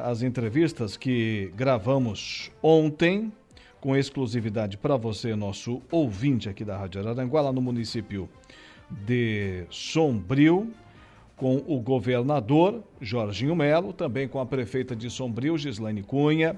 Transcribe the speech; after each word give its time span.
as 0.06 0.22
entrevistas 0.22 0.97
que 0.97 1.51
gravamos 1.56 2.51
ontem, 2.61 3.31
com 3.79 3.95
exclusividade 3.95 4.78
para 4.78 4.97
você, 4.97 5.35
nosso 5.35 5.81
ouvinte 5.91 6.50
aqui 6.50 6.66
da 6.66 6.78
Rádio 6.78 7.01
Araranguá, 7.01 7.41
lá 7.41 7.53
no 7.53 7.61
município 7.61 8.28
de 8.89 9.63
Sombrio, 9.69 10.72
com 11.35 11.57
o 11.67 11.79
governador 11.79 12.84
Jorginho 13.00 13.55
Melo, 13.55 13.94
também 13.94 14.28
com 14.28 14.39
a 14.39 14.45
prefeita 14.45 14.95
de 14.95 15.09
Sombrio, 15.09 15.57
Gislaine 15.57 16.01
Cunha, 16.01 16.57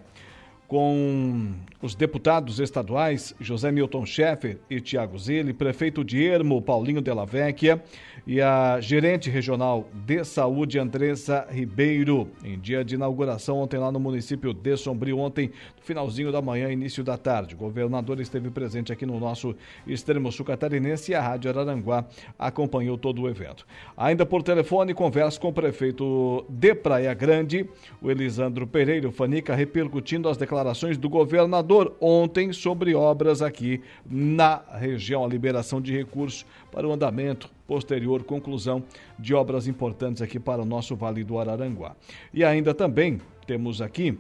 com 0.68 1.54
os 1.82 1.96
deputados 1.96 2.60
estaduais 2.60 3.34
José 3.40 3.72
Milton 3.72 4.06
Schaeffer 4.06 4.58
e 4.70 4.82
Tiago 4.82 5.18
Zilli, 5.18 5.54
prefeito 5.54 6.04
de 6.04 6.22
Ermo, 6.26 6.62
Paulinho 6.62 7.02
Della 7.02 7.26
Vecchia, 7.26 7.82
e 8.26 8.42
a 8.42 8.82
gerente 8.82 9.30
regional 9.30 9.88
de 9.94 10.26
saúde, 10.26 10.78
Andressa 10.78 11.48
Ribeiro, 11.50 12.30
em 12.44 12.60
dia 12.60 12.84
de 12.84 12.96
inauguração 12.96 13.60
ontem 13.60 13.78
lá 13.78 13.92
no 13.92 14.00
município 14.00 14.54
de 14.54 14.76
Sombrio, 14.76 15.20
ontem, 15.20 15.52
finalzinho 15.82 16.32
da 16.32 16.42
manhã, 16.42 16.70
início 16.70 17.04
da 17.04 17.18
tarde. 17.18 17.56
O 17.56 17.58
governador 17.58 18.20
esteve 18.20 18.50
presente 18.50 18.92
aqui 18.92 19.06
no 19.06 19.18
nosso 19.20 19.56
extremo 19.86 20.32
sul 20.32 20.46
catarinense 20.46 21.12
e 21.12 21.16
a 21.16 21.22
Rádio 21.22 21.50
Araranguá 21.50 22.06
acompanhou 22.38 22.98
todo 22.98 23.22
o 23.22 23.30
evento. 23.30 23.66
Ainda 23.96 24.26
por 24.26 24.44
telefone, 24.44 24.94
conversa 24.94 25.40
com 25.40 25.48
o 25.48 25.54
prefeito 25.54 26.44
de 26.50 26.76
Praia 26.76 27.14
Grande, 27.14 27.70
o 28.02 28.12
Elisandro 28.12 28.68
Pereira, 28.68 29.10
Fanica, 29.12 29.56
repercutindo 29.56 30.28
as 30.28 30.36
declarações 30.36 30.57
do 30.98 31.10
governador 31.10 31.96
ontem 32.00 32.52
sobre 32.52 32.96
obras 32.96 33.42
aqui 33.42 33.82
na 34.10 34.62
região, 34.74 35.24
a 35.24 35.28
liberação 35.28 35.82
de 35.82 35.92
recursos 35.96 36.46
para 36.72 36.88
o 36.88 36.92
andamento 36.92 37.50
posterior 37.68 38.24
conclusão 38.24 38.84
de 39.20 39.34
obras 39.34 39.68
importantes 39.68 40.22
aqui 40.22 40.40
para 40.40 40.62
o 40.62 40.66
nosso 40.66 40.96
Vale 40.96 41.24
do 41.24 41.38
Araranguá. 41.38 41.96
E 42.34 42.44
ainda 42.44 42.74
também 42.74 43.20
temos 43.46 43.82
aqui 43.82 44.18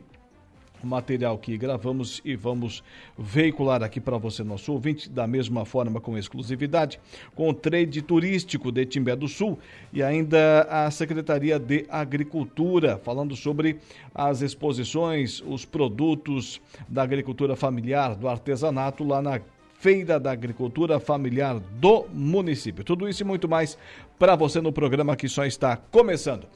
material 0.87 1.37
que 1.37 1.57
gravamos 1.57 2.21
e 2.25 2.35
vamos 2.35 2.83
veicular 3.17 3.83
aqui 3.83 3.99
para 3.99 4.17
você, 4.17 4.43
nosso 4.43 4.71
ouvinte, 4.71 5.09
da 5.09 5.27
mesma 5.27 5.65
forma 5.65 6.01
com 6.01 6.17
exclusividade, 6.17 6.99
com 7.35 7.49
o 7.49 7.53
trade 7.53 8.01
turístico 8.01 8.71
de 8.71 8.85
Timbé 8.85 9.15
do 9.15 9.27
Sul 9.27 9.59
e 9.93 10.01
ainda 10.01 10.61
a 10.69 10.89
Secretaria 10.89 11.59
de 11.59 11.85
Agricultura, 11.89 12.97
falando 13.03 13.35
sobre 13.35 13.77
as 14.15 14.41
exposições, 14.41 15.43
os 15.45 15.65
produtos 15.65 16.59
da 16.87 17.03
agricultura 17.03 17.55
familiar, 17.55 18.15
do 18.15 18.27
artesanato 18.27 19.03
lá 19.03 19.21
na 19.21 19.39
Feira 19.79 20.19
da 20.19 20.31
Agricultura 20.31 20.99
Familiar 20.99 21.59
do 21.59 22.07
município. 22.11 22.83
Tudo 22.83 23.07
isso 23.07 23.21
e 23.21 23.25
muito 23.25 23.47
mais 23.47 23.77
para 24.17 24.35
você 24.35 24.59
no 24.59 24.71
programa 24.71 25.15
que 25.15 25.29
só 25.29 25.45
está 25.45 25.77
começando. 25.77 26.47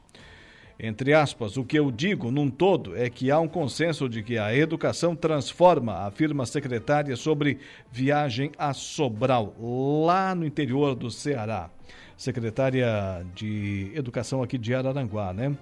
entre 0.79 1.15
aspas, 1.15 1.57
o 1.57 1.65
que 1.65 1.79
eu 1.79 1.91
digo 1.91 2.31
num 2.31 2.51
todo 2.51 2.97
é 2.97 3.09
que 3.09 3.31
há 3.31 3.41
um 3.41 3.49
consenso 3.49 4.09
de 4.09 4.23
que 4.23 4.37
a 4.37 4.55
educação 4.55 5.17
transforma, 5.17 6.07
afirma 6.07 6.43
a 6.43 6.47
secretária 6.47 7.17
sobre 7.17 7.59
viagem 7.91 8.53
a 8.59 8.75
Sobral, 8.75 9.55
lá 10.05 10.35
no 10.35 10.45
interior 10.45 10.95
do 10.95 11.11
Ceará. 11.11 11.71
Secretária 12.17 13.25
de 13.35 13.93
Educação 13.95 14.43
aqui 14.43 14.59
de 14.59 14.75
Araranguá, 14.75 15.33
né? 15.33 15.57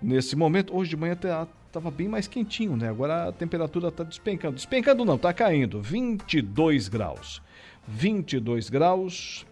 Nesse 0.01 0.35
momento, 0.35 0.75
hoje 0.75 0.91
de 0.91 0.97
manhã 0.97 1.13
estava 1.13 1.91
bem 1.91 2.07
mais 2.07 2.27
quentinho, 2.27 2.77
né? 2.77 2.89
Agora 2.89 3.29
a 3.29 3.31
temperatura 3.31 3.89
está 3.89 4.03
despencando. 4.03 4.55
Despencando 4.55 5.03
não, 5.03 5.15
está 5.15 5.33
caindo. 5.33 5.81
22 5.81 6.87
graus. 6.87 7.41
22 7.87 8.69
graus. 8.69 9.45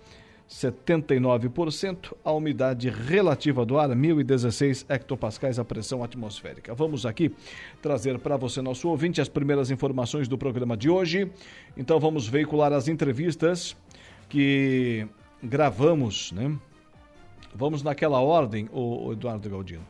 79%, 0.50 2.14
a 2.24 2.32
umidade 2.32 2.90
relativa 2.90 3.66
do 3.66 3.78
ar 3.78 3.94
1016 3.94 4.86
hectopascais 4.88 5.60
a 5.60 5.66
pressão 5.66 6.02
atmosférica. 6.02 6.74
Vamos 6.74 7.06
aqui 7.06 7.34
trazer 7.82 8.18
para 8.20 8.38
você, 8.38 8.62
nosso 8.62 8.88
ouvinte, 8.88 9.20
as 9.20 9.28
primeiras 9.28 9.70
informações 9.70 10.26
do 10.26 10.38
programa 10.38 10.78
de 10.78 10.90
hoje. 10.90 11.30
Então 11.76 12.00
vamos 12.00 12.30
veicular 12.30 12.72
as 12.72 12.88
entrevistas 12.88 13.76
que 14.30 15.06
gravamos, 15.44 16.32
né? 16.32 16.58
Vamos 17.54 17.84
naquela 17.84 18.22
ordem, 18.22 18.70
o 18.72 19.12
Eduardo 19.12 19.50
Galdino, 19.50 19.86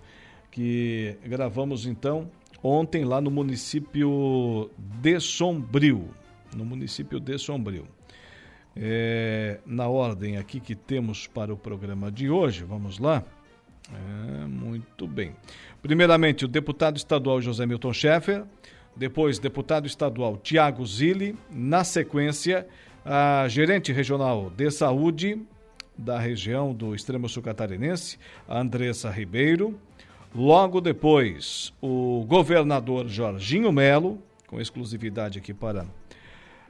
que 0.57 1.15
gravamos 1.23 1.85
então 1.85 2.31
ontem 2.63 3.05
lá 3.05 3.21
no 3.21 3.29
município 3.29 4.71
de 4.75 5.19
Sombrio, 5.19 6.09
no 6.55 6.65
município 6.65 7.19
de 7.19 7.37
Sombrio. 7.37 7.87
É, 8.75 9.59
na 9.67 9.87
ordem 9.87 10.37
aqui 10.37 10.59
que 10.59 10.73
temos 10.73 11.27
para 11.27 11.53
o 11.53 11.57
programa 11.57 12.11
de 12.11 12.31
hoje, 12.31 12.63
vamos 12.63 12.97
lá. 12.97 13.23
É, 13.93 14.47
muito 14.47 15.05
bem. 15.05 15.35
Primeiramente, 15.79 16.45
o 16.45 16.47
deputado 16.47 16.97
estadual 16.97 17.39
José 17.39 17.67
Milton 17.67 17.93
Schaeffer, 17.93 18.43
depois, 18.95 19.37
deputado 19.37 19.85
estadual 19.85 20.37
Tiago 20.37 20.83
Zilli, 20.87 21.35
na 21.51 21.83
sequência, 21.83 22.67
a 23.05 23.47
gerente 23.47 23.93
regional 23.93 24.49
de 24.49 24.71
saúde 24.71 25.39
da 25.95 26.17
região 26.17 26.73
do 26.73 26.95
extremo 26.95 27.29
sul 27.29 27.43
catarinense, 27.43 28.17
Andressa 28.49 29.11
Ribeiro. 29.11 29.79
Logo 30.35 30.81
depois, 30.81 31.73
o 31.81 32.25
governador 32.27 33.07
Jorginho 33.07 33.71
Melo, 33.71 34.21
com 34.47 34.61
exclusividade 34.61 35.39
aqui 35.39 35.53
para 35.53 35.85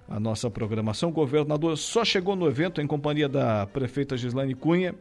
a 0.08 0.20
nossa 0.20 0.50
programação. 0.50 1.10
O 1.10 1.14
governador 1.14 1.78
só 1.78 2.06
chegou 2.06 2.36
no 2.36 2.48
evento 2.48 2.82
em 2.82 2.88
companhia 2.88 3.28
da 3.28 3.66
prefeita 3.68 4.16
Gislaine 4.16 4.56
Cunha 4.56 4.96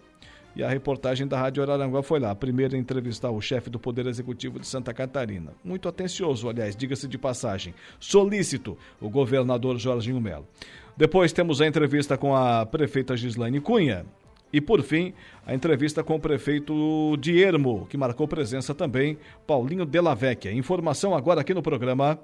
e 0.56 0.62
a 0.62 0.68
reportagem 0.68 1.26
da 1.26 1.38
Rádio 1.38 1.62
Araranguá 1.62 2.02
foi 2.02 2.18
lá, 2.18 2.30
a 2.30 2.34
primeira 2.34 2.76
a 2.76 2.78
entrevistar 2.78 3.30
o 3.30 3.42
chefe 3.42 3.68
do 3.68 3.78
Poder 3.78 4.06
Executivo 4.06 4.58
de 4.58 4.66
Santa 4.66 4.92
Catarina. 4.94 5.52
Muito 5.62 5.86
atencioso, 5.86 6.48
aliás, 6.48 6.74
diga-se 6.74 7.06
de 7.06 7.18
passagem. 7.18 7.74
Solícito, 8.00 8.76
o 8.98 9.10
governador 9.10 9.78
Jorginho 9.78 10.18
Melo. 10.18 10.48
Depois 10.96 11.30
temos 11.30 11.60
a 11.60 11.66
entrevista 11.66 12.16
com 12.16 12.34
a 12.34 12.64
prefeita 12.64 13.14
Gislaine 13.14 13.60
Cunha. 13.60 14.06
E, 14.50 14.60
por 14.60 14.82
fim, 14.82 15.12
a 15.46 15.54
entrevista 15.54 16.02
com 16.02 16.16
o 16.16 16.20
prefeito 16.20 17.16
de 17.18 17.40
Ermo, 17.40 17.86
que 17.88 17.96
marcou 17.96 18.26
presença 18.26 18.74
também, 18.74 19.16
Paulinho 19.46 19.86
Della 19.86 20.12
Vecchia. 20.12 20.52
Informação 20.52 21.14
agora 21.14 21.40
aqui 21.40 21.54
no 21.54 21.62
programa. 21.62 22.18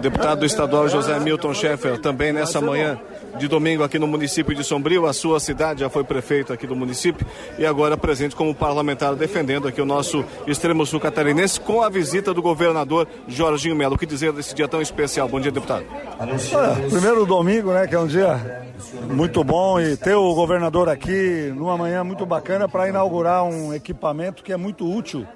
Deputado 0.00 0.44
estadual 0.44 0.88
José 0.88 1.18
Milton 1.20 1.54
Schaeffer, 1.54 2.00
também 2.00 2.32
nessa 2.32 2.60
manhã 2.60 3.00
de 3.38 3.46
domingo 3.46 3.84
aqui 3.84 3.98
no 3.98 4.06
município 4.06 4.54
de 4.54 4.64
Sombrio, 4.64 5.06
a 5.06 5.12
sua 5.12 5.38
cidade 5.38 5.80
já 5.80 5.90
foi 5.90 6.02
prefeito 6.02 6.52
aqui 6.52 6.66
do 6.66 6.74
município 6.74 7.26
e 7.58 7.66
agora 7.66 7.96
presente 7.96 8.34
como 8.34 8.54
parlamentar 8.54 9.14
defendendo 9.14 9.68
aqui 9.68 9.80
o 9.80 9.86
nosso 9.86 10.24
extremo 10.46 10.84
sul 10.86 10.98
catarinense 10.98 11.60
com 11.60 11.82
a 11.82 11.88
visita 11.88 12.34
do 12.34 12.42
governador 12.42 13.06
Jorginho 13.28 13.76
Melo. 13.76 13.94
O 13.94 13.98
que 13.98 14.06
dizer 14.06 14.32
desse 14.32 14.54
dia 14.54 14.66
tão 14.66 14.80
especial? 14.80 15.28
Bom 15.28 15.40
dia, 15.40 15.52
deputado. 15.52 15.84
Olha, 16.18 16.88
primeiro 16.88 17.26
domingo, 17.26 17.72
né, 17.72 17.86
que 17.86 17.94
é 17.94 17.98
um 17.98 18.06
dia 18.06 18.66
muito 19.10 19.42
bom 19.42 19.80
e 19.80 19.96
ter 19.96 20.14
o 20.14 20.34
governador 20.34 20.88
aqui 20.88 21.52
numa 21.56 21.76
manhã 21.76 22.04
muito 22.04 22.24
bacana 22.24 22.55
para 22.68 22.88
inaugurar 22.88 23.44
um 23.44 23.74
equipamento 23.74 24.42
que 24.42 24.52
é 24.52 24.56
muito 24.56 24.90
útil 24.90 25.26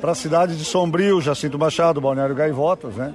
para 0.00 0.12
a 0.12 0.14
cidade 0.14 0.56
de 0.56 0.64
Sombrio, 0.64 1.20
Jacinto 1.20 1.58
Machado, 1.58 2.00
Balneário 2.00 2.34
Gaivotas, 2.34 2.94
né? 2.94 3.14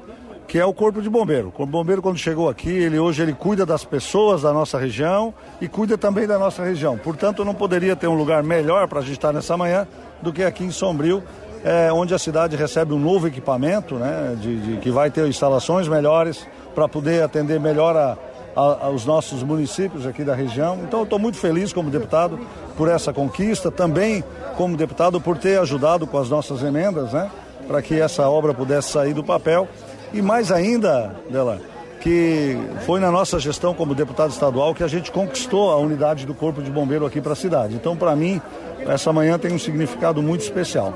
que 0.49 0.57
é 0.57 0.65
o 0.65 0.73
Corpo 0.73 0.99
de 0.99 1.09
Bombeiro. 1.09 1.49
O 1.49 1.51
Corpo 1.51 1.67
de 1.67 1.71
Bombeiro, 1.71 2.01
quando 2.01 2.17
chegou 2.17 2.49
aqui, 2.49 2.69
ele 2.69 2.97
hoje 2.97 3.21
ele 3.21 3.33
cuida 3.33 3.67
das 3.67 3.85
pessoas 3.85 4.41
da 4.41 4.51
nossa 4.51 4.79
região 4.79 5.31
e 5.61 5.67
cuida 5.67 5.95
também 5.95 6.25
da 6.25 6.39
nossa 6.39 6.63
região. 6.63 6.97
Portanto, 6.97 7.45
não 7.45 7.53
poderia 7.53 7.95
ter 7.95 8.07
um 8.07 8.15
lugar 8.15 8.41
melhor 8.41 8.87
para 8.87 8.97
a 8.97 9.01
gente 9.03 9.13
estar 9.13 9.31
nessa 9.31 9.55
manhã 9.55 9.87
do 10.23 10.33
que 10.33 10.43
aqui 10.43 10.63
em 10.63 10.71
Sombrio, 10.71 11.23
é, 11.63 11.93
onde 11.93 12.15
a 12.15 12.17
cidade 12.17 12.55
recebe 12.55 12.93
um 12.93 12.99
novo 12.99 13.27
equipamento, 13.27 13.95
né, 13.95 14.35
de, 14.41 14.59
de 14.59 14.77
que 14.77 14.89
vai 14.89 15.11
ter 15.11 15.27
instalações 15.27 15.87
melhores 15.87 16.47
para 16.73 16.87
poder 16.87 17.21
atender 17.21 17.59
melhor 17.59 17.95
a, 17.95 18.17
aos 18.55 19.05
nossos 19.05 19.43
municípios 19.43 20.07
aqui 20.07 20.23
da 20.23 20.33
região. 20.33 20.79
Então, 20.83 21.03
estou 21.03 21.19
muito 21.19 21.37
feliz 21.37 21.71
como 21.71 21.91
deputado 21.91 22.39
por 22.79 22.87
essa 22.87 23.11
conquista, 23.11 23.69
também 23.69 24.23
como 24.55 24.77
deputado 24.77 25.19
por 25.19 25.37
ter 25.37 25.59
ajudado 25.59 26.07
com 26.07 26.17
as 26.17 26.29
nossas 26.29 26.63
emendas, 26.63 27.11
né, 27.11 27.29
para 27.67 27.81
que 27.81 27.99
essa 27.99 28.29
obra 28.29 28.53
pudesse 28.53 28.93
sair 28.93 29.13
do 29.13 29.21
papel 29.21 29.67
e 30.13 30.21
mais 30.21 30.49
ainda, 30.49 31.13
dela, 31.29 31.59
que 31.99 32.57
foi 32.85 33.01
na 33.01 33.11
nossa 33.11 33.37
gestão 33.37 33.73
como 33.73 33.93
deputado 33.93 34.31
estadual 34.31 34.73
que 34.73 34.81
a 34.81 34.87
gente 34.87 35.11
conquistou 35.11 35.71
a 35.71 35.75
unidade 35.75 36.25
do 36.25 36.33
Corpo 36.33 36.61
de 36.61 36.71
Bombeiro 36.71 37.05
aqui 37.05 37.19
para 37.19 37.33
a 37.33 37.35
cidade. 37.35 37.75
Então, 37.75 37.97
para 37.97 38.15
mim, 38.15 38.41
essa 38.87 39.11
manhã 39.11 39.37
tem 39.37 39.51
um 39.51 39.59
significado 39.59 40.21
muito 40.21 40.39
especial. 40.39 40.93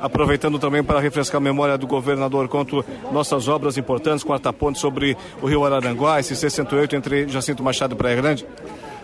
Aproveitando 0.00 0.58
também 0.58 0.82
para 0.82 0.98
refrescar 0.98 1.36
a 1.36 1.44
memória 1.44 1.78
do 1.78 1.86
governador 1.86 2.48
quanto 2.48 2.84
nossas 3.12 3.46
obras 3.46 3.78
importantes, 3.78 4.24
quarta 4.24 4.52
ponte 4.52 4.80
sobre 4.80 5.16
o 5.40 5.46
Rio 5.46 5.64
Araranguá, 5.64 6.18
esse 6.18 6.34
C-108 6.34 6.94
entre 6.94 7.28
Jacinto 7.28 7.62
Machado 7.62 7.94
e 7.94 7.96
Praia 7.96 8.16
Grande. 8.16 8.44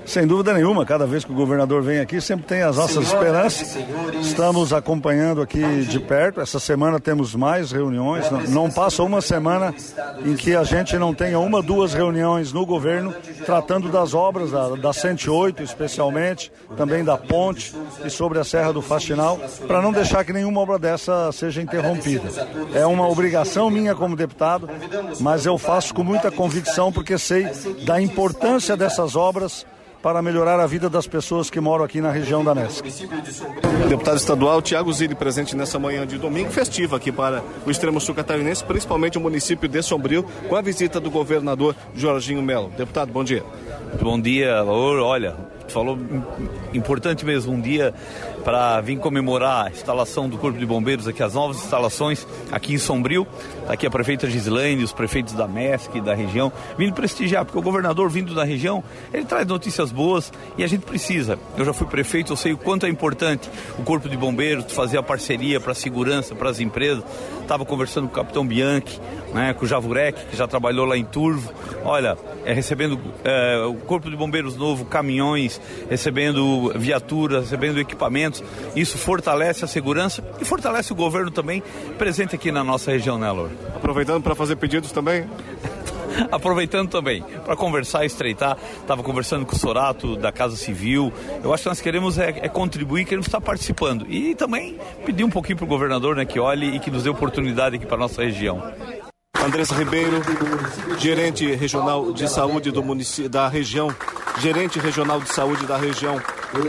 Sem 0.07 0.25
dúvida 0.27 0.55
nenhuma, 0.55 0.87
cada 0.87 1.05
vez 1.05 1.25
que 1.25 1.33
o 1.33 1.35
governador 1.35 1.83
vem 1.83 1.99
aqui, 1.99 2.21
sempre 2.21 2.47
tem 2.47 2.63
as 2.63 2.77
nossas 2.77 3.07
esperanças. 3.07 3.77
Estamos 4.21 4.73
acompanhando 4.73 5.43
aqui 5.43 5.83
de 5.83 5.99
perto. 5.99 6.41
Essa 6.41 6.61
semana 6.61 7.01
temos 7.01 7.35
mais 7.35 7.73
reuniões. 7.73 8.31
Não, 8.31 8.43
não 8.43 8.71
passa 8.71 9.03
uma 9.03 9.21
semana 9.21 9.75
em 10.25 10.37
que 10.37 10.55
a 10.55 10.63
gente 10.63 10.97
não 10.97 11.13
tenha 11.13 11.39
uma, 11.41 11.61
duas 11.61 11.93
reuniões 11.93 12.53
no 12.53 12.65
governo 12.65 13.13
tratando 13.45 13.91
das 13.91 14.15
obras, 14.15 14.53
da, 14.53 14.69
da 14.77 14.93
108 14.93 15.63
especialmente, 15.63 16.53
também 16.77 17.05
da 17.05 17.17
ponte 17.19 17.75
e 18.05 18.09
sobre 18.09 18.39
a 18.39 18.45
Serra 18.45 18.73
do 18.73 18.81
Faxinal, 18.81 19.39
para 19.67 19.83
não 19.83 19.93
deixar 19.93 20.25
que 20.25 20.33
nenhuma 20.33 20.61
obra 20.61 20.79
dessa 20.79 21.33
seja 21.33 21.61
interrompida. 21.61 22.29
É 22.73 22.87
uma 22.87 23.09
obrigação 23.09 23.71
minha 23.71 23.95
como 23.95 24.15
deputado, 24.17 24.69
mas 25.21 25.45
eu 25.45 25.59
faço 25.59 25.93
com 25.93 26.05
muita 26.05 26.31
convicção 26.31 26.93
porque 26.93 27.19
sei 27.19 27.49
da 27.85 28.01
importância 28.01 28.77
dessas 28.77 29.17
obras 29.17 29.67
para 30.07 30.23
melhorar 30.23 30.61
a 30.61 30.69
vida 30.69 30.89
das 30.89 31.09
pessoas 31.09 31.51
que 31.51 31.59
moram 31.59 31.85
aqui 31.85 32.01
na 32.01 32.13
região 32.13 32.45
da 32.45 32.55
MESC. 32.55 32.81
Deputado 33.89 34.17
estadual 34.17 34.63
Tiago 34.63 34.93
Zilli, 34.93 35.17
presente 35.17 35.57
nessa 35.57 35.81
manhã 35.81 36.07
de 36.07 36.17
domingo, 36.17 36.49
festiva 36.49 36.97
aqui 36.97 37.11
para 37.11 37.43
o 37.67 37.73
extremo 37.73 38.01
sul 38.01 38.15
catarinense, 38.15 38.63
principalmente 38.63 39.19
o 39.19 39.21
município 39.21 39.69
de 39.69 39.83
Sombrio, 39.83 40.25
com 40.49 40.55
a 40.55 40.63
visita 40.63 41.01
do 41.01 41.11
governador 41.11 41.75
Jorginho 41.93 42.41
Melo. 42.41 42.71
Deputado, 42.79 43.11
bom 43.11 43.25
dia. 43.25 43.43
Bom 44.01 44.21
dia, 44.21 44.63
olha, 44.65 45.35
falou 45.67 45.99
importante 46.73 47.27
mesmo, 47.27 47.53
um 47.53 47.61
dia 47.61 47.93
para 48.47 48.81
vir 48.81 48.97
comemorar 49.01 49.67
a 49.67 49.71
instalação 49.71 50.29
do 50.29 50.39
Corpo 50.39 50.57
de 50.57 50.65
Bombeiros 50.65 51.09
aqui, 51.09 51.21
as 51.21 51.35
novas 51.35 51.57
instalações 51.57 52.25
aqui 52.53 52.75
em 52.75 52.79
Sombrio. 52.79 53.27
Tá 53.67 53.73
aqui 53.73 53.85
a 53.85 53.91
prefeita 53.91 54.31
Gislaine, 54.31 54.85
os 54.85 54.93
prefeitos 54.93 55.35
da 55.35 55.49
MESC, 55.49 56.01
da 56.01 56.15
região, 56.15 56.53
vindo 56.79 56.93
prestigiar, 56.93 57.45
porque 57.45 57.59
o 57.59 57.63
governador 57.63 58.09
vindo 58.09 58.37
da 58.37 58.45
região, 58.45 58.85
ele 59.13 59.25
traz 59.25 59.45
notícias 59.49 59.91
boas 59.91 60.33
e 60.57 60.63
a 60.63 60.69
gente 60.69 60.83
precisa. 60.87 61.37
Eu 61.59 61.65
já 61.65 61.73
fui 61.73 61.89
prefeito, 61.89 62.35
eu 62.35 62.37
sei 62.37 62.53
o 62.53 62.57
quanto 62.57 62.87
é 62.87 62.89
importante 62.89 63.51
o 63.81 63.83
Corpo 63.83 64.09
de 64.09 64.17
Bombeiros 64.17 64.73
fazer 64.73 64.99
a 64.99 65.03
parceria 65.03 65.59
para 65.59 65.73
a 65.73 65.75
segurança, 65.75 66.33
para 66.33 66.49
as 66.49 66.61
empresas. 66.61 67.03
Estava 67.43 67.65
conversando 67.65 68.07
com 68.07 68.13
o 68.13 68.17
capitão 68.17 68.47
Bianchi, 68.47 69.01
né, 69.35 69.55
com 69.55 69.65
o 69.65 69.69
Javurek, 69.69 70.27
que 70.31 70.37
já 70.37 70.47
trabalhou 70.47 70.87
lá 70.87 70.97
em 70.97 71.05
Turvo. 71.05 71.53
Olha, 71.85 72.17
é, 72.45 72.53
recebendo 72.53 72.99
é, 73.25 73.59
o 73.67 73.75
Corpo 73.75 74.09
de 74.09 74.17
Bombeiros 74.17 74.57
novo, 74.57 74.85
caminhões, 74.85 75.61
recebendo 75.91 76.73
viaturas, 76.77 77.45
recebendo 77.45 77.79
equipamentos. 77.79 78.36
Isso 78.75 78.99
fortalece 78.99 79.65
a 79.65 79.69
segurança 79.69 80.25
e 80.41 80.45
fortalece 80.45 80.93
o 80.93 80.97
governo 80.97 81.31
também 81.31 81.63
presente 81.99 82.35
aqui 82.35 82.51
na 82.51 82.65
nossa 82.65 82.91
região, 82.91 83.19
né, 83.19 83.31
Lor? 83.31 83.51
Aproveitando 83.75 84.23
para 84.23 84.35
fazer 84.35 84.57
pedidos 84.57 84.93
também. 84.93 85.27
aproveitando 86.31 86.89
também 86.89 87.23
para 87.45 87.57
conversar 87.57 88.05
estreitar. 88.05 88.57
Estava 88.81 89.03
conversando 89.03 89.45
com 89.45 89.55
o 89.55 89.59
Sorato 89.59 90.17
da 90.17 90.33
Casa 90.33 90.57
Civil. 90.57 91.13
Eu 91.43 91.53
acho 91.53 91.65
que 91.65 91.69
nós 91.69 91.81
queremos 91.81 92.19
é, 92.19 92.31
é 92.43 92.49
contribuir, 92.49 93.05
queremos 93.05 93.27
estar 93.27 93.41
participando. 93.41 94.07
E 94.09 94.35
também 94.35 94.79
pedir 95.05 95.25
um 95.25 95.31
pouquinho 95.31 95.57
para 95.57 95.65
o 95.65 95.69
governador 95.69 96.17
né, 96.17 96.25
que 96.25 96.39
olhe 96.39 96.77
e 96.77 96.81
que 96.81 96.91
nos 96.91 97.03
dê 97.03 97.11
oportunidade 97.11 97.77
aqui 97.77 97.87
para 97.87 97.97
nossa 97.97 98.23
região. 98.23 98.63
Andressa 99.45 99.75
Ribeiro, 99.75 100.21
gerente 100.99 101.55
regional 101.55 102.13
de 102.13 102.29
saúde 102.29 102.73
do 102.73 102.83
município, 102.83 103.31
da 103.31 103.47
região, 103.49 103.95
gerente 104.41 104.79
regional 104.79 105.21
de 105.21 105.29
saúde 105.29 105.67
da 105.67 105.77
região 105.77 106.21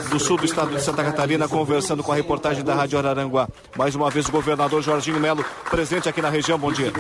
do 0.10 0.20
sul 0.20 0.38
do 0.38 0.46
estado 0.46 0.76
de 0.76 0.82
Santa 0.82 1.04
Catarina, 1.04 1.48
conversando 1.48 2.04
com 2.04 2.12
a 2.12 2.16
reportagem 2.16 2.64
da 2.64 2.76
Rádio 2.76 3.00
Araranguá. 3.00 3.48
Mais 3.78 3.96
uma 3.96 4.10
vez 4.10 4.28
o 4.28 4.32
governador 4.32 4.82
Jorginho 4.82 5.20
Melo 5.20 5.46
presente 5.70 6.10
aqui 6.10 6.22
na 6.22 6.30
região. 6.30 6.58
Bom 6.58 6.72
dia. 6.72 6.92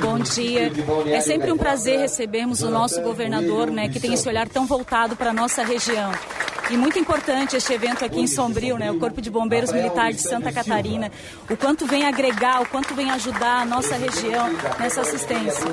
Bom 0.00 0.18
dia. 0.18 0.72
É 1.06 1.20
sempre 1.20 1.52
um 1.52 1.56
prazer 1.56 1.98
recebermos 1.98 2.62
o 2.62 2.70
nosso 2.70 3.00
governador, 3.02 3.70
né, 3.70 3.88
que 3.88 4.00
tem 4.00 4.14
esse 4.14 4.28
olhar 4.28 4.48
tão 4.48 4.66
voltado 4.66 5.16
para 5.16 5.30
a 5.30 5.32
nossa 5.32 5.64
região. 5.64 6.12
E 6.70 6.76
muito 6.76 6.98
importante 6.98 7.56
este 7.56 7.72
evento 7.74 8.04
aqui 8.04 8.20
em 8.20 8.26
Sombrio, 8.26 8.78
né? 8.78 8.90
O 8.90 8.98
Corpo 8.98 9.20
de 9.20 9.30
Bombeiros 9.30 9.70
Militar 9.70 10.12
de 10.12 10.20
Santa 10.20 10.50
Catarina. 10.50 11.12
O 11.48 11.56
quanto 11.56 11.86
vem 11.86 12.06
agregar, 12.06 12.62
o 12.62 12.66
quanto 12.66 12.94
vem 12.94 13.10
ajudar 13.10 13.60
a 13.60 13.64
nossa 13.66 13.96
região 13.96 14.48
nessa 14.78 15.02
assistência. 15.02 15.64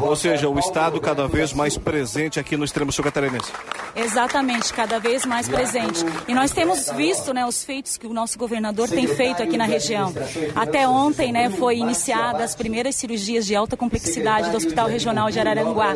Ou 0.00 0.14
seja, 0.14 0.48
o 0.48 0.58
Estado 0.58 1.00
cada 1.00 1.26
vez 1.26 1.52
mais 1.52 1.76
presente 1.76 2.38
aqui 2.38 2.56
no 2.56 2.64
extremo 2.64 2.92
sul 2.92 3.04
catarinense. 3.04 3.50
Exatamente, 3.94 4.72
cada 4.72 5.00
vez 5.00 5.26
mais 5.26 5.48
presente. 5.48 6.04
E 6.28 6.34
nós 6.34 6.52
temos 6.52 6.88
visto 6.90 7.34
né, 7.34 7.44
os 7.44 7.64
feitos 7.64 7.96
que 7.98 8.06
o 8.06 8.12
nosso 8.12 8.38
governador 8.38 8.88
tem 8.88 9.08
feito 9.08 9.42
aqui 9.42 9.56
na 9.56 9.64
região. 9.64 10.14
Até 10.54 10.86
ontem 10.86 11.32
né, 11.32 11.50
foi 11.50 11.78
iniciada 11.78 12.44
as 12.44 12.54
primeiras 12.54 12.94
cirurgias 12.94 13.44
de 13.44 13.56
alta 13.56 13.76
complexidade 13.76 14.50
do 14.50 14.56
Hospital 14.56 14.88
Regional 14.88 15.30
de 15.30 15.40
Araranguá. 15.40 15.94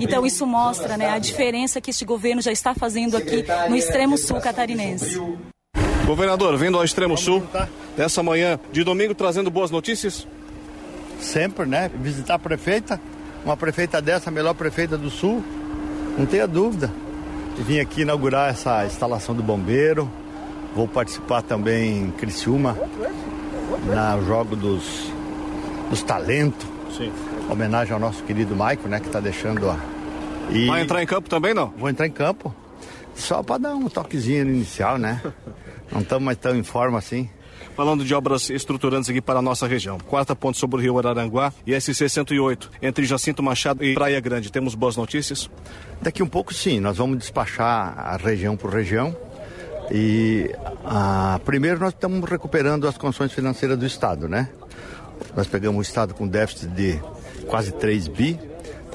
Então 0.00 0.26
isso 0.26 0.44
mostra 0.44 0.96
né, 0.96 1.10
a 1.10 1.18
diferença 1.18 1.80
que 1.80 1.90
este 1.90 2.04
governo 2.04 2.42
já 2.42 2.50
está 2.50 2.74
fazendo 2.74 3.16
aqui 3.16 3.35
aqui 3.40 3.70
no 3.70 3.76
extremo 3.76 4.18
sul 4.18 4.40
catarinense. 4.40 5.20
Governador, 6.06 6.56
vindo 6.56 6.78
ao 6.78 6.84
extremo 6.84 7.16
sul, 7.16 7.42
dessa 7.96 8.22
manhã 8.22 8.60
de 8.70 8.84
domingo, 8.84 9.14
trazendo 9.14 9.50
boas 9.50 9.70
notícias? 9.70 10.26
Sempre, 11.20 11.66
né? 11.66 11.90
Visitar 11.94 12.34
a 12.34 12.38
prefeita, 12.38 13.00
uma 13.44 13.56
prefeita 13.56 14.00
dessa, 14.00 14.30
a 14.30 14.32
melhor 14.32 14.54
prefeita 14.54 14.96
do 14.96 15.10
sul, 15.10 15.42
não 16.16 16.24
tenha 16.24 16.46
dúvida. 16.46 16.92
E 17.58 17.62
vim 17.62 17.80
aqui 17.80 18.02
inaugurar 18.02 18.50
essa 18.50 18.84
instalação 18.84 19.34
do 19.34 19.42
bombeiro. 19.42 20.10
Vou 20.74 20.86
participar 20.86 21.42
também 21.42 22.02
em 22.02 22.10
Criciúma, 22.10 22.76
no 23.84 24.26
jogo 24.26 24.54
dos, 24.54 25.10
dos 25.88 26.02
talentos. 26.02 26.66
Sim. 26.96 27.10
Homenagem 27.50 27.94
ao 27.94 28.00
nosso 28.00 28.22
querido 28.22 28.54
Maico, 28.54 28.88
né? 28.88 29.00
Que 29.00 29.06
está 29.06 29.20
deixando 29.20 29.68
a. 29.68 29.76
E... 30.50 30.66
Vai 30.66 30.82
entrar 30.82 31.02
em 31.02 31.06
campo 31.06 31.28
também, 31.28 31.54
não? 31.54 31.72
Vou 31.76 31.88
entrar 31.88 32.06
em 32.06 32.10
campo. 32.10 32.54
Só 33.16 33.42
para 33.42 33.58
dar 33.58 33.74
um 33.74 33.88
toquezinho 33.88 34.42
inicial, 34.42 34.98
né? 34.98 35.20
Não 35.90 36.00
estamos 36.00 36.24
mais 36.24 36.38
tão 36.38 36.54
em 36.54 36.62
forma 36.62 36.98
assim. 36.98 37.28
Falando 37.74 38.04
de 38.04 38.14
obras 38.14 38.48
estruturantes 38.48 39.10
aqui 39.10 39.20
para 39.20 39.38
a 39.38 39.42
nossa 39.42 39.66
região. 39.66 39.98
Quarta 39.98 40.34
ponte 40.34 40.58
sobre 40.58 40.76
o 40.76 40.80
rio 40.80 40.98
Araranguá 40.98 41.52
e 41.66 41.78
SC 41.78 42.08
108, 42.08 42.70
entre 42.80 43.04
Jacinto 43.04 43.42
Machado 43.42 43.84
e 43.84 43.94
Praia 43.94 44.18
Grande. 44.20 44.50
Temos 44.50 44.74
boas 44.74 44.96
notícias? 44.96 45.50
Daqui 46.00 46.22
um 46.22 46.26
pouco 46.26 46.54
sim, 46.54 46.80
nós 46.80 46.96
vamos 46.96 47.18
despachar 47.18 47.98
a 47.98 48.16
região 48.16 48.56
por 48.56 48.70
região. 48.70 49.14
E 49.90 50.50
ah, 50.84 51.38
primeiro 51.44 51.78
nós 51.78 51.92
estamos 51.92 52.28
recuperando 52.28 52.88
as 52.88 52.96
condições 52.96 53.32
financeiras 53.32 53.78
do 53.78 53.86
Estado, 53.86 54.28
né? 54.28 54.48
Nós 55.36 55.46
pegamos 55.46 55.78
o 55.78 55.82
Estado 55.82 56.14
com 56.14 56.26
déficit 56.26 56.68
de 56.68 57.00
quase 57.46 57.72
3 57.72 58.08
bi, 58.08 58.40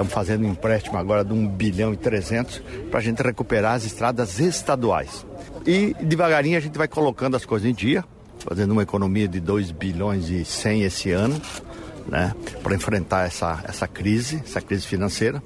Estamos 0.02 0.16
fazendo 0.16 0.48
um 0.48 0.50
empréstimo 0.50 0.98
agora 0.98 1.24
de 1.24 1.32
1 1.32 1.48
bilhão 1.50 1.94
e 1.94 1.98
300 1.98 2.64
para 2.90 3.00
a 3.00 3.04
gente 3.04 3.22
recuperar 3.22 3.76
as 3.76 3.86
estradas 3.86 4.40
estaduais. 4.40 5.28
E 5.64 5.96
devagarinho 6.02 6.58
a 6.58 6.60
gente 6.60 6.76
vai 6.76 6.88
colocando 6.88 7.38
as 7.38 7.46
coisas 7.46 7.70
em 7.70 7.74
dia, 7.74 8.04
fazendo 8.40 8.72
uma 8.72 8.82
economia 8.82 9.28
de 9.28 9.40
2 9.40 9.70
bilhões 9.70 10.28
e 10.28 10.44
100 10.44 10.82
esse 10.82 11.12
ano, 11.12 11.40
né, 12.08 12.34
para 12.64 12.74
enfrentar 12.74 13.28
essa, 13.28 13.64
essa 13.64 13.88
crise, 13.88 14.42
essa 14.44 14.60
crise 14.60 14.88
financeira, 14.88 15.40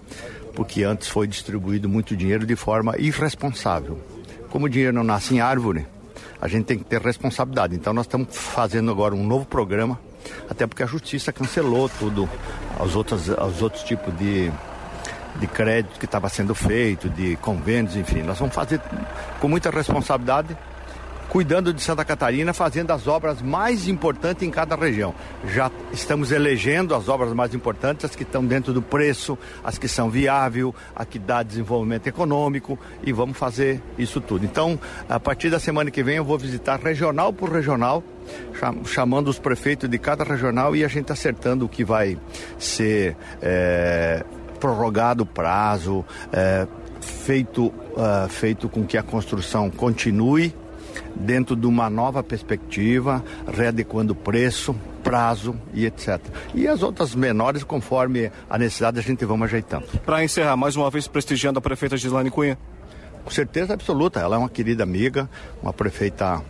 porque 0.53 0.83
antes 0.83 1.09
foi 1.09 1.27
distribuído 1.27 1.89
muito 1.89 2.15
dinheiro 2.15 2.45
de 2.45 2.55
forma 2.55 2.95
irresponsável. 2.97 3.99
Como 4.49 4.67
o 4.67 4.69
dinheiro 4.69 4.93
não 4.93 5.03
nasce 5.03 5.35
em 5.35 5.41
árvore, 5.41 5.85
a 6.39 6.47
gente 6.47 6.63
tem 6.63 6.77
que 6.77 6.85
ter 6.85 7.01
responsabilidade. 7.01 7.75
Então 7.75 7.91
nós 7.91 8.05
estamos 8.05 8.29
fazendo 8.31 8.89
agora 8.89 9.13
um 9.13 9.27
novo 9.27 9.45
programa 9.45 9.99
até 10.49 10.65
porque 10.67 10.83
a 10.83 10.85
justiça 10.85 11.31
cancelou 11.31 11.89
tudo, 11.89 12.29
os 12.79 12.95
outros, 12.95 13.27
os 13.29 13.61
outros 13.61 13.83
tipos 13.83 14.15
de, 14.17 14.51
de 15.35 15.47
crédito 15.47 15.99
que 15.99 16.05
estava 16.05 16.29
sendo 16.29 16.53
feito, 16.53 17.09
de 17.09 17.35
convênios, 17.37 17.95
enfim. 17.95 18.21
Nós 18.21 18.39
vamos 18.39 18.53
fazer 18.53 18.81
com 19.39 19.47
muita 19.47 19.69
responsabilidade 19.69 20.57
cuidando 21.29 21.73
de 21.73 21.81
Santa 21.81 22.05
Catarina, 22.05 22.53
fazendo 22.53 22.91
as 22.91 23.07
obras 23.07 23.41
mais 23.41 23.87
importantes 23.87 24.43
em 24.43 24.51
cada 24.51 24.75
região. 24.75 25.13
Já 25.53 25.71
estamos 25.91 26.31
elegendo 26.31 26.95
as 26.95 27.09
obras 27.09 27.33
mais 27.33 27.53
importantes, 27.53 28.05
as 28.05 28.15
que 28.15 28.23
estão 28.23 28.45
dentro 28.45 28.73
do 28.73 28.81
preço, 28.81 29.37
as 29.63 29.77
que 29.77 29.87
são 29.87 30.09
viáveis, 30.09 30.71
as 30.95 31.07
que 31.07 31.19
dá 31.19 31.43
desenvolvimento 31.43 32.07
econômico 32.07 32.79
e 33.03 33.11
vamos 33.11 33.37
fazer 33.37 33.81
isso 33.97 34.21
tudo. 34.21 34.45
Então, 34.45 34.79
a 35.09 35.19
partir 35.19 35.49
da 35.49 35.59
semana 35.59 35.91
que 35.91 36.03
vem 36.03 36.17
eu 36.17 36.25
vou 36.25 36.37
visitar 36.37 36.79
regional 36.79 37.33
por 37.33 37.51
regional, 37.51 38.03
chamando 38.85 39.27
os 39.27 39.39
prefeitos 39.39 39.89
de 39.89 39.97
cada 39.97 40.23
regional 40.23 40.75
e 40.75 40.83
a 40.83 40.87
gente 40.87 41.11
acertando 41.11 41.65
o 41.65 41.69
que 41.69 41.83
vai 41.83 42.17
ser 42.57 43.15
é, 43.41 44.23
prorrogado 44.59 45.23
o 45.23 45.25
prazo, 45.25 46.05
é, 46.31 46.67
feito, 47.01 47.67
uh, 47.67 48.27
feito 48.29 48.67
com 48.67 48.85
que 48.85 48.97
a 48.97 49.03
construção 49.03 49.69
continue 49.69 50.53
dentro 51.15 51.55
de 51.55 51.67
uma 51.67 51.89
nova 51.89 52.23
perspectiva, 52.23 53.23
readequando 53.47 54.15
preço, 54.15 54.75
prazo 55.03 55.55
e 55.73 55.85
etc. 55.85 56.19
E 56.53 56.67
as 56.67 56.81
outras 56.81 57.13
menores, 57.13 57.63
conforme 57.63 58.31
a 58.49 58.57
necessidade, 58.57 58.99
a 58.99 59.03
gente 59.03 59.23
vamos 59.25 59.45
ajeitando. 59.45 59.85
Para 60.05 60.23
encerrar, 60.23 60.57
mais 60.57 60.75
uma 60.75 60.89
vez 60.89 61.07
prestigiando 61.07 61.59
a 61.59 61.61
prefeita 61.61 61.97
Gislaine 61.97 62.31
Cunha. 62.31 62.57
Com 63.23 63.31
certeza 63.31 63.73
absoluta, 63.73 64.19
ela 64.19 64.35
é 64.35 64.39
uma 64.39 64.49
querida 64.49 64.83
amiga, 64.83 65.29
uma 65.61 65.73
prefeita 65.73 66.41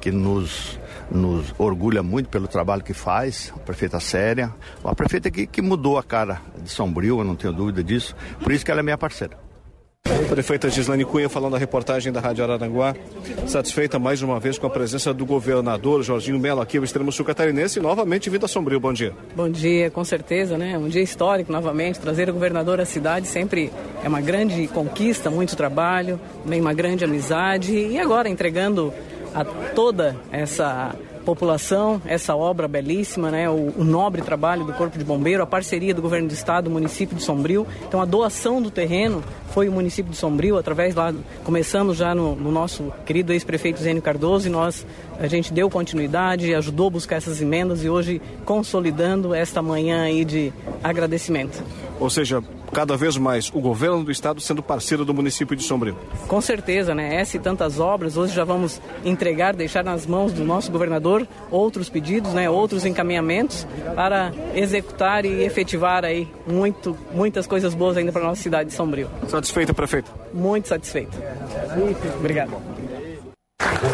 que 0.00 0.10
nos 0.10 0.78
nos 1.10 1.52
orgulha 1.58 2.02
muito 2.02 2.28
pelo 2.28 2.46
trabalho 2.46 2.84
que 2.84 2.94
faz, 2.94 3.50
uma 3.54 3.64
prefeita 3.64 3.98
séria, 3.98 4.54
uma 4.82 4.94
prefeita 4.94 5.28
que, 5.28 5.44
que 5.44 5.60
mudou 5.60 5.98
a 5.98 6.04
cara 6.04 6.40
de 6.62 6.70
Sombrio, 6.70 7.18
eu 7.18 7.24
não 7.24 7.34
tenho 7.34 7.52
dúvida 7.52 7.82
disso, 7.82 8.14
por 8.40 8.52
isso 8.52 8.64
que 8.64 8.70
ela 8.70 8.78
é 8.78 8.82
minha 8.82 8.96
parceira. 8.96 9.49
Prefeita 10.30 10.70
Gislane 10.70 11.04
Cunha 11.04 11.28
falando 11.28 11.52
da 11.52 11.58
reportagem 11.58 12.12
da 12.12 12.20
Rádio 12.20 12.44
Araranguá, 12.44 12.94
satisfeita 13.46 13.98
mais 13.98 14.22
uma 14.22 14.38
vez 14.38 14.58
com 14.58 14.66
a 14.66 14.70
presença 14.70 15.12
do 15.12 15.26
governador 15.26 16.02
Jorginho 16.04 16.38
Melo 16.38 16.60
aqui, 16.60 16.78
o 16.78 16.84
extremo 16.84 17.10
sul 17.10 17.24
catarinense, 17.24 17.78
e 17.78 17.82
novamente 17.82 18.30
vindo 18.30 18.44
a 18.44 18.48
Sombrio. 18.48 18.78
Bom 18.78 18.92
dia. 18.92 19.12
Bom 19.34 19.50
dia, 19.50 19.90
com 19.90 20.04
certeza, 20.04 20.56
né? 20.56 20.78
Um 20.78 20.88
dia 20.88 21.02
histórico 21.02 21.50
novamente. 21.50 21.98
Trazer 21.98 22.30
o 22.30 22.32
governador 22.32 22.80
à 22.80 22.84
cidade 22.84 23.26
sempre 23.26 23.72
é 24.04 24.08
uma 24.08 24.20
grande 24.20 24.68
conquista, 24.68 25.30
muito 25.30 25.56
trabalho, 25.56 26.20
também 26.44 26.60
uma 26.60 26.72
grande 26.72 27.04
amizade. 27.04 27.72
E 27.74 27.98
agora 27.98 28.28
entregando 28.28 28.94
a 29.34 29.44
toda 29.44 30.16
essa 30.30 30.94
população, 31.30 32.02
essa 32.06 32.34
obra 32.34 32.66
belíssima, 32.66 33.30
né, 33.30 33.48
o, 33.48 33.72
o, 33.78 33.84
nobre 33.84 34.20
trabalho 34.20 34.64
do 34.64 34.72
Corpo 34.72 34.98
de 34.98 35.04
Bombeiro, 35.04 35.42
a 35.44 35.46
parceria 35.46 35.94
do 35.94 36.02
Governo 36.02 36.26
do 36.26 36.34
Estado, 36.34 36.64
do 36.64 36.70
município 36.70 37.16
de 37.16 37.22
Sombrio. 37.22 37.64
Então, 37.86 38.00
a 38.00 38.04
doação 38.04 38.60
do 38.60 38.68
terreno 38.68 39.22
foi 39.52 39.68
o 39.68 39.72
município 39.72 40.10
de 40.10 40.16
Sombrio, 40.16 40.58
através 40.58 40.96
lá, 40.96 41.14
começamos 41.44 41.98
já 41.98 42.14
no, 42.16 42.34
no 42.34 42.50
nosso 42.50 42.92
querido 43.06 43.32
ex-prefeito 43.32 43.80
Zênio 43.80 44.02
Cardoso, 44.02 44.48
e 44.48 44.50
nós, 44.50 44.84
a 45.20 45.26
gente 45.26 45.52
deu 45.52 45.68
continuidade, 45.68 46.54
ajudou 46.54 46.86
a 46.86 46.90
buscar 46.90 47.16
essas 47.16 47.42
emendas 47.42 47.84
e 47.84 47.90
hoje 47.90 48.22
consolidando 48.46 49.34
esta 49.34 49.60
manhã 49.60 50.02
aí 50.02 50.24
de 50.24 50.50
agradecimento. 50.82 51.62
Ou 52.00 52.08
seja, 52.08 52.42
cada 52.72 52.96
vez 52.96 53.18
mais 53.18 53.50
o 53.52 53.60
governo 53.60 54.02
do 54.02 54.10
estado 54.10 54.40
sendo 54.40 54.62
parceiro 54.62 55.04
do 55.04 55.12
município 55.12 55.54
de 55.54 55.62
Sombrio. 55.62 55.94
Com 56.26 56.40
certeza, 56.40 56.94
né? 56.94 57.16
Essa 57.16 57.36
e 57.36 57.40
tantas 57.40 57.78
obras, 57.78 58.16
hoje 58.16 58.34
já 58.34 58.44
vamos 58.44 58.80
entregar, 59.04 59.54
deixar 59.54 59.84
nas 59.84 60.06
mãos 60.06 60.32
do 60.32 60.42
nosso 60.42 60.72
governador 60.72 61.28
outros 61.50 61.90
pedidos, 61.90 62.32
né? 62.32 62.48
Outros 62.48 62.86
encaminhamentos 62.86 63.66
para 63.94 64.32
executar 64.54 65.26
e 65.26 65.42
efetivar 65.42 66.02
aí 66.02 66.26
muito, 66.46 66.96
muitas 67.12 67.46
coisas 67.46 67.74
boas 67.74 67.98
ainda 67.98 68.10
para 68.10 68.22
a 68.22 68.28
nossa 68.28 68.42
cidade 68.42 68.70
de 68.70 68.74
Sombrio. 68.74 69.10
Satisfeito, 69.28 69.74
prefeito? 69.74 70.10
Muito 70.32 70.68
satisfeito. 70.68 71.14
Obrigado. 72.18 72.79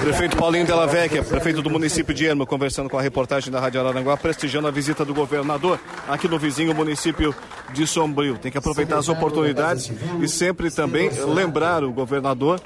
Prefeito 0.01 0.37
Paulinho 0.37 0.65
Della 0.65 0.87
Vecchia, 0.87 1.23
prefeito 1.23 1.61
do 1.61 1.69
município 1.69 2.15
de 2.15 2.25
Ermo, 2.25 2.47
conversando 2.47 2.89
com 2.89 2.99
a 2.99 3.03
reportagem 3.03 3.53
da 3.53 3.59
Rádio 3.59 3.81
Araranguá, 3.81 4.17
prestigiando 4.17 4.69
a 4.69 4.71
visita 4.71 5.05
do 5.05 5.13
governador 5.13 5.81
aqui 6.09 6.29
no 6.29 6.39
vizinho 6.39 6.75
município 6.75 7.35
de 7.73 7.87
Sombrio. 7.87 8.39
Tem 8.39 8.53
que 8.53 8.59
aproveitar 8.59 8.99
as 8.99 9.09
oportunidades 9.09 9.91
e 10.21 10.29
sempre 10.29 10.71
também 10.71 11.11
lembrar 11.35 11.83
o 11.83 11.93
governador 11.93 12.61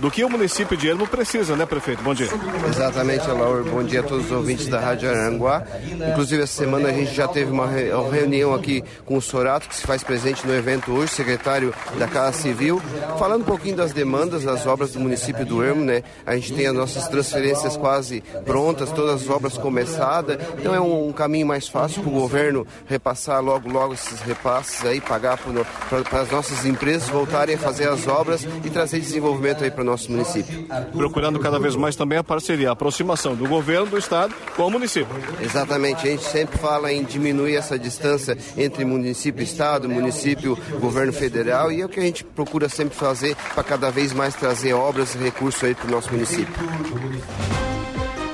do 0.00 0.10
que 0.10 0.24
o 0.24 0.28
município 0.28 0.76
de 0.76 0.88
Ermo 0.88 1.06
precisa, 1.06 1.56
né, 1.56 1.66
prefeito? 1.66 2.02
Bom 2.02 2.14
dia. 2.14 2.28
Exatamente, 2.68 3.26
Laura. 3.28 3.62
Bom 3.62 3.82
dia 3.82 4.00
a 4.00 4.02
todos 4.02 4.26
os 4.26 4.32
ouvintes 4.32 4.66
da 4.66 4.80
Rádio 4.80 5.08
Aranguá. 5.08 5.62
Inclusive, 6.10 6.42
essa 6.42 6.52
semana 6.52 6.88
a 6.88 6.92
gente 6.92 7.14
já 7.14 7.28
teve 7.28 7.50
uma 7.50 7.66
reunião 7.66 8.54
aqui 8.54 8.82
com 9.04 9.16
o 9.16 9.22
Sorato, 9.22 9.68
que 9.68 9.76
se 9.76 9.86
faz 9.86 10.02
presente 10.02 10.46
no 10.46 10.54
evento 10.54 10.92
hoje, 10.92 11.12
secretário 11.12 11.72
da 11.98 12.06
Casa 12.06 12.38
Civil, 12.38 12.80
falando 13.18 13.42
um 13.42 13.44
pouquinho 13.44 13.76
das 13.76 13.92
demandas 13.92 14.44
das 14.44 14.66
obras 14.66 14.92
do 14.92 15.00
município 15.00 15.44
do 15.44 15.62
Ermo, 15.62 15.84
né? 15.84 16.02
A 16.26 16.34
gente 16.34 16.52
tem 16.54 16.66
as 16.66 16.74
nossas 16.74 17.08
transferências 17.08 17.76
quase 17.76 18.22
prontas, 18.44 18.90
todas 18.90 19.22
as 19.22 19.28
obras 19.28 19.56
começadas, 19.56 20.38
então 20.58 20.74
é 20.74 20.80
um, 20.80 21.12
caminho 21.12 21.46
mais 21.46 21.68
fácil 21.68 22.02
para 22.02 22.10
o 22.10 22.14
governo 22.14 22.66
repassar 22.86 23.42
logo, 23.42 23.70
logo 23.70 23.94
esses 23.94 24.20
repasses 24.20 24.84
aí, 24.84 25.00
pagar 25.00 25.38
para 25.38 26.20
as 26.20 26.30
nossas 26.30 26.64
empresas 26.64 27.08
voltarem 27.08 27.54
a 27.54 27.58
fazer 27.58 27.88
as 27.88 28.06
obras 28.06 28.46
e 28.64 28.70
trazer 28.70 28.98
desenvolvimento 28.98 29.62
aí 29.62 29.70
para 29.70 29.81
o 29.82 29.84
nosso 29.84 30.10
município. 30.10 30.66
Procurando 30.92 31.38
cada 31.38 31.58
vez 31.58 31.76
mais 31.76 31.94
também 31.94 32.18
a 32.18 32.24
parceria, 32.24 32.70
a 32.70 32.72
aproximação 32.72 33.34
do 33.34 33.46
governo 33.46 33.86
do 33.86 33.98
estado 33.98 34.34
com 34.56 34.66
o 34.66 34.70
município. 34.70 35.14
Exatamente, 35.40 36.06
a 36.06 36.10
gente 36.10 36.24
sempre 36.24 36.58
fala 36.58 36.92
em 36.92 37.04
diminuir 37.04 37.56
essa 37.56 37.78
distância 37.78 38.36
entre 38.56 38.84
município 38.84 39.40
e 39.40 39.44
estado, 39.44 39.88
município, 39.88 40.56
governo 40.80 41.12
federal 41.12 41.70
e 41.70 41.80
é 41.80 41.84
o 41.84 41.88
que 41.88 42.00
a 42.00 42.02
gente 42.02 42.24
procura 42.24 42.68
sempre 42.68 42.96
fazer 42.96 43.36
para 43.54 43.62
cada 43.62 43.90
vez 43.90 44.12
mais 44.12 44.34
trazer 44.34 44.72
obras 44.72 45.14
e 45.14 45.18
recursos 45.18 45.62
aí 45.62 45.74
para 45.74 45.88
o 45.88 45.90
nosso 45.90 46.12
município. 46.12 46.52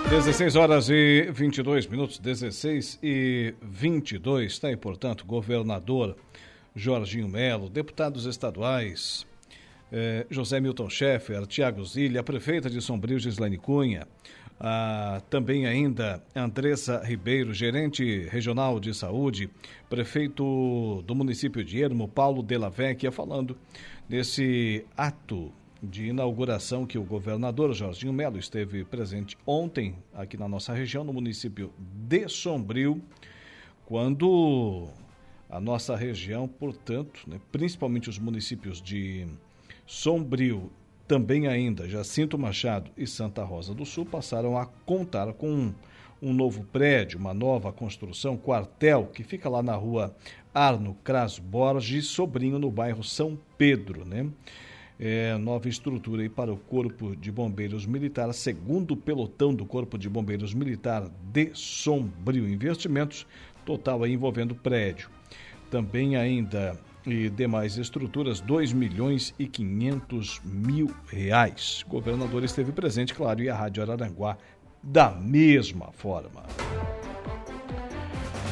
16 0.09 0.57
horas 0.57 0.89
e 0.89 1.29
22 1.33 1.87
minutos, 1.87 2.19
16 2.19 2.99
e 3.03 3.55
22. 3.61 4.53
Está 4.53 4.69
aí, 4.69 4.77
portanto, 4.77 5.27
governador 5.27 6.17
Jorginho 6.75 7.29
Melo, 7.29 7.69
deputados 7.69 8.25
estaduais 8.25 9.27
eh, 9.93 10.27
José 10.31 10.61
Milton 10.61 10.89
Schaeffer, 10.89 11.47
Tiago 11.47 11.85
Zilha, 11.85 12.21
a 12.21 12.25
prefeita 12.25 12.69
de 12.69 12.81
Sombrio, 12.81 13.19
Gislaine 13.19 13.59
Cunha, 13.59 14.07
ah, 14.61 15.23
também 15.31 15.67
ainda 15.67 16.23
Andressa 16.35 17.03
Ribeiro, 17.05 17.55
gerente 17.55 18.27
regional 18.29 18.81
de 18.81 18.93
saúde, 18.93 19.49
prefeito 19.89 21.03
do 21.07 21.15
município 21.15 21.65
de 21.65 21.81
Ermo, 21.81 22.09
Paulo 22.09 22.43
Della 22.43 22.69
Vecchia, 22.69 23.13
falando 23.13 23.57
nesse 24.09 24.85
ato 24.97 25.53
de 25.81 26.07
inauguração 26.07 26.85
que 26.85 26.99
o 26.99 27.05
governador 27.05 27.73
Jorginho 27.73 28.13
Melo 28.13 28.37
esteve 28.37 28.85
presente 28.85 29.39
ontem 29.47 29.95
aqui 30.13 30.37
na 30.37 30.49
nossa 30.49 30.75
região, 30.75 31.05
no 31.05 31.13
município 31.13 31.73
de 31.79 32.29
Sombrio, 32.29 33.01
quando 33.87 34.89
a 35.49 35.61
nossa 35.61 35.97
região, 35.97 36.49
portanto, 36.49 37.21
né, 37.29 37.41
principalmente 37.53 38.11
os 38.11 38.19
municípios 38.19 38.83
de 38.83 39.27
Sombrio, 39.89 40.71
também 41.09 41.49
ainda 41.49 41.89
Jacinto 41.89 42.39
Machado 42.39 42.91
e 42.97 43.07
Santa 43.07 43.43
Rosa 43.43 43.75
do 43.75 43.85
Sul 43.85 44.07
passaram 44.07 44.57
a 44.57 44.67
contar 44.67 45.33
com 45.33 45.51
um, 45.51 45.75
um 46.23 46.33
novo 46.33 46.63
prédio, 46.65 47.19
uma 47.19 47.35
nova 47.35 47.73
construção, 47.73 48.37
quartel, 48.37 49.07
que 49.07 49.25
fica 49.25 49.49
lá 49.49 49.63
na 49.63 49.75
rua 49.75 50.15
Arno 50.55 50.97
Cras 51.03 51.39
Borges, 51.39 52.07
Sobrinho, 52.07 52.59
no 52.59 52.71
bairro 52.71 53.03
São 53.03 53.37
Pedro, 53.57 54.05
né? 54.05 54.31
é, 54.99 55.37
nova 55.39 55.69
estrutura 55.69 56.23
aí 56.23 56.29
para 56.29 56.53
o 56.53 56.57
Corpo 56.57 57.15
de 57.15 57.31
Bombeiros 57.31 57.87
Militar, 57.87 58.33
segundo 58.35 58.97
pelotão 58.97 59.55
do 59.55 59.65
Corpo 59.65 59.97
de 59.97 60.09
Bombeiros 60.09 60.53
Militar 60.53 61.09
de 61.33 61.51
Sombrio. 61.55 62.49
Investimentos 62.49 63.27
total 63.65 64.03
aí 64.03 64.13
envolvendo 64.13 64.55
prédio. 64.55 65.09
Também 65.71 66.17
ainda 66.17 66.79
e 67.13 67.31
demais 67.31 67.79
estruturas, 67.79 68.41
2 68.41 68.73
milhões 68.73 69.35
e 69.39 69.47
500 69.47 70.41
mil 70.45 70.95
reais. 71.07 71.85
O 71.87 71.91
governador 71.91 72.45
esteve 72.45 72.73
presente, 72.73 73.15
claro, 73.15 73.43
e 73.43 73.49
a 73.49 73.55
Rádio 73.55 73.83
Araranguá 73.83 74.37
da 74.83 75.11
mesma 75.11 75.91
forma. 75.93 76.45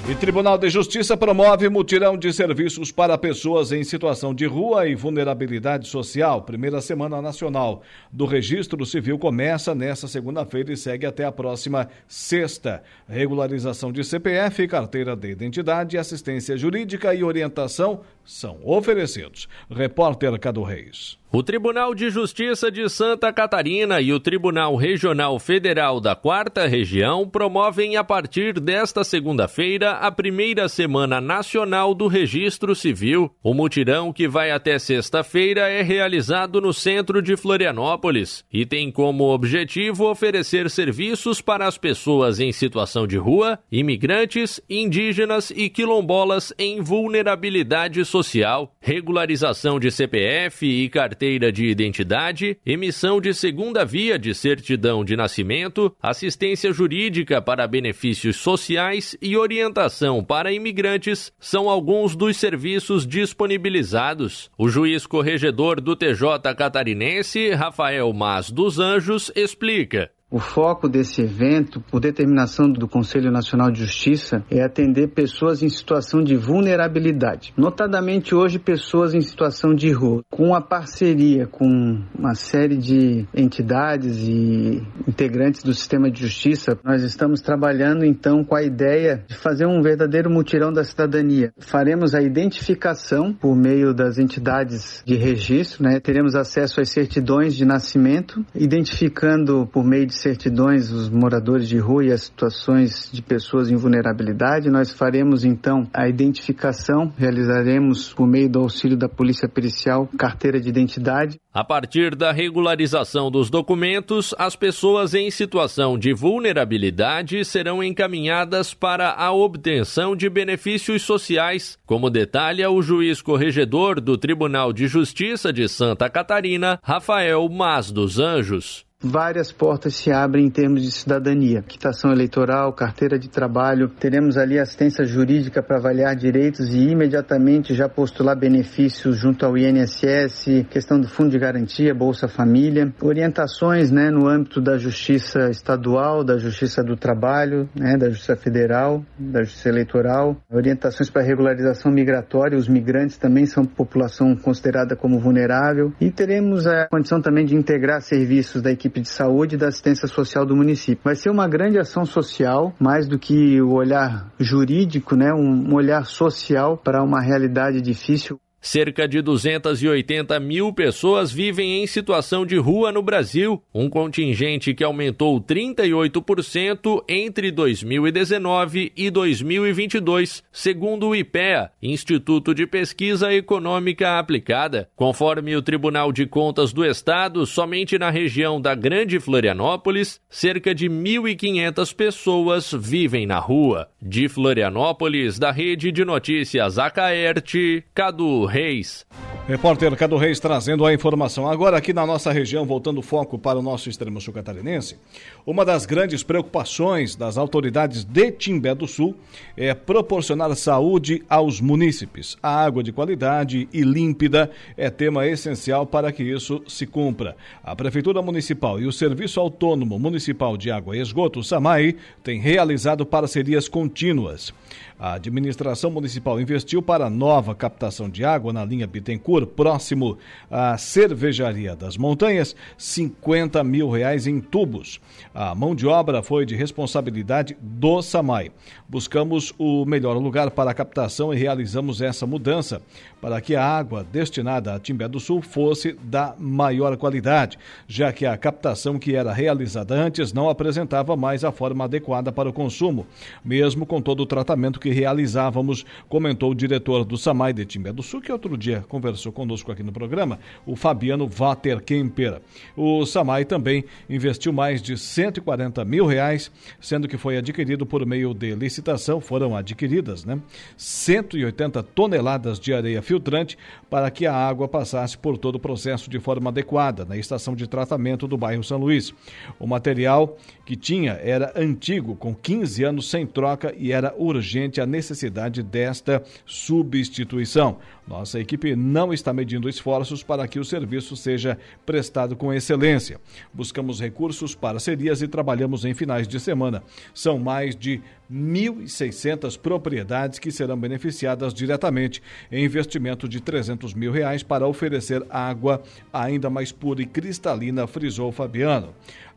E 0.09 0.15
Tribunal 0.15 0.57
de 0.57 0.71
Justiça 0.71 1.17
promove 1.17 1.69
mutirão 1.69 2.17
de 2.17 2.33
serviços 2.33 2.93
para 2.93 3.19
pessoas 3.19 3.73
em 3.73 3.83
situação 3.83 4.33
de 4.33 4.47
rua 4.47 4.87
e 4.87 4.95
vulnerabilidade 4.95 5.89
social. 5.89 6.43
Primeira 6.43 6.81
semana 6.81 7.21
nacional 7.21 7.83
do 8.13 8.25
Registro 8.25 8.87
Civil 8.87 9.19
começa 9.19 9.75
nesta 9.75 10.07
segunda-feira 10.07 10.73
e 10.73 10.76
segue 10.76 11.07
até 11.07 11.25
a 11.25 11.33
próxima 11.33 11.89
sexta. 12.07 12.85
Regularização 13.09 13.91
de 13.91 14.04
CPF, 14.04 14.69
carteira 14.69 15.17
de 15.17 15.28
identidade, 15.28 15.99
assistência 15.99 16.57
jurídica 16.57 17.13
e 17.13 17.25
orientação 17.25 18.02
são 18.25 18.61
oferecidos. 18.63 19.49
Repórter 19.69 20.39
Cado 20.39 20.63
Reis. 20.63 21.19
O 21.37 21.43
Tribunal 21.43 21.95
de 21.95 22.09
Justiça 22.09 22.71
de 22.71 22.89
Santa 22.89 23.31
Catarina 23.31 24.01
e 24.01 24.11
o 24.11 24.19
Tribunal 24.19 24.75
Regional 24.75 25.39
Federal 25.39 26.01
da 26.01 26.17
Quarta 26.17 26.67
Região 26.67 27.29
promovem 27.29 27.95
a 27.95 28.03
partir 28.03 28.59
desta 28.59 29.05
segunda-feira 29.05 29.91
a 29.91 30.11
primeira 30.11 30.67
Semana 30.67 31.21
Nacional 31.21 31.95
do 31.95 32.07
Registro 32.07 32.75
Civil. 32.75 33.31
O 33.43 33.53
mutirão, 33.53 34.15
que 34.15 34.27
vai 34.27 34.51
até 34.51 34.79
sexta-feira, 34.79 35.69
é 35.69 35.83
realizado 35.83 36.59
no 36.59 36.73
centro 36.73 37.21
de 37.21 37.37
Florianópolis 37.37 38.43
e 38.51 38.65
tem 38.65 38.91
como 38.91 39.25
objetivo 39.25 40.09
oferecer 40.09 40.71
serviços 40.71 41.43
para 41.43 41.67
as 41.67 41.77
pessoas 41.77 42.41
em 42.41 42.51
situação 42.51 43.07
de 43.07 43.19
rua, 43.19 43.59
imigrantes, 43.71 44.59
indígenas 44.71 45.51
e 45.51 45.69
quilombolas 45.69 46.51
em 46.59 46.81
vulnerabilidade 46.81 48.03
social, 48.07 48.75
regularização 48.81 49.79
de 49.79 49.91
CPF 49.91 50.65
e 50.65 50.89
carteira 50.89 51.25
carteira 51.26 51.50
de 51.50 51.67
identidade, 51.67 52.56
emissão 52.65 53.21
de 53.21 53.34
segunda 53.34 53.84
via 53.84 54.17
de 54.17 54.32
certidão 54.32 55.04
de 55.04 55.17
nascimento, 55.17 55.95
assistência 56.00 56.73
jurídica 56.73 57.43
para 57.43 57.67
benefícios 57.67 58.36
sociais 58.36 59.17
e 59.21 59.36
orientação 59.36 60.23
para 60.23 60.52
imigrantes 60.52 61.32
são 61.41 61.69
alguns 61.69 62.15
dos 62.15 62.36
serviços 62.36 63.04
disponibilizados. 63.04 64.49
O 64.56 64.69
juiz 64.69 65.04
corregedor 65.04 65.80
do 65.80 65.97
TJ 65.97 66.54
catarinense, 66.56 67.50
Rafael 67.50 68.12
Mas 68.12 68.49
dos 68.49 68.78
Anjos, 68.78 69.32
explica. 69.34 70.10
O 70.28 70.41
foco 70.41 70.89
desse 70.89 71.23
evento, 71.23 71.80
por 71.80 72.00
determinação 72.00 72.69
do 72.69 72.89
Conselho 72.89 73.30
Nacional 73.30 73.71
de 73.71 73.84
Justiça, 73.84 74.45
é 74.50 74.60
atender 74.60 75.08
pessoas 75.08 75.62
em 75.62 75.69
situação 75.69 76.21
de 76.21 76.34
vulnerabilidade, 76.34 77.54
notadamente 77.56 78.34
hoje 78.34 78.58
pessoas 78.58 79.15
em 79.15 79.21
situação 79.21 79.73
de 79.73 79.93
rua, 79.93 80.25
com 80.28 80.52
a 80.52 80.60
parceria 80.60 81.47
com 81.47 82.02
uma 82.19 82.34
série 82.34 82.76
de 82.76 83.25
entidades 83.32 84.26
e 84.26 84.82
integrantes 85.06 85.62
do 85.62 85.73
sistema 85.73 86.10
de 86.10 86.23
justiça. 86.23 86.76
Nós 86.84 87.04
estamos 87.04 87.41
trabalhando 87.41 88.04
então 88.04 88.45
com 88.45 88.56
a 88.56 88.65
ideia 88.65 89.25
de 89.28 89.36
fazer 89.36 89.67
um 89.67 89.80
verdadeiro 89.80 90.28
mutirão 90.28 90.73
da 90.73 90.82
cidadania. 90.82 91.52
Faremos 91.58 92.17
a 92.17 92.21
identificação 92.21 93.32
por 93.32 93.54
meio 93.54 93.95
das 93.95 94.19
entidades 94.19 95.04
de 95.06 95.15
registro, 95.15 95.84
né? 95.84 96.00
Teremos 96.00 96.34
acesso 96.34 96.80
às 96.80 96.91
certidões 96.91 97.54
de 97.54 97.65
nascimento, 97.65 98.45
identificando 98.54 99.69
por 99.69 99.84
meio 99.84 100.06
de 100.06 100.17
certidões 100.26 100.91
os 100.91 101.08
moradores 101.08 101.69
de 101.69 101.78
rua 101.78 102.04
e 102.04 102.10
as 102.10 102.23
situações 102.23 103.08
de 103.12 103.23
pessoas 103.23 103.71
em 103.71 103.76
vulnerabilidade. 103.76 104.69
Nós 104.69 104.91
faremos 104.91 105.45
então 105.45 105.86
a 105.95 106.08
identificação, 106.08 107.12
realizaremos 107.17 108.12
por 108.12 108.26
meio 108.26 108.49
do 108.49 108.58
auxílio 108.58 108.97
da 108.97 109.08
Polícia 109.08 109.49
Pericial 109.49 110.08
carteira 110.19 110.60
de 110.60 110.69
identidade. 110.69 111.39
A 111.54 111.62
partir 111.62 112.17
da 112.17 112.32
regularização 112.32 113.30
dos 113.30 113.49
documentos, 113.49 114.34
as 114.36 114.56
pessoas 114.56 115.15
em 115.15 115.30
situação 115.30 115.97
de 115.97 116.12
vulnerabilidade 116.12 117.45
serão 117.45 117.82
encaminhadas 117.82 118.75
para 118.75 119.12
a 119.12 119.32
obtenção 119.32 120.17
de 120.17 120.28
benefícios 120.28 121.02
sociais, 121.02 121.78
como 121.86 122.10
detalha 122.10 122.69
o 122.69 122.82
juiz 122.82 123.23
corregedor 123.23 124.00
do 124.00 124.19
Tribunal 124.19 124.73
de 124.73 124.89
Justiça 124.89 125.52
de 125.52 125.69
Santa 125.69 126.10
Catarina, 126.10 126.80
Rafael 126.82 127.49
Mas 127.49 127.93
dos 127.93 128.19
Anjos 128.19 128.86
várias 129.02 129.52
portas 129.52 129.95
se 129.95 130.11
abrem 130.11 130.47
em 130.47 130.50
termos 130.50 130.82
de 130.82 130.91
cidadania. 130.91 131.63
Quitação 131.63 132.13
eleitoral, 132.13 132.73
carteira 132.73 133.19
de 133.19 133.28
trabalho, 133.28 133.89
teremos 133.89 134.37
ali 134.37 134.59
assistência 134.59 135.04
jurídica 135.04 135.63
para 135.63 135.78
avaliar 135.78 136.17
direitos 136.17 136.75
e 136.75 136.89
imediatamente 136.89 137.75
já 137.75 137.89
postular 137.89 138.37
benefícios 138.37 139.17
junto 139.17 139.45
ao 139.45 139.56
INSS, 139.56 140.67
questão 140.71 140.99
do 140.99 141.09
fundo 141.09 141.30
de 141.30 141.39
garantia, 141.39 141.95
Bolsa 141.95 142.26
Família, 142.26 142.93
orientações 143.00 143.91
né, 143.91 144.11
no 144.11 144.28
âmbito 144.28 144.61
da 144.61 144.78
justiça 144.78 145.50
estadual, 145.50 146.25
da 146.25 146.39
justiça 146.39 146.82
do 146.82 146.97
trabalho, 146.97 147.69
né, 147.75 147.97
da 147.97 148.09
justiça 148.09 148.37
federal, 148.37 149.04
da 149.19 149.43
justiça 149.43 149.69
eleitoral, 149.69 150.37
orientações 150.50 151.11
para 151.11 151.23
regularização 151.23 151.93
migratória, 151.93 152.56
os 152.56 152.69
migrantes 152.69 153.19
também 153.19 153.47
são 153.47 153.65
população 153.65 154.35
considerada 154.35 154.97
como 154.97 155.19
vulnerável. 155.19 155.93
E 156.00 156.11
teremos 156.11 156.67
a 156.67 156.87
condição 156.89 157.21
também 157.21 157.45
de 157.45 157.54
integrar 157.54 158.00
serviços 158.00 158.63
da 158.63 158.71
equipe 158.71 158.86
equipe 158.87 159.01
de 159.01 159.09
saúde 159.09 159.55
e 159.55 159.59
da 159.59 159.69
assistência 159.69 160.09
social 160.09 160.47
do 160.47 160.57
município. 160.57 161.03
Vai 161.03 161.15
ser 161.15 161.31
uma 161.31 161.49
grande 161.49 161.79
ação 161.79 162.05
social, 162.05 162.73
mais 162.79 163.07
do 163.07 163.19
que 163.19 163.61
o 163.61 163.73
olhar 163.73 164.33
jurídico, 164.39 165.17
né, 165.17 165.33
um 165.33 165.75
olhar 165.75 166.07
social 166.07 166.77
para 166.77 167.03
uma 167.03 167.21
realidade 167.21 167.81
difícil 167.81 168.41
Cerca 168.67 169.07
de 169.07 169.23
280 169.23 170.41
mil 170.41 170.73
pessoas 170.73 171.31
vivem 171.31 171.81
em 171.81 171.87
situação 171.87 172.45
de 172.45 172.57
rua 172.57 172.91
no 172.91 173.00
Brasil, 173.00 173.63
um 173.73 173.89
contingente 173.89 174.75
que 174.75 174.83
aumentou 174.83 175.41
38% 175.41 177.05
entre 177.09 177.52
2019 177.52 178.93
e 178.97 179.09
2022, 179.09 180.43
segundo 180.50 181.07
o 181.07 181.15
IPEA, 181.15 181.71
Instituto 181.81 182.52
de 182.52 182.67
Pesquisa 182.67 183.33
Econômica 183.33 184.19
Aplicada. 184.19 184.91
Conforme 184.97 185.55
o 185.55 185.63
Tribunal 185.63 186.11
de 186.11 186.26
Contas 186.26 186.73
do 186.73 186.85
Estado, 186.85 187.47
somente 187.47 187.97
na 187.97 188.11
região 188.11 188.61
da 188.61 188.75
Grande 188.75 189.21
Florianópolis, 189.21 190.21
cerca 190.29 190.75
de 190.75 190.91
1.500 190.91 191.95
pessoas 191.95 192.73
vivem 192.73 193.29
na 193.29 193.39
rua. 193.39 193.89
De 194.02 194.29
Florianópolis, 194.29 195.39
da 195.39 195.52
Rede 195.52 195.93
de 195.93 196.05
Notícias 196.05 196.81
Acaerte, 196.81 197.85
Cadu 197.95 198.55
Reis. 198.56 199.04
Repórter 199.47 199.95
Cadu 199.97 200.16
Reis 200.16 200.40
trazendo 200.40 200.86
a 200.86 200.95
informação. 200.95 201.47
Agora, 201.47 201.76
aqui 201.76 201.92
na 201.92 202.06
nossa 202.06 202.32
região, 202.32 202.64
voltando 202.64 202.99
o 202.99 203.02
foco 203.02 203.38
para 203.38 203.58
o 203.58 203.62
nosso 203.62 203.90
extremo 203.90 204.19
sul 204.19 204.32
catarinense, 204.32 204.97
uma 205.45 205.62
das 205.62 205.84
grandes 205.84 206.23
preocupações 206.23 207.14
das 207.14 207.36
autoridades 207.36 208.02
de 208.02 208.32
Timbé 208.32 208.75
do 208.75 208.88
Sul 208.88 209.14
é 209.58 209.75
proporcionar 209.75 210.56
saúde 210.56 211.23
aos 211.28 211.60
munícipes. 211.60 212.38
A 212.42 212.64
água 212.64 212.82
de 212.82 212.92
qualidade 212.92 213.69
e 213.75 213.82
límpida 213.82 214.50
é 214.75 214.88
tema 214.88 215.26
essencial 215.26 215.86
para 215.86 216.10
que 216.10 216.23
isso 216.23 216.62
se 216.66 216.86
cumpra. 216.86 217.36
A 217.62 217.76
Prefeitura 217.76 218.23
Municipal 218.23 218.80
e 218.80 218.86
o 218.86 218.92
Serviço 218.92 219.38
Autônomo 219.38 219.99
Municipal 219.99 220.56
de 220.56 220.71
Água 220.71 220.97
e 220.97 221.00
Esgoto, 221.02 221.45
SAMAI, 221.45 221.95
têm 222.25 222.40
realizado 222.40 223.04
parcerias 223.04 223.69
contínuas. 223.69 224.52
A 224.99 225.13
administração 225.15 225.91
municipal 225.91 226.41
investiu 226.41 226.80
para 226.80 227.11
nova 227.11 227.54
captação 227.54 228.09
de 228.09 228.25
água 228.25 228.50
na 228.50 228.65
linha 228.65 228.87
Bittencourt, 228.87 229.47
próximo 229.49 230.17
à 230.50 230.78
cervejaria 230.78 231.76
das 231.76 231.99
montanhas, 231.99 232.56
50 232.78 233.63
mil 233.63 233.91
reais 233.91 234.26
em 234.26 234.41
tubos. 234.41 234.99
A 235.35 235.54
mão 235.54 235.75
de 235.75 235.87
obra 235.87 236.23
foi 236.23 236.47
de 236.47 236.56
responsabilidade 236.56 237.54
do 237.61 238.00
SAMAI. 238.00 238.50
Buscamos 238.89 239.52
o 239.59 239.85
melhor 239.85 240.17
lugar 240.17 240.50
para 240.50 240.71
a 240.71 240.75
captação 240.75 241.32
e 241.32 241.37
realizamos 241.37 242.00
essa 242.00 242.26
mudança 242.26 242.80
para 243.21 243.41
que 243.41 243.57
a 243.57 243.65
água 243.65 244.05
destinada 244.05 244.75
a 244.75 244.79
Timbé 244.79 245.09
do 245.09 245.19
Sul 245.19 245.41
fosse 245.41 245.97
da 246.02 246.35
maior 246.39 246.97
qualidade, 246.97 247.59
já 247.87 248.13
que 248.13 248.26
a 248.26 248.37
captação 248.37 248.99
que 248.99 249.15
era 249.15 249.33
realizada 249.33 249.95
antes 249.95 250.33
não 250.33 250.49
apresentava 250.49 251.17
mais 251.17 251.45
a 251.45 251.50
forma 251.50 251.85
adequada 251.85 252.31
para 252.31 252.49
o 252.49 252.52
consumo, 252.52 253.07
mesmo 253.45 253.87
com 253.87 254.00
todo 254.00 254.21
o 254.21 254.26
tratamento 254.26 254.79
que 254.79 254.91
realizávamos, 254.91 255.85
comentou 256.09 256.50
o 256.50 256.55
diretor 256.55 257.05
do 257.05 257.17
SAMAI 257.17 257.52
de 257.52 257.65
Timbé 257.65 257.93
do 257.93 258.02
Sul, 258.02 258.21
que 258.21 258.33
outro 258.33 258.57
dia 258.57 258.85
conversou 258.89 259.33
conosco 259.33 259.73
aqui 259.73 259.83
no 259.83 259.93
programa, 259.93 260.39
o 260.67 260.76
Fabiano 260.76 261.26
Vater 261.26 261.83
Kemper. 261.83 262.41
O 262.76 263.05
SAMAI 263.07 263.45
também 263.45 263.85
investiu 264.09 264.52
mais 264.52 264.83
de 264.83 264.97
140 264.97 265.85
mil 265.85 266.07
reais, 266.07 266.50
sendo 266.81 267.09
que 267.09 267.17
foi 267.17 267.37
adquirido 267.37 267.87
por 267.87 268.05
meio 268.05 268.35
de 268.35 268.55
licitação, 268.55 269.21
foram 269.21 269.57
adquiridas, 269.57 270.25
né? 270.25 270.39
180 270.76 271.83
toneladas 271.83 272.61
de 272.61 272.75
areia 272.75 273.02
filtrante 273.06 273.56
para 273.88 274.10
que 274.10 274.26
a 274.26 274.34
água 274.34 274.69
passasse 274.69 275.16
por 275.16 275.38
todo 275.38 275.54
o 275.54 275.60
processo 275.60 276.10
de 276.10 276.19
forma 276.19 276.50
adequada 276.50 277.04
na 277.04 277.16
estação 277.16 277.54
de 277.54 277.66
tratamento 277.66 278.26
do 278.26 278.36
bairro 278.36 278.64
São 278.64 278.78
Luís. 278.78 279.14
O 279.58 279.66
material 279.66 280.36
que 280.64 280.76
tinha 280.76 281.12
era 281.12 281.52
antigo, 281.56 282.16
com 282.16 282.34
15 282.34 282.84
anos 282.84 283.08
sem 283.08 283.26
troca 283.26 283.75
e 283.76 283.92
era 283.92 284.14
urgente 284.16 284.80
a 284.80 284.86
necessidade 284.86 285.62
desta 285.62 286.23
substituição. 286.45 287.78
Nossa 288.06 288.38
equipe 288.38 288.76
não 288.76 289.12
está 289.12 289.32
medindo 289.32 289.69
esforços 289.69 290.23
para 290.23 290.47
que 290.47 290.60
o 290.60 290.64
serviço 290.64 291.16
seja 291.16 291.58
prestado 291.84 292.36
com 292.36 292.52
excelência. 292.52 293.21
Buscamos 293.52 294.00
recursos, 294.00 294.54
parcerias 294.54 295.23
e 295.23 295.28
trabalhamos 295.28 295.84
em 295.84 295.92
finais 295.92 296.28
de 296.28 296.38
semana. 296.38 296.84
São 297.12 297.36
mais 297.36 297.75
de 297.75 298.00
1.600 298.32 299.58
propriedades 299.58 300.38
que 300.38 300.52
serão 300.52 300.78
beneficiadas 300.78 301.52
diretamente 301.52 302.23
em 302.50 302.64
investimento 302.64 303.28
de 303.28 303.40
300 303.40 303.92
mil 303.92 304.12
reais 304.12 304.42
para 304.42 304.66
oferecer 304.66 305.25
água 305.28 305.82
ainda 306.12 306.49
mais 306.49 306.71
pura 306.71 307.02
e 307.02 307.06
cristalina, 307.06 307.86
frisou 307.86 308.30
Fabiano 308.30 308.95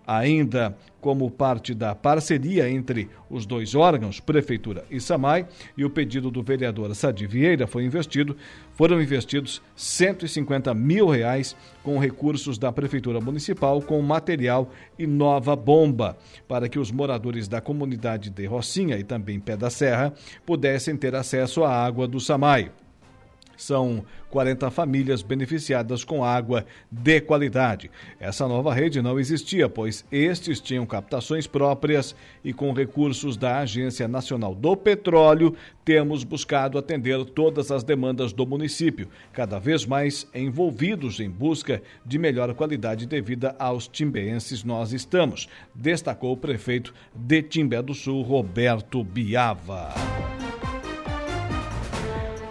ainda 0.10 0.76
como 1.00 1.30
parte 1.30 1.76
da 1.76 1.94
parceria 1.94 2.68
entre 2.68 3.08
os 3.30 3.46
dois 3.46 3.76
órgãos, 3.76 4.20
Prefeitura 4.20 4.84
e 4.90 5.00
SAMAI, 5.00 5.46
e 5.78 5.86
o 5.86 5.90
pedido 5.90 6.32
do 6.32 6.42
vereador 6.42 6.94
Sadi 6.96 7.28
Vieira 7.28 7.68
foi 7.68 7.84
investido, 7.84 8.36
foram 8.74 9.00
investidos 9.00 9.62
150 9.76 10.74
mil 10.74 11.08
reais 11.08 11.56
com 11.84 12.00
recursos 12.00 12.58
da 12.58 12.72
Prefeitura 12.72 13.22
Municipal, 13.22 13.84
com 13.84 14.02
material 14.02 14.72
e 14.98 15.06
nova 15.06 15.56
bomba, 15.56 16.18
para 16.48 16.68
que 16.68 16.80
os 16.80 16.92
moradores 16.92 17.48
da 17.48 17.62
comunidade 17.62 18.32
de 18.32 18.46
Rocinha 18.48 18.98
e 18.98 19.04
também 19.04 19.40
Pé 19.40 19.56
da 19.56 19.70
Serra 19.70 20.12
pudessem 20.44 20.98
ter 20.98 21.14
acesso 21.14 21.64
à 21.64 21.72
água 21.72 22.08
do 22.08 22.20
SAMAI. 22.20 22.72
São 23.60 24.06
40 24.30 24.72
famílias 24.72 25.22
beneficiadas 25.22 26.06
com 26.06 26.24
água 26.24 26.66
de 26.90 27.20
qualidade. 27.20 27.92
Essa 28.20 28.48
nova 28.48 28.74
rede 28.74 29.02
não 29.02 29.20
existia, 29.20 29.68
pois 29.68 30.06
estes 30.10 30.62
tinham 30.62 30.86
captações 30.86 31.46
próprias 31.46 32.16
e 32.42 32.54
com 32.54 32.72
recursos 32.72 33.36
da 33.36 33.60
Agência 33.60 34.08
Nacional 34.08 34.56
do 34.56 34.78
Petróleo, 34.78 35.56
temos 35.84 36.24
buscado 36.24 36.78
atender 36.78 37.26
todas 37.26 37.70
as 37.70 37.84
demandas 37.84 38.32
do 38.32 38.46
município, 38.46 39.10
cada 39.34 39.60
vez 39.60 39.86
mais 39.86 40.26
envolvidos 40.34 41.20
em 41.20 41.30
busca 41.30 41.82
de 42.06 42.18
melhor 42.18 42.54
qualidade 42.54 43.06
de 43.06 43.22
vida 43.22 43.56
aos 43.60 43.88
timbeenses 43.88 44.64
nós 44.64 44.94
estamos, 44.94 45.50
destacou 45.76 46.32
o 46.32 46.38
prefeito 46.38 46.94
de 47.14 47.42
Timbé 47.42 47.82
do 47.82 47.94
Sul, 47.94 48.22
Roberto 48.22 49.04
Biava. 49.04 49.94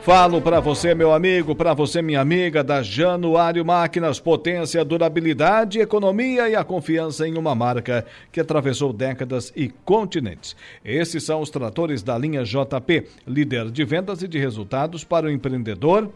Falo 0.08 0.40
para 0.40 0.58
você, 0.58 0.94
meu 0.94 1.12
amigo, 1.12 1.54
para 1.54 1.74
você, 1.74 2.00
minha 2.00 2.22
amiga, 2.22 2.64
da 2.64 2.82
Januário 2.82 3.62
Máquinas, 3.62 4.18
potência, 4.18 4.82
durabilidade, 4.82 5.80
economia 5.80 6.48
e 6.48 6.56
a 6.56 6.64
confiança 6.64 7.28
em 7.28 7.36
uma 7.36 7.54
marca 7.54 8.06
que 8.32 8.40
atravessou 8.40 8.90
décadas 8.90 9.52
e 9.54 9.68
continentes. 9.68 10.56
Esses 10.82 11.24
são 11.24 11.42
os 11.42 11.50
tratores 11.50 12.02
da 12.02 12.16
linha 12.16 12.42
JP, 12.42 13.06
líder 13.26 13.70
de 13.70 13.84
vendas 13.84 14.22
e 14.22 14.28
de 14.28 14.38
resultados 14.38 15.04
para 15.04 15.26
o 15.26 15.30
empreendedor 15.30 16.10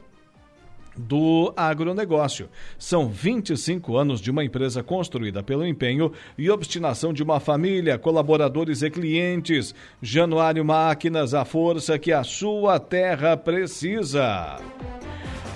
do 0.96 1.52
agronegócio. 1.57 2.48
São 2.78 3.09
25 3.09 3.96
anos 3.96 4.20
de 4.20 4.31
uma 4.31 4.44
empresa 4.44 4.83
construída 4.83 5.42
pelo 5.42 5.66
empenho 5.66 6.12
e 6.37 6.50
obstinação 6.50 7.12
de 7.12 7.22
uma 7.22 7.40
família, 7.40 7.98
colaboradores 7.98 8.83
e 8.83 8.90
clientes. 8.90 9.74
Januário 10.00 10.64
Máquinas, 10.64 11.35
a 11.35 11.44
força 11.44 11.98
que 11.98 12.12
a 12.12 12.24
sua 12.24 12.78
terra 12.78 13.37
precisa. 13.37 14.59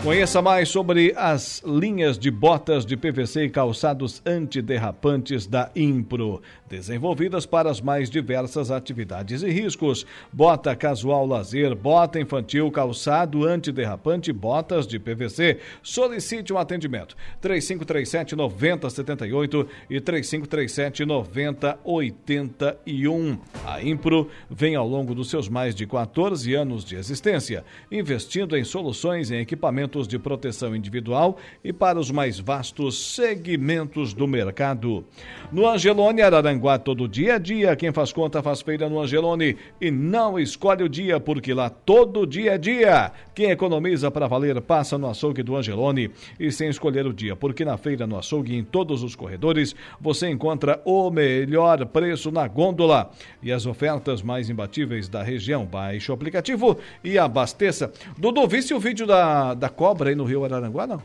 Conheça 0.03 0.40
mais 0.40 0.68
sobre 0.68 1.12
as 1.16 1.62
linhas 1.66 2.16
de 2.16 2.31
botas 2.31 2.87
de 2.87 2.96
PVC 2.96 3.46
e 3.46 3.51
calçados 3.51 4.22
antiderrapantes 4.25 5.46
da 5.49 5.70
Impro, 5.75 6.40
desenvolvidas 6.68 7.46
para 7.46 7.70
as 7.70 7.81
mais 7.81 8.11
diversas 8.11 8.70
atividades 8.70 9.42
e 9.42 9.50
riscos. 9.50 10.07
Bota 10.33 10.76
casual 10.76 11.26
lazer, 11.26 11.74
bota 11.74 12.20
infantil, 12.20 12.70
calçado 12.70 13.44
antiderrapante, 13.44 14.33
botas 14.33 14.87
de 14.87 14.98
PVC. 14.98 15.59
Solicite 15.83 16.52
um 16.52 16.59
atendimento. 16.59 17.16
3537 17.40 18.37
9078 18.37 19.68
e 19.88 20.00
3537 20.00 21.05
9081. 21.05 23.38
A 23.64 23.81
Impro 23.83 24.29
vem 24.50 24.74
ao 24.74 24.88
longo 24.88 25.14
dos 25.14 25.31
seus 25.31 25.48
mais 25.48 25.74
de 25.74 25.87
14 25.87 26.52
anos 26.55 26.85
de 26.85 26.96
existência, 26.96 27.64
investindo 27.90 28.57
em 28.57 28.64
soluções 28.64 29.31
em 29.31 29.40
equipamentos 29.40 30.09
de 30.09 30.18
proteção 30.18 30.74
individual 30.74 31.38
e 31.62 31.72
para 31.72 31.98
os 31.98 32.11
mais 32.11 32.38
vastos 32.38 33.14
segmentos 33.14 34.12
do 34.12 34.26
mercado. 34.26 35.05
No 35.52 35.68
Angelone, 35.68 36.22
Araranguá, 36.22 36.56
todo 36.79 37.09
dia 37.09 37.35
a 37.35 37.38
dia, 37.38 37.77
quem 37.77 37.92
faz 37.92 38.12
conta 38.12 38.42
faz 38.42 38.61
feira 38.62 38.88
no 38.88 39.01
Angelone 39.01 39.57
e 39.81 39.90
não 39.90 40.38
escolhe 40.38 40.83
o 40.83 40.88
dia, 40.88 41.19
porque 41.21 41.53
lá 41.53 41.71
todo 41.71 42.27
dia 42.27 42.55
é 42.55 42.59
dia. 42.59 43.12
Quem 43.35 43.51
economiza 43.51 44.11
para 44.11 44.27
valer 44.27 44.61
passa 44.61 44.99
no 44.99 45.09
açougue 45.09 45.42
do 45.42 45.57
Angelone 45.57 46.11
e 46.38 46.51
sem 46.51 46.69
escolher 46.69 47.07
o 47.07 47.12
dia, 47.12 47.37
porque 47.37 47.64
na 47.64 47.77
feira, 47.77 48.07
no 48.07 48.19
açougue 48.19 48.55
e 48.55 48.59
em 48.59 48.64
todos 48.64 49.03
os 49.03 49.14
corredores 49.14 49.75
você 50.01 50.29
encontra 50.29 50.81
o 50.85 51.11
melhor 51.11 51.85
preço 51.87 52.31
na 52.31 52.47
gôndola 52.49 53.11
e 53.42 53.53
as 53.53 53.66
ofertas 53.66 54.23
mais 54.23 54.51
imbatíveis 54.51 55.09
da 55.09 55.23
região. 55.23 55.64
Baixe 55.64 56.11
o 56.11 56.14
aplicativo 56.14 56.79
e 57.03 57.19
abasteça. 57.19 57.92
Dudu, 58.16 58.47
visse 58.47 58.75
o 58.75 58.81
vídeo 58.81 59.07
da, 59.07 59.55
da 59.55 59.69
cobra 59.69 60.11
aí 60.11 60.14
no 60.14 60.25
Rio 60.25 60.45
Araranguá, 60.45 60.87
não? 60.87 61.03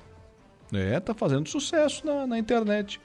É, 0.73 0.99
tá 0.99 1.13
fazendo 1.13 1.49
sucesso 1.49 2.05
na, 2.05 2.25
na 2.25 2.39
internet. 2.39 2.99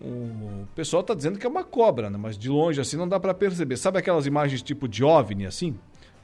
O 0.00 0.66
pessoal 0.74 1.02
tá 1.02 1.12
dizendo 1.12 1.38
que 1.38 1.46
é 1.46 1.48
uma 1.48 1.64
cobra, 1.64 2.08
né? 2.08 2.16
Mas 2.16 2.38
de 2.38 2.48
longe 2.48 2.80
assim 2.80 2.96
não 2.96 3.08
dá 3.08 3.18
para 3.18 3.34
perceber. 3.34 3.76
Sabe 3.76 3.98
aquelas 3.98 4.26
imagens 4.26 4.62
tipo 4.62 4.86
de 4.86 5.02
OVNI 5.02 5.46
assim? 5.46 5.76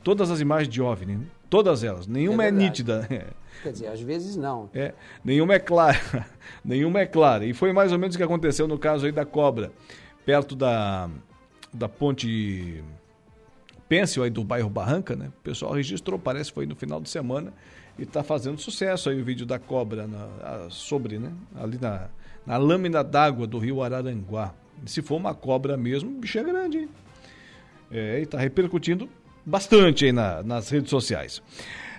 Todas 0.02 0.30
as 0.30 0.40
imagens 0.40 0.72
de 0.72 0.80
OVNI, 0.80 1.16
né? 1.16 1.26
Todas 1.50 1.82
elas. 1.82 2.06
Nenhuma 2.06 2.44
é, 2.44 2.48
é 2.48 2.50
nítida. 2.50 3.08
Quer 3.62 3.72
dizer, 3.72 3.86
às 3.88 4.00
vezes 4.00 4.36
não. 4.36 4.70
É, 4.74 4.94
nenhuma 5.24 5.54
é 5.54 5.58
clara. 5.58 5.98
nenhuma 6.64 7.00
é 7.00 7.06
clara. 7.06 7.44
E 7.44 7.52
foi 7.52 7.72
mais 7.72 7.90
ou 7.90 7.98
menos 7.98 8.14
o 8.14 8.18
que 8.18 8.24
aconteceu 8.24 8.68
no 8.68 8.78
caso 8.78 9.06
aí 9.06 9.12
da 9.12 9.24
cobra, 9.24 9.72
perto 10.24 10.54
da, 10.54 11.08
da 11.72 11.88
ponte 11.88 12.82
Pêncil 13.88 14.22
aí 14.22 14.30
do 14.30 14.42
bairro 14.42 14.70
Barranca, 14.70 15.14
né? 15.14 15.28
O 15.28 15.42
pessoal 15.42 15.72
registrou, 15.72 16.18
parece 16.18 16.50
que 16.50 16.54
foi 16.54 16.66
no 16.66 16.74
final 16.74 17.00
de 17.00 17.08
semana, 17.08 17.52
e 17.98 18.02
está 18.02 18.22
fazendo 18.22 18.58
sucesso 18.58 19.10
aí 19.10 19.20
o 19.20 19.24
vídeo 19.24 19.44
da 19.44 19.58
cobra 19.58 20.06
na, 20.06 20.24
a, 20.42 20.70
sobre, 20.70 21.18
né? 21.18 21.32
Ali 21.54 21.78
na, 21.80 22.08
na 22.46 22.56
lâmina 22.56 23.02
d'água 23.02 23.46
do 23.46 23.58
rio 23.58 23.82
Araranguá. 23.82 24.54
Se 24.86 25.00
for 25.02 25.16
uma 25.16 25.34
cobra 25.34 25.76
mesmo, 25.76 26.10
o 26.10 26.14
bicho 26.20 26.38
é 26.38 26.42
grande, 26.42 26.78
hein? 26.78 26.88
É, 27.90 28.18
e 28.18 28.22
está 28.22 28.38
repercutindo 28.38 29.08
bastante 29.44 30.06
aí 30.06 30.12
na, 30.12 30.42
nas 30.42 30.68
redes 30.68 30.90
sociais. 30.90 31.42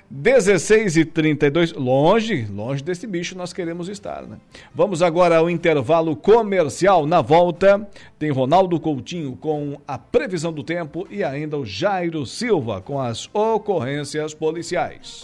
16 0.09 0.97
e 0.97 1.05
32, 1.05 1.73
longe, 1.73 2.45
longe 2.45 2.83
desse 2.83 3.07
bicho 3.07 3.35
nós 3.35 3.51
queremos 3.51 3.89
estar, 3.89 4.21
né? 4.23 4.37
Vamos 4.73 5.01
agora 5.01 5.37
ao 5.37 5.49
intervalo 5.49 6.15
comercial. 6.15 7.07
Na 7.07 7.21
volta, 7.21 7.87
tem 8.19 8.29
Ronaldo 8.29 8.79
Coutinho 8.79 9.35
com 9.35 9.79
a 9.87 9.97
previsão 9.97 10.53
do 10.53 10.63
tempo 10.63 11.07
e 11.09 11.23
ainda 11.23 11.57
o 11.57 11.65
Jairo 11.65 12.23
Silva 12.25 12.81
com 12.81 13.01
as 13.01 13.27
ocorrências 13.33 14.33
policiais. 14.33 15.23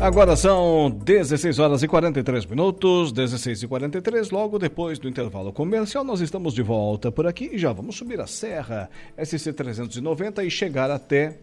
Agora 0.00 0.36
são 0.36 0.90
16 0.90 1.58
horas 1.58 1.82
e 1.82 1.88
43 1.88 2.46
minutos, 2.46 3.10
16 3.10 3.64
e 3.64 3.66
43. 3.66 4.30
Logo 4.30 4.56
depois 4.56 4.96
do 4.96 5.08
intervalo 5.08 5.52
comercial, 5.52 6.04
nós 6.04 6.20
estamos 6.20 6.54
de 6.54 6.62
volta 6.62 7.10
por 7.10 7.26
aqui 7.26 7.50
e 7.52 7.58
já 7.58 7.72
vamos 7.72 7.96
subir 7.96 8.20
a 8.20 8.26
Serra 8.26 8.88
SC 9.20 9.52
390 9.52 10.44
e 10.44 10.50
chegar 10.52 10.88
até 10.88 11.38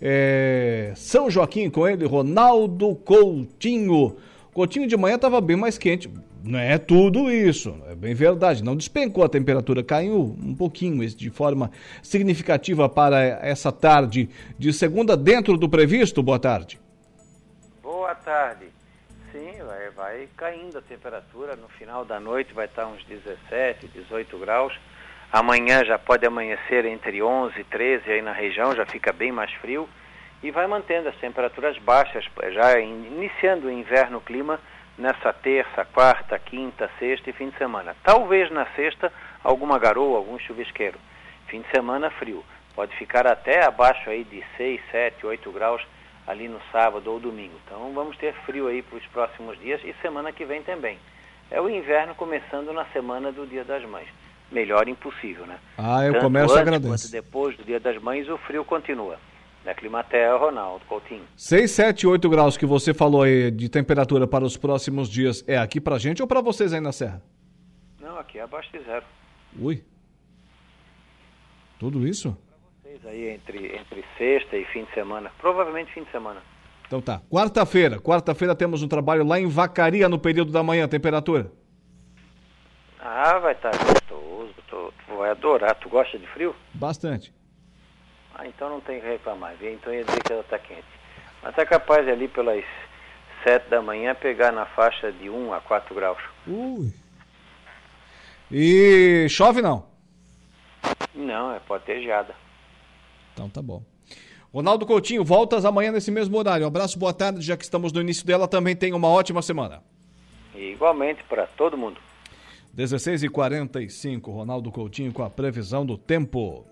é, 0.00 0.92
São 0.94 1.28
Joaquim 1.28 1.68
com 1.68 1.86
ele, 1.86 2.06
Ronaldo 2.06 2.94
Coutinho. 2.94 4.14
Coutinho 4.54 4.86
de 4.86 4.96
manhã 4.96 5.16
estava 5.16 5.40
bem 5.40 5.56
mais 5.56 5.76
quente. 5.76 6.08
Não 6.44 6.60
é 6.60 6.78
tudo 6.78 7.28
isso, 7.28 7.74
é 7.90 7.96
bem 7.96 8.14
verdade. 8.14 8.62
Não 8.62 8.76
despencou 8.76 9.24
a 9.24 9.28
temperatura, 9.28 9.82
caiu 9.82 10.36
um 10.40 10.54
pouquinho 10.54 11.04
de 11.08 11.28
forma 11.28 11.72
significativa 12.04 12.88
para 12.88 13.20
essa 13.20 13.72
tarde 13.72 14.28
de 14.56 14.72
segunda 14.72 15.16
dentro 15.16 15.58
do 15.58 15.68
previsto. 15.68 16.22
Boa 16.22 16.38
tarde 16.38 16.85
boa 18.06 18.14
tarde. 18.14 18.68
Sim, 19.32 19.52
vai, 19.66 19.90
vai 19.90 20.28
caindo 20.36 20.78
a 20.78 20.80
temperatura. 20.80 21.56
No 21.56 21.68
final 21.70 22.04
da 22.04 22.20
noite 22.20 22.54
vai 22.54 22.66
estar 22.66 22.86
uns 22.86 23.02
17, 23.04 23.88
18 23.88 24.38
graus. 24.38 24.72
Amanhã 25.32 25.84
já 25.84 25.98
pode 25.98 26.24
amanhecer 26.24 26.84
entre 26.84 27.20
11 27.20 27.60
e 27.60 27.64
13 27.64 28.12
aí 28.12 28.22
na 28.22 28.32
região, 28.32 28.76
já 28.76 28.86
fica 28.86 29.12
bem 29.12 29.32
mais 29.32 29.52
frio. 29.54 29.88
E 30.40 30.52
vai 30.52 30.68
mantendo 30.68 31.08
as 31.08 31.16
temperaturas 31.16 31.76
baixas, 31.78 32.24
já 32.52 32.78
iniciando 32.78 33.66
o 33.66 33.72
inverno 33.72 34.20
clima 34.20 34.60
nessa 34.96 35.32
terça, 35.32 35.84
quarta, 35.86 36.38
quinta, 36.38 36.88
sexta 37.00 37.30
e 37.30 37.32
fim 37.32 37.48
de 37.48 37.58
semana. 37.58 37.96
Talvez 38.04 38.48
na 38.52 38.66
sexta 38.76 39.12
alguma 39.42 39.80
garoa, 39.80 40.18
algum 40.18 40.38
chuvisqueiro. 40.38 41.00
Fim 41.48 41.60
de 41.60 41.70
semana 41.72 42.08
frio. 42.10 42.44
Pode 42.72 42.94
ficar 42.98 43.26
até 43.26 43.64
abaixo 43.64 44.08
aí 44.08 44.22
de 44.22 44.44
6, 44.56 44.80
7, 44.92 45.26
8 45.26 45.50
graus 45.50 45.82
ali 46.26 46.48
no 46.48 46.60
sábado 46.72 47.10
ou 47.10 47.20
domingo. 47.20 47.54
Então 47.64 47.92
vamos 47.94 48.16
ter 48.16 48.34
frio 48.44 48.66
aí 48.66 48.82
para 48.82 48.98
os 48.98 49.06
próximos 49.06 49.58
dias 49.60 49.80
e 49.84 49.94
semana 50.02 50.32
que 50.32 50.44
vem 50.44 50.62
também. 50.62 50.98
É 51.50 51.60
o 51.60 51.70
inverno 51.70 52.14
começando 52.14 52.72
na 52.72 52.84
semana 52.86 53.30
do 53.30 53.46
Dia 53.46 53.64
das 53.64 53.84
Mães. 53.88 54.08
Melhor 54.50 54.88
impossível, 54.88 55.46
né? 55.46 55.58
Ah, 55.78 56.04
eu 56.04 56.14
Tanto 56.14 56.24
começo 56.24 56.52
antes 56.52 56.56
agradeço. 56.56 57.08
Quanto 57.08 57.12
depois 57.12 57.56
do 57.56 57.64
Dia 57.64 57.78
das 57.80 58.00
Mães 58.02 58.28
o 58.28 58.36
frio 58.38 58.64
continua. 58.64 59.18
Da 59.64 59.74
Climatea, 59.74 60.36
Ronaldo 60.36 60.84
Coutinho. 60.86 61.24
6, 61.36 61.70
7, 61.70 62.06
8 62.06 62.28
graus 62.28 62.56
que 62.56 62.64
você 62.64 62.94
falou 62.94 63.22
aí 63.22 63.50
de 63.50 63.68
temperatura 63.68 64.26
para 64.26 64.44
os 64.44 64.56
próximos 64.56 65.08
dias 65.08 65.44
é 65.48 65.56
aqui 65.58 65.80
pra 65.80 65.98
gente 65.98 66.22
ou 66.22 66.28
para 66.28 66.40
vocês 66.40 66.72
aí 66.72 66.80
na 66.80 66.92
Serra? 66.92 67.20
Não, 68.00 68.16
aqui 68.16 68.38
é 68.38 68.42
abaixo 68.42 68.70
de 68.70 68.84
zero. 68.84 69.04
Ui. 69.58 69.82
Tudo 71.78 72.06
isso? 72.06 72.36
Aí 73.06 73.30
entre, 73.30 73.76
entre 73.76 74.04
sexta 74.18 74.56
e 74.56 74.64
fim 74.66 74.84
de 74.84 74.92
semana. 74.92 75.30
Provavelmente 75.38 75.92
fim 75.92 76.04
de 76.04 76.10
semana. 76.10 76.42
Então 76.86 77.00
tá. 77.00 77.20
Quarta-feira. 77.30 77.98
Quarta-feira 77.98 78.54
temos 78.54 78.82
um 78.82 78.88
trabalho 78.88 79.24
lá 79.24 79.38
em 79.38 79.46
Vacaria 79.46 80.08
no 80.08 80.18
período 80.18 80.52
da 80.52 80.62
manhã. 80.62 80.86
Temperatura? 80.86 81.50
Ah, 83.00 83.38
vai 83.38 83.52
estar 83.52 83.70
tá 83.70 83.78
gostoso. 83.84 84.54
Tu, 84.68 84.92
tu, 85.06 85.16
vai 85.16 85.30
adorar. 85.30 85.74
Tu 85.76 85.88
gosta 85.88 86.18
de 86.18 86.26
frio? 86.28 86.54
Bastante. 86.74 87.32
Ah, 88.34 88.46
então 88.46 88.68
não 88.68 88.80
tem 88.80 89.00
que 89.00 89.06
reclamar. 89.06 89.54
Então 89.60 89.92
ia 89.92 90.04
dizer 90.04 90.22
que 90.22 90.32
ela 90.32 90.42
está 90.42 90.58
quente. 90.58 90.84
Mas 91.42 91.54
tá 91.54 91.64
capaz 91.64 92.06
ali 92.08 92.28
pelas 92.28 92.64
sete 93.42 93.68
da 93.68 93.80
manhã 93.80 94.14
pegar 94.14 94.52
na 94.52 94.66
faixa 94.66 95.12
de 95.12 95.30
1 95.30 95.52
a 95.52 95.60
4 95.60 95.94
graus. 95.94 96.18
Ui. 96.46 96.92
E 98.50 99.26
chove 99.28 99.62
não? 99.62 99.86
Não, 101.14 101.54
é 101.54 101.60
pode 101.60 101.84
ter 101.84 102.02
geada. 102.02 102.34
Então 103.36 103.50
tá 103.50 103.60
bom. 103.60 103.82
Ronaldo 104.50 104.86
Coutinho, 104.86 105.22
voltas 105.22 105.66
amanhã 105.66 105.92
nesse 105.92 106.10
mesmo 106.10 106.38
horário. 106.38 106.64
Um 106.64 106.68
abraço, 106.68 106.98
boa 106.98 107.12
tarde, 107.12 107.42
já 107.42 107.54
que 107.54 107.64
estamos 107.64 107.92
no 107.92 108.00
início 108.00 108.26
dela, 108.26 108.48
também 108.48 108.74
tenha 108.74 108.96
uma 108.96 109.08
ótima 109.08 109.42
semana. 109.42 109.82
igualmente 110.54 111.22
para 111.24 111.46
todo 111.48 111.76
mundo. 111.76 112.00
16 112.72 113.24
e 113.24 113.28
45 113.28 114.30
Ronaldo 114.30 114.72
Coutinho 114.72 115.12
com 115.12 115.22
a 115.22 115.28
previsão 115.28 115.84
do 115.84 115.98
tempo. 115.98 116.66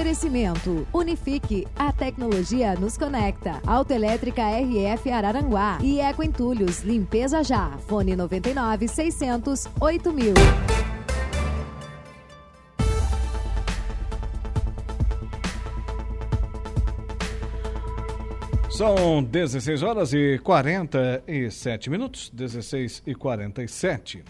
Oferecimento. 0.00 0.86
Unifique. 0.94 1.68
A 1.76 1.92
tecnologia 1.92 2.74
nos 2.74 2.96
conecta. 2.96 3.60
Autoelétrica 3.66 4.42
RF 4.42 5.10
Araranguá. 5.10 5.76
E 5.82 6.00
Eco 6.00 6.22
Entulhos. 6.22 6.80
Limpeza 6.80 7.44
já. 7.44 7.76
Fone 7.86 8.16
99 8.16 8.88
600 8.88 9.68
8000. 9.78 10.32
São 18.70 19.22
16 19.22 19.82
horas 19.82 20.14
e 20.14 20.38
47 20.42 21.90
minutos. 21.90 22.30
16 22.32 23.02
e 23.06 23.14
47. 23.14 24.24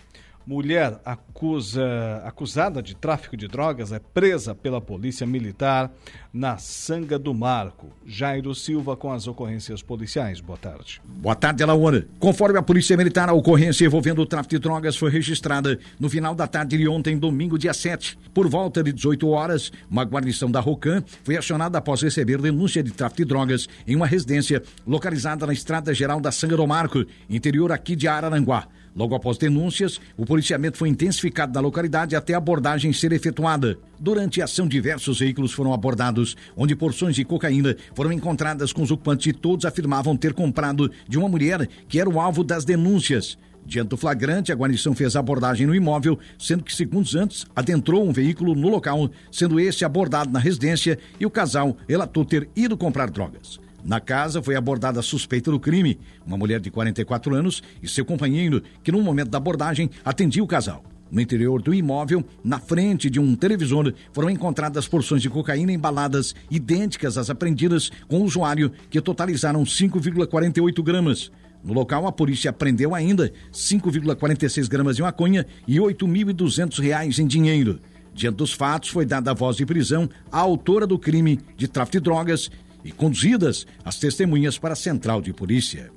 Mulher 0.50 1.00
acusa, 1.04 2.20
acusada 2.24 2.82
de 2.82 2.96
tráfico 2.96 3.36
de 3.36 3.46
drogas 3.46 3.92
é 3.92 4.00
presa 4.00 4.52
pela 4.52 4.80
Polícia 4.80 5.24
Militar 5.24 5.92
na 6.32 6.58
Sanga 6.58 7.16
do 7.16 7.32
Marco. 7.32 7.92
Jairo 8.04 8.52
Silva 8.52 8.96
com 8.96 9.12
as 9.12 9.28
ocorrências 9.28 9.80
policiais. 9.80 10.40
Boa 10.40 10.58
tarde. 10.58 11.00
Boa 11.04 11.36
tarde, 11.36 11.62
Alaona. 11.62 12.04
Conforme 12.18 12.58
a 12.58 12.62
Polícia 12.62 12.96
Militar, 12.96 13.28
a 13.28 13.32
ocorrência 13.32 13.84
envolvendo 13.84 14.22
o 14.22 14.26
tráfico 14.26 14.56
de 14.56 14.58
drogas 14.58 14.96
foi 14.96 15.08
registrada 15.08 15.78
no 16.00 16.10
final 16.10 16.34
da 16.34 16.48
tarde 16.48 16.76
de 16.76 16.88
ontem, 16.88 17.16
domingo, 17.16 17.56
dia 17.56 17.72
7. 17.72 18.18
Por 18.34 18.48
volta 18.48 18.82
de 18.82 18.92
18 18.92 19.28
horas, 19.28 19.70
uma 19.88 20.02
guarnição 20.02 20.50
da 20.50 20.58
Rocan 20.58 21.04
foi 21.22 21.36
acionada 21.36 21.78
após 21.78 22.02
receber 22.02 22.42
denúncia 22.42 22.82
de 22.82 22.90
tráfico 22.90 23.18
de 23.18 23.28
drogas 23.28 23.68
em 23.86 23.94
uma 23.94 24.06
residência 24.08 24.60
localizada 24.84 25.46
na 25.46 25.52
Estrada 25.52 25.94
Geral 25.94 26.20
da 26.20 26.32
Sanga 26.32 26.56
do 26.56 26.66
Marco, 26.66 27.04
interior 27.28 27.70
aqui 27.70 27.94
de 27.94 28.08
Araranguá. 28.08 28.66
Logo 28.94 29.14
após 29.14 29.38
denúncias, 29.38 30.00
o 30.16 30.26
policiamento 30.26 30.76
foi 30.76 30.88
intensificado 30.88 31.53
na 31.53 31.61
localidade 31.61 32.16
até 32.16 32.35
a 32.35 32.38
abordagem 32.38 32.92
ser 32.92 33.12
efetuada. 33.12 33.79
Durante 33.98 34.40
a 34.40 34.44
ação, 34.44 34.66
diversos 34.66 35.20
veículos 35.20 35.53
foram 35.53 35.72
abordados, 35.72 36.37
onde 36.57 36.74
porções 36.74 37.14
de 37.14 37.24
cocaína 37.24 37.76
foram 37.94 38.12
encontradas 38.12 38.72
com 38.72 38.83
os 38.83 38.90
ocupantes 38.90 39.26
e 39.26 39.33
todos 39.33 39.64
afirmavam 39.64 40.16
ter 40.16 40.35
comprado 40.35 40.90
de 41.09 41.18
uma 41.18 41.29
mulher 41.29 41.68
que 41.88 42.00
era 42.00 42.11
o 42.11 42.20
alvo 42.20 42.42
das 42.42 42.64
denúncias. 42.64 43.38
Diante 43.64 43.90
do 43.90 43.96
flagrante, 43.96 44.50
a 44.50 44.55
guarnição 44.57 44.94
fez 44.94 45.14
a 45.14 45.20
abordagem 45.20 45.66
no 45.66 45.74
imóvel, 45.74 46.18
sendo 46.38 46.64
que 46.64 46.74
segundos 46.74 47.14
antes 47.14 47.46
adentrou 47.55 48.03
um 48.03 48.12
veículo 48.12 48.55
no 48.55 48.68
local, 48.68 49.11
sendo 49.31 49.61
esse 49.61 49.85
abordado 49.85 50.33
na 50.33 50.40
residência 50.40 50.98
e 51.20 51.26
o 51.26 51.31
casal 51.31 51.76
relatou 51.88 52.24
ter 52.24 52.48
ido 52.57 52.76
comprar 52.76 53.11
drogas. 53.11 53.61
Na 53.84 54.00
casa 54.00 54.42
foi 54.42 54.54
abordada 54.56 55.00
a 55.00 55.02
suspeita 55.02 55.50
do 55.50 55.58
crime, 55.58 55.98
uma 56.26 56.36
mulher 56.36 56.60
de 56.60 56.70
44 56.70 57.34
anos 57.34 57.62
e 57.82 57.88
seu 57.88 58.04
companheiro, 58.04 58.62
que 58.82 58.92
no 58.92 59.02
momento 59.02 59.30
da 59.30 59.38
abordagem 59.38 59.90
atendia 60.04 60.42
o 60.42 60.46
casal. 60.46 60.84
No 61.10 61.20
interior 61.20 61.60
do 61.60 61.74
imóvel, 61.74 62.24
na 62.44 62.60
frente 62.60 63.10
de 63.10 63.18
um 63.18 63.34
televisor, 63.34 63.92
foram 64.12 64.30
encontradas 64.30 64.86
porções 64.86 65.20
de 65.20 65.28
cocaína 65.28 65.72
embaladas 65.72 66.36
idênticas 66.48 67.18
às 67.18 67.28
apreendidas 67.28 67.90
com 68.06 68.20
o 68.20 68.24
usuário, 68.24 68.70
que 68.88 69.00
totalizaram 69.00 69.64
5,48 69.64 70.82
gramas. 70.84 71.32
No 71.64 71.72
local, 71.72 72.06
a 72.06 72.12
polícia 72.12 72.50
apreendeu 72.50 72.94
ainda 72.94 73.32
5,46 73.52 74.68
gramas 74.68 74.96
de 74.96 75.02
maconha 75.02 75.44
e 75.66 75.74
R$ 75.74 75.80
8.200 75.80 77.18
em 77.18 77.26
dinheiro. 77.26 77.80
Diante 78.14 78.36
dos 78.36 78.52
fatos, 78.52 78.90
foi 78.90 79.04
dada 79.04 79.32
a 79.32 79.34
voz 79.34 79.56
de 79.56 79.66
prisão 79.66 80.08
à 80.30 80.38
autora 80.38 80.86
do 80.86 80.98
crime 80.98 81.40
de 81.56 81.66
tráfico 81.66 81.98
de 81.98 82.04
drogas 82.04 82.50
e 82.84 82.92
conduzidas 82.92 83.66
as 83.84 83.98
testemunhas 83.98 84.58
para 84.58 84.72
a 84.74 84.76
central 84.76 85.20
de 85.20 85.32
polícia. 85.32 85.90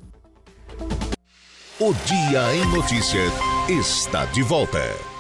O 1.80 1.94
Dia 2.06 2.56
em 2.56 2.66
Notícias 2.72 3.34
está 3.70 4.26
de 4.26 4.42
volta. 4.44 5.14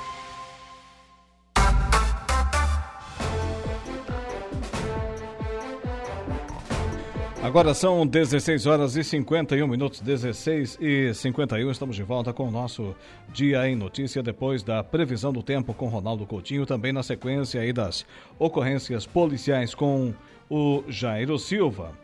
Agora 7.43 7.73
são 7.73 8.07
16 8.07 8.65
horas 8.65 8.95
e 8.95 9.03
51 9.03 9.67
minutos, 9.67 9.99
16 9.99 10.77
e 10.79 11.13
51. 11.13 11.69
Estamos 11.71 11.97
de 11.97 12.01
volta 12.01 12.31
com 12.31 12.47
o 12.47 12.51
nosso 12.51 12.95
Dia 13.33 13.67
em 13.67 13.75
Notícia, 13.75 14.23
depois 14.23 14.63
da 14.63 14.81
previsão 14.81 15.33
do 15.33 15.43
tempo 15.43 15.73
com 15.73 15.87
Ronaldo 15.87 16.25
Coutinho, 16.25 16.65
também 16.65 16.93
na 16.93 17.03
sequência 17.03 17.59
aí 17.59 17.73
das 17.73 18.05
ocorrências 18.39 19.05
policiais 19.05 19.75
com 19.75 20.13
o 20.53 20.83
Jairo 20.87 21.37
Silva. 21.39 21.97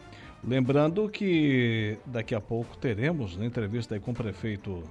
Lembrando 0.43 1.07
que 1.07 1.99
daqui 2.03 2.33
a 2.33 2.41
pouco 2.41 2.75
teremos 2.77 3.35
uma 3.35 3.45
entrevista 3.45 3.93
aí 3.93 3.99
com 3.99 4.09
o 4.09 4.15
prefeito 4.15 4.81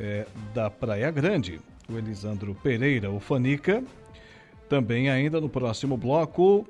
é, 0.00 0.26
da 0.54 0.70
Praia 0.70 1.10
Grande, 1.10 1.60
o 1.86 1.98
Elisandro 1.98 2.54
Pereira, 2.54 3.10
o 3.10 3.20
Fanica. 3.20 3.84
Também 4.70 5.10
ainda 5.10 5.38
no 5.38 5.50
próximo 5.50 5.98
bloco, 5.98 6.66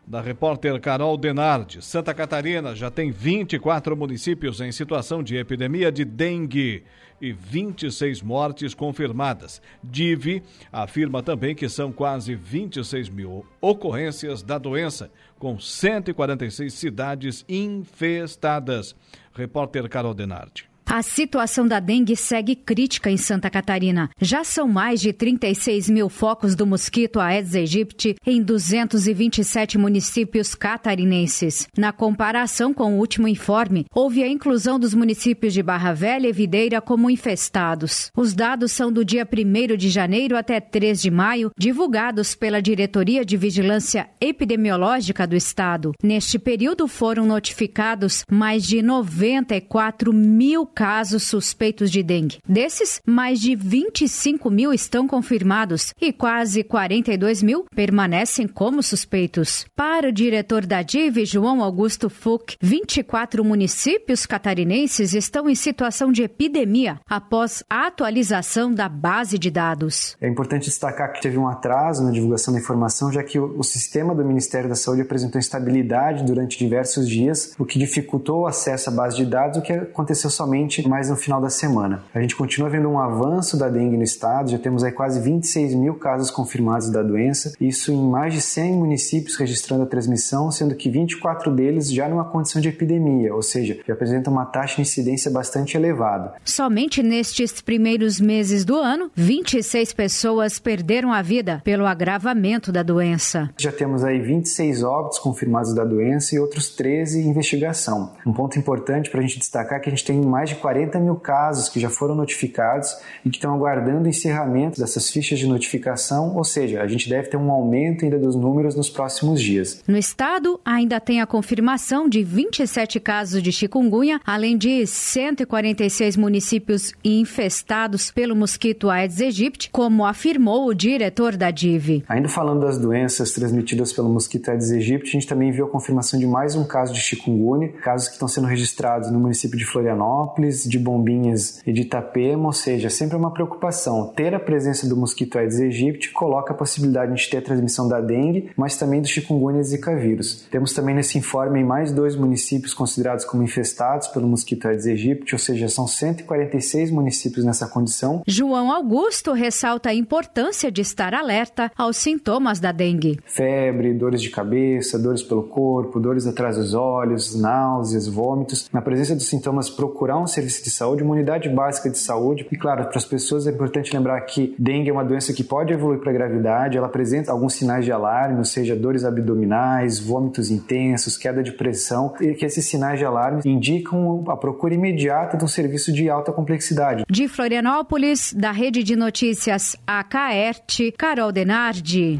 da 0.07 0.21
repórter 0.21 0.79
Carol 0.79 1.17
Denardi. 1.17 1.81
Santa 1.81 2.13
Catarina 2.13 2.73
já 2.73 2.89
tem 2.89 3.11
24 3.11 3.95
municípios 3.97 4.61
em 4.61 4.71
situação 4.71 5.21
de 5.21 5.35
epidemia 5.35 5.91
de 5.91 6.05
dengue 6.05 6.83
e 7.19 7.33
26 7.33 8.21
mortes 8.21 8.73
confirmadas. 8.73 9.61
DIV 9.83 10.41
afirma 10.71 11.21
também 11.21 11.53
que 11.53 11.67
são 11.67 11.91
quase 11.91 12.35
26 12.35 13.09
mil 13.09 13.45
ocorrências 13.59 14.41
da 14.41 14.57
doença, 14.57 15.11
com 15.37 15.59
146 15.59 16.73
cidades 16.73 17.43
infestadas. 17.49 18.95
Repórter 19.33 19.89
Carol 19.89 20.13
Denardi. 20.13 20.73
A 20.87 21.01
situação 21.01 21.67
da 21.67 21.79
dengue 21.79 22.15
segue 22.15 22.55
crítica 22.55 23.09
em 23.09 23.17
Santa 23.17 23.49
Catarina. 23.49 24.09
Já 24.21 24.43
são 24.43 24.67
mais 24.67 25.01
de 25.01 25.11
36 25.11 25.89
mil 25.89 26.09
focos 26.09 26.55
do 26.55 26.65
mosquito 26.65 27.19
Aedes 27.19 27.55
aegypti 27.55 28.15
em 28.25 28.41
227 28.41 29.77
municípios 29.79 30.53
catarinenses. 30.53 31.67
Na 31.75 31.91
comparação 31.91 32.71
com 32.73 32.93
o 32.93 32.99
último 32.99 33.27
informe, 33.27 33.85
houve 33.93 34.23
a 34.23 34.27
inclusão 34.27 34.79
dos 34.79 34.93
municípios 34.93 35.53
de 35.53 35.63
Barra 35.63 35.91
Velha 35.91 36.27
e 36.27 36.31
Videira 36.31 36.79
como 36.79 37.09
infestados. 37.09 38.11
Os 38.15 38.33
dados 38.33 38.71
são 38.71 38.91
do 38.91 39.03
dia 39.03 39.27
1 39.27 39.75
de 39.75 39.89
janeiro 39.89 40.37
até 40.37 40.59
3 40.59 41.01
de 41.01 41.09
maio, 41.09 41.51
divulgados 41.57 42.35
pela 42.35 42.61
Diretoria 42.61 43.25
de 43.25 43.35
Vigilância 43.35 44.07
Epidemiológica 44.21 45.25
do 45.25 45.35
Estado. 45.35 45.93
Neste 46.01 46.37
período 46.37 46.87
foram 46.87 47.25
notificados 47.25 48.23
mais 48.29 48.63
de 48.63 48.83
94 48.83 50.13
mil 50.13 50.67
casos 50.75 51.23
suspeitos 51.23 51.89
de 51.89 52.03
dengue. 52.03 52.39
Desses, 52.47 53.01
mais 53.05 53.39
de 53.39 53.55
25 53.55 54.51
mil 54.51 54.73
estão 54.73 55.07
confirmados 55.07 55.93
e 56.01 56.11
quase 56.11 56.63
42 56.63 57.41
mil 57.41 57.65
permanecem 57.73 58.47
como 58.47 58.83
suspeitos. 58.83 59.65
Para 59.75 60.09
o 60.09 60.11
diretor 60.11 60.65
da 60.65 60.81
DIV, 60.81 61.25
João 61.25 61.63
Augusto 61.63 62.09
Fuch, 62.09 62.57
24 62.61 63.43
municípios 63.43 64.25
catarinenses 64.25 65.13
estão 65.13 65.49
em 65.49 65.55
situação 65.55 66.11
de 66.11 66.23
epidemia 66.23 66.99
após 67.09 67.63
a 67.69 67.87
atualização 67.87 68.73
da 68.73 68.89
base 68.89 69.39
de 69.39 69.49
dados. 69.49 70.17
É 70.19 70.27
importante 70.27 70.65
destacar 70.65 71.13
que 71.13 71.21
teve 71.21 71.37
um 71.37 71.47
atraso 71.47 72.03
na 72.03 72.11
divulgação 72.11 72.53
da 72.53 72.59
informação, 72.59 73.11
já 73.11 73.23
que 73.23 73.39
o, 73.39 73.63
sistema 73.63 74.13
do 74.13 74.25
Ministério 74.25 74.69
da 74.69 74.75
Saúde 74.75 75.01
apresentou 75.01 75.39
instabilidade 75.39 76.23
durante 76.23 76.57
diversos 76.57 77.07
dias, 77.07 77.53
o 77.57 77.65
que 77.65 77.79
dificultou 77.79 78.41
o 78.41 78.47
acesso 78.47 78.89
à 78.89 78.93
base 78.93 79.17
de 79.17 79.25
dados, 79.25 79.57
o 79.57 79.61
que 79.61 79.73
aconteceu 79.73 80.29
somente 80.29 80.64
mais 80.87 81.09
no 81.09 81.15
final 81.15 81.41
da 81.41 81.49
semana. 81.49 82.03
A 82.13 82.21
gente 82.21 82.35
continua 82.35 82.69
vendo 82.69 82.87
um 82.89 82.99
avanço 82.99 83.57
da 83.57 83.69
dengue 83.69 83.97
no 83.97 84.03
estado, 84.03 84.51
já 84.51 84.57
temos 84.57 84.83
aí 84.83 84.91
quase 84.91 85.19
26 85.19 85.73
mil 85.75 85.95
casos 85.95 86.31
confirmados 86.31 86.89
da 86.89 87.01
doença, 87.01 87.53
isso 87.59 87.91
em 87.91 88.09
mais 88.09 88.33
de 88.33 88.41
100 88.41 88.73
municípios 88.73 89.35
registrando 89.37 89.83
a 89.83 89.87
transmissão, 89.87 90.51
sendo 90.51 90.75
que 90.75 90.89
24 90.89 91.51
deles 91.51 91.91
já 91.91 92.07
numa 92.07 92.25
condição 92.25 92.61
de 92.61 92.69
epidemia, 92.69 93.33
ou 93.33 93.41
seja, 93.41 93.75
que 93.75 93.91
apresentam 93.91 94.31
uma 94.31 94.45
taxa 94.45 94.75
de 94.75 94.81
incidência 94.81 95.31
bastante 95.31 95.77
elevada. 95.77 96.33
Somente 96.43 97.01
nestes 97.01 97.61
primeiros 97.61 98.19
meses 98.19 98.63
do 98.65 98.75
ano, 98.75 99.11
26 99.15 99.93
pessoas 99.93 100.59
perderam 100.59 101.11
a 101.11 101.21
vida 101.21 101.61
pelo 101.63 101.85
agravamento 101.85 102.71
da 102.71 102.83
doença. 102.83 103.49
Já 103.57 103.71
temos 103.71 104.03
aí 104.03 104.19
26 104.19 104.83
óbitos 104.83 105.19
confirmados 105.19 105.73
da 105.73 105.83
doença 105.83 106.35
e 106.35 106.39
outros 106.39 106.69
13 106.69 107.21
em 107.21 107.29
investigação. 107.29 108.13
Um 108.25 108.33
ponto 108.33 108.57
importante 108.57 109.09
para 109.09 109.19
a 109.19 109.23
gente 109.23 109.39
destacar 109.39 109.79
é 109.79 109.81
que 109.81 109.89
a 109.89 109.91
gente 109.91 110.05
tem 110.05 110.19
mais 110.21 110.49
de 110.49 110.54
de 110.55 110.61
40 110.61 110.99
mil 110.99 111.15
casos 111.15 111.69
que 111.69 111.79
já 111.79 111.89
foram 111.89 112.15
notificados 112.15 112.95
e 113.23 113.29
que 113.29 113.37
estão 113.37 113.53
aguardando 113.53 114.05
o 114.05 114.07
encerramento 114.07 114.79
dessas 114.79 115.09
fichas 115.09 115.37
de 115.39 115.47
notificação, 115.47 116.35
ou 116.35 116.43
seja, 116.43 116.81
a 116.81 116.87
gente 116.87 117.09
deve 117.09 117.29
ter 117.29 117.37
um 117.37 117.51
aumento 117.51 118.03
ainda 118.03 118.17
dos 118.17 118.35
números 118.35 118.75
nos 118.75 118.89
próximos 118.89 119.41
dias. 119.41 119.83
No 119.87 119.97
estado, 119.97 120.59
ainda 120.65 120.99
tem 120.99 121.21
a 121.21 121.27
confirmação 121.27 122.07
de 122.09 122.23
27 122.23 122.99
casos 122.99 123.41
de 123.41 123.51
chikungunya, 123.51 124.19
além 124.25 124.57
de 124.57 124.85
146 124.87 126.17
municípios 126.17 126.93
infestados 127.03 128.11
pelo 128.11 128.35
mosquito 128.35 128.89
Aedes 128.89 129.21
aegypti, 129.21 129.69
como 129.69 130.05
afirmou 130.05 130.67
o 130.67 130.73
diretor 130.73 131.35
da 131.35 131.51
DIV. 131.51 132.03
Ainda 132.07 132.29
falando 132.29 132.61
das 132.61 132.77
doenças 132.77 133.31
transmitidas 133.31 133.91
pelo 133.91 134.09
mosquito 134.09 134.49
Aedes 134.49 134.71
aegypti, 134.71 135.09
a 135.09 135.11
gente 135.11 135.27
também 135.27 135.51
viu 135.51 135.65
a 135.65 135.69
confirmação 135.69 136.19
de 136.19 136.25
mais 136.25 136.55
um 136.55 136.63
caso 136.63 136.93
de 136.93 136.99
chikungunya, 136.99 137.69
casos 137.81 138.07
que 138.07 138.13
estão 138.13 138.27
sendo 138.27 138.47
registrados 138.47 139.11
no 139.11 139.19
município 139.19 139.57
de 139.57 139.65
Florianópolis, 139.65 140.44
de 140.63 140.79
Bombinhas 140.79 141.61
e 141.65 141.73
de 141.73 141.81
Itapema, 141.81 142.45
ou 142.45 142.53
seja, 142.53 142.89
sempre 142.89 143.15
é 143.15 143.17
uma 143.19 143.31
preocupação. 143.31 144.13
Ter 144.15 144.33
a 144.33 144.39
presença 144.39 144.87
do 144.87 144.95
mosquito 144.95 145.37
Aedes 145.37 145.59
aegypti 145.59 146.11
coloca 146.11 146.53
a 146.53 146.57
possibilidade 146.57 147.13
de 147.15 147.29
ter 147.29 147.37
a 147.37 147.41
transmissão 147.41 147.87
da 147.87 147.99
dengue, 147.99 148.51
mas 148.55 148.77
também 148.77 149.01
do 149.01 149.07
chikungunya 149.07 149.61
e 149.61 149.63
zika 149.63 149.95
vírus. 149.95 150.45
Temos 150.51 150.73
também 150.73 150.95
nesse 150.95 151.17
informe 151.17 151.63
mais 151.63 151.91
dois 151.91 152.15
municípios 152.15 152.73
considerados 152.73 153.25
como 153.25 153.43
infestados 153.43 154.07
pelo 154.07 154.27
mosquito 154.27 154.67
Aedes 154.67 154.85
aegypti, 154.85 155.33
ou 155.33 155.39
seja, 155.39 155.67
são 155.67 155.87
146 155.87 156.91
municípios 156.91 157.45
nessa 157.45 157.67
condição. 157.67 158.21
João 158.27 158.71
Augusto 158.71 159.33
ressalta 159.33 159.89
a 159.89 159.93
importância 159.93 160.71
de 160.71 160.81
estar 160.81 161.13
alerta 161.13 161.71
aos 161.77 161.97
sintomas 161.97 162.59
da 162.59 162.71
dengue. 162.71 163.19
Febre, 163.25 163.93
dores 163.93 164.21
de 164.21 164.29
cabeça, 164.29 164.99
dores 164.99 165.23
pelo 165.23 165.43
corpo, 165.43 165.99
dores 165.99 166.27
atrás 166.27 166.57
dos 166.57 166.73
olhos, 166.73 167.39
náuseas, 167.39 168.07
vômitos. 168.07 168.69
Na 168.71 168.81
presença 168.81 169.15
dos 169.15 169.27
sintomas, 169.27 169.69
procurar 169.69 170.19
um 170.19 170.27
serviço 170.35 170.63
de 170.63 170.69
saúde, 170.69 171.03
uma 171.03 171.13
unidade 171.13 171.49
básica 171.49 171.89
de 171.89 171.97
saúde. 171.97 172.47
E 172.51 172.55
claro, 172.55 172.85
para 172.85 172.97
as 172.97 173.05
pessoas 173.05 173.47
é 173.47 173.51
importante 173.51 173.95
lembrar 173.95 174.19
que 174.21 174.55
dengue 174.59 174.89
é 174.89 174.93
uma 174.93 175.03
doença 175.03 175.33
que 175.33 175.43
pode 175.43 175.73
evoluir 175.73 175.99
para 175.99 176.11
gravidade, 176.11 176.77
ela 176.77 176.87
apresenta 176.87 177.31
alguns 177.31 177.53
sinais 177.53 177.85
de 177.85 177.91
alarme, 177.91 178.37
ou 178.37 178.45
seja, 178.45 178.75
dores 178.75 179.03
abdominais, 179.03 179.99
vômitos 179.99 180.51
intensos, 180.51 181.17
queda 181.17 181.41
de 181.41 181.51
pressão, 181.51 182.13
e 182.19 182.33
que 182.33 182.45
esses 182.45 182.65
sinais 182.65 182.99
de 182.99 183.05
alarme 183.05 183.41
indicam 183.45 184.23
a 184.27 184.37
procura 184.37 184.73
imediata 184.73 185.37
de 185.37 185.43
um 185.43 185.47
serviço 185.47 185.91
de 185.91 186.09
alta 186.09 186.31
complexidade. 186.31 187.03
De 187.09 187.27
Florianópolis, 187.27 188.33
da 188.33 188.51
Rede 188.51 188.83
de 188.83 188.95
Notícias 188.95 189.75
AKERT, 189.87 190.93
Carol 190.97 191.31
Denardi. 191.31 192.19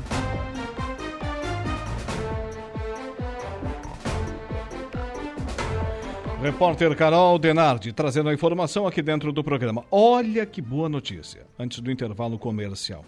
Repórter 6.46 6.96
Carol 6.96 7.39
Denardi 7.39 7.91
trazendo 7.91 8.30
a 8.30 8.34
informação 8.34 8.86
aqui 8.86 9.02
dentro 9.02 9.34
do 9.34 9.43
programa. 9.43 9.84
Olha 9.89 10.46
que 10.46 10.62
boa 10.62 10.88
notícia, 10.88 11.41
antes 11.58 11.80
do 11.80 11.89
intervalo 11.89 12.38
comercial. 12.38 13.04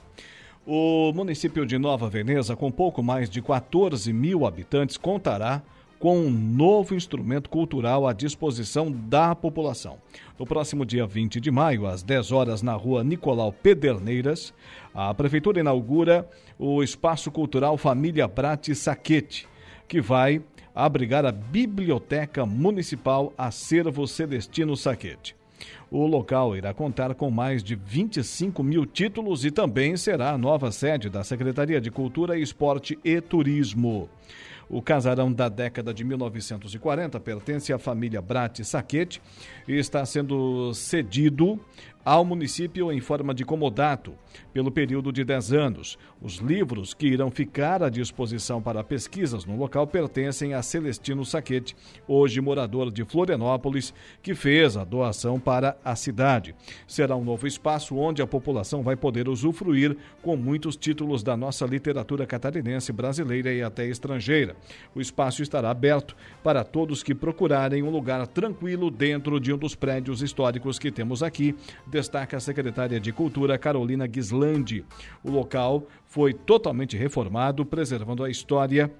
O 0.65 1.13
município 1.13 1.63
de 1.63 1.77
Nova 1.77 2.09
Veneza, 2.09 2.55
com 2.55 2.71
pouco 2.71 3.03
mais 3.03 3.29
de 3.29 3.39
14 3.39 4.11
mil 4.11 4.43
habitantes, 4.43 4.97
contará 4.97 5.61
com 5.99 6.17
um 6.17 6.31
novo 6.31 6.95
instrumento 6.95 7.47
cultural 7.47 8.07
à 8.07 8.11
disposição 8.11 8.91
da 8.91 9.35
população. 9.35 9.99
No 10.39 10.47
próximo 10.47 10.83
dia 10.83 11.05
20 11.05 11.39
de 11.39 11.51
maio, 11.51 11.85
às 11.85 12.01
10 12.01 12.31
horas, 12.31 12.63
na 12.63 12.73
rua 12.73 13.03
Nicolau 13.03 13.53
Pederneiras, 13.53 14.51
a 14.95 15.13
Prefeitura 15.13 15.59
inaugura 15.59 16.27
o 16.57 16.81
Espaço 16.81 17.29
Cultural 17.29 17.77
Família 17.77 18.27
Brate 18.27 18.73
Saquete, 18.73 19.47
que 19.87 20.01
vai 20.01 20.41
abrigar 20.77 21.25
a 21.25 21.31
Biblioteca 21.31 22.45
Municipal 22.45 23.33
Acervo 23.35 24.05
Celestino 24.05 24.77
Saquete. 24.77 25.35
O 25.89 26.05
local 26.05 26.55
irá 26.55 26.71
contar 26.71 27.15
com 27.15 27.31
mais 27.31 27.63
de 27.63 27.75
25 27.75 28.61
mil 28.61 28.85
títulos 28.85 29.43
e 29.43 29.49
também 29.49 29.97
será 29.97 30.33
a 30.33 30.37
nova 30.37 30.71
sede 30.71 31.09
da 31.09 31.23
Secretaria 31.23 31.81
de 31.81 31.89
Cultura, 31.89 32.37
Esporte 32.37 32.99
e 33.03 33.19
Turismo. 33.19 34.07
O 34.69 34.79
casarão 34.79 35.33
da 35.33 35.49
década 35.49 35.91
de 35.91 36.03
1940 36.03 37.19
pertence 37.21 37.73
à 37.73 37.79
família 37.79 38.21
Brat 38.21 38.63
Saquete 38.63 39.19
e 39.67 39.73
está 39.73 40.05
sendo 40.05 40.75
cedido 40.75 41.59
ao 42.05 42.23
município 42.23 42.91
em 42.91 42.99
forma 42.99 43.33
de 43.33 43.43
comodato 43.43 44.13
pelo 44.57 44.71
período 44.71 45.11
de 45.11 45.23
10 45.23 45.53
anos. 45.53 45.99
Os 46.19 46.37
livros 46.37 46.91
que 46.91 47.05
irão 47.05 47.29
ficar 47.29 47.83
à 47.83 47.89
disposição 47.89 48.59
para 48.59 48.83
pesquisas 48.83 49.45
no 49.45 49.55
local 49.55 49.85
pertencem 49.85 50.55
a 50.55 50.63
Celestino 50.63 51.23
Saquete, 51.23 51.75
hoje 52.07 52.41
morador 52.41 52.89
de 52.89 53.05
Florianópolis, 53.05 53.93
que 54.19 54.33
fez 54.33 54.75
a 54.75 54.83
doação 54.83 55.39
para 55.39 55.77
a 55.85 55.95
cidade. 55.95 56.55
Será 56.87 57.15
um 57.15 57.23
novo 57.23 57.45
espaço 57.45 57.95
onde 57.95 58.19
a 58.19 58.25
população 58.25 58.81
vai 58.81 58.95
poder 58.95 59.29
usufruir 59.29 59.95
com 60.23 60.35
muitos 60.35 60.75
títulos 60.75 61.21
da 61.21 61.37
nossa 61.37 61.63
literatura 61.67 62.25
catarinense, 62.25 62.91
brasileira 62.91 63.53
e 63.53 63.61
até 63.61 63.85
estrangeira. 63.85 64.55
O 64.95 64.99
espaço 64.99 65.43
estará 65.43 65.69
aberto 65.69 66.15
para 66.43 66.63
todos 66.63 67.03
que 67.03 67.13
procurarem 67.13 67.83
um 67.83 67.91
lugar 67.91 68.25
tranquilo 68.25 68.89
dentro 68.89 69.39
de 69.39 69.53
um 69.53 69.57
dos 69.59 69.75
prédios 69.75 70.23
históricos 70.23 70.79
que 70.79 70.89
temos 70.89 71.21
aqui 71.21 71.55
destaca 71.85 72.37
a 72.37 72.39
secretária 72.39 72.99
de 72.99 73.11
Cultura, 73.11 73.55
Carolina 73.55 74.07
O 75.23 75.31
local 75.31 75.87
foi 76.05 76.33
totalmente 76.33 76.95
reformado, 76.97 77.65
preservando 77.65 78.23
a 78.23 78.29
história 78.29 78.91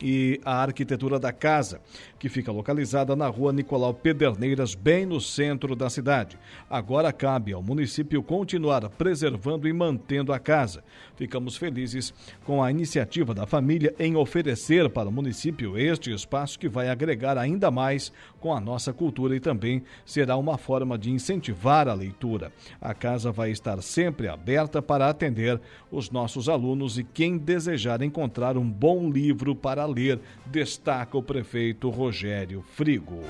e 0.00 0.40
a 0.44 0.62
arquitetura 0.62 1.18
da 1.18 1.32
casa, 1.32 1.80
que 2.18 2.28
fica 2.28 2.50
localizada 2.50 3.14
na 3.14 3.26
rua 3.28 3.52
Nicolau 3.52 3.92
Pederneiras, 3.92 4.74
bem 4.74 5.04
no 5.04 5.20
centro 5.20 5.76
da 5.76 5.90
cidade. 5.90 6.38
Agora 6.70 7.12
cabe 7.12 7.52
ao 7.52 7.62
município 7.62 8.22
continuar 8.22 8.88
preservando 8.90 9.68
e 9.68 9.72
mantendo 9.72 10.32
a 10.32 10.38
casa. 10.38 10.82
Ficamos 11.16 11.56
felizes 11.56 12.14
com 12.44 12.62
a 12.62 12.70
iniciativa 12.70 13.34
da 13.34 13.46
família 13.46 13.94
em 13.98 14.16
oferecer 14.16 14.88
para 14.90 15.08
o 15.08 15.12
município 15.12 15.78
este 15.78 16.12
espaço 16.12 16.58
que 16.58 16.68
vai 16.68 16.88
agregar 16.88 17.36
ainda 17.36 17.70
mais 17.70 18.12
com 18.42 18.52
a 18.52 18.60
nossa 18.60 18.92
cultura 18.92 19.36
e 19.36 19.40
também 19.40 19.84
será 20.04 20.36
uma 20.36 20.58
forma 20.58 20.98
de 20.98 21.12
incentivar 21.12 21.86
a 21.86 21.94
leitura. 21.94 22.52
A 22.80 22.92
casa 22.92 23.30
vai 23.30 23.52
estar 23.52 23.80
sempre 23.80 24.26
aberta 24.26 24.82
para 24.82 25.08
atender 25.08 25.60
os 25.92 26.10
nossos 26.10 26.48
alunos 26.48 26.98
e 26.98 27.04
quem 27.04 27.38
desejar 27.38 28.02
encontrar 28.02 28.58
um 28.58 28.68
bom 28.68 29.08
livro 29.08 29.54
para 29.54 29.86
ler, 29.86 30.18
destaca 30.46 31.16
o 31.16 31.22
prefeito 31.22 31.88
Rogério 31.88 32.62
Frigo. 32.62 33.20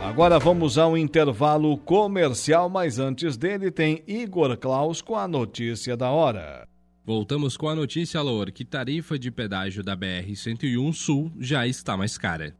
Agora 0.00 0.38
vamos 0.38 0.78
ao 0.78 0.96
intervalo 0.96 1.76
comercial, 1.76 2.70
mas 2.70 2.98
antes 2.98 3.36
dele 3.36 3.70
tem 3.70 4.02
Igor 4.06 4.56
Klaus 4.56 5.02
com 5.02 5.16
a 5.16 5.28
notícia 5.28 5.96
da 5.96 6.10
hora. 6.10 6.73
Voltamos 7.06 7.54
com 7.54 7.68
a 7.68 7.74
notícia, 7.74 8.22
Lour, 8.22 8.50
que 8.50 8.64
tarifa 8.64 9.18
de 9.18 9.30
pedágio 9.30 9.84
da 9.84 9.94
BR-101 9.94 10.94
Sul 10.94 11.30
já 11.38 11.66
está 11.66 11.98
mais 11.98 12.16
cara. 12.16 12.56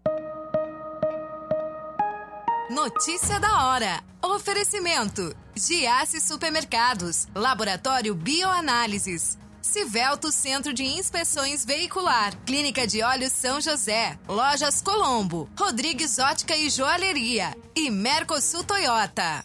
Notícia 2.70 3.40
da 3.40 3.68
hora. 3.68 4.04
Oferecimento: 4.22 5.34
Giasse 5.56 6.20
Supermercados, 6.20 7.26
Laboratório 7.34 8.14
Bioanálises, 8.14 9.38
Civelto 9.62 10.30
Centro 10.30 10.74
de 10.74 10.84
Inspeções 10.84 11.64
Veicular, 11.64 12.36
Clínica 12.44 12.86
de 12.86 13.02
Olhos 13.02 13.32
São 13.32 13.62
José, 13.62 14.18
Lojas 14.28 14.82
Colombo, 14.82 15.48
Rodrigues 15.58 16.18
Ótica 16.18 16.54
e 16.54 16.68
Joalheria. 16.68 17.56
E 17.74 17.90
Mercosul 17.90 18.62
Toyota. 18.62 19.42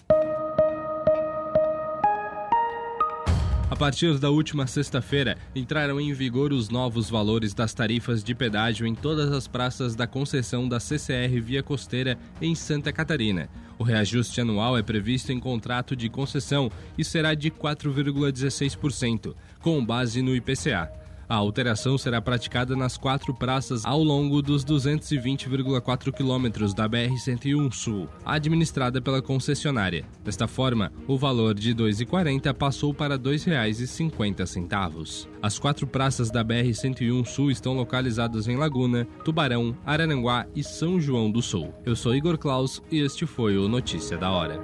A 3.69 3.75
partir 3.75 4.17
da 4.17 4.31
última 4.31 4.65
sexta-feira, 4.65 5.37
entraram 5.55 6.01
em 6.01 6.11
vigor 6.11 6.51
os 6.51 6.69
novos 6.69 7.07
valores 7.07 7.53
das 7.53 7.71
tarifas 7.71 8.23
de 8.23 8.33
pedágio 8.33 8.87
em 8.87 8.95
todas 8.95 9.31
as 9.31 9.47
praças 9.47 9.95
da 9.95 10.07
concessão 10.07 10.67
da 10.67 10.79
CCR 10.79 11.39
Via 11.39 11.61
Costeira 11.61 12.17
em 12.41 12.55
Santa 12.55 12.91
Catarina. 12.91 13.47
O 13.77 13.83
reajuste 13.83 14.41
anual 14.41 14.75
é 14.75 14.81
previsto 14.81 15.31
em 15.31 15.39
contrato 15.39 15.95
de 15.95 16.09
concessão 16.09 16.71
e 16.97 17.05
será 17.05 17.35
de 17.35 17.51
4,16%, 17.51 19.35
com 19.61 19.85
base 19.85 20.23
no 20.23 20.35
IPCA. 20.35 20.98
A 21.29 21.35
alteração 21.35 21.95
será 21.95 22.19
praticada 22.19 22.75
nas 22.75 22.97
quatro 22.97 23.35
praças 23.35 23.85
ao 23.85 24.01
longo 24.01 24.41
dos 24.41 24.65
220,4 24.65 26.11
quilômetros 26.11 26.73
da 26.73 26.89
BR-101 26.89 27.71
Sul, 27.71 28.09
administrada 28.25 28.99
pela 28.99 29.21
concessionária. 29.21 30.05
Desta 30.23 30.47
forma, 30.47 30.91
o 31.07 31.19
valor 31.19 31.53
de 31.53 31.69
R$ 31.69 31.75
2,40 31.75 32.51
passou 32.55 32.95
para 32.95 33.13
R$ 33.13 33.21
2,50. 33.21 35.27
As 35.39 35.59
quatro 35.59 35.85
praças 35.85 36.31
da 36.31 36.43
BR-101 36.43 37.23
Sul 37.27 37.51
estão 37.51 37.73
localizadas 37.73 38.47
em 38.47 38.57
Laguna, 38.57 39.05
Tubarão, 39.23 39.77
Araranguá 39.85 40.47
e 40.55 40.63
São 40.63 40.99
João 40.99 41.29
do 41.29 41.43
Sul. 41.43 41.71
Eu 41.85 41.95
sou 41.95 42.15
Igor 42.15 42.39
Klaus 42.39 42.81
e 42.89 43.01
este 43.01 43.27
foi 43.27 43.55
o 43.55 43.67
Notícia 43.67 44.17
da 44.17 44.31
Hora. 44.31 44.59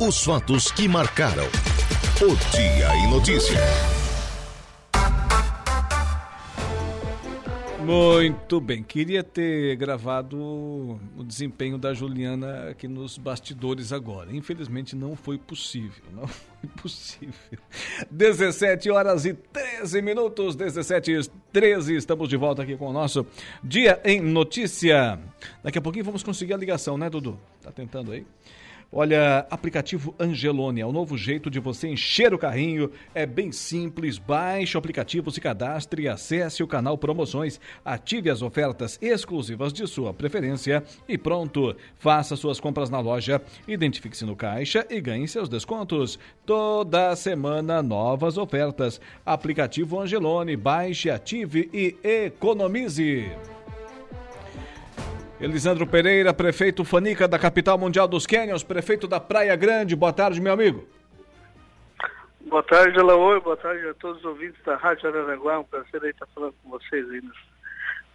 Os 0.00 0.24
fatos 0.24 0.72
que 0.72 0.88
marcaram 0.88 1.46
o 2.20 2.34
Dia 2.50 2.96
em 2.96 3.10
Notícia. 3.10 3.60
Muito 7.84 8.60
bem, 8.60 8.82
queria 8.82 9.22
ter 9.22 9.76
gravado 9.76 10.36
o 10.36 11.24
desempenho 11.24 11.78
da 11.78 11.94
Juliana 11.94 12.70
aqui 12.70 12.88
nos 12.88 13.16
bastidores 13.16 13.92
agora. 13.92 14.34
Infelizmente 14.34 14.96
não 14.96 15.14
foi 15.14 15.38
possível, 15.38 16.02
não 16.12 16.26
foi 16.26 16.68
possível. 16.82 17.60
17 18.10 18.90
horas 18.90 19.24
e 19.24 19.32
13 19.32 20.02
minutos, 20.02 20.56
17 20.56 21.12
e 21.12 21.20
13, 21.52 21.94
estamos 21.94 22.28
de 22.28 22.36
volta 22.36 22.62
aqui 22.62 22.76
com 22.76 22.88
o 22.88 22.92
nosso 22.92 23.24
Dia 23.62 24.00
em 24.04 24.20
Notícia. 24.20 25.20
Daqui 25.62 25.78
a 25.78 25.80
pouquinho 25.80 26.04
vamos 26.04 26.24
conseguir 26.24 26.54
a 26.54 26.56
ligação, 26.56 26.98
né, 26.98 27.08
Dudu? 27.08 27.38
Tá 27.62 27.70
tentando 27.70 28.10
aí? 28.10 28.26
Olha, 28.90 29.46
aplicativo 29.50 30.14
Angelone 30.18 30.80
é 30.80 30.86
o 30.86 30.92
novo 30.92 31.16
jeito 31.18 31.50
de 31.50 31.60
você 31.60 31.88
encher 31.88 32.32
o 32.32 32.38
carrinho. 32.38 32.90
É 33.14 33.26
bem 33.26 33.52
simples. 33.52 34.16
Baixe 34.16 34.76
o 34.76 34.78
aplicativo, 34.78 35.30
se 35.30 35.42
cadastre, 35.42 36.08
acesse 36.08 36.62
o 36.62 36.66
canal 36.66 36.96
Promoções, 36.96 37.60
ative 37.84 38.30
as 38.30 38.40
ofertas 38.40 38.98
exclusivas 39.02 39.74
de 39.74 39.86
sua 39.86 40.14
preferência 40.14 40.82
e 41.06 41.18
pronto. 41.18 41.76
Faça 41.98 42.34
suas 42.34 42.58
compras 42.58 42.88
na 42.88 42.98
loja, 42.98 43.42
identifique-se 43.66 44.24
no 44.24 44.34
caixa 44.34 44.86
e 44.88 45.02
ganhe 45.02 45.28
seus 45.28 45.50
descontos. 45.50 46.18
Toda 46.46 47.14
semana 47.14 47.82
novas 47.82 48.38
ofertas. 48.38 48.98
Aplicativo 49.24 50.00
Angelone, 50.00 50.56
baixe, 50.56 51.10
ative 51.10 51.68
e 51.74 51.94
economize. 52.02 53.30
Elisandro 55.40 55.86
Pereira, 55.86 56.34
prefeito 56.34 56.84
Fanica 56.84 57.28
da 57.28 57.38
capital 57.38 57.78
mundial 57.78 58.08
dos 58.08 58.26
Quênios, 58.26 58.64
prefeito 58.64 59.06
da 59.06 59.20
Praia 59.20 59.54
Grande. 59.54 59.94
Boa 59.94 60.12
tarde, 60.12 60.40
meu 60.40 60.52
amigo. 60.52 60.84
Boa 62.48 62.62
tarde, 62.64 62.98
Alaoi. 62.98 63.40
Boa 63.40 63.56
tarde 63.56 63.86
a 63.86 63.94
todos 63.94 64.18
os 64.18 64.24
ouvintes 64.24 64.60
da 64.66 64.74
Rádio 64.74 65.08
Araranguá. 65.08 65.60
Um 65.60 65.64
prazer 65.64 66.02
aí 66.02 66.10
estar 66.10 66.26
falando 66.34 66.54
com 66.60 66.70
vocês 66.70 67.08
aí 67.08 67.20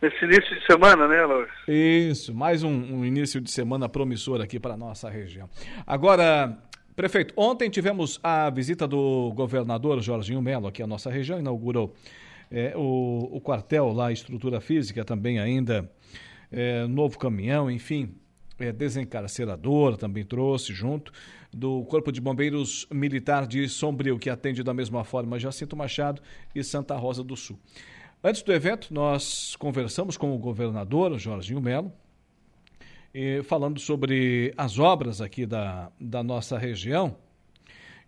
nesse 0.01 0.26
início 0.26 0.59
de 0.59 0.65
semana, 0.65 1.07
né, 1.07 1.24
Alaoi? 1.24 1.47
Isso, 1.65 2.36
mais 2.36 2.61
um, 2.61 2.69
um 2.69 3.05
início 3.05 3.39
de 3.39 3.49
semana 3.49 3.88
promissor 3.88 4.41
aqui 4.41 4.59
para 4.59 4.74
a 4.74 4.78
nossa 4.78 5.09
região. 5.09 5.49
Agora, 5.88 6.57
prefeito, 6.93 7.34
ontem 7.38 7.69
tivemos 7.69 8.19
a 8.21 8.49
visita 8.49 8.86
do 8.86 9.32
governador 9.34 10.01
Jorginho 10.01 10.41
Melo 10.41 10.67
aqui 10.67 10.84
à 10.84 10.88
nossa 10.88 11.09
região, 11.09 11.39
inaugurou 11.39 11.95
é, 12.51 12.74
o, 12.76 13.30
o 13.32 13.39
quartel 13.39 13.93
lá, 13.93 14.07
a 14.07 14.11
estrutura 14.11 14.59
física 14.59 15.05
também 15.05 15.39
ainda 15.39 15.89
é, 16.54 16.86
novo 16.86 17.18
caminhão, 17.18 17.70
enfim, 17.70 18.16
é, 18.60 18.72
desencarcerador 18.72 19.97
também 19.97 20.24
trouxe 20.24 20.72
junto, 20.72 21.12
do 21.51 21.84
Corpo 21.86 22.12
de 22.12 22.22
Bombeiros 22.22 22.88
Militar 22.91 23.47
de 23.47 23.68
Sombrio, 23.68 24.20
que 24.20 24.30
atende 24.30 24.64
da 24.64 24.74
mesma 24.74 25.04
forma 25.04 25.39
Jacinto 25.39 25.76
Machado 25.76 26.22
e 26.54 26.64
Santa 26.64 26.95
Rosa 26.95 27.24
do 27.24 27.36
Sul. 27.36 27.60
Antes 28.24 28.41
do 28.43 28.54
evento, 28.54 28.93
nós 28.93 29.56
conversamos 29.58 30.16
com 30.16 30.34
o 30.34 30.38
governador, 30.38 31.18
Jorginho 31.20 31.60
Melo, 31.60 31.91
falando 33.43 33.80
sobre 33.80 34.54
as 34.56 34.80
obras 34.80 35.22
aqui 35.22 35.45
da, 35.45 35.91
da 35.99 36.24
nossa 36.24 36.58
região. 36.58 37.16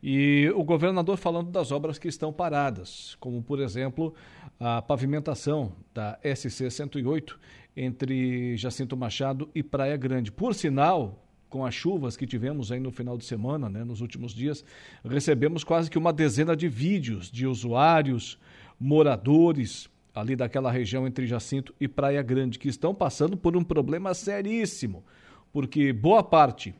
E 0.02 0.52
o 0.56 0.64
governador 0.64 1.18
falando 1.18 1.52
das 1.52 1.72
obras 1.72 1.98
que 1.98 2.08
estão 2.08 2.32
paradas, 2.32 3.18
como, 3.20 3.42
por 3.42 3.60
exemplo, 3.60 4.14
a 4.60 4.82
pavimentação 4.82 5.74
da 5.94 6.20
SC 6.24 6.70
108 6.70 7.40
entre 7.76 8.56
Jacinto 8.58 8.96
Machado 8.96 9.50
e 9.54 9.62
Praia 9.62 9.98
Grande. 9.98 10.32
Por 10.32 10.56
sinal, 10.56 11.26
com 11.50 11.66
as 11.66 11.74
chuvas 11.74 12.18
que 12.18 12.26
tivemos 12.26 12.72
aí 12.72 12.80
no 12.80 12.92
final 12.92 13.18
de 13.18 13.26
semana, 13.26 13.70
né, 13.70 13.84
nos 13.84 14.02
últimos 14.02 14.34
dias, 14.34 14.64
recebemos 15.04 15.64
quase 15.64 15.90
que 15.90 15.98
uma 15.98 16.14
dezena 16.14 16.56
de 16.56 16.68
vídeos 16.68 17.32
de 17.32 17.46
usuários, 17.48 18.40
moradores 18.80 19.90
ali 20.14 20.36
daquela 20.36 20.72
região 20.72 21.06
entre 21.06 21.26
Jacinto 21.26 21.76
e 21.80 21.88
Praia 21.88 22.22
Grande, 22.22 22.58
que 22.58 22.70
estão 22.70 22.96
passando 22.96 23.36
por 23.36 23.56
um 23.58 23.64
problema 23.64 24.14
seríssimo, 24.14 25.04
porque 25.52 25.92
boa 25.92 26.24
parte 26.24 26.74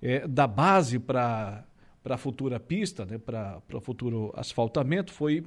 é, 0.00 0.26
da 0.26 0.46
base 0.46 0.98
para 0.98 1.64
para 2.02 2.16
a 2.16 2.18
futura 2.18 2.58
pista, 2.58 3.06
né, 3.06 3.16
para 3.16 3.62
o 3.72 3.80
futuro 3.80 4.32
asfaltamento, 4.36 5.12
foi 5.12 5.44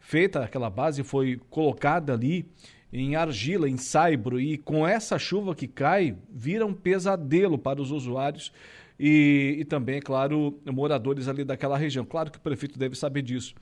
feita 0.00 0.42
aquela 0.42 0.70
base, 0.70 1.02
foi 1.02 1.38
colocada 1.50 2.14
ali 2.14 2.50
em 2.92 3.16
argila, 3.16 3.68
em 3.68 3.76
saibro, 3.76 4.40
e 4.40 4.56
com 4.56 4.86
essa 4.86 5.18
chuva 5.18 5.54
que 5.54 5.66
cai, 5.66 6.16
vira 6.30 6.64
um 6.64 6.72
pesadelo 6.72 7.58
para 7.58 7.80
os 7.80 7.90
usuários 7.90 8.52
e, 8.98 9.56
e 9.60 9.64
também, 9.64 10.00
claro, 10.00 10.58
moradores 10.66 11.28
ali 11.28 11.44
daquela 11.44 11.76
região. 11.76 12.04
Claro 12.04 12.30
que 12.30 12.38
o 12.38 12.40
prefeito 12.40 12.78
deve 12.78 12.96
saber 12.96 13.22
disso. 13.22 13.54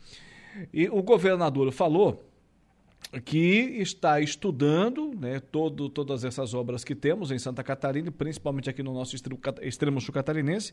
E 0.72 0.88
o 0.88 1.02
governador 1.02 1.70
falou 1.72 2.24
que 3.24 3.76
está 3.78 4.20
estudando 4.20 5.14
né, 5.14 5.38
todo, 5.38 5.88
todas 5.88 6.24
essas 6.24 6.54
obras 6.54 6.82
que 6.82 6.94
temos 6.94 7.30
em 7.30 7.38
Santa 7.38 7.62
Catarina, 7.62 8.10
principalmente 8.10 8.68
aqui 8.68 8.82
no 8.82 8.92
nosso 8.92 9.14
extremo, 9.14 9.38
extremo 9.62 10.00
sul 10.00 10.12
catarinense. 10.12 10.72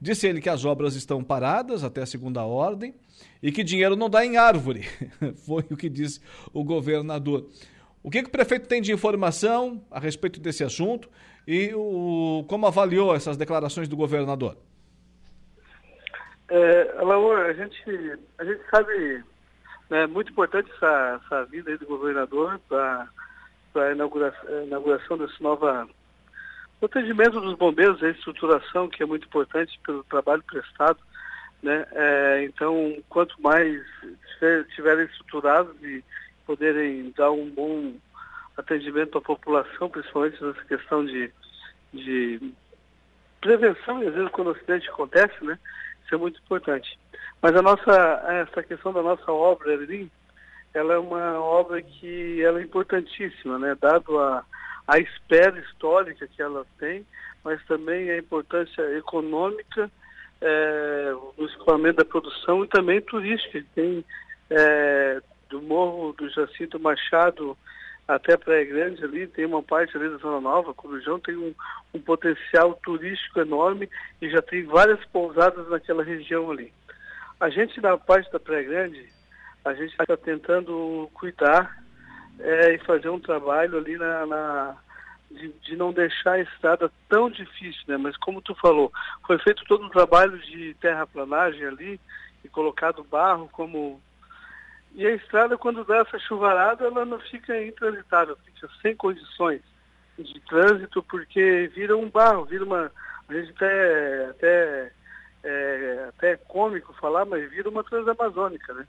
Disse 0.00 0.26
ele 0.26 0.40
que 0.40 0.48
as 0.48 0.64
obras 0.64 0.94
estão 0.94 1.22
paradas 1.22 1.82
até 1.82 2.02
a 2.02 2.06
segunda 2.06 2.44
ordem 2.44 2.94
e 3.42 3.50
que 3.50 3.64
dinheiro 3.64 3.96
não 3.96 4.10
dá 4.10 4.24
em 4.24 4.36
árvore. 4.36 4.86
Foi 5.46 5.64
o 5.70 5.76
que 5.76 5.88
disse 5.88 6.20
o 6.52 6.62
governador. 6.64 7.48
O 8.02 8.10
que, 8.10 8.22
que 8.22 8.28
o 8.28 8.32
prefeito 8.32 8.66
tem 8.66 8.80
de 8.80 8.92
informação 8.92 9.84
a 9.90 10.00
respeito 10.00 10.40
desse 10.40 10.64
assunto 10.64 11.08
e 11.46 11.72
o, 11.74 12.44
como 12.48 12.66
avaliou 12.66 13.14
essas 13.14 13.36
declarações 13.36 13.88
do 13.88 13.96
governador? 13.96 14.56
É, 16.48 16.94
Laura, 17.02 17.46
a 17.50 17.52
gente, 17.52 18.18
a 18.38 18.44
gente 18.44 18.60
sabe 18.70 19.22
é 19.90 20.06
muito 20.06 20.30
importante 20.30 20.70
essa, 20.76 21.20
essa 21.24 21.44
vinda 21.46 21.76
do 21.76 21.86
governador 21.86 22.60
para 22.68 23.08
a 23.74 23.92
inauguração, 23.92 24.64
inauguração 24.64 25.18
desse 25.18 25.42
nova 25.42 25.88
o 26.80 26.86
atendimento 26.86 27.40
dos 27.40 27.58
bombeiros, 27.58 28.02
a 28.02 28.08
estruturação, 28.08 28.88
que 28.88 29.02
é 29.02 29.06
muito 29.06 29.26
importante 29.26 29.78
pelo 29.84 30.02
trabalho 30.04 30.42
prestado. 30.44 30.98
Né? 31.62 31.84
É, 31.92 32.44
então, 32.44 32.96
quanto 33.08 33.40
mais 33.42 33.82
estiverem 34.40 35.04
estruturados 35.04 35.76
e 35.82 36.02
poderem 36.50 37.14
dar 37.16 37.30
um 37.30 37.48
bom 37.48 37.94
atendimento 38.56 39.16
à 39.16 39.20
população, 39.20 39.88
principalmente 39.88 40.42
nessa 40.42 40.64
questão 40.64 41.06
de, 41.06 41.30
de 41.94 42.52
prevenção, 43.40 44.02
e 44.02 44.08
às 44.08 44.14
vezes 44.14 44.30
quando 44.32 44.48
o 44.48 44.50
acidente 44.50 44.88
acontece, 44.88 45.44
né? 45.44 45.56
Isso 46.04 46.12
é 46.12 46.18
muito 46.18 46.40
importante. 46.40 46.98
Mas 47.40 47.54
a 47.54 47.62
nossa, 47.62 48.24
essa 48.48 48.64
questão 48.64 48.92
da 48.92 49.00
nossa 49.00 49.30
obra 49.30 49.74
ali, 49.74 50.10
ela 50.74 50.94
é 50.94 50.98
uma 50.98 51.38
obra 51.38 51.80
que 51.80 52.42
ela 52.42 52.58
é 52.58 52.64
importantíssima, 52.64 53.56
né? 53.56 53.76
Dado 53.80 54.18
a, 54.18 54.44
a 54.88 54.98
espera 54.98 55.56
histórica 55.60 56.26
que 56.26 56.42
ela 56.42 56.66
tem, 56.80 57.06
mas 57.44 57.64
também 57.66 58.10
a 58.10 58.18
importância 58.18 58.82
econômica 58.98 59.88
é, 60.40 61.12
no 61.38 61.46
escoamento 61.46 61.98
da 61.98 62.04
produção 62.04 62.64
e 62.64 62.68
também 62.68 63.00
turística. 63.00 63.64
Tem 63.72 64.04
é, 64.50 65.22
do 65.50 65.60
Morro 65.60 66.12
do 66.12 66.30
Jacinto 66.30 66.78
Machado 66.80 67.56
até 68.06 68.36
Praia 68.36 68.64
Grande 68.64 69.04
ali, 69.04 69.26
tem 69.26 69.44
uma 69.44 69.62
parte 69.62 69.96
ali 69.96 70.08
da 70.08 70.16
Zona 70.16 70.40
Nova, 70.40 70.74
Corujão 70.74 71.20
tem 71.20 71.36
um, 71.36 71.54
um 71.94 72.00
potencial 72.00 72.74
turístico 72.82 73.40
enorme 73.40 73.88
e 74.20 74.28
já 74.30 74.42
tem 74.42 74.64
várias 74.64 75.04
pousadas 75.06 75.68
naquela 75.68 76.02
região 76.02 76.50
ali. 76.50 76.72
A 77.38 77.48
gente, 77.50 77.80
na 77.80 77.96
parte 77.96 78.30
da 78.32 78.40
Praia 78.40 78.64
Grande, 78.64 79.08
a 79.64 79.74
gente 79.74 79.92
está 79.92 80.16
tentando 80.16 81.08
cuidar 81.14 81.82
é, 82.40 82.74
e 82.74 82.78
fazer 82.78 83.08
um 83.10 83.20
trabalho 83.20 83.78
ali 83.78 83.96
na, 83.96 84.26
na 84.26 84.76
de, 85.30 85.48
de, 85.62 85.76
não 85.76 85.92
deixar 85.92 86.32
a 86.32 86.40
estrada 86.40 86.90
tão 87.08 87.30
difícil, 87.30 87.82
né? 87.86 87.96
Mas 87.96 88.16
como 88.16 88.42
tu 88.42 88.54
falou, 88.56 88.92
foi 89.26 89.38
feito 89.38 89.64
todo 89.66 89.84
um 89.84 89.90
trabalho 89.90 90.36
de 90.38 90.74
terraplanagem 90.80 91.64
ali 91.64 92.00
e 92.44 92.48
colocado 92.48 93.04
barro 93.04 93.48
como 93.52 94.00
e 94.94 95.06
a 95.06 95.10
estrada 95.12 95.56
quando 95.56 95.84
dá 95.84 95.98
essa 95.98 96.18
chuvarada 96.18 96.84
ela 96.84 97.04
não 97.04 97.18
fica 97.20 97.62
intransitável, 97.62 98.36
fica 98.44 98.68
sem 98.82 98.96
condições 98.96 99.62
de 100.18 100.40
trânsito 100.40 101.02
porque 101.04 101.70
vira 101.74 101.96
um 101.96 102.10
barro, 102.10 102.44
vira 102.44 102.64
uma 102.64 102.90
a 103.28 103.34
gente 103.34 103.50
até 103.52 104.26
até 104.30 104.92
é 105.42 106.06
até 106.08 106.36
cômico 106.36 106.92
falar, 106.94 107.24
mas 107.24 107.48
vira 107.50 107.68
uma 107.68 107.84
transamazônica, 107.84 108.74
né? 108.74 108.86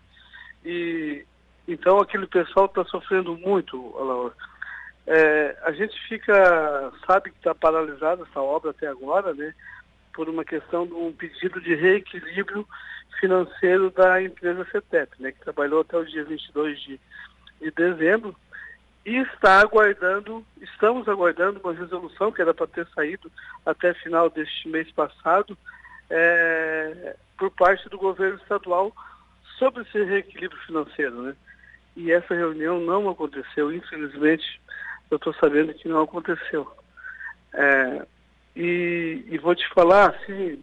E 0.65 1.25
então 1.67 1.99
aquele 1.99 2.27
pessoal 2.27 2.65
está 2.65 2.83
sofrendo 2.85 3.37
muito, 3.37 3.77
Laura. 3.97 4.33
É, 5.07 5.57
a 5.63 5.71
gente 5.71 5.97
fica, 6.07 6.91
sabe 7.07 7.31
que 7.31 7.37
está 7.37 7.55
paralisada 7.55 8.23
essa 8.23 8.39
obra 8.41 8.71
até 8.71 8.87
agora, 8.87 9.33
né? 9.33 9.53
Por 10.13 10.29
uma 10.29 10.43
questão 10.43 10.85
de 10.85 10.93
um 10.93 11.11
pedido 11.13 11.59
de 11.61 11.75
reequilíbrio 11.75 12.67
financeiro 13.19 13.91
da 13.91 14.21
empresa 14.21 14.65
CETEP, 14.71 15.21
né? 15.21 15.31
Que 15.31 15.39
trabalhou 15.39 15.81
até 15.81 15.97
o 15.97 16.05
dia 16.05 16.23
22 16.23 16.79
de, 16.81 16.99
de 17.61 17.71
dezembro 17.71 18.35
e 19.05 19.17
está 19.17 19.61
aguardando, 19.61 20.45
estamos 20.61 21.07
aguardando 21.07 21.59
uma 21.59 21.73
resolução 21.73 22.31
que 22.31 22.41
era 22.41 22.53
para 22.53 22.67
ter 22.67 22.87
saído 22.93 23.31
até 23.65 23.93
final 23.95 24.29
deste 24.29 24.69
mês 24.69 24.91
passado, 24.91 25.57
é, 26.09 27.15
por 27.37 27.49
parte 27.51 27.89
do 27.89 27.97
governo 27.97 28.37
estadual 28.37 28.93
sobre 29.57 29.83
esse 29.83 30.03
reequilíbrio 30.03 30.59
financeiro, 30.61 31.21
né? 31.23 31.35
E 31.95 32.11
essa 32.11 32.33
reunião 32.33 32.79
não 32.79 33.09
aconteceu, 33.09 33.71
infelizmente, 33.71 34.61
eu 35.09 35.17
estou 35.17 35.33
sabendo 35.33 35.73
que 35.73 35.87
não 35.87 36.01
aconteceu. 36.01 36.71
É, 37.53 38.05
e, 38.55 39.23
e, 39.27 39.37
vou 39.37 39.55
te 39.55 39.67
falar, 39.69 40.09
assim, 40.09 40.61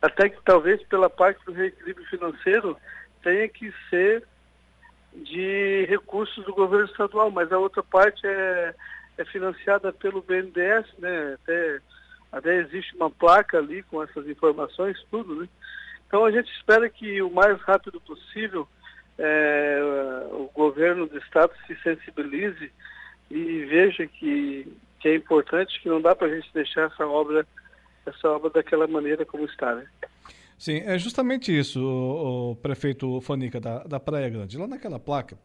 até 0.00 0.28
que 0.28 0.40
talvez 0.44 0.82
pela 0.84 1.10
parte 1.10 1.44
do 1.44 1.52
reequilíbrio 1.52 2.06
financeiro 2.06 2.76
tenha 3.22 3.48
que 3.48 3.72
ser 3.90 4.24
de 5.14 5.84
recursos 5.88 6.44
do 6.44 6.54
governo 6.54 6.86
estadual, 6.86 7.30
mas 7.30 7.50
a 7.52 7.58
outra 7.58 7.82
parte 7.82 8.26
é, 8.26 8.74
é 9.18 9.24
financiada 9.24 9.92
pelo 9.92 10.22
BNDES, 10.22 10.86
né? 10.98 11.34
Até 11.34 11.80
até 12.32 12.56
existe 12.56 12.94
uma 12.96 13.10
placa 13.10 13.58
ali 13.58 13.82
com 13.84 14.02
essas 14.02 14.28
informações, 14.28 15.02
tudo, 15.10 15.36
né? 15.36 15.48
Então 16.06 16.24
a 16.24 16.30
gente 16.30 16.50
espera 16.52 16.88
que 16.88 17.22
o 17.22 17.30
mais 17.30 17.58
rápido 17.62 18.00
possível 18.00 18.68
é, 19.18 19.80
o 20.32 20.50
governo 20.52 21.06
do 21.06 21.18
estado 21.18 21.52
se 21.66 21.74
sensibilize 21.82 22.70
e 23.30 23.64
veja 23.64 24.06
que, 24.06 24.72
que 25.06 25.10
é 25.10 25.14
importante, 25.14 25.80
que 25.80 25.88
não 25.88 26.02
dá 26.02 26.16
para 26.16 26.26
a 26.26 26.34
gente 26.34 26.52
deixar 26.52 26.90
essa 26.90 27.06
obra, 27.06 27.46
essa 28.04 28.28
obra 28.28 28.50
daquela 28.50 28.88
maneira 28.88 29.24
como 29.24 29.44
está, 29.44 29.76
né? 29.76 29.86
Sim, 30.58 30.78
é 30.84 30.98
justamente 30.98 31.56
isso, 31.56 31.80
o, 31.80 32.50
o 32.50 32.56
prefeito 32.56 33.20
Fanica 33.20 33.60
da, 33.60 33.84
da 33.84 34.00
Praia 34.00 34.28
Grande. 34.28 34.58
Lá 34.58 34.66
naquela 34.66 34.98
placa, 34.98 35.38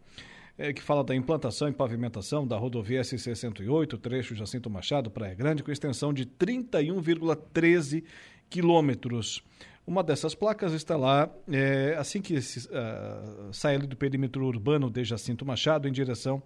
é, 0.58 0.74
que 0.74 0.82
fala 0.82 1.04
da 1.04 1.14
implantação 1.14 1.68
e 1.70 1.74
pavimentação 1.74 2.48
da 2.48 2.58
rodovia 2.58 3.02
SC-108, 3.02 4.00
trecho 4.00 4.34
Jacinto 4.34 4.68
Machado, 4.68 5.12
Praia 5.12 5.36
Grande, 5.36 5.62
com 5.62 5.72
extensão 5.72 6.12
de 6.12 6.26
31,13 6.26 8.04
quilômetros. 8.50 9.44
Uma 9.86 10.04
dessas 10.04 10.34
placas 10.34 10.74
está 10.74 10.96
lá, 10.96 11.30
é, 11.52 11.96
assim 12.00 12.22
que 12.22 12.36
uh, 12.36 12.40
sai 13.52 13.76
ali 13.76 13.86
do 13.86 13.98
perímetro 13.98 14.46
urbano 14.46 14.90
de 14.90 15.04
Jacinto 15.04 15.46
Machado, 15.46 15.88
em 15.88 15.92
direção 15.92 16.42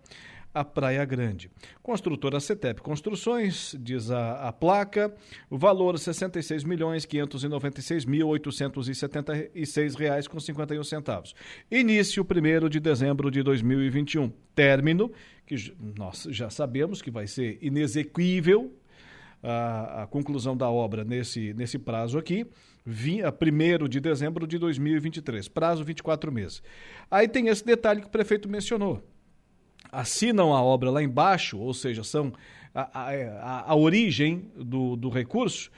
a 0.55 0.63
Praia 0.63 1.03
Grande. 1.03 1.51
Construtora 1.83 2.39
CETEP 2.39 2.81
Construções, 2.81 3.75
diz 3.77 4.09
a, 4.09 4.47
a 4.47 4.53
placa, 4.53 5.13
o 5.49 5.57
valor 5.57 5.95
R$ 5.95 5.99
66 5.99 6.63
milhões 6.63 7.05
596 7.05 8.05
mil 8.05 8.29
876 8.29 9.95
reais 9.95 10.29
com 10.29 10.39
51 10.39 10.81
centavos. 10.85 11.35
Início 11.69 12.23
1 12.25 12.69
de 12.69 12.79
dezembro 12.79 13.29
de 13.29 13.43
2021. 13.43 14.31
Término, 14.55 15.11
que 15.45 15.75
nós 15.97 16.25
já 16.29 16.49
sabemos 16.49 17.01
que 17.01 17.11
vai 17.11 17.27
ser 17.27 17.57
inexequível 17.61 18.73
a, 19.43 20.03
a 20.03 20.07
conclusão 20.07 20.55
da 20.55 20.69
obra 20.69 21.03
nesse, 21.03 21.53
nesse 21.53 21.77
prazo 21.77 22.17
aqui, 22.17 22.47
1 22.87 23.87
de 23.89 23.99
dezembro 23.99 24.47
de 24.47 24.57
2023, 24.57 25.49
prazo 25.49 25.83
24 25.83 26.31
meses. 26.31 26.63
Aí 27.11 27.27
tem 27.27 27.49
esse 27.49 27.65
detalhe 27.65 27.99
que 27.99 28.07
o 28.07 28.09
prefeito 28.09 28.47
mencionou 28.47 29.03
assinam 29.95 30.53
a 30.53 30.61
obra 30.61 30.91
lá 30.91 31.01
embaixo, 31.01 31.57
ou 31.57 31.73
seja, 31.73 32.03
são 32.03 32.33
a, 32.73 32.89
a, 32.93 33.71
a 33.71 33.75
origem 33.75 34.45
do, 34.55 34.95
do 34.95 35.09
recurso, 35.09 35.71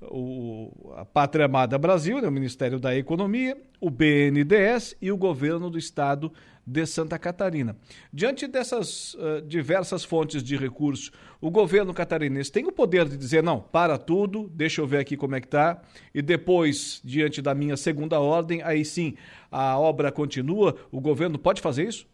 o, 0.00 0.92
a 0.96 1.04
Pátria 1.04 1.46
Amada 1.46 1.78
Brasil, 1.78 2.20
né, 2.20 2.28
o 2.28 2.32
Ministério 2.32 2.78
da 2.78 2.96
Economia, 2.96 3.56
o 3.80 3.90
BNDES 3.90 4.96
e 5.00 5.10
o 5.10 5.16
governo 5.16 5.68
do 5.68 5.78
estado 5.78 6.32
de 6.66 6.86
Santa 6.86 7.18
Catarina. 7.18 7.76
Diante 8.12 8.46
dessas 8.46 9.14
uh, 9.14 9.42
diversas 9.46 10.04
fontes 10.04 10.42
de 10.42 10.56
recursos, 10.56 11.10
o 11.40 11.50
governo 11.50 11.92
catarinense 11.92 12.50
tem 12.50 12.66
o 12.66 12.72
poder 12.72 13.06
de 13.06 13.16
dizer, 13.16 13.42
não, 13.42 13.60
para 13.60 13.98
tudo, 13.98 14.50
deixa 14.54 14.80
eu 14.80 14.86
ver 14.86 14.98
aqui 14.98 15.16
como 15.16 15.34
é 15.34 15.40
que 15.40 15.46
está, 15.46 15.82
e 16.14 16.22
depois, 16.22 17.00
diante 17.04 17.42
da 17.42 17.54
minha 17.54 17.76
segunda 17.76 18.18
ordem, 18.20 18.62
aí 18.62 18.84
sim, 18.84 19.14
a 19.50 19.78
obra 19.78 20.10
continua, 20.10 20.74
o 20.90 21.00
governo 21.00 21.38
pode 21.38 21.60
fazer 21.60 21.86
isso? 21.88 22.06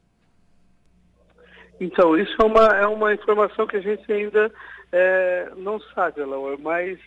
Então, 1.80 2.16
isso 2.16 2.36
é 2.38 2.44
uma, 2.44 2.66
é 2.66 2.86
uma 2.86 3.14
informação 3.14 3.66
que 3.66 3.78
a 3.78 3.80
gente 3.80 4.12
ainda 4.12 4.52
é, 4.92 5.50
não 5.56 5.80
sabe, 5.94 6.22
Laura, 6.22 6.58
mas 6.58 6.98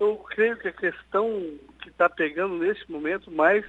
eu 0.00 0.16
creio 0.30 0.56
que 0.56 0.66
a 0.66 0.72
questão 0.72 1.30
que 1.80 1.88
está 1.88 2.08
pegando 2.08 2.56
nesse 2.56 2.90
momento 2.90 3.30
mais 3.30 3.64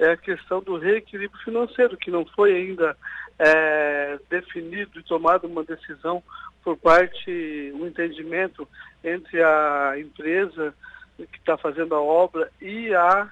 é 0.00 0.10
a 0.10 0.16
questão 0.16 0.60
do 0.60 0.78
reequilíbrio 0.78 1.40
financeiro, 1.42 1.96
que 1.96 2.10
não 2.10 2.26
foi 2.26 2.54
ainda 2.56 2.96
é, 3.38 4.18
definido 4.28 4.98
e 4.98 5.02
tomado 5.04 5.46
uma 5.46 5.62
decisão 5.62 6.22
por 6.64 6.76
parte, 6.76 7.72
um 7.74 7.86
entendimento 7.86 8.66
entre 9.04 9.42
a 9.42 9.94
empresa 9.96 10.74
que 11.16 11.38
está 11.38 11.56
fazendo 11.56 11.94
a 11.94 12.00
obra 12.00 12.50
e 12.60 12.92
a, 12.94 13.30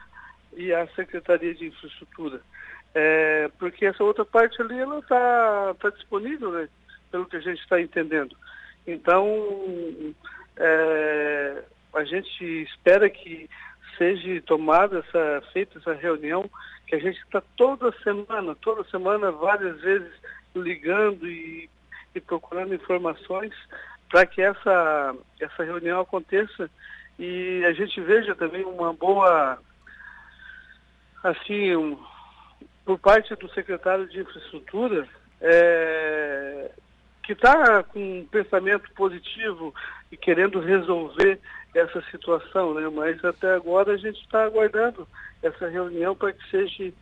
e 0.57 0.72
a 0.72 0.87
Secretaria 0.89 1.55
de 1.55 1.66
Infraestrutura. 1.66 2.41
É, 2.95 3.51
porque 3.59 3.86
essa 3.86 4.03
outra 4.03 4.24
parte 4.24 4.61
ali 4.61 4.78
ela 4.78 4.99
está 4.99 5.74
tá 5.80 5.91
disponível, 5.91 6.51
né, 6.53 6.68
pelo 7.11 7.26
que 7.26 7.36
a 7.36 7.41
gente 7.41 7.61
está 7.61 7.80
entendendo. 7.80 8.36
Então, 8.86 9.26
é, 10.57 11.62
a 11.95 12.05
gente 12.05 12.45
espera 12.62 13.09
que 13.09 13.49
seja 13.97 14.41
tomada 14.43 15.01
essa, 15.01 15.43
feita 15.53 15.78
essa 15.78 15.93
reunião, 15.93 16.49
que 16.86 16.95
a 16.95 16.99
gente 16.99 17.18
está 17.18 17.43
toda 17.57 17.93
semana, 18.03 18.55
toda 18.57 18.89
semana, 18.89 19.30
várias 19.30 19.80
vezes 19.80 20.12
ligando 20.55 21.28
e, 21.28 21.68
e 22.14 22.20
procurando 22.20 22.74
informações 22.74 23.53
para 24.09 24.24
que 24.24 24.41
essa, 24.41 25.14
essa 25.41 25.64
reunião 25.64 26.01
aconteça 26.01 26.70
e 27.18 27.64
a 27.66 27.72
gente 27.72 28.01
veja 28.01 28.34
também 28.34 28.64
uma 28.64 28.93
boa, 28.93 29.59
assim, 31.24 31.74
um, 31.74 31.99
por 32.89 32.99
parte 32.99 33.34
do 33.34 33.51
secretário 33.51 34.09
de 34.09 34.20
Infraestrutura, 34.20 35.07
é, 35.43 36.70
que 37.22 37.34
está 37.34 37.82
com 37.82 38.20
um 38.20 38.26
pensamento 38.26 38.91
positivo 38.95 39.74
e 40.11 40.16
querendo 40.16 40.59
resolver 40.59 41.39
essa 41.74 42.01
situação, 42.11 42.72
né? 42.72 42.89
Mas 42.89 43.22
até 43.22 43.53
agora 43.53 43.93
a 43.93 43.97
gente 43.99 44.18
está 44.22 44.45
aguardando 44.45 45.07
essa 45.43 45.68
reunião 45.68 46.16
para 46.16 46.32
que 46.32 46.51
seja 46.51 46.95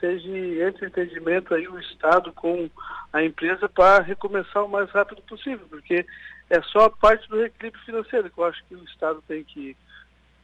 seja 0.00 0.28
entre 0.66 0.86
entendimento 0.86 1.54
aí 1.54 1.68
o 1.68 1.78
Estado 1.78 2.32
com 2.32 2.70
a 3.12 3.22
empresa 3.22 3.68
para 3.68 4.02
recomeçar 4.02 4.64
o 4.64 4.68
mais 4.68 4.90
rápido 4.92 5.20
possível, 5.28 5.66
porque 5.68 6.06
é 6.48 6.62
só 6.62 6.86
a 6.86 6.90
parte 6.90 7.28
do 7.28 7.44
equilíbrio 7.44 7.84
financeiro 7.84 8.30
que 8.30 8.38
eu 8.38 8.44
acho 8.44 8.64
que 8.64 8.76
o 8.76 8.84
Estado 8.84 9.22
tem 9.28 9.44
que 9.44 9.76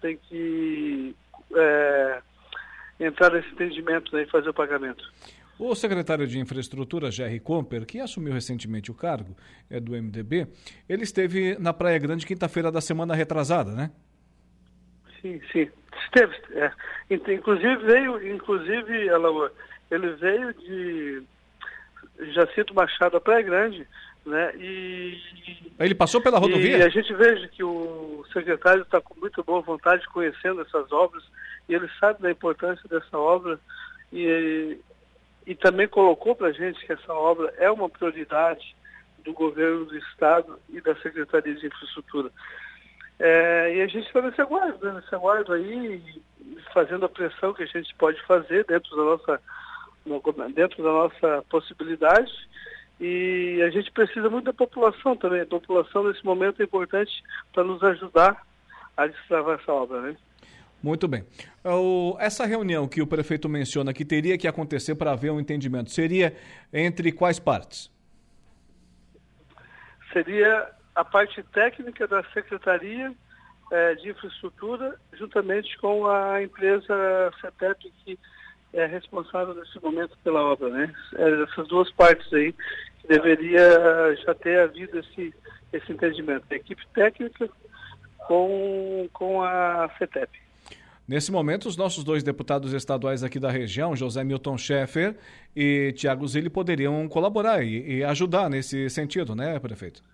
tem 0.03 0.19
que 0.29 1.17
é, 1.57 2.23
entrar 3.01 3.33
nesse 3.33 3.49
entendimento 3.49 4.15
né, 4.15 4.23
e 4.23 4.31
fazer 4.31 4.51
o 4.51 4.55
pagamento. 4.55 5.03
O 5.59 5.75
secretário 5.75 6.27
de 6.27 6.39
Infraestrutura, 6.39 7.11
Jerry 7.11 7.39
Comper, 7.39 7.85
que 7.85 8.01
assumiu 8.01 8.33
recentemente 8.33 8.91
o 8.91 8.95
cargo 8.95 9.37
é 9.69 9.79
do 9.79 9.93
MDB, 9.93 10.47
ele 10.89 11.03
esteve 11.03 11.57
na 11.59 11.73
Praia 11.73 11.99
Grande 11.99 12.25
quinta-feira 12.25 12.73
da 12.73 12.81
semana 12.81 13.15
retrasada, 13.15 13.73
né? 13.73 13.91
Sim, 15.21 15.39
sim. 15.53 15.69
Esteve. 16.05 16.35
É. 16.53 16.73
Inclusive 17.11 17.77
veio, 17.77 18.35
inclusive, 18.35 19.09
ela, 19.09 19.53
ele 19.91 20.15
veio 20.15 20.55
de 20.55 21.23
Jacinto 22.33 22.75
Machado 22.75 23.21
Praia 23.21 23.43
Grande, 23.43 23.87
né? 24.25 24.53
E 24.57 25.19
ele 25.79 25.95
passou 25.95 26.21
pela 26.21 26.39
rodovia. 26.39 26.79
E 26.79 26.83
a 26.83 26.89
gente 26.89 27.13
veja 27.15 27.49
que 27.49 27.65
o 27.65 28.25
secretário 28.33 28.83
está 28.83 29.01
com 29.01 29.19
muita 29.19 29.43
boa 29.43 29.61
vontade 29.61 30.07
conhecendo 30.09 30.61
essas 30.63 30.91
obras 30.93 31.23
e 31.69 31.75
ele 31.75 31.89
sabe 31.99 32.23
da 32.23 32.31
importância 32.31 32.89
dessa 32.89 33.19
obra 33.19 33.59
e 34.13 34.79
e 35.47 35.55
também 35.55 35.89
colocou 35.89 36.35
para 36.35 36.49
a 36.49 36.53
gente 36.53 36.85
que 36.85 36.93
essa 36.93 37.13
obra 37.13 37.53
é 37.59 37.71
uma 37.71 37.89
prioridade 37.89 38.77
do 39.25 39.33
governo 39.33 39.87
do 39.87 39.97
Estado 39.97 40.59
e 40.69 40.81
da 40.81 40.95
Secretaria 40.97 41.55
de 41.55 41.67
Infraestrutura. 41.67 42.31
É, 43.19 43.75
e 43.75 43.81
a 43.83 43.87
gente 43.87 44.07
está 44.07 44.23
nesse 44.23 44.41
aguardo, 44.41 44.85
né, 44.85 44.93
nesse 44.93 45.15
aguardo 45.15 45.53
aí, 45.53 46.03
fazendo 46.73 47.05
a 47.05 47.09
pressão 47.09 47.53
que 47.53 47.63
a 47.63 47.67
gente 47.67 47.95
pode 47.97 48.21
fazer 48.23 48.65
dentro 48.65 48.97
da 48.97 49.03
nossa, 49.03 49.43
dentro 50.55 50.83
da 50.83 50.91
nossa 50.91 51.45
possibilidade. 51.51 52.33
E 53.01 53.63
a 53.63 53.71
gente 53.71 53.91
precisa 53.93 54.29
muito 54.29 54.45
da 54.45 54.53
população 54.53 55.17
também. 55.17 55.41
A 55.41 55.47
população 55.47 56.05
nesse 56.05 56.23
momento 56.23 56.61
é 56.61 56.65
importante 56.65 57.11
para 57.53 57.65
nos 57.65 57.83
ajudar 57.83 58.47
a 58.95 59.07
destravar 59.07 59.59
essa 59.59 59.73
obra, 59.73 60.03
né? 60.03 60.17
Muito 60.83 61.09
bem. 61.09 61.25
O, 61.65 62.17
essa 62.19 62.45
reunião 62.45 62.87
que 62.87 63.01
o 63.01 63.07
prefeito 63.07 63.49
menciona 63.49 63.93
que 63.93 64.05
teria 64.05 64.37
que 64.37 64.47
acontecer 64.47 64.95
para 64.95 65.13
haver 65.13 65.31
um 65.31 65.41
entendimento, 65.41 65.91
seria 65.91 66.37
entre 66.73 67.11
quais 67.13 67.39
partes? 67.39 67.91
Seria 70.13 70.71
a 70.95 71.05
parte 71.05 71.43
técnica 71.45 72.07
da 72.07 72.23
Secretaria 72.35 73.15
eh, 73.71 73.95
de 73.95 74.11
Infraestrutura, 74.11 74.99
juntamente 75.15 75.79
com 75.79 76.07
a 76.07 76.43
empresa 76.43 77.31
CETEP, 77.41 77.93
que 78.05 78.19
é 78.73 78.87
responsável 78.87 79.55
nesse 79.55 79.81
momento 79.83 80.17
pela 80.23 80.43
obra. 80.43 80.69
Né? 80.71 80.93
É, 81.17 81.43
essas 81.43 81.69
duas 81.69 81.91
partes 81.93 82.33
aí 82.33 82.55
deveria 83.09 84.15
já 84.25 84.35
ter 84.35 84.61
havido 84.61 84.99
esse, 84.99 85.35
esse 85.73 85.93
entendimento. 85.93 86.45
A 86.51 86.55
equipe 86.55 86.87
técnica 86.95 87.49
com, 88.27 89.09
com 89.13 89.43
a 89.43 89.91
CETEP. 89.99 90.41
Nesse 91.11 91.33
momento, 91.33 91.67
os 91.67 91.77
nossos 91.77 92.05
dois 92.05 92.23
deputados 92.23 92.73
estaduais 92.73 93.25
aqui 93.25 93.41
da 93.41 93.51
região, 93.51 93.97
José 93.97 94.23
Milton 94.23 94.57
Schaeffer 94.57 95.17
e 95.57 95.93
Tiago 95.97 96.25
Zilli, 96.29 96.49
poderiam 96.49 97.09
colaborar 97.09 97.65
e, 97.65 97.97
e, 97.97 98.05
ajudar 98.05 98.49
nesse 98.49 98.89
sentido, 98.89 99.35
né, 99.35 99.59
prefeito? 99.59 100.05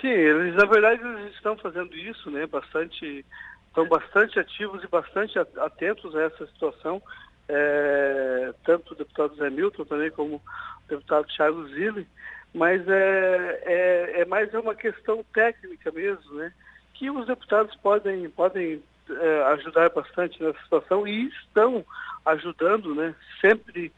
Sim, 0.00 0.08
eles, 0.08 0.56
na 0.56 0.66
verdade, 0.66 1.00
eles 1.00 1.32
estão 1.36 1.56
fazendo 1.58 1.94
isso, 1.96 2.28
né, 2.28 2.44
bastante, 2.48 3.24
estão 3.68 3.88
bastante 3.88 4.36
ativos 4.40 4.82
e 4.82 4.88
bastante 4.88 5.38
atentos 5.38 6.16
a 6.16 6.22
essa 6.24 6.44
situação, 6.48 7.00
é, 7.48 8.52
tanto 8.64 8.94
o 8.94 8.96
deputado 9.16 9.36
Zé 9.36 9.50
Milton 9.50 9.84
também 9.84 10.10
como 10.10 10.36
o 10.36 10.88
deputado 10.88 11.26
Tiago 11.26 11.66
Zilli, 11.68 12.06
mas 12.54 12.86
é, 12.88 13.62
é, 13.64 14.20
é 14.20 14.24
mais 14.26 14.52
uma 14.54 14.74
questão 14.74 15.24
técnica 15.32 15.90
mesmo, 15.90 16.34
né, 16.34 16.52
que 16.94 17.10
os 17.10 17.26
deputados 17.26 17.74
podem, 17.76 18.28
podem 18.30 18.82
é, 19.10 19.42
ajudar 19.52 19.90
bastante 19.90 20.42
nessa 20.42 20.60
situação 20.62 21.06
e 21.06 21.28
estão 21.28 21.84
ajudando, 22.24 22.94
né? 22.94 23.14
Sempre, 23.40 23.92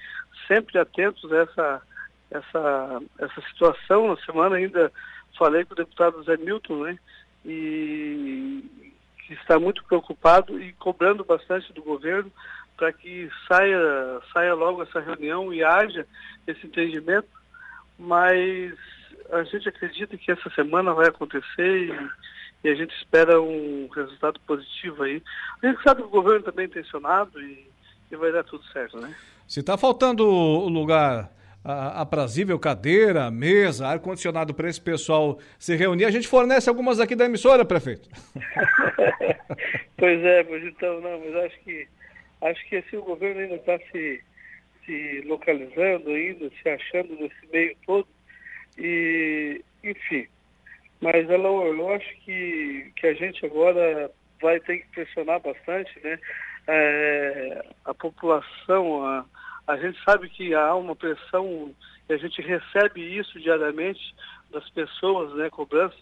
sempre 0.47 0.79
atentos 0.79 1.33
a 1.33 1.37
essa, 1.39 1.83
essa, 2.31 3.03
essa 3.19 3.41
situação. 3.49 4.09
Na 4.09 4.17
semana 4.19 4.57
ainda 4.57 4.93
falei 5.39 5.65
com 5.65 5.73
o 5.73 5.77
deputado 5.77 6.23
Zé 6.25 6.37
Milton, 6.37 6.83
né? 6.85 6.99
E 7.45 8.65
que 9.27 9.35
está 9.35 9.59
muito 9.59 9.85
preocupado 9.85 10.61
e 10.61 10.73
cobrando 10.75 11.25
bastante 11.25 11.73
do 11.73 11.83
governo 11.83 12.31
para 12.79 12.93
que 12.93 13.29
saia, 13.47 14.21
saia 14.33 14.55
logo 14.55 14.83
essa 14.83 15.01
reunião 15.01 15.53
e 15.53 15.63
haja 15.63 16.07
esse 16.47 16.67
entendimento, 16.67 17.29
mas 17.99 18.73
a 19.31 19.43
gente 19.43 19.69
acredita 19.69 20.17
que 20.17 20.33
essa 20.33 20.49
semana 20.51 20.95
vai 20.95 21.09
acontecer 21.09 21.89
e 21.89 22.09
e 22.63 22.69
a 22.69 22.75
gente 22.75 22.95
espera 22.97 23.41
um 23.41 23.89
resultado 23.95 24.41
positivo 24.41 25.03
aí. 25.03 25.23
A 25.63 25.69
gente 25.69 25.83
sabe 25.83 26.03
que 26.03 26.09
o 26.09 26.11
governo 26.11 26.43
também 26.45 26.65
é 26.65 26.69
intencionado 26.69 27.41
e, 27.41 27.67
e 28.11 28.17
vai 28.17 28.33
dar 28.33 28.45
tudo 28.45 28.65
certo, 28.73 28.99
né? 29.01 29.15
Se 29.47 29.61
está 29.61 29.79
faltando 29.79 30.27
o 30.27 30.69
lugar 30.69 31.31
aprazível, 31.65 32.59
cadeira, 32.59 33.31
mesa, 33.31 33.87
ar-condicionado 33.87 34.55
para 34.55 34.69
esse 34.69 34.81
pessoal 34.81 35.39
se 35.59 35.77
reunir, 35.77 36.07
a 36.07 36.11
gente 36.11 36.27
fornece 36.27 36.69
algumas 36.69 36.99
aqui 36.99 37.15
da 37.15 37.27
emissora, 37.27 37.65
prefeito. 37.65 38.09
pois 39.97 40.25
é, 40.25 40.45
pois 40.45 40.65
então, 40.65 41.01
não, 41.01 41.21
mas 41.21 41.37
acho 41.45 41.61
que 41.61 41.87
acho 42.41 42.69
que 42.69 42.77
assim 42.77 42.97
o 42.97 43.03
governo 43.03 43.41
ainda 43.41 43.57
está 43.57 43.79
se, 43.91 44.23
se 44.85 45.23
localizando 45.27 46.11
ainda, 46.11 46.51
se 46.63 46.69
achando 46.69 47.15
nesse 47.17 47.47
meio 47.53 47.77
todo. 47.87 48.09
E, 48.77 49.63
enfim, 49.83 50.27
mas 51.01 51.29
ela, 51.29 51.49
eu 51.49 51.93
acho 51.95 52.09
que, 52.25 52.93
que 52.97 53.07
a 53.07 53.15
gente 53.15 53.45
agora 53.45 54.11
vai 54.41 54.61
ter 54.61 54.79
que 54.79 54.89
pressionar 54.89 55.41
bastante, 55.41 55.93
né? 56.03 56.19
É, 56.67 57.65
a 57.85 57.95
população, 57.95 59.05
a, 59.05 59.25
a 59.67 59.77
gente 59.77 59.99
sabe 60.05 60.29
que 60.29 60.55
há 60.55 60.75
uma 60.75 60.95
pressão 60.95 61.75
E 62.09 62.13
a 62.13 62.17
gente 62.17 62.41
recebe 62.43 63.01
isso 63.01 63.39
diariamente 63.41 64.15
das 64.51 64.69
pessoas, 64.71 65.35
né, 65.35 65.51
cobrança, 65.51 65.97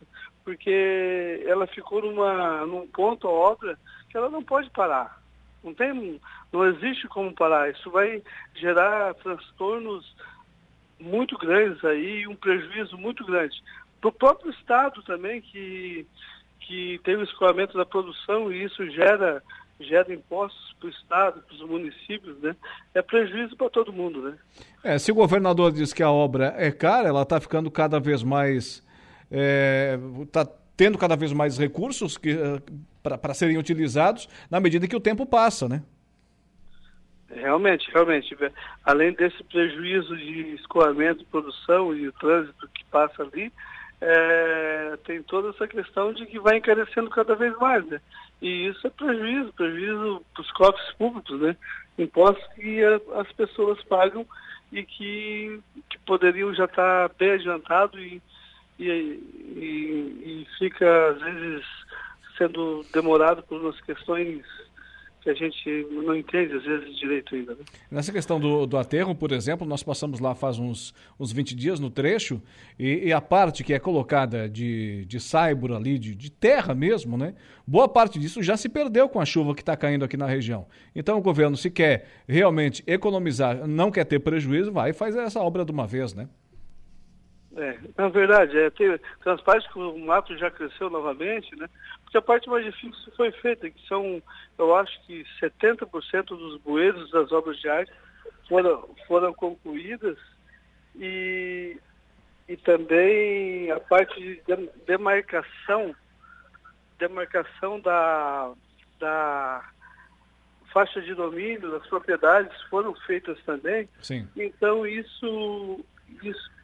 porque 0.45 1.43
ela 1.47 1.67
ficou 1.67 2.01
numa, 2.01 2.65
num 2.65 2.87
ponto, 2.87 3.27
a 3.27 3.31
obra, 3.31 3.79
que 4.09 4.17
ela 4.17 4.31
não 4.31 4.43
pode 4.43 4.71
parar. 4.71 5.21
Não 5.67 5.75
tem, 5.75 6.21
não 6.53 6.65
existe 6.65 7.09
como 7.09 7.35
parar. 7.35 7.69
Isso 7.71 7.91
vai 7.91 8.23
gerar 8.55 9.15
transtornos 9.15 10.15
muito 11.01 11.37
grandes 11.37 11.85
aí, 11.85 12.27
um 12.29 12.37
prejuízo 12.37 12.97
muito 12.97 13.27
grande. 13.27 13.61
Para 14.01 14.09
o 14.09 14.13
próprio 14.13 14.53
Estado 14.53 15.03
também, 15.03 15.41
que, 15.41 16.07
que 16.61 17.01
tem 17.03 17.17
o 17.17 17.25
escoamento 17.25 17.77
da 17.77 17.85
produção 17.85 18.53
e 18.53 18.63
isso 18.63 18.89
gera, 18.91 19.43
gera 19.81 20.15
impostos 20.15 20.75
para 20.79 20.87
o 20.87 20.91
Estado, 20.91 21.43
para 21.43 21.55
os 21.57 21.63
municípios, 21.69 22.39
né? 22.41 22.55
É 22.95 23.03
prejuízo 23.03 23.57
para 23.57 23.69
todo 23.69 23.93
mundo, 23.93 24.23
né? 24.23 24.39
É, 24.85 24.99
se 24.99 25.11
o 25.11 25.17
governador 25.17 25.73
diz 25.73 25.93
que 25.93 26.03
a 26.03 26.11
obra 26.11 26.55
é 26.57 26.71
cara, 26.71 27.09
ela 27.09 27.23
está 27.23 27.41
ficando 27.41 27.71
cada 27.73 27.99
vez 27.99 28.23
mais. 28.23 28.87
É, 29.29 29.99
tendo 30.77 30.99
cada 30.99 31.17
vez 31.17 31.33
mais 31.33 31.57
recursos 31.57 32.19
eh, 32.25 32.61
para 33.03 33.35
serem 33.35 33.57
utilizados 33.57 34.29
na 34.51 34.61
medida 34.61 34.87
que 34.87 34.97
o 34.97 35.01
tempo 35.01 35.25
passa, 35.25 35.69
né? 35.69 35.83
Realmente, 37.29 37.91
realmente. 37.93 38.37
Além 38.85 39.13
desse 39.13 39.43
prejuízo 39.45 40.17
de 40.17 40.55
escoamento, 40.55 41.25
produção 41.27 41.95
e 41.95 42.09
o 42.09 42.13
trânsito 42.13 42.69
que 42.69 42.85
passa 42.87 43.23
ali, 43.23 43.53
é, 44.01 44.99
tem 45.05 45.23
toda 45.23 45.51
essa 45.51 45.67
questão 45.67 46.13
de 46.13 46.27
que 46.27 46.39
vai 46.39 46.59
encarecendo 46.59 47.11
cada 47.11 47.35
vez 47.35 47.57
mais, 47.59 47.85
né? 47.87 48.01
E 48.41 48.69
isso 48.69 48.87
é 48.87 48.91
prejuízo, 48.91 49.53
prejuízo 49.55 50.23
para 50.35 50.43
os 50.43 50.51
cofres 50.53 50.93
públicos, 50.97 51.41
né? 51.41 51.57
Impostos 51.99 52.47
que 52.55 52.83
a, 52.85 53.21
as 53.21 53.33
pessoas 53.33 53.83
pagam 53.85 54.27
e 54.71 54.83
que, 54.85 55.61
que 55.89 55.99
poderiam 56.01 56.55
já 56.55 56.65
estar 56.65 57.11
bem 57.19 57.33
adiantado 57.33 57.99
e, 57.99 58.21
e, 58.79 58.89
e, 58.89 60.43
e 60.43 60.47
fica, 60.59 61.11
às 61.11 61.21
vezes, 61.21 61.65
sendo 62.37 62.85
demorado 62.93 63.43
por 63.43 63.61
umas 63.61 63.81
questões 63.81 64.45
que 65.27 65.31
a 65.31 65.35
gente 65.35 65.87
não 65.91 66.15
entende 66.15 66.55
às 66.55 66.63
vezes 66.63 66.97
direito 66.97 67.35
ainda. 67.35 67.57
Né? 67.57 67.65
Nessa 67.91 68.13
questão 68.13 68.39
do, 68.39 68.65
do 68.65 68.79
aterro, 68.79 69.13
por 69.13 69.33
exemplo, 69.33 69.67
nós 69.67 69.83
passamos 69.83 70.21
lá 70.21 70.37
faz 70.37 70.57
uns, 70.57 70.95
uns 71.19 71.33
20 71.33 71.57
dias 71.57 71.81
no 71.81 71.91
trecho 71.91 72.41
e, 72.79 73.09
e 73.09 73.13
a 73.13 73.21
parte 73.21 73.65
que 73.65 73.75
é 73.75 73.81
colocada 73.81 74.49
de, 74.49 75.05
de 75.07 75.19
saibro 75.19 75.75
ali, 75.75 75.99
de, 75.99 76.15
de 76.15 76.31
terra 76.31 76.77
mesmo, 76.77 77.19
né? 77.19 77.35
Boa 77.67 77.89
parte 77.89 78.21
disso 78.21 78.41
já 78.41 78.57
se 78.57 78.69
perdeu 78.69 79.09
com 79.09 79.19
a 79.19 79.25
chuva 79.25 79.53
que 79.53 79.63
está 79.63 79.77
caindo 79.77 80.05
aqui 80.05 80.17
na 80.17 80.27
região. 80.27 80.65
Então 80.95 81.19
o 81.19 81.21
governo, 81.23 81.57
se 81.57 81.73
quer 81.73 82.09
realmente 82.29 82.85
economizar, 82.87 83.67
não 83.67 83.91
quer 83.91 84.05
ter 84.05 84.21
prejuízo, 84.21 84.71
vai 84.71 84.91
e 84.91 84.93
faz 84.93 85.17
essa 85.17 85.41
obra 85.41 85.65
de 85.65 85.73
uma 85.73 85.89
vez, 85.89 86.15
né? 86.15 86.29
É, 87.57 87.79
na 87.97 88.09
verdade, 88.09 88.59
é, 88.59 88.69
tem, 88.69 88.99
tem 88.99 89.33
as 89.33 89.41
partes 89.41 89.71
que 89.73 89.79
o 89.79 89.99
mato 89.99 90.37
já 90.37 90.51
cresceu 90.51 90.91
novamente, 90.91 91.57
né? 91.57 91.69
Porque 92.03 92.19
a 92.19 92.23
parte 92.23 92.49
mais 92.51 92.65
difícil 92.65 93.13
foi 93.17 93.33
feita, 93.33 93.71
que 93.71 93.89
são, 93.89 94.23
eu 94.59 94.77
acho 94.77 95.01
que 95.07 95.25
70% 95.41 96.27
dos 96.27 96.61
bueiros 96.61 97.11
das 97.11 97.33
obras 97.33 97.59
de 97.59 97.69
arte 97.69 97.91
foram, 98.47 98.87
foram 99.09 99.33
concluídas 99.33 100.19
e, 100.95 101.79
e 102.47 102.57
também 102.59 103.71
a 103.71 103.81
parte 103.81 104.21
de 104.21 104.43
demarcação, 104.87 105.97
demarcação 106.99 107.81
da, 107.81 108.53
da 109.01 109.65
faixa 110.75 111.01
de 111.01 111.15
domínio 111.15 111.71
das 111.71 111.87
propriedades 111.87 112.61
foram 112.69 112.95
feitas 113.07 113.43
também. 113.45 113.89
Sim. 114.03 114.29
Então 114.37 114.87
isso, 114.87 115.85
isso 116.23 116.56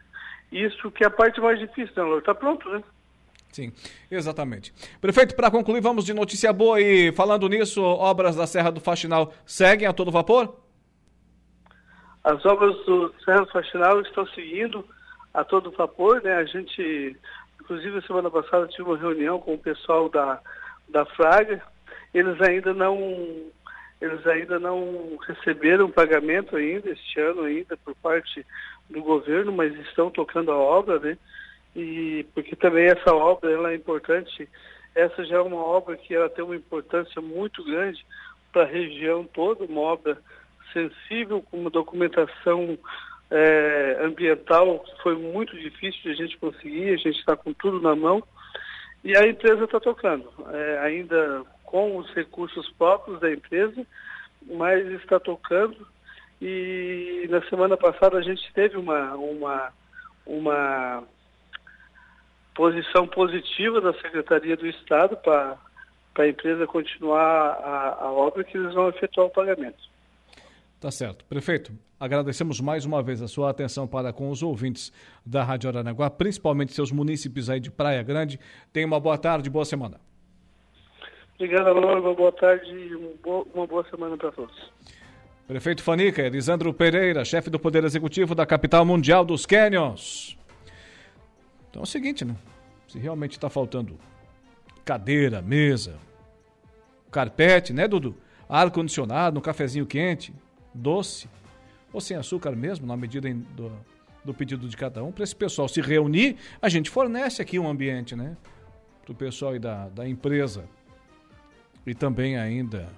isso 0.53 0.91
que 0.91 1.05
é 1.05 1.07
a 1.07 1.11
parte 1.11 1.41
mais 1.41 1.59
difícil, 1.59 2.07
né, 2.09 2.19
Está 2.19 2.35
pronto, 2.35 2.69
né? 2.69 2.83
Sim, 3.51 3.73
exatamente. 4.11 4.73
Prefeito, 5.01 5.37
para 5.37 5.51
concluir, 5.51 5.81
vamos 5.83 6.07
de 6.07 6.15
notícia 6.15 6.53
boa 6.53 6.81
e 6.81 7.13
falando 7.13 7.49
nisso, 7.49 7.83
obras 7.83 8.35
da 8.35 8.47
Serra 8.47 8.73
do 8.73 8.81
Faxinal 8.81 9.33
seguem 9.45 9.87
a 9.87 9.93
todo 9.93 10.11
vapor? 10.11 10.57
As 12.25 12.45
obras 12.47 12.75
do 12.87 13.13
Serra 13.25 13.41
do 13.41 13.51
Faxinal 13.51 14.01
estão 14.01 14.27
seguindo 14.29 14.85
a 15.35 15.45
todo 15.45 15.71
vapor, 15.73 16.23
né? 16.23 16.35
A 16.35 16.45
gente, 16.45 17.17
inclusive, 17.61 18.07
semana 18.07 18.31
passada 18.31 18.69
tive 18.69 18.85
uma 18.85 18.97
reunião 18.97 19.39
com 19.39 19.55
o 19.55 19.59
pessoal 19.59 20.09
da, 20.09 20.41
da 20.89 21.05
Fraga. 21.05 21.61
Eles 22.15 22.41
ainda 22.41 22.73
não 22.73 23.51
eles 24.03 24.27
ainda 24.27 24.59
não 24.59 25.17
receberam 25.29 25.89
pagamento 25.89 26.57
ainda 26.57 26.91
este 26.91 27.21
ano 27.21 27.43
ainda 27.43 27.77
por 27.77 27.95
parte 27.95 28.45
do 28.91 29.01
governo, 29.01 29.53
mas 29.53 29.73
estão 29.79 30.11
tocando 30.11 30.51
a 30.51 30.57
obra, 30.57 30.99
né? 30.99 31.17
E 31.77 32.27
porque 32.35 32.57
também 32.57 32.87
essa 32.87 33.15
obra 33.15 33.53
ela 33.53 33.71
é 33.71 33.77
importante. 33.77 34.49
Essa 34.93 35.25
já 35.25 35.37
é 35.37 35.41
uma 35.41 35.65
obra 35.65 35.97
que 35.97 36.13
ela 36.13 36.29
tem 36.29 36.45
uma 36.45 36.57
importância 36.57 37.23
muito 37.23 37.65
grande 37.65 38.05
para 38.53 38.63
a 38.63 38.67
região 38.67 39.25
toda, 39.25 39.65
uma 39.65 39.81
obra 39.81 40.19
sensível, 40.73 41.41
com 41.41 41.61
uma 41.61 41.71
documentação 41.71 42.77
é, 43.31 43.99
ambiental 44.03 44.81
que 44.81 45.01
foi 45.01 45.17
muito 45.17 45.57
difícil 45.57 46.03
de 46.03 46.11
a 46.11 46.15
gente 46.15 46.37
conseguir, 46.39 46.91
a 46.91 46.97
gente 46.97 47.21
está 47.21 47.37
com 47.37 47.53
tudo 47.53 47.81
na 47.81 47.95
mão. 47.95 48.21
E 49.05 49.17
a 49.17 49.27
empresa 49.27 49.65
está 49.65 49.79
tocando, 49.79 50.29
é, 50.53 50.79
ainda 50.81 51.45
com 51.73 51.97
os 51.97 52.09
recursos 52.13 52.69
próprios 52.77 53.19
da 53.19 53.33
empresa, 53.33 53.87
mas 54.47 54.87
está 55.01 55.19
tocando 55.19 55.75
e 56.39 57.27
na 57.31 57.41
semana 57.49 57.79
passada 57.79 58.19
a 58.19 58.21
gente 58.21 58.53
teve 58.53 58.77
uma, 58.77 59.15
uma, 59.15 59.73
uma 60.27 61.03
posição 62.55 63.09
positiva 63.09 63.81
da 63.81 63.95
Secretaria 63.95 64.55
do 64.55 64.67
Estado 64.67 65.17
para 65.17 65.57
a 66.19 66.29
empresa 66.29 66.67
continuar 66.67 67.21
a, 67.21 68.05
a 68.05 68.13
obra 68.13 68.45
que 68.45 68.59
eles 68.59 68.75
vão 68.75 68.91
efetuar 68.91 69.29
o 69.29 69.31
pagamento. 69.31 69.79
Tá 70.79 70.91
certo. 70.91 71.25
Prefeito, 71.25 71.73
agradecemos 71.99 72.61
mais 72.61 72.85
uma 72.85 73.03
vez 73.03 73.23
a 73.23 73.29
sua 73.29 73.49
atenção 73.49 73.87
para 73.87 74.13
com 74.13 74.29
os 74.29 74.43
ouvintes 74.43 74.93
da 75.25 75.43
Rádio 75.43 75.71
Aranaguá, 75.71 76.11
principalmente 76.11 76.75
seus 76.75 76.93
munícipes 76.93 77.49
aí 77.49 77.61
de 77.61 77.71
Praia 77.71 78.03
Grande. 78.03 78.39
Tenha 78.73 78.87
uma 78.87 79.01
boa 79.01 79.17
tarde, 79.17 79.49
boa 79.49 79.65
semana. 79.65 80.12
Obrigado, 81.35 81.73
Laura. 81.73 82.15
Boa 82.15 82.33
tarde 82.33 82.71
e 82.71 82.95
uma 83.55 83.67
boa 83.67 83.85
semana 83.91 84.17
para 84.17 84.31
todos. 84.33 84.73
Prefeito 85.47 85.83
Fanica, 85.83 86.23
Elisandro 86.23 86.73
Pereira, 86.73 87.25
chefe 87.25 87.51
do 87.51 87.59
Poder 87.59 87.85
Executivo 87.85 88.35
da 88.35 88.47
capital 88.47 88.85
mundial 88.85 89.25
dos 89.25 89.45
Canyons. 89.45 90.39
Então 91.69 91.81
é 91.81 91.83
o 91.83 91.87
seguinte, 91.87 92.25
né? 92.25 92.37
Se 92.87 92.99
realmente 92.99 93.33
está 93.33 93.51
faltando 93.51 93.99
cadeira, 94.85 95.43
mesa, 95.43 95.97
carpete, 97.11 97.73
né, 97.73 97.89
Dudu? 97.89 98.15
Ar-condicionado, 98.49 99.39
um 99.39 99.43
cafezinho 99.43 99.87
quente, 99.87 100.33
doce, 100.75 101.29
ou 101.93 102.01
sem 102.01 102.17
açúcar 102.17 102.53
mesmo, 102.53 102.87
na 102.87 102.97
medida 102.97 103.33
do, 103.33 103.73
do 104.25 104.33
pedido 104.33 104.69
de 104.69 104.77
cada 104.77 105.03
um, 105.03 105.11
para 105.11 105.25
esse 105.25 105.35
pessoal 105.35 105.69
se 105.69 105.81
reunir, 105.81 106.37
a 106.61 106.69
gente 106.69 106.89
fornece 106.89 107.43
aqui 107.43 107.59
um 107.59 107.69
ambiente, 107.69 108.15
né? 108.15 108.37
Para 109.05 109.13
o 109.13 109.15
pessoal 109.15 109.53
aí 109.53 109.59
da, 109.59 109.89
da 109.89 110.09
empresa. 110.09 110.65
E 111.87 111.95
também 111.95 112.37
ainda 112.37 112.89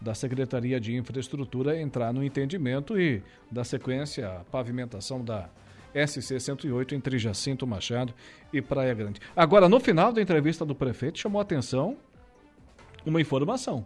da 0.00 0.14
Secretaria 0.14 0.80
de 0.80 0.96
Infraestrutura 0.96 1.78
entrar 1.78 2.12
no 2.12 2.24
entendimento 2.24 2.98
e 2.98 3.22
dar 3.50 3.64
sequência 3.64 4.28
à 4.28 4.44
pavimentação 4.44 5.22
da 5.22 5.48
SC 5.94 6.40
108 6.40 6.94
entre 6.94 7.18
Jacinto 7.18 7.66
Machado 7.66 8.14
e 8.52 8.62
Praia 8.62 8.94
Grande. 8.94 9.20
Agora, 9.36 9.68
no 9.68 9.80
final 9.80 10.12
da 10.12 10.22
entrevista 10.22 10.64
do 10.64 10.74
prefeito, 10.74 11.18
chamou 11.18 11.38
a 11.38 11.42
atenção 11.42 11.96
uma 13.04 13.20
informação. 13.20 13.84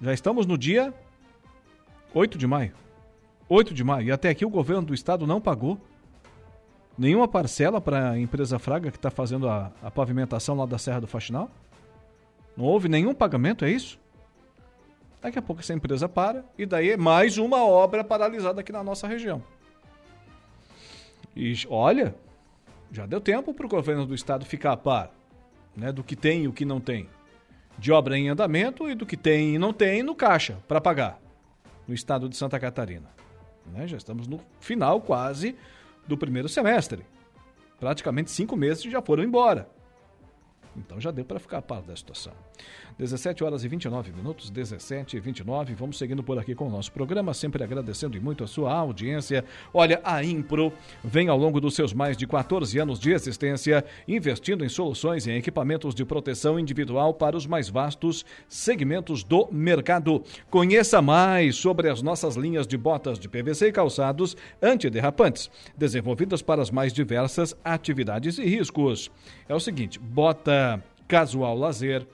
Já 0.00 0.12
estamos 0.12 0.46
no 0.46 0.56
dia 0.56 0.94
8 2.14 2.38
de 2.38 2.46
maio. 2.46 2.72
8 3.48 3.74
de 3.74 3.82
maio. 3.82 4.08
E 4.08 4.12
até 4.12 4.28
aqui 4.28 4.44
o 4.44 4.50
governo 4.50 4.82
do 4.82 4.94
estado 4.94 5.26
não 5.26 5.40
pagou 5.40 5.78
nenhuma 6.96 7.26
parcela 7.26 7.80
para 7.80 8.10
a 8.10 8.18
empresa 8.18 8.58
Fraga 8.58 8.90
que 8.90 8.96
está 8.96 9.10
fazendo 9.10 9.48
a, 9.48 9.72
a 9.82 9.90
pavimentação 9.90 10.56
lá 10.56 10.66
da 10.66 10.78
Serra 10.78 11.00
do 11.00 11.06
Faxinal? 11.06 11.50
Não 12.58 12.64
houve 12.64 12.88
nenhum 12.88 13.14
pagamento, 13.14 13.64
é 13.64 13.70
isso? 13.70 14.00
Daqui 15.22 15.38
a 15.38 15.42
pouco 15.42 15.62
essa 15.62 15.72
empresa 15.72 16.08
para 16.08 16.44
e 16.58 16.66
daí 16.66 16.90
é 16.90 16.96
mais 16.96 17.38
uma 17.38 17.64
obra 17.64 18.02
paralisada 18.02 18.62
aqui 18.62 18.72
na 18.72 18.82
nossa 18.82 19.06
região. 19.06 19.40
E 21.36 21.54
olha, 21.70 22.16
já 22.90 23.06
deu 23.06 23.20
tempo 23.20 23.54
para 23.54 23.64
o 23.64 23.68
governo 23.68 24.04
do 24.04 24.12
estado 24.12 24.44
ficar 24.44 24.72
a 24.72 24.76
par 24.76 25.12
né, 25.76 25.92
do 25.92 26.02
que 26.02 26.16
tem 26.16 26.42
e 26.42 26.48
o 26.48 26.52
que 26.52 26.64
não 26.64 26.80
tem. 26.80 27.08
De 27.78 27.92
obra 27.92 28.18
em 28.18 28.28
andamento 28.28 28.90
e 28.90 28.94
do 28.96 29.06
que 29.06 29.16
tem 29.16 29.54
e 29.54 29.58
não 29.58 29.72
tem 29.72 30.02
no 30.02 30.16
caixa 30.16 30.58
para 30.66 30.80
pagar 30.80 31.20
no 31.86 31.94
estado 31.94 32.28
de 32.28 32.36
Santa 32.36 32.58
Catarina. 32.58 33.08
Né, 33.66 33.86
já 33.86 33.96
estamos 33.96 34.26
no 34.26 34.40
final 34.58 35.00
quase 35.00 35.54
do 36.08 36.18
primeiro 36.18 36.48
semestre. 36.48 37.06
Praticamente 37.78 38.32
cinco 38.32 38.56
meses 38.56 38.82
já 38.82 39.00
foram 39.00 39.22
embora. 39.22 39.77
Então 40.78 41.00
já 41.00 41.10
deu 41.10 41.24
para 41.24 41.38
ficar 41.38 41.58
a 41.58 41.62
par 41.62 41.82
da 41.82 41.96
situação. 41.96 42.32
17 42.98 43.44
horas 43.44 43.62
e 43.62 43.68
29 43.68 44.10
minutos, 44.10 44.50
17 44.50 45.16
e 45.16 45.20
29. 45.20 45.72
Vamos 45.74 45.96
seguindo 45.96 46.20
por 46.20 46.36
aqui 46.36 46.52
com 46.52 46.66
o 46.66 46.70
nosso 46.70 46.90
programa, 46.90 47.32
sempre 47.32 47.62
agradecendo 47.62 48.16
e 48.16 48.20
muito 48.20 48.42
a 48.42 48.46
sua 48.48 48.72
audiência. 48.72 49.44
Olha, 49.72 50.00
a 50.02 50.24
Impro 50.24 50.72
vem 51.04 51.28
ao 51.28 51.38
longo 51.38 51.60
dos 51.60 51.76
seus 51.76 51.92
mais 51.92 52.16
de 52.16 52.26
14 52.26 52.76
anos 52.76 52.98
de 52.98 53.12
existência 53.12 53.84
investindo 54.08 54.64
em 54.64 54.68
soluções 54.68 55.28
e 55.28 55.30
equipamentos 55.30 55.94
de 55.94 56.04
proteção 56.04 56.58
individual 56.58 57.14
para 57.14 57.36
os 57.36 57.46
mais 57.46 57.68
vastos 57.68 58.24
segmentos 58.48 59.22
do 59.22 59.48
mercado. 59.52 60.24
Conheça 60.50 61.00
mais 61.00 61.54
sobre 61.54 61.88
as 61.88 62.02
nossas 62.02 62.34
linhas 62.34 62.66
de 62.66 62.76
botas 62.76 63.16
de 63.16 63.28
PVC 63.28 63.68
e 63.68 63.72
calçados 63.72 64.36
antiderrapantes, 64.60 65.48
desenvolvidas 65.76 66.42
para 66.42 66.60
as 66.60 66.70
mais 66.72 66.92
diversas 66.92 67.56
atividades 67.64 68.38
e 68.38 68.44
riscos. 68.44 69.08
É 69.48 69.54
o 69.54 69.60
seguinte: 69.60 70.00
bota 70.00 70.82
casual 71.06 71.56
lazer 71.56 72.04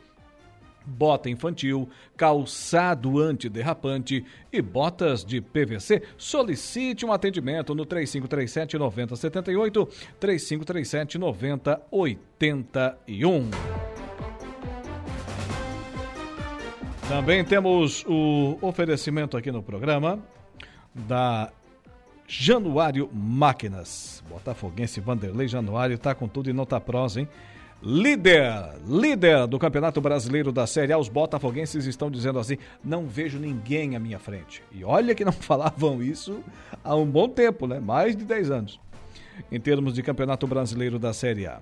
bota 0.85 1.31
infantil, 1.31 1.89
calçado 2.17 3.21
antiderrapante 3.21 4.25
e 4.53 4.63
botas 4.63 5.25
de 5.25 5.41
PVC, 5.41 6.03
solicite 6.17 7.07
um 7.07 7.13
atendimento 7.13 7.73
no 7.75 7.87
3537 7.87 8.79
9078, 8.79 9.89
3537 10.21 11.19
9081. 11.19 13.51
Também 17.09 17.45
temos 17.45 18.05
o 18.07 18.57
oferecimento 18.63 19.37
aqui 19.37 19.53
no 19.53 19.63
programa 19.63 20.19
da 20.95 21.53
Januário 22.27 23.11
Máquinas. 23.13 24.25
Botafoguense 24.29 25.01
Vanderlei 25.01 25.47
Januário 25.47 25.95
está 25.95 26.15
com 26.15 26.27
tudo 26.27 26.49
e 26.49 26.53
não 26.53 26.65
tá 26.65 26.81
prosa, 26.81 27.21
hein? 27.21 27.29
Líder, 27.87 28.81
líder 28.89 29.47
do 29.47 29.59
Campeonato 29.59 30.01
Brasileiro 30.01 30.51
da 30.51 30.67
Série 30.67 30.95
A, 30.95 30.99
os 30.99 31.11
botafoguenses 31.11 31.85
estão 31.85 32.11
dizendo 32.11 32.39
assim: 32.39 32.57
não 32.83 33.07
vejo 33.07 33.39
ninguém 33.39 33.95
à 33.95 34.01
minha 34.01 34.19
frente. 34.19 34.63
E 34.73 34.83
olha 34.83 35.15
que 35.15 35.23
não 35.23 35.33
falavam 35.33 36.03
isso 36.03 36.43
há 36.83 36.97
um 36.97 37.05
bom 37.05 37.29
tempo, 37.29 37.67
né? 37.67 37.79
Mais 37.79 38.17
de 38.17 38.25
10 38.25 38.51
anos. 38.51 38.81
Em 39.53 39.61
termos 39.61 39.93
de 39.93 40.03
Campeonato 40.03 40.47
Brasileiro 40.47 40.99
da 40.99 41.13
Série 41.13 41.47
A 41.47 41.61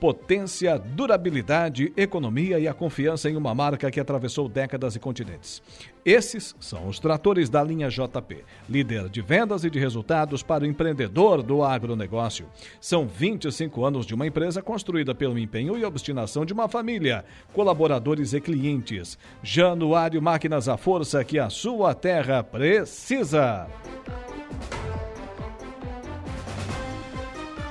potência, 0.00 0.78
durabilidade, 0.78 1.92
economia 1.96 2.58
e 2.58 2.68
a 2.68 2.74
confiança 2.74 3.30
em 3.30 3.36
uma 3.36 3.54
marca 3.54 3.90
que 3.90 4.00
atravessou 4.00 4.48
décadas 4.48 4.94
e 4.94 5.00
continentes. 5.00 5.62
Esses 6.04 6.54
são 6.60 6.86
os 6.86 7.00
tratores 7.00 7.48
da 7.48 7.62
linha 7.64 7.88
JP, 7.88 8.44
líder 8.68 9.08
de 9.08 9.20
vendas 9.20 9.64
e 9.64 9.70
de 9.70 9.78
resultados 9.78 10.42
para 10.42 10.62
o 10.62 10.66
empreendedor 10.66 11.42
do 11.42 11.64
agronegócio. 11.64 12.46
São 12.80 13.08
25 13.08 13.84
anos 13.84 14.06
de 14.06 14.14
uma 14.14 14.26
empresa 14.26 14.62
construída 14.62 15.14
pelo 15.14 15.38
empenho 15.38 15.76
e 15.76 15.84
obstinação 15.84 16.44
de 16.44 16.52
uma 16.52 16.68
família, 16.68 17.24
colaboradores 17.52 18.32
e 18.34 18.40
clientes. 18.40 19.18
Januário 19.42 20.22
Máquinas, 20.22 20.68
a 20.68 20.76
força 20.76 21.24
que 21.24 21.40
a 21.40 21.50
sua 21.50 21.92
terra 21.92 22.44
precisa. 22.44 23.66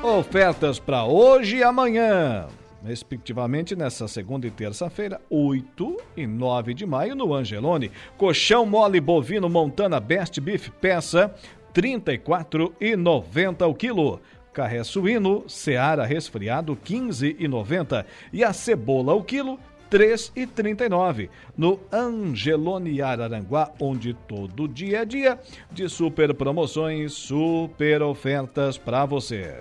Ofertas 0.06 0.78
para 0.78 1.04
hoje 1.04 1.58
e 1.58 1.64
amanhã, 1.64 2.46
respectivamente 2.86 3.76
nessa 3.76 4.08
segunda 4.08 4.46
e 4.46 4.52
terça-feira, 4.52 5.20
8 5.32 5.98
e 6.16 6.28
9 6.28 6.76
de 6.76 6.86
maio, 6.86 7.16
no 7.16 7.34
Angelone. 7.34 7.92
Colchão 8.16 8.68
mole 8.68 9.02
bovino 9.02 9.50
Montana 9.50 10.00
Best 10.00 10.40
Beef 10.40 10.70
peça, 10.80 11.34
R$ 11.76 11.82
34,90 11.82 13.68
o 13.68 13.74
quilo. 13.74 14.22
Carré 14.54 14.84
suíno, 14.84 15.44
Seara 15.48 16.06
resfriado, 16.06 16.74
R$ 16.74 16.96
15,90. 16.98 18.06
E 18.32 18.44
a 18.44 18.54
cebola 18.54 19.16
o 19.16 19.24
quilo, 19.24 19.60
3,39 19.96 21.30
no 21.58 21.80
Angelone 21.90 23.02
Araranguá, 23.02 23.72
onde 23.80 24.14
todo 24.14 24.68
dia 24.68 25.04
é 25.04 25.06
dia 25.06 25.40
de 25.72 25.88
super 25.88 26.34
promoções, 26.34 27.14
super 27.14 28.02
ofertas 28.02 28.78
para 28.78 29.06
você. 29.06 29.56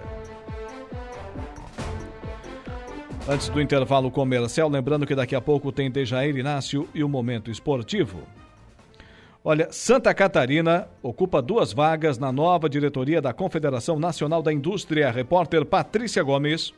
Antes 3.28 3.48
do 3.48 3.60
intervalo 3.60 4.10
comercial, 4.10 4.68
lembrando 4.68 5.06
que 5.06 5.14
daqui 5.14 5.36
a 5.36 5.40
pouco 5.40 5.70
tem 5.70 5.88
Dejair 5.88 6.36
Inácio 6.36 6.88
e 6.92 7.04
o 7.04 7.08
Momento 7.08 7.48
Esportivo. 7.48 8.18
Olha, 9.44 9.68
Santa 9.70 10.12
Catarina 10.12 10.88
ocupa 11.00 11.40
duas 11.40 11.72
vagas 11.72 12.18
na 12.18 12.32
nova 12.32 12.68
diretoria 12.68 13.22
da 13.22 13.32
Confederação 13.32 14.00
Nacional 14.00 14.42
da 14.42 14.52
Indústria. 14.52 15.12
Repórter 15.12 15.64
Patrícia 15.64 16.24
Gomes. 16.24 16.74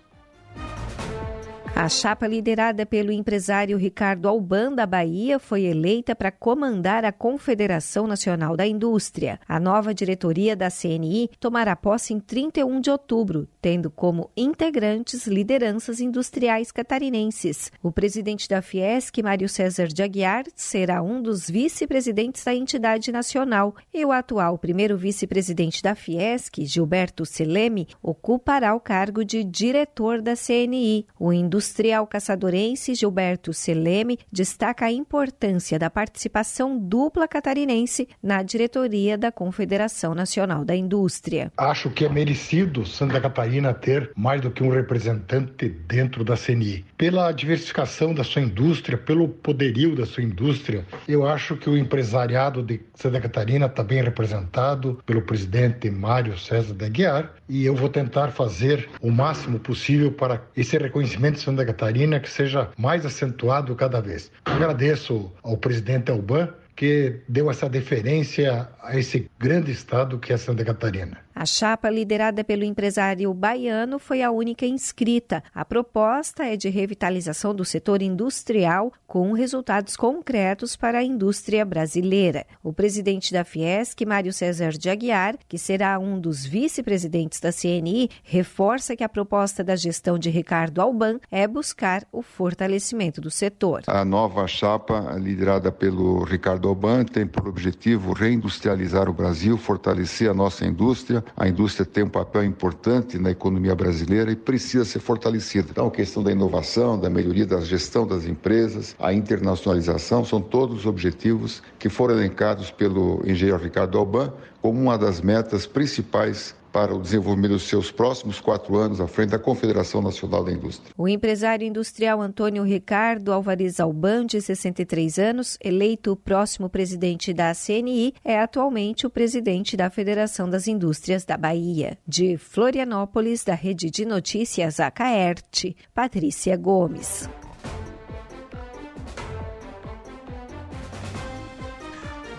A 1.78 1.90
chapa 1.90 2.26
liderada 2.26 2.86
pelo 2.86 3.12
empresário 3.12 3.76
Ricardo 3.76 4.26
Alban 4.26 4.72
da 4.72 4.86
Bahia 4.86 5.38
foi 5.38 5.64
eleita 5.64 6.16
para 6.16 6.32
comandar 6.32 7.04
a 7.04 7.12
Confederação 7.12 8.06
Nacional 8.06 8.56
da 8.56 8.66
Indústria. 8.66 9.38
A 9.46 9.60
nova 9.60 9.92
diretoria 9.92 10.56
da 10.56 10.70
CNI 10.70 11.28
tomará 11.38 11.76
posse 11.76 12.14
em 12.14 12.18
31 12.18 12.80
de 12.80 12.90
outubro, 12.90 13.46
tendo 13.60 13.90
como 13.90 14.30
integrantes 14.34 15.26
lideranças 15.26 16.00
industriais 16.00 16.72
catarinenses. 16.72 17.70
O 17.82 17.92
presidente 17.92 18.48
da 18.48 18.62
Fiesc, 18.62 19.22
Mário 19.22 19.46
César 19.46 19.88
de 19.88 20.02
Aguiar, 20.02 20.44
será 20.54 21.02
um 21.02 21.20
dos 21.20 21.46
vice-presidentes 21.46 22.42
da 22.42 22.54
entidade 22.54 23.12
nacional 23.12 23.76
e 23.92 24.02
o 24.02 24.12
atual 24.12 24.56
primeiro 24.56 24.96
vice-presidente 24.96 25.82
da 25.82 25.94
Fiesc, 25.94 26.64
Gilberto 26.64 27.26
Seleme, 27.26 27.86
ocupará 28.02 28.74
o 28.74 28.80
cargo 28.80 29.22
de 29.22 29.44
diretor 29.44 30.22
da 30.22 30.32
CNI. 30.34 31.06
O 31.20 31.34
industrial 31.66 32.06
caçadorense 32.06 32.94
Gilberto 32.94 33.52
Seleme 33.52 34.20
destaca 34.30 34.86
a 34.86 34.92
importância 34.92 35.76
da 35.80 35.90
participação 35.90 36.78
dupla 36.78 37.26
catarinense 37.26 38.08
na 38.22 38.40
diretoria 38.44 39.18
da 39.18 39.32
Confederação 39.32 40.14
Nacional 40.14 40.64
da 40.64 40.76
Indústria. 40.76 41.50
Acho 41.56 41.90
que 41.90 42.04
é 42.04 42.08
merecido 42.08 42.86
Santa 42.86 43.20
Catarina 43.20 43.74
ter 43.74 44.12
mais 44.14 44.40
do 44.40 44.50
que 44.50 44.62
um 44.62 44.70
representante 44.70 45.68
dentro 45.68 46.22
da 46.22 46.36
CNI. 46.36 46.84
Pela 46.96 47.30
diversificação 47.30 48.14
da 48.14 48.24
sua 48.24 48.40
indústria, 48.40 48.96
pelo 48.96 49.28
poderio 49.28 49.94
da 49.94 50.06
sua 50.06 50.22
indústria, 50.22 50.82
eu 51.06 51.26
acho 51.26 51.54
que 51.54 51.68
o 51.68 51.76
empresariado 51.76 52.62
de 52.62 52.80
Santa 52.94 53.20
Catarina 53.20 53.66
está 53.66 53.84
bem 53.84 54.02
representado 54.02 54.98
pelo 55.04 55.20
presidente 55.20 55.90
Mário 55.90 56.38
César 56.38 56.74
de 56.74 56.86
Aguiar 56.86 57.34
e 57.48 57.66
eu 57.66 57.76
vou 57.76 57.90
tentar 57.90 58.28
fazer 58.28 58.88
o 59.02 59.10
máximo 59.10 59.58
possível 59.58 60.10
para 60.10 60.42
esse 60.56 60.78
reconhecimento 60.78 61.34
de 61.34 61.42
Santa 61.42 61.66
Catarina 61.66 62.18
que 62.18 62.30
seja 62.30 62.70
mais 62.78 63.04
acentuado 63.04 63.74
cada 63.74 64.00
vez. 64.00 64.32
Agradeço 64.46 65.30
ao 65.42 65.58
presidente 65.58 66.10
Alban 66.10 66.48
que 66.76 67.20
deu 67.26 67.50
essa 67.50 67.68
deferência 67.68 68.68
a 68.82 68.96
esse 68.96 69.28
grande 69.38 69.72
estado 69.72 70.18
que 70.18 70.32
é 70.32 70.36
Santa 70.36 70.64
Catarina. 70.64 71.26
A 71.34 71.44
chapa 71.44 71.90
liderada 71.90 72.42
pelo 72.42 72.64
empresário 72.64 73.32
baiano 73.34 73.98
foi 73.98 74.22
a 74.22 74.30
única 74.30 74.64
inscrita. 74.64 75.42
A 75.54 75.66
proposta 75.66 76.44
é 76.44 76.56
de 76.56 76.70
revitalização 76.70 77.54
do 77.54 77.62
setor 77.62 78.00
industrial 78.00 78.90
com 79.06 79.32
resultados 79.32 79.98
concretos 79.98 80.76
para 80.76 80.98
a 80.98 81.02
indústria 81.02 81.62
brasileira. 81.62 82.46
O 82.62 82.72
presidente 82.72 83.34
da 83.34 83.44
Fiesc, 83.44 84.02
Mário 84.06 84.32
César 84.32 84.70
de 84.70 84.88
Aguiar, 84.88 85.36
que 85.46 85.58
será 85.58 85.98
um 85.98 86.18
dos 86.18 86.46
vice-presidentes 86.46 87.38
da 87.38 87.52
CNI, 87.52 88.08
reforça 88.22 88.96
que 88.96 89.04
a 89.04 89.08
proposta 89.08 89.62
da 89.62 89.76
gestão 89.76 90.18
de 90.18 90.30
Ricardo 90.30 90.80
Alban 90.80 91.20
é 91.30 91.46
buscar 91.46 92.06
o 92.10 92.22
fortalecimento 92.22 93.20
do 93.20 93.30
setor. 93.30 93.82
A 93.86 94.06
nova 94.06 94.46
chapa, 94.46 95.16
liderada 95.18 95.70
pelo 95.70 96.24
Ricardo 96.24 96.65
Alban, 96.68 97.04
tem 97.04 97.26
por 97.26 97.48
objetivo 97.48 98.12
reindustrializar 98.12 99.08
o 99.08 99.12
Brasil, 99.12 99.56
fortalecer 99.56 100.30
a 100.30 100.34
nossa 100.34 100.64
indústria 100.64 101.24
a 101.36 101.48
indústria 101.48 101.84
tem 101.84 102.04
um 102.04 102.08
papel 102.08 102.44
importante 102.44 103.18
na 103.18 103.30
economia 103.30 103.74
brasileira 103.74 104.30
e 104.30 104.36
precisa 104.36 104.84
ser 104.84 105.00
fortalecida. 105.00 105.68
Então, 105.70 105.86
a 105.86 105.90
questão 105.90 106.22
da 106.22 106.32
inovação, 106.32 106.98
da 106.98 107.10
melhoria 107.10 107.46
da 107.46 107.60
gestão 107.60 108.06
das 108.06 108.26
empresas, 108.26 108.96
a 108.98 109.12
internacionalização, 109.12 110.24
são 110.24 110.40
todos 110.40 110.86
objetivos 110.86 111.62
que 111.78 111.88
foram 111.88 112.14
elencados 112.14 112.70
pelo 112.70 113.22
engenheiro 113.24 113.62
Ricardo 113.62 113.98
Alban 113.98 114.32
como 114.62 114.80
uma 114.80 114.98
das 114.98 115.20
metas 115.20 115.66
principais 115.66 116.54
para 116.76 116.94
o 116.94 117.00
desenvolvimento 117.00 117.52
dos 117.52 117.62
seus 117.62 117.90
próximos 117.90 118.38
quatro 118.38 118.76
anos 118.76 119.00
à 119.00 119.06
frente 119.06 119.30
da 119.30 119.38
Confederação 119.38 120.02
Nacional 120.02 120.44
da 120.44 120.52
Indústria. 120.52 120.92
O 120.94 121.08
empresário 121.08 121.66
industrial 121.66 122.20
Antônio 122.20 122.62
Ricardo 122.64 123.32
Alvarez 123.32 123.80
Alban, 123.80 124.26
de 124.26 124.42
63 124.42 125.18
anos, 125.18 125.56
eleito 125.64 126.12
o 126.12 126.16
próximo 126.16 126.68
presidente 126.68 127.32
da 127.32 127.54
CNI, 127.54 128.12
é 128.22 128.38
atualmente 128.38 129.06
o 129.06 129.10
presidente 129.10 129.74
da 129.74 129.88
Federação 129.88 130.50
das 130.50 130.68
Indústrias 130.68 131.24
da 131.24 131.38
Bahia. 131.38 131.96
De 132.06 132.36
Florianópolis, 132.36 133.42
da 133.42 133.54
Rede 133.54 133.90
de 133.90 134.04
Notícias 134.04 134.78
Acaerte, 134.78 135.74
Patrícia 135.94 136.58
Gomes. 136.58 137.26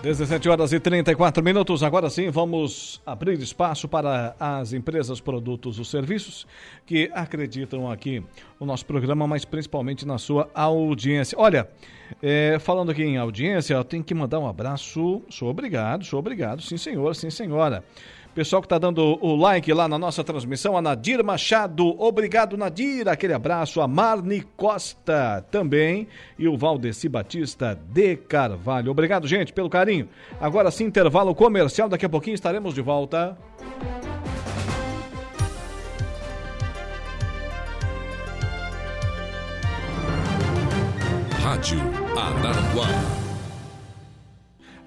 17 0.02 0.48
horas 0.48 0.72
e 0.72 0.78
34 0.78 1.42
minutos. 1.42 1.82
Agora 1.82 2.08
sim, 2.08 2.30
vamos 2.30 3.02
abrir 3.04 3.36
espaço 3.40 3.88
para 3.88 4.36
as 4.38 4.72
empresas, 4.72 5.20
produtos 5.20 5.76
ou 5.80 5.84
serviços 5.84 6.46
que 6.86 7.10
acreditam 7.12 7.90
aqui 7.90 8.22
no 8.60 8.66
nosso 8.66 8.86
programa, 8.86 9.26
mas 9.26 9.44
principalmente 9.44 10.06
na 10.06 10.16
sua 10.16 10.48
audiência. 10.54 11.36
Olha, 11.36 11.68
é, 12.22 12.58
falando 12.60 12.92
aqui 12.92 13.02
em 13.02 13.16
audiência, 13.16 13.74
eu 13.74 13.82
tenho 13.82 14.04
que 14.04 14.14
mandar 14.14 14.38
um 14.38 14.46
abraço. 14.46 15.20
Sou 15.28 15.50
obrigado, 15.50 16.04
sou 16.04 16.20
obrigado. 16.20 16.62
Sim, 16.62 16.76
senhor, 16.76 17.16
sim, 17.16 17.28
senhora. 17.28 17.82
Pessoal 18.38 18.62
que 18.62 18.66
está 18.66 18.78
dando 18.78 19.18
o 19.20 19.34
like 19.34 19.72
lá 19.72 19.88
na 19.88 19.98
nossa 19.98 20.22
transmissão, 20.22 20.76
a 20.76 20.80
Nadir 20.80 21.24
Machado. 21.24 22.00
Obrigado, 22.00 22.56
Nadir. 22.56 23.08
Aquele 23.08 23.32
abraço. 23.32 23.80
A 23.80 23.88
Marne 23.88 24.42
Costa 24.56 25.44
também. 25.50 26.06
E 26.38 26.46
o 26.46 26.56
Valdeci 26.56 27.08
Batista 27.08 27.76
de 27.92 28.14
Carvalho. 28.14 28.92
Obrigado, 28.92 29.26
gente, 29.26 29.52
pelo 29.52 29.68
carinho. 29.68 30.08
Agora 30.40 30.70
sim, 30.70 30.84
intervalo 30.84 31.34
comercial. 31.34 31.88
Daqui 31.88 32.06
a 32.06 32.08
pouquinho 32.08 32.36
estaremos 32.36 32.74
de 32.74 32.80
volta. 32.80 33.36
Rádio 41.42 41.80
Araranguá 42.16 43.17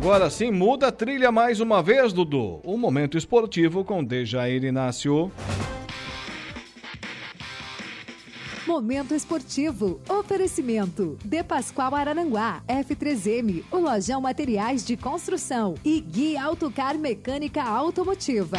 Agora 0.00 0.30
sim, 0.30 0.52
muda 0.52 0.86
a 0.86 0.92
trilha 0.92 1.32
mais 1.32 1.58
uma 1.58 1.82
vez, 1.82 2.12
Dudu. 2.12 2.60
Um 2.64 2.78
momento 2.78 3.18
esportivo 3.18 3.84
com 3.84 4.04
Dejair 4.04 4.62
Inácio. 4.62 5.28
Momento 8.64 9.12
esportivo. 9.12 10.00
Oferecimento. 10.08 11.18
De 11.24 11.42
Pascoal 11.42 11.96
Arananguá. 11.96 12.62
F3M. 12.68 13.64
O 13.72 13.78
Lojão 13.78 14.20
Materiais 14.20 14.86
de 14.86 14.96
Construção. 14.96 15.74
E 15.84 15.98
Guia 15.98 16.44
Autocar 16.44 16.96
Mecânica 16.96 17.64
Automotiva. 17.64 18.58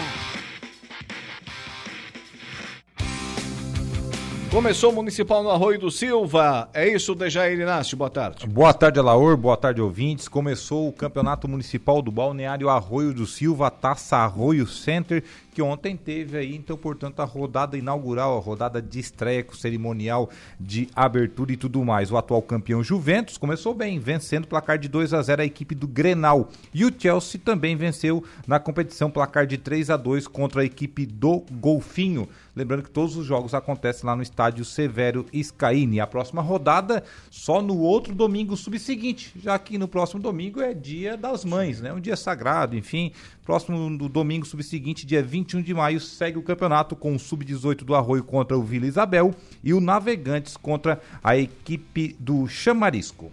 Começou 4.52 4.92
o 4.92 4.96
Municipal 4.96 5.44
no 5.44 5.52
Arroio 5.52 5.78
do 5.78 5.92
Silva. 5.92 6.68
É 6.74 6.88
isso, 6.88 7.14
Dejair 7.14 7.60
Inácio. 7.60 7.96
Boa 7.96 8.10
tarde. 8.10 8.48
Boa 8.48 8.74
tarde, 8.74 8.98
Alaor. 8.98 9.38
Boa 9.38 9.56
tarde, 9.56 9.80
ouvintes. 9.80 10.28
Começou 10.28 10.90
o 10.90 10.92
Campeonato 10.92 11.48
Municipal 11.48 12.02
do 12.02 12.12
Balneário 12.12 12.68
Arroio 12.68 13.14
do 13.14 13.28
Silva, 13.28 13.70
Taça 13.70 14.18
Arroio 14.18 14.66
Center, 14.66 15.24
que 15.60 15.64
ontem 15.64 15.98
teve 15.98 16.38
aí, 16.38 16.56
então, 16.56 16.78
portanto, 16.78 17.20
a 17.20 17.26
rodada 17.26 17.78
inaugural, 17.78 18.38
a 18.38 18.40
rodada 18.40 18.82
de 18.82 18.98
estreia 18.98 19.46
cerimonial 19.52 20.30
de 20.58 20.88
abertura 20.96 21.52
e 21.52 21.58
tudo 21.58 21.84
mais. 21.84 22.10
O 22.10 22.16
atual 22.16 22.42
campeão 22.42 22.82
Juventus 22.82 23.38
começou 23.38 23.74
bem, 23.74 24.00
vencendo 24.00 24.48
placar 24.48 24.78
de 24.78 24.88
2 24.88 25.14
a 25.14 25.22
0 25.22 25.42
a 25.42 25.46
equipe 25.46 25.76
do 25.76 25.86
Grenal. 25.86 26.50
E 26.74 26.86
o 26.86 26.94
Chelsea 26.98 27.42
também 27.44 27.76
venceu 27.76 28.24
na 28.48 28.58
competição 28.58 29.12
placar 29.12 29.46
de 29.46 29.58
3 29.58 29.90
a 29.90 29.98
2 29.98 30.30
contra 30.30 30.62
a 30.62 30.66
equipe 30.66 31.06
do 31.06 31.44
Golfinho. 31.52 32.30
Lembrando 32.56 32.84
que 32.84 32.92
todos 32.92 33.16
os 33.16 33.26
jogos 33.26 33.54
acontecem 33.54 34.06
lá 34.06 34.16
no 34.16 34.22
estádio 34.22 34.64
Severo 34.64 35.26
Scaini. 35.34 36.00
A 36.00 36.08
próxima 36.08 36.42
rodada 36.42 37.04
só 37.30 37.62
no 37.62 37.80
outro 37.80 38.16
domingo 38.16 38.56
subseguinte, 38.56 39.34
já 39.42 39.60
que 39.60 39.78
no 39.78 39.88
próximo 39.88 40.22
domingo 40.22 40.62
é 40.62 40.74
dia 40.74 41.16
das 41.18 41.44
mães, 41.44 41.82
né? 41.82 41.94
Um 41.94 42.00
dia 42.00 42.16
sagrado, 42.16 42.78
enfim. 42.78 43.12
Próximo 43.50 43.98
do 43.98 44.08
domingo 44.08 44.46
subseguinte, 44.46 45.08
dia 45.08 45.24
21 45.24 45.64
de 45.64 45.74
maio, 45.74 46.00
segue 46.00 46.38
o 46.38 46.44
campeonato 46.44 46.96
com 46.96 47.16
o 47.16 47.18
Sub-18 47.18 47.78
do 47.78 47.96
Arroio 47.96 48.24
contra 48.24 48.56
o 48.56 48.62
Vila 48.62 48.86
Isabel 48.86 49.34
e 49.64 49.74
o 49.74 49.80
Navegantes 49.80 50.56
contra 50.56 51.02
a 51.24 51.36
equipe 51.36 52.16
do 52.20 52.48
Chamarisco. 52.48 53.32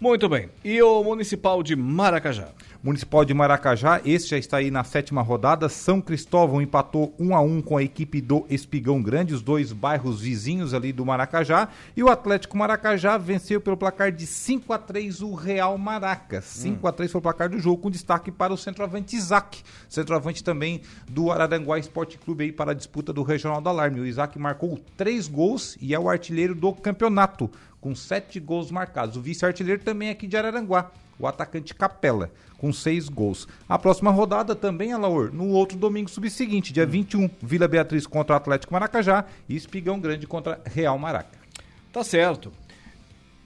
Muito 0.00 0.28
bem. 0.28 0.48
E 0.64 0.80
o 0.80 1.02
Municipal 1.02 1.60
de 1.60 1.74
Maracajá? 1.74 2.50
Municipal 2.84 3.24
de 3.24 3.32
Maracajá, 3.32 4.00
este 4.04 4.30
já 4.30 4.38
está 4.38 4.56
aí 4.56 4.68
na 4.68 4.82
sétima 4.82 5.22
rodada. 5.22 5.68
São 5.68 6.00
Cristóvão 6.00 6.60
empatou 6.60 7.14
1 7.16 7.36
a 7.36 7.40
1 7.40 7.62
com 7.62 7.76
a 7.76 7.82
equipe 7.84 8.20
do 8.20 8.44
Espigão 8.50 9.00
Grande, 9.00 9.32
os 9.32 9.40
dois 9.40 9.72
bairros 9.72 10.20
vizinhos 10.20 10.74
ali 10.74 10.92
do 10.92 11.06
Maracajá. 11.06 11.68
E 11.96 12.02
o 12.02 12.08
Atlético 12.08 12.58
Maracajá 12.58 13.16
venceu 13.16 13.60
pelo 13.60 13.76
placar 13.76 14.10
de 14.10 14.26
5 14.26 14.72
a 14.72 14.78
3 14.78 15.22
o 15.22 15.32
Real 15.32 15.78
Maracas. 15.78 16.44
5 16.44 16.84
hum. 16.84 16.88
a 16.88 16.92
3 16.92 17.12
foi 17.12 17.20
o 17.20 17.22
placar 17.22 17.48
do 17.48 17.60
jogo, 17.60 17.82
com 17.82 17.88
destaque 17.88 18.32
para 18.32 18.52
o 18.52 18.56
centroavante 18.56 19.14
Isaac. 19.14 19.62
Centroavante 19.88 20.42
também 20.42 20.80
do 21.08 21.30
Araranguá 21.30 21.78
Esporte 21.78 22.18
Clube 22.18 22.42
aí 22.42 22.52
para 22.52 22.72
a 22.72 22.74
disputa 22.74 23.12
do 23.12 23.22
Regional 23.22 23.60
do 23.60 23.68
Alarme. 23.68 24.00
O 24.00 24.06
Isaac 24.06 24.36
marcou 24.40 24.80
três 24.96 25.28
gols 25.28 25.78
e 25.80 25.94
é 25.94 26.00
o 26.00 26.08
artilheiro 26.08 26.52
do 26.52 26.72
campeonato, 26.72 27.48
com 27.80 27.94
sete 27.94 28.40
gols 28.40 28.72
marcados. 28.72 29.16
O 29.16 29.22
vice-artilheiro 29.22 29.84
também 29.84 30.08
é 30.08 30.10
aqui 30.10 30.26
de 30.26 30.36
Araranguá 30.36 30.90
o 31.24 31.28
atacante 31.28 31.74
Capela, 31.74 32.30
com 32.58 32.72
seis 32.72 33.08
gols. 33.08 33.48
A 33.68 33.78
próxima 33.78 34.10
rodada 34.10 34.54
também, 34.54 34.92
Alaor, 34.92 35.30
no 35.32 35.48
outro 35.48 35.78
domingo 35.78 36.10
subseguinte, 36.10 36.72
dia 36.72 36.86
21, 36.86 37.28
Vila 37.40 37.66
Beatriz 37.66 38.06
contra 38.06 38.34
o 38.34 38.36
Atlético 38.36 38.72
Maracajá 38.72 39.24
e 39.48 39.56
Espigão 39.56 39.98
Grande 39.98 40.26
contra 40.26 40.60
Real 40.64 40.98
Maraca. 40.98 41.38
Tá 41.92 42.02
certo. 42.02 42.52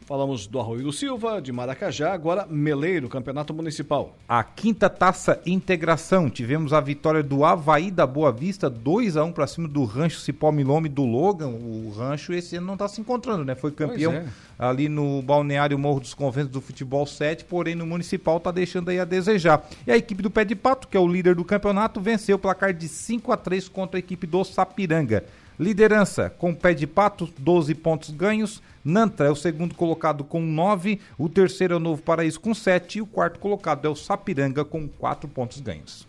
Falamos 0.07 0.47
do 0.47 0.61
Arroio 0.61 0.85
do 0.85 0.93
Silva, 0.93 1.43
de 1.43 1.51
Maracajá, 1.51 2.13
agora 2.13 2.47
Meleiro, 2.49 3.09
Campeonato 3.09 3.53
Municipal. 3.53 4.17
A 4.29 4.45
quinta 4.45 4.89
taça 4.89 5.43
integração. 5.45 6.31
Tivemos 6.31 6.73
a 6.73 6.81
vitória 6.81 7.25
do 7.25 7.45
Havaí 7.45 7.91
da 7.91 8.07
Boa 8.07 8.31
Vista, 8.31 8.71
2 8.71 9.17
a 9.17 9.25
1 9.25 9.33
para 9.33 9.49
cima 9.49 9.67
do 9.67 9.85
Rancho 9.85 10.21
Cipó 10.21 10.53
Milome 10.53 10.89
do 10.89 11.05
Logan. 11.05 11.49
O 11.49 11.93
Rancho 11.99 12.33
esse 12.33 12.55
ano 12.55 12.69
não 12.69 12.75
está 12.75 12.87
se 12.87 13.01
encontrando, 13.01 13.45
né? 13.45 13.57
Foi 13.57 13.73
campeão 13.73 14.13
é. 14.13 14.27
ali 14.57 14.89
no 14.89 15.21
Balneário 15.23 15.77
Morro 15.77 15.99
dos 15.99 16.15
Conventos 16.15 16.53
do 16.53 16.61
Futebol 16.61 17.05
7, 17.05 17.45
porém 17.45 17.75
no 17.75 17.85
Municipal 17.85 18.37
está 18.37 18.53
deixando 18.53 18.91
aí 18.91 19.01
a 19.01 19.05
desejar. 19.05 19.69
E 19.85 19.91
a 19.91 19.97
equipe 19.97 20.23
do 20.23 20.31
Pé 20.31 20.45
de 20.45 20.55
Pato, 20.55 20.87
que 20.87 20.97
é 20.97 21.01
o 21.01 21.09
líder 21.09 21.35
do 21.35 21.45
campeonato, 21.45 22.01
venceu 22.01 22.37
o 22.37 22.39
placar 22.39 22.73
de 22.73 22.87
5 22.87 23.33
a 23.33 23.37
3 23.37 23.69
contra 23.69 23.99
a 23.99 24.01
equipe 24.01 24.25
do 24.25 24.45
Sapiranga. 24.45 25.25
Liderança 25.59 26.29
com 26.29 26.55
Pé 26.55 26.75
de 26.75 26.87
Pato, 26.87 27.33
12 27.39 27.75
pontos 27.75 28.11
ganhos. 28.11 28.63
Nantra 28.85 29.29
é 29.29 29.31
o 29.31 29.37
segundo 29.37 29.75
colocado 29.75 30.23
com 30.23 30.41
9, 30.41 31.01
o 31.19 31.29
terceiro 31.29 31.75
é 31.75 31.77
o 31.77 31.81
Novo 31.81 32.03
Paraíso 32.03 32.39
com 32.39 32.55
7 32.55 32.99
e 32.99 33.03
o 33.03 33.07
quarto 33.07 33.39
colocado 33.41 33.87
é 33.87 33.89
o 33.89 33.97
Sapiranga 33.97 34.65
com 34.65 34.87
4 34.87 35.29
pontos 35.29 35.61
ganhos. 35.61 36.07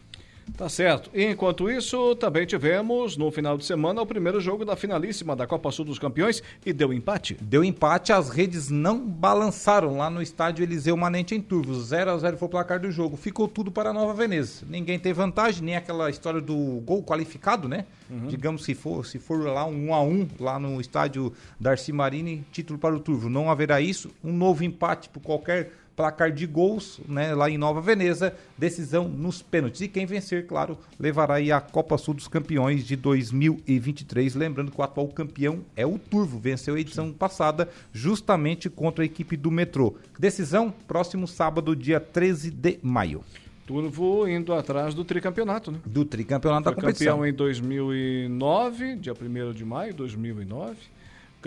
Tá 0.56 0.70
certo. 0.70 1.10
E 1.14 1.26
enquanto 1.26 1.70
isso, 1.70 2.16
também 2.16 2.46
tivemos 2.46 3.18
no 3.18 3.30
final 3.32 3.58
de 3.58 3.66
semana 3.66 4.02
o 4.02 4.06
primeiro 4.06 4.40
jogo 4.40 4.64
da 4.64 4.76
finalíssima 4.76 5.36
da 5.36 5.46
Copa 5.46 5.72
Sul 5.72 5.86
dos 5.86 6.00
Campeões 6.00 6.42
e 6.66 6.72
deu 6.72 6.94
empate. 6.94 7.38
Deu 7.42 7.64
empate, 7.64 8.14
as 8.14 8.30
redes 8.30 8.70
não 8.70 9.00
balançaram 9.00 9.98
lá 9.98 10.10
no 10.10 10.22
estádio 10.22 10.64
Eliseu 10.64 10.96
Manente 10.96 11.36
em 11.36 11.42
Turvos. 11.42 11.88
0 11.88 12.12
a 12.12 12.18
0 12.18 12.38
foi 12.38 12.48
o 12.48 12.52
placar 12.52 12.80
do 12.80 12.92
jogo. 12.92 13.18
Ficou 13.18 13.48
tudo 13.48 13.72
para 13.72 13.90
a 13.90 13.94
Nova 13.94 14.14
Veneza. 14.14 14.66
Ninguém 14.70 14.98
teve 14.98 15.14
vantagem, 15.14 15.64
nem 15.64 15.76
aquela 15.76 16.10
história 16.10 16.40
do 16.40 16.82
gol 16.86 17.04
qualificado, 17.04 17.68
né? 17.68 17.86
Uhum. 18.10 18.28
Digamos 18.28 18.64
se 18.64 18.74
for, 18.74 19.06
se 19.06 19.20
for 19.20 19.46
lá 19.46 19.66
um 19.66 19.90
1 19.90 19.94
a 19.94 20.02
1 20.02 20.28
lá 20.40 20.60
no 20.60 20.80
estádio 20.80 21.34
Darcy 21.60 21.92
Marini, 21.92 22.46
título 22.52 22.80
para 22.80 22.96
o 22.96 23.00
Turvo. 23.00 23.30
Não 23.30 23.50
haverá 23.52 23.82
isso. 23.82 24.10
Um 24.24 24.34
novo 24.34 24.64
empate 24.64 25.10
por 25.10 25.22
qualquer 25.22 25.72
placar 25.98 26.32
de 26.32 26.46
gols, 26.46 27.02
né, 27.08 27.34
lá 27.34 27.50
em 27.50 27.58
Nova 27.58 27.82
Veneza, 27.82 28.36
decisão 28.56 29.10
nos 29.10 29.42
pênaltis. 29.42 29.82
E 29.82 29.88
quem 29.88 30.06
vencer, 30.06 30.46
claro, 30.46 30.78
levará 31.00 31.34
aí 31.34 31.52
a 31.52 31.60
Copa 31.60 31.98
Sul 31.98 32.14
dos 32.14 32.28
Campeões 32.28 32.86
de 32.86 32.96
2023. 32.96 34.36
Lembrando 34.36 34.72
que 34.72 34.80
o 34.80 34.84
atual 34.84 35.08
campeão 35.08 35.62
é 35.76 35.88
o 35.88 35.98
Turvo, 35.98 36.38
venceu 36.38 36.76
a 36.76 36.80
edição 36.80 37.12
passada 37.12 37.68
justamente 37.92 38.70
contra 38.70 39.04
a 39.04 39.06
equipe 39.06 39.36
do 39.36 39.50
Metrô. 39.50 39.96
Decisão 40.20 40.72
próximo 40.88 41.28
sábado, 41.28 41.76
dia 41.76 42.00
13 42.00 42.52
de 42.52 42.78
maio. 42.84 43.24
Turvo 43.66 44.28
indo 44.28 44.54
atrás 44.54 44.94
do 44.94 45.04
tricampeonato, 45.04 45.72
né? 45.72 45.80
Do 45.84 46.06
tricampeonato 46.06 46.66
Foi 46.66 46.76
da 46.76 46.82
competição. 46.82 47.18
campeão 47.18 47.28
em 47.28 47.34
2009, 47.34 48.96
dia 48.98 49.14
1 49.14 49.52
de 49.52 49.66
maio 49.66 49.92
de 49.92 49.98
2009 49.98 50.78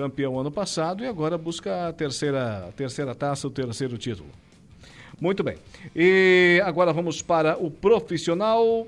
campeão 0.01 0.41
ano 0.41 0.51
passado 0.51 1.05
e 1.05 1.07
agora 1.07 1.37
busca 1.37 1.89
a 1.89 1.93
terceira, 1.93 2.69
a 2.69 2.73
terceira 2.73 3.15
taça, 3.15 3.47
o 3.47 3.51
terceiro 3.51 3.99
título. 3.99 4.31
Muito 5.21 5.45
bem. 5.45 5.59
E 5.95 6.63
agora 6.65 6.91
vamos 6.91 7.21
para 7.21 7.59
o 7.59 7.71
profissional 7.71 8.87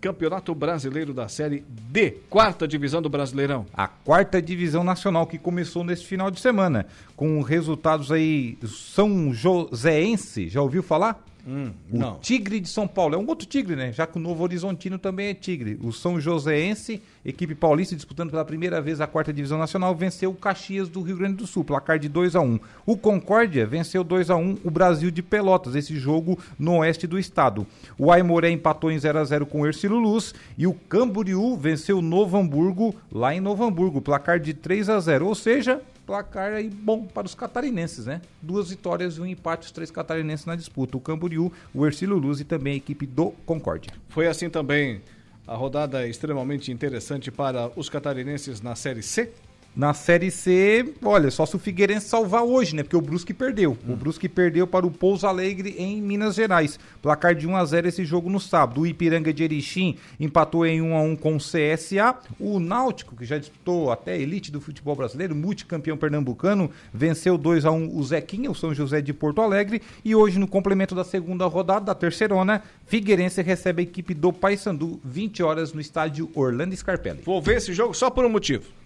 Campeonato 0.00 0.52
Brasileiro 0.52 1.14
da 1.14 1.28
Série 1.28 1.64
D, 1.68 2.16
quarta 2.28 2.66
divisão 2.66 3.00
do 3.00 3.08
Brasileirão. 3.08 3.64
A 3.72 3.86
quarta 3.86 4.42
divisão 4.42 4.82
nacional 4.82 5.28
que 5.28 5.38
começou 5.38 5.84
nesse 5.84 6.04
final 6.04 6.28
de 6.28 6.40
semana, 6.40 6.86
com 7.14 7.40
resultados 7.40 8.10
aí 8.10 8.58
São 8.66 9.32
Joséense, 9.32 10.48
já 10.48 10.60
ouviu 10.60 10.82
falar? 10.82 11.24
Hum, 11.46 11.72
o 11.90 11.98
não. 11.98 12.18
Tigre 12.18 12.60
de 12.60 12.68
São 12.68 12.86
Paulo. 12.86 13.14
É 13.14 13.18
um 13.18 13.26
outro 13.26 13.46
Tigre, 13.46 13.74
né? 13.74 13.92
Já 13.92 14.06
que 14.06 14.16
o 14.16 14.20
Novo 14.20 14.42
Horizontino 14.44 14.98
também 14.98 15.28
é 15.28 15.34
Tigre. 15.34 15.78
O 15.82 15.92
São 15.92 16.20
Joséense, 16.20 17.02
equipe 17.24 17.54
paulista 17.54 17.96
disputando 17.96 18.30
pela 18.30 18.44
primeira 18.44 18.80
vez 18.80 19.00
a 19.00 19.06
quarta 19.06 19.32
divisão 19.32 19.58
nacional, 19.58 19.94
venceu 19.94 20.30
o 20.30 20.34
Caxias 20.34 20.88
do 20.88 21.02
Rio 21.02 21.16
Grande 21.16 21.36
do 21.36 21.46
Sul, 21.46 21.64
placar 21.64 21.98
de 21.98 22.08
2 22.08 22.36
a 22.36 22.40
1 22.40 22.60
O 22.86 22.96
Concórdia 22.96 23.66
venceu 23.66 24.04
2 24.04 24.30
a 24.30 24.36
1 24.36 24.58
o 24.64 24.70
Brasil 24.70 25.10
de 25.10 25.22
Pelotas, 25.22 25.74
esse 25.74 25.96
jogo 25.96 26.38
no 26.58 26.78
oeste 26.78 27.06
do 27.06 27.18
estado. 27.18 27.66
O 27.98 28.12
Aimoré 28.12 28.50
empatou 28.50 28.90
em 28.90 28.98
0 28.98 29.18
a 29.18 29.24
0 29.24 29.46
com 29.46 29.62
o 29.62 29.66
Ercílio 29.66 29.98
Luz 29.98 30.34
e 30.56 30.66
o 30.66 30.74
Camboriú 30.74 31.56
venceu 31.56 31.98
o 31.98 32.02
Novo 32.02 32.36
Hamburgo 32.36 32.94
lá 33.10 33.34
em 33.34 33.40
Novo 33.40 33.64
Hamburgo, 33.64 34.00
placar 34.00 34.38
de 34.38 34.54
3 34.54 34.88
a 34.88 35.00
0 35.00 35.26
Ou 35.26 35.34
seja, 35.34 35.80
placar 36.12 36.52
aí 36.52 36.68
bom 36.68 37.06
para 37.06 37.26
os 37.26 37.34
catarinenses, 37.34 38.04
né? 38.04 38.20
Duas 38.42 38.68
vitórias 38.68 39.16
e 39.16 39.20
um 39.22 39.24
empate, 39.24 39.64
os 39.64 39.72
três 39.72 39.90
catarinenses 39.90 40.44
na 40.44 40.54
disputa. 40.54 40.94
O 40.94 41.00
Camboriú, 41.00 41.50
o 41.72 41.86
Ercílio 41.86 42.18
Luz 42.18 42.38
e 42.38 42.44
também 42.44 42.74
a 42.74 42.76
equipe 42.76 43.06
do 43.06 43.30
Concórdia. 43.46 43.90
Foi 44.10 44.26
assim 44.26 44.50
também 44.50 45.00
a 45.46 45.54
rodada 45.54 46.06
extremamente 46.06 46.70
interessante 46.70 47.30
para 47.30 47.72
os 47.76 47.88
catarinenses 47.88 48.60
na 48.60 48.74
Série 48.74 49.02
C? 49.02 49.32
Na 49.74 49.94
Série 49.94 50.30
C, 50.30 50.92
olha, 51.02 51.30
só 51.30 51.46
se 51.46 51.56
o 51.56 51.58
Figueirense 51.58 52.06
salvar 52.06 52.42
hoje, 52.42 52.76
né? 52.76 52.82
Porque 52.82 52.96
o 52.96 53.00
Brusque 53.00 53.32
perdeu. 53.32 53.76
Hum. 53.88 53.94
O 53.94 53.96
Brusque 53.96 54.28
perdeu 54.28 54.66
para 54.66 54.86
o 54.86 54.90
Pouso 54.90 55.26
Alegre 55.26 55.74
em 55.78 56.00
Minas 56.02 56.34
Gerais. 56.34 56.78
Placar 57.00 57.34
de 57.34 57.46
1 57.46 57.56
a 57.56 57.64
0 57.64 57.88
esse 57.88 58.04
jogo 58.04 58.28
no 58.28 58.38
sábado. 58.38 58.82
O 58.82 58.86
Ipiranga 58.86 59.32
de 59.32 59.42
Erechim 59.42 59.96
empatou 60.20 60.66
em 60.66 60.82
1 60.82 60.94
a 60.94 61.00
1 61.00 61.16
com 61.16 61.36
o 61.36 61.38
CSA. 61.38 62.14
O 62.38 62.60
Náutico, 62.60 63.16
que 63.16 63.24
já 63.24 63.38
disputou 63.38 63.90
até 63.90 64.12
a 64.12 64.18
elite 64.18 64.52
do 64.52 64.60
futebol 64.60 64.94
brasileiro, 64.94 65.34
multicampeão 65.34 65.96
pernambucano, 65.96 66.70
venceu 66.92 67.38
2 67.38 67.64
a 67.64 67.70
1 67.70 67.96
o 67.96 68.04
Zequinha, 68.04 68.50
o 68.50 68.54
São 68.54 68.74
José 68.74 69.00
de 69.00 69.14
Porto 69.14 69.40
Alegre. 69.40 69.80
E 70.04 70.14
hoje, 70.14 70.38
no 70.38 70.46
complemento 70.46 70.94
da 70.94 71.02
segunda 71.02 71.46
rodada, 71.46 71.86
da 71.86 71.94
terceirona, 71.94 72.62
Figueirense 72.84 73.40
recebe 73.40 73.80
a 73.80 73.84
equipe 73.84 74.12
do 74.12 74.34
Paysandu, 74.34 75.00
20 75.02 75.42
horas 75.42 75.72
no 75.72 75.80
estádio 75.80 76.30
Orlando 76.34 76.76
Scarpelli. 76.76 77.22
Vou 77.24 77.40
ver 77.40 77.56
esse 77.56 77.72
jogo 77.72 77.94
só 77.94 78.10
por 78.10 78.22
um 78.22 78.28
motivo. 78.28 78.81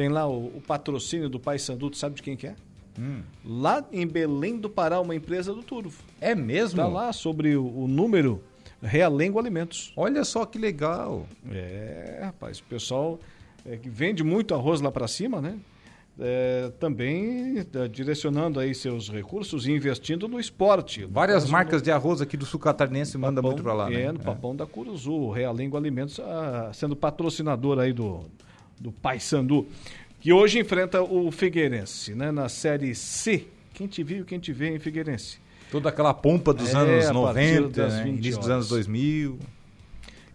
Tem 0.00 0.08
lá 0.08 0.26
o, 0.26 0.46
o 0.46 0.62
patrocínio 0.66 1.28
do 1.28 1.38
Paysandu, 1.38 1.90
tu 1.90 1.98
sabe 1.98 2.14
de 2.14 2.22
quem 2.22 2.34
que 2.34 2.46
é? 2.46 2.54
Hum. 2.98 3.20
Lá 3.44 3.84
em 3.92 4.06
Belém 4.06 4.56
do 4.56 4.70
Pará, 4.70 4.98
uma 4.98 5.14
empresa 5.14 5.52
do 5.52 5.62
Turvo. 5.62 6.02
É 6.18 6.34
mesmo? 6.34 6.78
Tá 6.78 6.88
lá 6.88 7.12
sobre 7.12 7.54
o, 7.54 7.66
o 7.66 7.86
número 7.86 8.42
Realengo 8.82 9.38
Alimentos. 9.38 9.92
Olha 9.94 10.24
só 10.24 10.46
que 10.46 10.58
legal. 10.58 11.26
É, 11.52 12.20
rapaz, 12.22 12.60
o 12.60 12.64
pessoal 12.64 13.20
é, 13.66 13.76
que 13.76 13.90
vende 13.90 14.24
muito 14.24 14.54
arroz 14.54 14.80
lá 14.80 14.90
para 14.90 15.06
cima, 15.06 15.38
né? 15.38 15.58
É, 16.18 16.72
também 16.80 17.58
é, 17.58 17.86
direcionando 17.86 18.58
aí 18.58 18.74
seus 18.74 19.10
recursos 19.10 19.66
e 19.66 19.72
investindo 19.72 20.26
no 20.28 20.40
esporte. 20.40 21.04
Várias 21.04 21.44
marcas 21.44 21.82
no... 21.82 21.84
de 21.84 21.90
arroz 21.90 22.22
aqui 22.22 22.38
do 22.38 22.46
sul 22.46 22.58
catarinense 22.58 23.18
mandam 23.18 23.42
muito 23.44 23.62
para 23.62 23.74
lá, 23.74 23.92
é, 23.92 24.06
né? 24.06 24.12
no 24.12 24.20
Papão 24.20 24.56
da 24.56 24.64
Curuzu, 24.64 25.28
Realengo 25.28 25.76
Alimentos 25.76 26.18
ah, 26.20 26.70
sendo 26.72 26.96
patrocinador 26.96 27.78
aí 27.78 27.92
do, 27.92 28.24
do 28.80 28.90
Paysandu, 28.90 29.66
que 30.20 30.32
hoje 30.32 30.58
enfrenta 30.58 31.02
o 31.02 31.30
Figueirense, 31.30 32.14
né, 32.14 32.32
na 32.32 32.48
Série 32.48 32.94
C. 32.94 33.46
Quem 33.74 33.86
te 33.86 34.02
viu, 34.02 34.24
quem 34.24 34.38
te 34.38 34.52
vê 34.52 34.74
em 34.74 34.78
Figueirense. 34.78 35.38
Toda 35.70 35.90
aquela 35.90 36.12
pompa 36.12 36.52
dos 36.52 36.74
é, 36.74 36.76
anos 36.76 37.10
90, 37.10 37.88
né, 37.88 38.08
início 38.08 38.40
dos 38.40 38.50
anos 38.50 38.68
2000. 38.68 39.38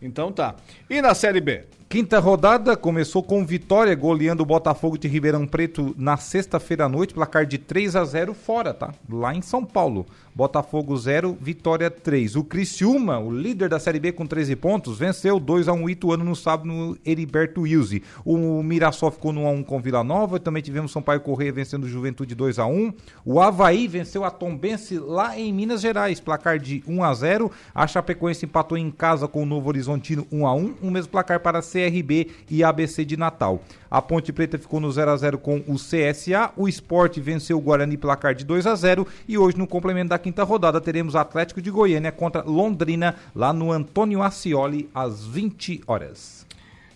Então 0.02 0.32
tá. 0.32 0.56
E 0.90 1.02
na 1.02 1.14
Série 1.14 1.42
B? 1.42 1.64
Quinta 1.90 2.20
rodada 2.20 2.76
começou 2.76 3.22
com 3.22 3.46
vitória 3.46 3.94
goleando 3.96 4.44
o 4.44 4.46
Botafogo 4.46 4.98
de 4.98 5.08
Ribeirão 5.08 5.46
Preto 5.46 5.96
na 5.98 6.18
sexta-feira 6.18 6.86
à 6.86 6.90
noite, 6.90 7.14
placar 7.14 7.46
de 7.46 7.58
3 7.58 7.96
a 7.96 8.04
0 8.04 8.34
fora, 8.34 8.74
tá? 8.74 8.94
Lá 9.10 9.36
em 9.36 9.42
São 9.42 9.64
Paulo. 9.64 10.06
Botafogo 10.36 10.98
0, 10.98 11.38
Vitória 11.40 11.90
3. 11.90 12.36
O 12.36 12.44
Criciúma, 12.44 13.18
o 13.18 13.32
líder 13.32 13.70
da 13.70 13.80
Série 13.80 14.02
B 14.02 14.12
com 14.12 14.28
13 14.28 14.54
pontos, 14.58 15.00
venceu 15.00 15.40
2 15.40 15.70
a 15.70 15.74
1 15.74 15.90
Ituano 15.90 16.26
no 16.26 16.36
sábado 16.36 16.68
no 16.68 16.98
Heriberto 17.06 17.62
Wilson. 17.62 18.00
O 18.26 18.62
Mirassol 18.62 19.12
ficou 19.12 19.32
no 19.32 19.44
1 19.44 19.48
a 19.48 19.52
1 19.52 19.64
com 19.64 19.80
Vila 19.80 20.04
Nova, 20.04 20.38
também 20.38 20.62
tivemos 20.62 20.92
Sampaio 20.92 21.22
Correia 21.22 21.54
vencendo 21.54 21.88
Juventude 21.88 22.36
2 22.36 22.60
a 22.60 22.66
1. 22.66 22.94
O 23.24 23.40
Havaí 23.40 23.88
venceu 23.88 24.26
a 24.26 24.30
Tombense 24.30 25.00
lá 25.00 25.40
em 25.40 25.54
Minas 25.54 25.80
Gerais, 25.80 26.20
placar 26.20 26.60
de 26.60 26.84
1 26.86 27.02
a 27.02 27.14
0. 27.14 27.50
A 27.74 27.88
Chapecoense 27.88 28.46
empatou 28.46 28.78
em 28.78 28.92
casa 28.92 29.30
com 29.30 29.42
o 29.42 29.46
Novo 29.46 29.70
Horizontino 29.70 30.28
1 30.30 30.46
a 30.46 30.54
1, 30.54 30.76
o 30.82 30.92
mesmo 30.92 31.12
placar 31.12 31.40
para 31.40 31.62
CRB 31.62 32.30
e 32.52 32.62
ABC 32.62 33.06
de 33.06 33.16
Natal. 33.16 33.62
A 33.96 34.02
Ponte 34.02 34.34
Preta 34.34 34.58
ficou 34.58 34.82
no 34.82 34.92
0 34.92 35.10
a 35.10 35.16
0 35.16 35.38
com 35.38 35.64
o 35.66 35.76
CSA. 35.76 36.52
O 36.58 36.68
Esporte 36.68 37.22
venceu 37.22 37.58
o 37.58 37.62
Guarani 37.62 37.96
placar 37.96 38.36
de 38.36 38.44
2 38.44 38.68
a 38.68 38.76
0 38.76 39.08
e 39.26 39.38
hoje 39.38 39.58
no 39.58 39.66
complemento 39.66 40.10
da 40.10 40.20
quinta 40.20 40.44
rodada 40.44 40.82
teremos 40.82 41.16
Atlético 41.16 41.62
de 41.62 41.72
Goiânia 41.72 42.12
contra 42.12 42.44
Londrina 42.44 43.16
lá 43.34 43.54
no 43.54 43.72
Antônio 43.72 44.22
Ascioli 44.22 44.90
às 44.94 45.26
20 45.26 45.84
horas. 45.88 46.46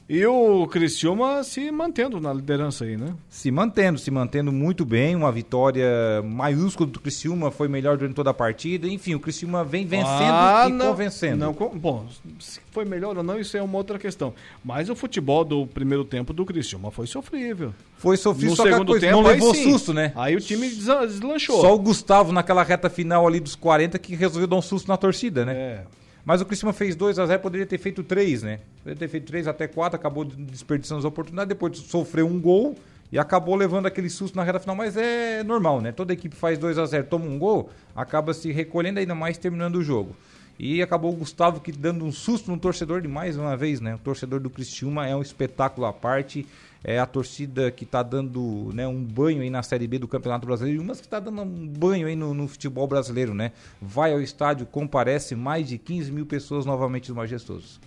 E 0.10 0.26
o 0.26 0.66
Criciúma 0.66 1.43
se 1.43 1.70
mantendo 1.70 2.20
na 2.20 2.34
liderança 2.34 2.84
aí, 2.84 2.97
né? 2.97 3.14
Se 3.30 3.51
mantendo, 3.51 3.99
se 3.99 4.10
mantendo 4.10 4.51
muito 4.51 4.84
bem. 4.84 5.16
Uma 5.16 5.32
vitória 5.32 5.88
maiúscula 6.26 6.89
do 6.89 6.99
Criciúma, 6.99 7.51
foi 7.51 7.68
melhor 7.68 7.95
durante 7.95 8.16
toda 8.16 8.32
a 8.32 8.34
partida. 8.34 8.88
Enfim, 8.88 9.14
o 9.14 9.20
Criciúma 9.20 9.64
vem 9.64 9.86
vencendo 9.86 10.07
ah, 10.07 10.66
e 10.68 10.72
não, 10.72 10.88
convencendo. 10.88 11.38
Não, 11.38 11.53
bom, 11.53 12.07
se 12.39 12.60
foi 12.72 12.86
melhor 12.86 13.16
ou 13.18 13.24
não, 13.24 13.39
isso 13.39 13.55
é 13.55 13.62
uma 13.62 13.78
outra 13.78 13.99
questão. 13.99 14.34
Mas 14.66 14.89
o 14.89 14.95
futebol 14.95 15.45
do 15.45 15.68
primeiro 15.68 16.03
tempo 16.03 16.34
do 16.34 16.43
Criciúma 16.43 16.89
foi 16.89 17.05
sofrível. 17.05 17.72
Foi 17.95 18.18
sofrível, 18.18 18.49
no 18.49 18.55
só 18.55 18.64
segundo 18.64 18.88
coisa, 18.88 19.05
tempo, 19.05 19.22
não 19.22 19.30
levou 19.30 19.53
sim, 19.53 19.72
susto, 19.72 19.93
né? 19.93 20.12
Aí 20.16 20.36
o 20.36 20.41
time 20.41 20.72
deslanchou. 20.72 21.62
Só 21.62 21.76
o 21.76 21.78
Gustavo 21.78 22.32
naquela 22.32 22.64
reta 22.64 22.89
final 22.89 23.28
ali 23.28 23.39
dos 23.39 23.53
40 23.53 23.99
que 23.99 24.16
resolveu 24.16 24.47
dar 24.47 24.55
um 24.55 24.62
susto 24.62 24.88
na 24.88 24.97
torcida, 24.97 25.45
né? 25.45 25.53
É. 25.53 25.84
Mas 26.30 26.42
o 26.42 26.46
Criciúma 26.46 26.74
fez 26.74 26.96
2 26.96 27.18
a 27.18 27.26
0 27.26 27.40
poderia 27.40 27.66
ter 27.66 27.80
feito 27.80 28.04
3, 28.04 28.44
né? 28.44 28.60
Poderia 28.84 29.00
ter 29.00 29.08
feito 29.08 29.26
3 29.26 29.48
até 29.48 29.68
4, 29.68 29.96
acabou 29.96 30.24
desperdiçando 30.24 31.00
as 31.00 31.06
oportunidades, 31.06 31.50
depois 31.50 31.76
sofreu 31.80 32.28
um 32.28 32.40
gol 32.40 32.76
e 33.12 33.18
acabou 33.18 33.56
levando 33.56 33.88
aquele 33.88 34.12
susto 34.12 34.36
na 34.36 34.44
reta 34.44 34.60
final, 34.60 34.76
mas 34.76 34.96
é 34.96 35.42
normal, 35.42 35.82
né? 35.82 35.92
Toda 35.92 36.14
equipe 36.14 36.36
faz 36.36 36.60
2 36.60 36.78
a 36.78 36.86
0 36.86 37.08
toma 37.08 37.26
um 37.26 37.40
gol, 37.40 37.72
acaba 37.96 38.32
se 38.32 38.52
recolhendo 38.52 39.00
ainda 39.00 39.16
mais 39.16 39.40
terminando 39.40 39.78
o 39.78 39.84
jogo. 39.84 40.16
E 40.60 40.84
acabou 40.84 41.12
o 41.12 41.16
Gustavo 41.16 41.62
que 41.62 41.72
dando 41.72 42.06
um 42.06 42.12
susto 42.12 42.52
no 42.52 42.60
torcedor 42.60 43.02
de 43.02 43.08
mais 43.08 43.36
uma 43.36 43.58
vez, 43.58 43.82
né? 43.82 43.96
O 43.96 43.98
torcedor 43.98 44.40
do 44.40 44.52
Criciúma 44.52 45.08
é 45.08 45.16
um 45.16 45.24
espetáculo 45.24 45.88
à 45.88 45.94
parte 45.94 46.46
é 46.84 47.00
a 47.00 47.06
torcida 47.06 47.72
que 47.72 47.84
está 47.84 48.02
dando 48.02 48.72
né, 48.74 48.88
um 48.88 49.04
banho 49.04 49.42
aí 49.42 49.50
na 49.50 49.62
Série 49.62 49.88
B 49.88 50.00
do 50.00 50.08
Campeonato 50.08 50.46
Brasileiro, 50.46 50.82
e 50.82 50.84
umas 50.84 51.00
que 51.00 51.08
está 51.08 51.20
dando 51.20 51.42
um 51.42 51.68
banho 51.68 52.08
aí 52.08 52.16
no, 52.16 52.34
no, 52.34 52.48
futebol 52.48 52.88
brasileiro, 52.88 53.34
né? 53.34 53.52
Vai 53.82 54.14
ao 54.14 54.22
estádio, 54.22 54.66
comparece 54.66 55.36
mais 55.36 55.68
de 55.68 55.78
15 55.78 56.12
mil 56.12 56.26
pessoas 56.26 56.66
novamente 56.66 57.10
no 57.10 57.16
Majestoso. 57.16 57.80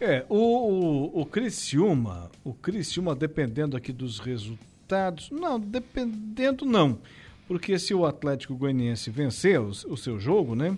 É, 0.00 0.24
o, 0.28 0.36
o, 0.36 1.20
o 1.22 1.26
Criciúma, 1.26 2.30
o 2.44 2.52
Criciúma 2.52 3.14
dependendo 3.14 3.76
aqui 3.76 3.92
dos 3.92 4.18
resultados, 4.18 5.30
não, 5.30 5.58
dependendo 5.58 6.66
não, 6.66 6.98
porque 7.48 7.78
se 7.78 7.94
o 7.94 8.04
Atlético 8.04 8.56
Goianiense 8.56 9.08
vencer 9.10 9.60
o, 9.60 9.68
o 9.68 9.96
seu 9.96 10.18
jogo, 10.18 10.54
né? 10.54 10.76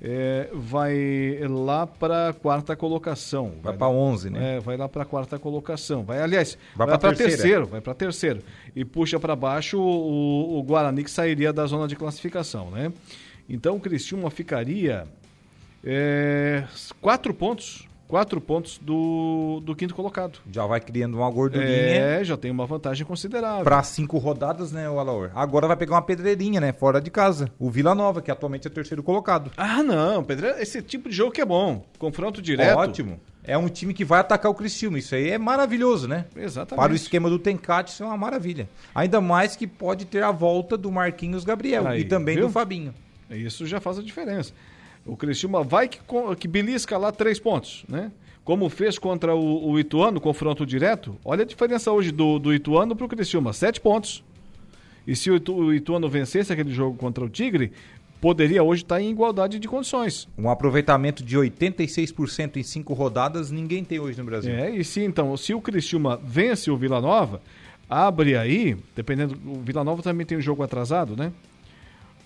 É, 0.00 0.48
vai 0.52 1.38
lá 1.48 1.86
para 1.86 2.28
a 2.28 2.32
quarta 2.32 2.76
colocação. 2.76 3.52
Vai, 3.62 3.72
vai 3.72 3.76
para 3.78 3.88
11, 3.88 4.30
né? 4.30 4.56
É, 4.56 4.60
vai 4.60 4.76
lá 4.76 4.88
para 4.88 5.02
a 5.02 5.06
quarta 5.06 5.38
colocação. 5.38 6.04
Vai, 6.04 6.20
aliás, 6.20 6.58
vai, 6.74 6.86
vai 6.86 6.98
para 6.98 7.14
terceiro, 7.14 7.66
vai 7.66 7.80
para 7.80 7.94
terceiro 7.94 8.42
e 8.74 8.84
puxa 8.84 9.18
para 9.18 9.34
baixo 9.34 9.78
o, 9.78 10.58
o, 10.58 10.62
Guarani 10.62 11.02
que 11.02 11.10
sairia 11.10 11.52
da 11.52 11.66
zona 11.66 11.88
de 11.88 11.96
classificação, 11.96 12.70
né? 12.70 12.92
Então 13.48 13.76
o 13.76 13.80
Cristiúma 13.80 14.30
ficaria 14.30 15.06
é, 15.84 16.64
quatro 17.00 17.32
pontos 17.32 17.85
quatro 18.08 18.40
pontos 18.40 18.78
do, 18.78 19.60
do 19.64 19.74
quinto 19.74 19.94
colocado. 19.94 20.38
Já 20.50 20.66
vai 20.66 20.80
criando 20.80 21.18
uma 21.18 21.30
gordurinha. 21.30 21.70
É, 21.70 22.24
já 22.24 22.36
tem 22.36 22.50
uma 22.50 22.66
vantagem 22.66 23.06
considerável. 23.06 23.64
Para 23.64 23.82
cinco 23.82 24.18
rodadas, 24.18 24.72
né, 24.72 24.88
o 24.88 24.98
Alaor? 24.98 25.30
Agora 25.34 25.66
vai 25.66 25.76
pegar 25.76 25.94
uma 25.94 26.02
pedreirinha, 26.02 26.60
né, 26.60 26.72
fora 26.72 27.00
de 27.00 27.10
casa. 27.10 27.50
O 27.58 27.70
Vila 27.70 27.94
Nova, 27.94 28.22
que 28.22 28.30
atualmente 28.30 28.66
é 28.66 28.70
terceiro 28.70 29.02
colocado. 29.02 29.50
Ah, 29.56 29.82
não, 29.82 30.22
pedreira, 30.22 30.60
esse 30.60 30.82
tipo 30.82 31.08
de 31.08 31.14
jogo 31.14 31.32
que 31.32 31.40
é 31.40 31.44
bom. 31.44 31.84
Confronto 31.98 32.40
direto. 32.40 32.78
Ótimo. 32.78 33.20
É 33.42 33.56
um 33.56 33.68
time 33.68 33.94
que 33.94 34.04
vai 34.04 34.18
atacar 34.18 34.50
o 34.50 34.54
Criciúma. 34.54 34.98
Isso 34.98 35.14
aí 35.14 35.30
é 35.30 35.38
maravilhoso, 35.38 36.08
né? 36.08 36.24
Exatamente. 36.36 36.82
Para 36.82 36.92
o 36.92 36.96
esquema 36.96 37.30
do 37.30 37.38
Tencate, 37.38 37.92
isso 37.92 38.02
é 38.02 38.06
uma 38.06 38.16
maravilha. 38.16 38.68
Ainda 38.92 39.20
mais 39.20 39.54
que 39.54 39.68
pode 39.68 40.04
ter 40.04 40.24
a 40.24 40.32
volta 40.32 40.76
do 40.76 40.90
Marquinhos 40.90 41.44
Gabriel 41.44 41.86
aí, 41.86 42.00
e 42.00 42.04
também 42.04 42.34
viu? 42.34 42.48
do 42.48 42.52
Fabinho. 42.52 42.92
Isso 43.30 43.64
já 43.66 43.80
faz 43.80 43.98
a 43.98 44.02
diferença. 44.02 44.52
O 45.06 45.16
Criciúma 45.16 45.62
vai 45.62 45.88
que, 45.88 45.98
que 46.38 46.48
belisca 46.48 46.98
lá 46.98 47.12
três 47.12 47.38
pontos, 47.38 47.84
né? 47.88 48.10
Como 48.44 48.68
fez 48.68 48.98
contra 48.98 49.34
o, 49.34 49.70
o 49.70 49.78
Ituano, 49.78 50.20
confronto 50.20 50.64
direto. 50.64 51.16
Olha 51.24 51.42
a 51.42 51.46
diferença 51.46 51.90
hoje 51.90 52.12
do, 52.12 52.38
do 52.38 52.54
Ituano 52.54 52.94
para 52.94 53.04
o 53.04 53.08
Criciúma, 53.08 53.52
sete 53.52 53.80
pontos. 53.80 54.22
E 55.06 55.16
se 55.16 55.30
o, 55.30 55.36
Itu, 55.36 55.54
o 55.54 55.74
Ituano 55.74 56.08
vencesse 56.08 56.52
aquele 56.52 56.72
jogo 56.72 56.96
contra 56.96 57.24
o 57.24 57.28
Tigre, 57.28 57.72
poderia 58.20 58.62
hoje 58.62 58.82
estar 58.82 59.00
em 59.00 59.10
igualdade 59.10 59.58
de 59.58 59.68
condições. 59.68 60.28
Um 60.36 60.48
aproveitamento 60.48 61.24
de 61.24 61.36
86% 61.36 62.56
em 62.56 62.62
cinco 62.62 62.94
rodadas, 62.94 63.50
ninguém 63.50 63.84
tem 63.84 63.98
hoje 63.98 64.18
no 64.18 64.24
Brasil. 64.24 64.52
É, 64.52 64.70
e 64.70 64.84
se 64.84 65.02
então, 65.02 65.36
se 65.36 65.54
o 65.54 65.60
Criciúma 65.60 66.20
vence 66.22 66.70
o 66.70 66.76
Vila 66.76 67.00
Nova, 67.00 67.40
abre 67.88 68.36
aí, 68.36 68.76
dependendo, 68.94 69.36
o 69.44 69.60
Vila 69.60 69.84
Nova 69.84 70.02
também 70.02 70.26
tem 70.26 70.38
um 70.38 70.40
jogo 70.40 70.62
atrasado, 70.62 71.16
né? 71.16 71.32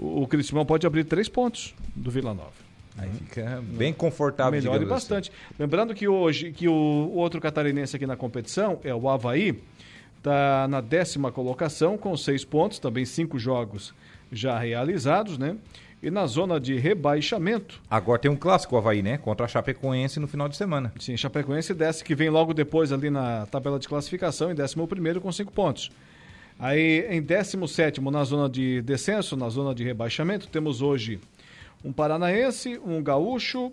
o, 0.00 0.22
o 0.22 0.26
Criciúma 0.26 0.64
pode 0.64 0.86
abrir 0.86 1.04
três 1.04 1.28
pontos 1.28 1.74
do 1.94 2.10
Vila 2.10 2.32
Nova. 2.32 2.69
Aí 3.00 3.10
fica 3.10 3.62
bem 3.66 3.92
confortável, 3.94 4.52
Melhora 4.52 4.78
assim. 4.78 4.86
bastante. 4.86 5.32
Lembrando 5.58 5.94
que 5.94 6.06
hoje 6.06 6.52
que 6.52 6.68
o, 6.68 7.12
outro 7.14 7.40
catarinense 7.40 7.96
aqui 7.96 8.06
na 8.06 8.16
competição 8.16 8.78
é 8.84 8.94
o 8.94 9.08
Havaí, 9.08 9.58
está 10.18 10.68
na 10.68 10.82
décima 10.82 11.32
colocação 11.32 11.96
com 11.96 12.14
seis 12.16 12.44
pontos, 12.44 12.78
também 12.78 13.06
cinco 13.06 13.38
jogos 13.38 13.94
já 14.30 14.58
realizados, 14.58 15.38
né? 15.38 15.56
E 16.02 16.10
na 16.10 16.26
zona 16.26 16.60
de 16.60 16.78
rebaixamento. 16.78 17.80
Agora 17.90 18.18
tem 18.18 18.30
um 18.30 18.36
clássico 18.36 18.74
o 18.74 18.78
Havaí, 18.78 19.02
né? 19.02 19.16
Contra 19.16 19.46
a 19.46 19.48
Chapecoense 19.48 20.20
no 20.20 20.28
final 20.28 20.48
de 20.48 20.56
semana. 20.56 20.92
Sim, 20.98 21.16
Chapecoense 21.16 21.72
desce, 21.72 22.04
que 22.04 22.14
vem 22.14 22.28
logo 22.28 22.52
depois 22.52 22.92
ali 22.92 23.08
na 23.08 23.46
tabela 23.46 23.78
de 23.78 23.88
classificação, 23.88 24.50
em 24.50 24.54
11 24.54 25.20
com 25.20 25.32
cinco 25.32 25.52
pontos. 25.52 25.90
Aí 26.58 27.06
em 27.08 27.22
17 27.22 28.02
na 28.02 28.22
zona 28.24 28.48
de 28.48 28.82
descenso, 28.82 29.36
na 29.36 29.48
zona 29.48 29.74
de 29.74 29.82
rebaixamento, 29.82 30.46
temos 30.48 30.82
hoje 30.82 31.18
um 31.84 31.92
paranaense, 31.92 32.78
um 32.84 33.02
gaúcho, 33.02 33.72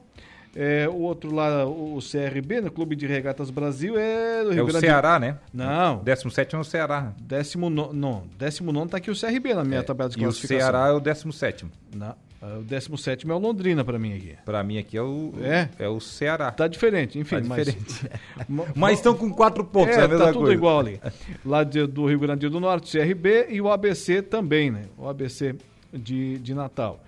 é, 0.56 0.88
o 0.90 0.96
outro 1.02 1.34
lá, 1.34 1.66
o 1.66 2.00
CRB, 2.00 2.62
no 2.62 2.72
Clube 2.72 2.96
de 2.96 3.06
Regatas 3.06 3.50
Brasil, 3.52 3.96
é 3.98 4.44
do 4.44 4.50
Rio 4.52 4.60
É 4.60 4.64
o 4.64 4.66
Grande 4.66 4.80
Ceará, 4.86 5.20
né? 5.20 5.38
Não. 5.54 5.98
17 6.04 6.56
é 6.56 6.58
o 6.60 6.64
Ceará. 6.64 7.14
Décimo 7.22 7.70
no... 7.70 7.94
Não, 7.94 8.24
décimo 8.40 8.72
nono 8.72 8.90
tá 8.90 8.98
aqui 8.98 9.12
o 9.12 9.16
CRB 9.20 9.54
na 9.54 9.64
minha 9.64 9.84
tabela 9.84 10.10
de 10.10 10.18
E 10.18 10.22
o 10.22 10.24
classificação. 10.24 10.58
Ceará 10.72 10.88
é 10.88 10.92
o 10.94 11.00
17. 11.00 11.66
Não, 11.96 12.16
é 12.42 12.58
o 12.58 12.64
décimo 12.64 12.98
sétimo 12.98 13.34
é 13.34 13.36
o 13.36 13.40
Londrina 13.40 13.84
para 13.84 14.00
mim 14.00 14.16
aqui. 14.16 14.36
Para 14.46 14.64
mim 14.64 14.78
aqui 14.80 14.98
é 14.98 15.02
o 15.02 15.34
É? 15.44 15.70
é 15.78 15.88
o 15.90 16.00
Ceará. 16.00 16.50
Tá 16.52 16.68
diferente, 16.68 17.20
enfim. 17.20 17.36
Tá 17.42 17.44
mas- 17.46 17.66
diferente. 17.68 18.10
Ma- 18.50 18.66
Mas 18.76 18.94
estão 18.98 19.14
com 19.16 19.30
quatro 19.30 19.64
pontos, 19.64 19.96
é, 19.96 20.00
É, 20.00 20.04
a 20.06 20.08
mesma 20.08 20.26
tá 20.26 20.32
tudo 20.32 20.42
coisa. 20.42 20.54
igual 20.56 20.80
ali. 20.80 21.00
Lá 21.46 21.64
de- 21.64 21.86
do 21.86 22.06
Rio 22.08 22.20
Grande 22.20 22.48
do 22.50 22.60
Norte, 22.60 22.92
CRB 22.98 23.48
e 23.50 23.62
o 23.62 23.70
ABC 23.70 24.22
também, 24.24 24.72
né? 24.72 24.84
O 24.98 25.08
ABC 25.08 25.56
de, 25.94 26.40
de 26.40 26.54
Natal. 26.56 27.00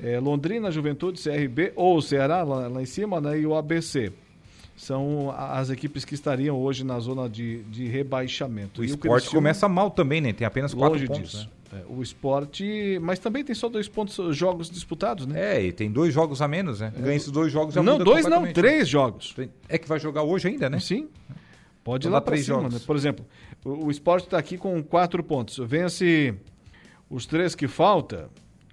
É, 0.00 0.18
Londrina, 0.20 0.70
Juventude, 0.70 1.20
CRB 1.22 1.72
ou 1.74 2.00
Ceará, 2.02 2.42
lá, 2.42 2.68
lá 2.68 2.82
em 2.82 2.86
cima, 2.86 3.20
né? 3.20 3.38
E 3.40 3.46
o 3.46 3.54
ABC. 3.54 4.12
São 4.76 5.34
as 5.34 5.70
equipes 5.70 6.04
que 6.04 6.12
estariam 6.14 6.54
hoje 6.58 6.84
na 6.84 7.00
zona 7.00 7.30
de, 7.30 7.62
de 7.64 7.86
rebaixamento. 7.86 8.82
O 8.82 8.84
E 8.84 8.88
esporte 8.88 9.22
Criciúma, 9.22 9.40
começa 9.40 9.66
mal 9.68 9.90
também, 9.90 10.20
né? 10.20 10.34
Tem 10.34 10.46
apenas 10.46 10.74
quatro 10.74 10.94
longe 10.98 11.06
pontos. 11.06 11.30
disso. 11.32 11.50
Né? 11.72 11.80
É, 11.80 11.84
o 11.88 12.02
esporte, 12.02 12.98
mas 13.00 13.18
também 13.18 13.42
tem 13.42 13.54
só 13.54 13.70
dois 13.70 13.88
pontos, 13.88 14.36
jogos 14.36 14.70
disputados, 14.70 15.26
né? 15.26 15.56
É, 15.56 15.64
e 15.64 15.72
tem 15.72 15.90
dois 15.90 16.12
jogos 16.12 16.42
a 16.42 16.46
menos, 16.46 16.80
né? 16.80 16.92
Ganha 16.94 17.16
esses 17.16 17.30
dois 17.30 17.50
jogos 17.50 17.74
já 17.74 17.82
Não, 17.82 17.94
muda 17.94 18.04
dois 18.04 18.26
não, 18.26 18.52
três 18.52 18.86
jogos. 18.86 19.34
É 19.66 19.78
que 19.78 19.88
vai 19.88 19.98
jogar 19.98 20.22
hoje 20.22 20.46
ainda, 20.48 20.68
né? 20.68 20.78
Sim. 20.78 21.08
Pode 21.82 22.06
ir 22.06 22.10
lá 22.10 22.20
para 22.20 22.32
três 22.32 22.44
cima, 22.44 22.58
jogos. 22.60 22.74
né? 22.74 22.80
Por 22.86 22.96
exemplo, 22.96 23.24
o, 23.64 23.86
o 23.86 23.90
esporte 23.90 24.24
está 24.24 24.36
aqui 24.36 24.58
com 24.58 24.82
quatro 24.82 25.22
pontos. 25.24 25.58
Vence 25.66 26.34
os 27.08 27.24
três 27.24 27.54
que 27.54 27.66
falta, 27.66 28.28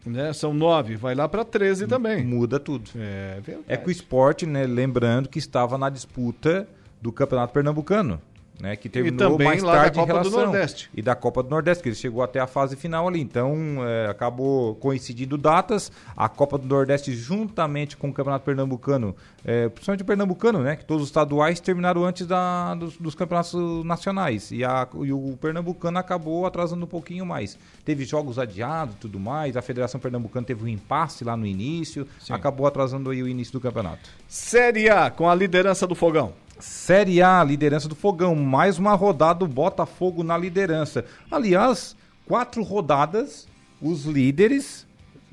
né? 0.05 0.33
São 0.33 0.53
nove, 0.53 0.95
vai 0.95 1.15
lá 1.15 1.27
para 1.27 1.43
13 1.43 1.87
também. 1.87 2.23
Muda 2.23 2.59
tudo. 2.59 2.89
É 2.95 3.39
verdade. 3.41 3.65
É 3.67 3.77
que 3.77 3.87
o 3.87 3.91
esporte, 3.91 4.45
né? 4.45 4.65
Lembrando 4.65 5.29
que 5.29 5.39
estava 5.39 5.77
na 5.77 5.89
disputa 5.89 6.67
do 7.01 7.11
Campeonato 7.11 7.53
Pernambucano. 7.53 8.21
Né, 8.59 8.75
que 8.75 8.87
terminou 8.87 9.31
também 9.31 9.47
mais 9.47 9.63
lá 9.63 9.73
da 9.73 9.81
tarde 9.81 9.99
em 9.99 10.01
Copa 10.01 10.13
do 10.13 10.29
relação. 10.29 10.45
Nordeste. 10.45 10.89
E 10.93 11.01
da 11.01 11.15
Copa 11.15 11.41
do 11.41 11.49
Nordeste, 11.49 11.81
que 11.81 11.89
ele 11.89 11.95
chegou 11.95 12.21
até 12.21 12.39
a 12.39 12.45
fase 12.45 12.75
final 12.75 13.07
ali. 13.07 13.19
Então, 13.19 13.55
é, 13.85 14.07
acabou 14.07 14.75
coincidindo 14.75 15.37
datas. 15.37 15.91
A 16.15 16.29
Copa 16.29 16.57
do 16.57 16.67
Nordeste, 16.67 17.13
juntamente 17.13 17.97
com 17.97 18.09
o 18.09 18.13
Campeonato 18.13 18.45
Pernambucano, 18.45 19.15
é, 19.43 19.67
principalmente 19.69 20.03
o 20.03 20.05
Pernambucano, 20.05 20.59
né? 20.59 20.75
Que 20.75 20.85
todos 20.85 21.03
os 21.03 21.09
estaduais 21.09 21.59
terminaram 21.59 22.05
antes 22.05 22.27
da, 22.27 22.75
dos, 22.75 22.95
dos 22.97 23.15
campeonatos 23.15 23.53
nacionais. 23.83 24.51
E, 24.51 24.63
a, 24.63 24.87
e 25.01 25.11
o 25.11 25.35
Pernambucano 25.41 25.97
acabou 25.97 26.45
atrasando 26.45 26.85
um 26.85 26.87
pouquinho 26.87 27.25
mais. 27.25 27.57
Teve 27.83 28.05
jogos 28.05 28.37
adiados 28.37 28.95
e 28.95 28.97
tudo 28.99 29.19
mais. 29.19 29.57
A 29.57 29.61
Federação 29.61 29.99
Pernambucana 29.99 30.45
teve 30.45 30.63
um 30.63 30.67
impasse 30.67 31.23
lá 31.23 31.35
no 31.35 31.45
início. 31.45 32.07
Acabou 32.29 32.67
atrasando 32.67 33.09
aí 33.09 33.21
o 33.21 33.27
início 33.27 33.51
do 33.53 33.59
campeonato. 33.59 34.09
Série 34.27 34.89
A, 34.89 35.09
com 35.09 35.27
a 35.27 35.35
liderança 35.35 35.87
do 35.87 35.95
Fogão. 35.95 36.33
Série 36.59 37.21
A, 37.21 37.43
liderança 37.43 37.87
do 37.87 37.95
Fogão. 37.95 38.35
Mais 38.35 38.77
uma 38.77 38.93
rodada 38.93 39.39
do 39.39 39.47
Botafogo 39.47 40.23
na 40.23 40.37
liderança. 40.37 41.05
Aliás, 41.29 41.95
quatro 42.25 42.63
rodadas, 42.63 43.47
os 43.81 44.05
líderes 44.05 44.87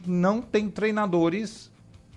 não 0.06 0.40
têm 0.40 0.68
treinadores 0.68 1.70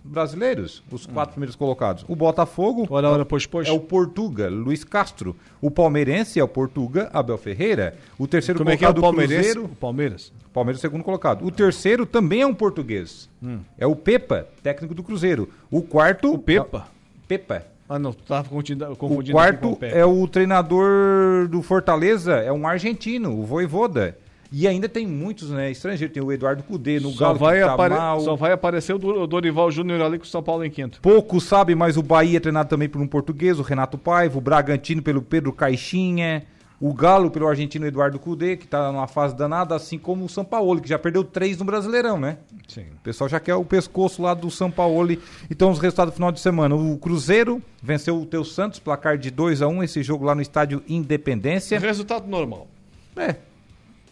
brasileiros, 0.06 0.84
os 0.92 1.06
quatro 1.06 1.34
primeiros 1.34 1.56
colocados. 1.56 2.04
O 2.10 2.16
Botafogo 2.16 2.84
Hum. 2.84 2.88
Ora, 2.90 3.10
ora, 3.10 3.26
pois, 3.26 3.46
pois. 3.46 3.68
é 3.68 3.72
o 3.72 3.80
Portuga, 3.80 4.50
Luiz 4.50 4.84
Castro. 4.84 5.36
O 5.62 5.72
Palmeirense 5.72 6.40
é 6.40 6.44
o 6.44 6.48
Portuga, 6.48 7.10
Abel 7.14 7.38
Ferreira. 7.38 7.96
O 8.18 8.28
terceiro 8.28 8.60
Como 8.60 8.70
é 8.70 8.76
que 8.76 8.84
é 8.84 8.90
o 8.90 8.94
colocado, 8.94 9.12
Palmeirense? 9.12 9.52
Cruzeiro. 9.52 9.66
O 9.66 9.76
Palmeiras. 9.76 10.34
Palmeiras 10.52 10.84
é 10.84 10.88
o 10.88 10.90
segundo 10.90 11.04
colocado. 11.04 11.46
O 11.46 11.52
terceiro 11.52 12.06
também 12.06 12.42
é 12.42 12.48
um 12.48 12.54
português. 12.54 13.30
Hum. 13.42 13.60
É 13.78 13.88
o 13.88 13.96
Pepa, 13.96 14.48
técnico 14.62 14.94
do 14.94 15.04
Cruzeiro. 15.04 15.50
O 15.72 15.82
quarto... 15.82 16.34
O 16.34 16.38
Pepa? 16.38 16.88
Pepa. 17.28 17.66
Ah, 17.88 18.00
não, 18.00 18.14
tava 18.14 18.48
confundindo, 18.50 18.86
O 18.92 18.96
quarto 19.32 19.74
o 19.74 19.78
é 19.82 20.06
o 20.06 20.28
treinador 20.28 21.48
do 21.48 21.62
Fortaleza, 21.62 22.34
é 22.36 22.52
um 22.52 22.66
argentino, 22.68 23.38
o 23.38 23.44
Voivoda. 23.46 24.18
E 24.56 24.68
ainda 24.68 24.88
tem 24.88 25.08
muitos 25.08 25.50
né, 25.50 25.72
estrangeiros, 25.72 26.14
tem 26.14 26.22
o 26.22 26.32
Eduardo 26.32 26.62
Cudê 26.62 27.00
no 27.00 27.10
Só 27.10 27.26
Galo 27.26 27.40
vai, 27.40 27.60
que 27.60 27.66
tá 27.66 27.74
apare- 27.74 27.96
mal. 27.96 28.20
só 28.22 28.36
vai 28.36 28.52
aparecer 28.52 28.94
o 28.94 29.26
Dorival 29.28 29.72
Júnior 29.72 30.00
ali 30.02 30.20
com 30.20 30.26
o 30.26 30.28
São 30.28 30.44
Paulo 30.44 30.64
em 30.64 30.70
quinto. 30.70 31.00
Pouco 31.02 31.42
sabe, 31.42 31.74
mas 31.74 31.98
o 31.98 32.04
Bahia 32.04 32.38
é 32.38 32.40
treinado 32.40 32.70
também 32.70 32.88
por 32.88 33.02
um 33.02 33.08
português, 33.08 33.58
o 33.60 33.64
Renato 33.64 33.98
Paiva, 33.98 34.38
o 34.38 34.42
Bragantino 34.42 35.02
pelo 35.02 35.24
Pedro 35.24 35.52
Caixinha, 35.52 36.44
o 36.86 36.94
Galo 36.94 37.32
pelo 37.32 37.48
argentino 37.48 37.86
Eduardo 37.86 38.20
Cudê, 38.20 38.58
que 38.58 38.68
tá 38.68 38.92
numa 38.92 39.08
fase 39.08 39.34
danada, 39.34 39.74
assim 39.74 39.98
como 39.98 40.26
o 40.26 40.28
São 40.30 40.44
Paulo, 40.44 40.82
que 40.82 40.90
já 40.90 41.00
perdeu 41.00 41.24
três 41.24 41.58
no 41.58 41.64
Brasileirão, 41.64 42.20
né? 42.20 42.40
Sim. 42.68 42.88
O 42.98 43.00
pessoal 43.02 43.30
já 43.30 43.40
quer 43.40 43.56
o 43.56 43.64
pescoço 43.64 44.22
lá 44.22 44.34
do 44.34 44.52
São 44.52 44.70
Paulo. 44.70 45.16
Então, 45.50 45.72
os 45.72 45.80
resultados 45.80 46.14
do 46.14 46.16
final 46.16 46.30
de 46.30 46.42
semana. 46.42 46.76
O 46.76 46.98
Cruzeiro 46.98 47.62
venceu 47.82 48.22
o 48.22 48.26
Teu 48.26 48.44
Santos, 48.44 48.80
placar 48.80 49.18
de 49.18 49.32
2 49.32 49.62
a 49.62 49.68
1 49.70 49.82
esse 49.84 50.04
jogo 50.04 50.26
lá 50.26 50.36
no 50.36 50.42
estádio 50.42 50.84
Independência. 50.86 51.80
Resultado 51.80 52.28
normal. 52.28 52.68
É. 53.16 53.38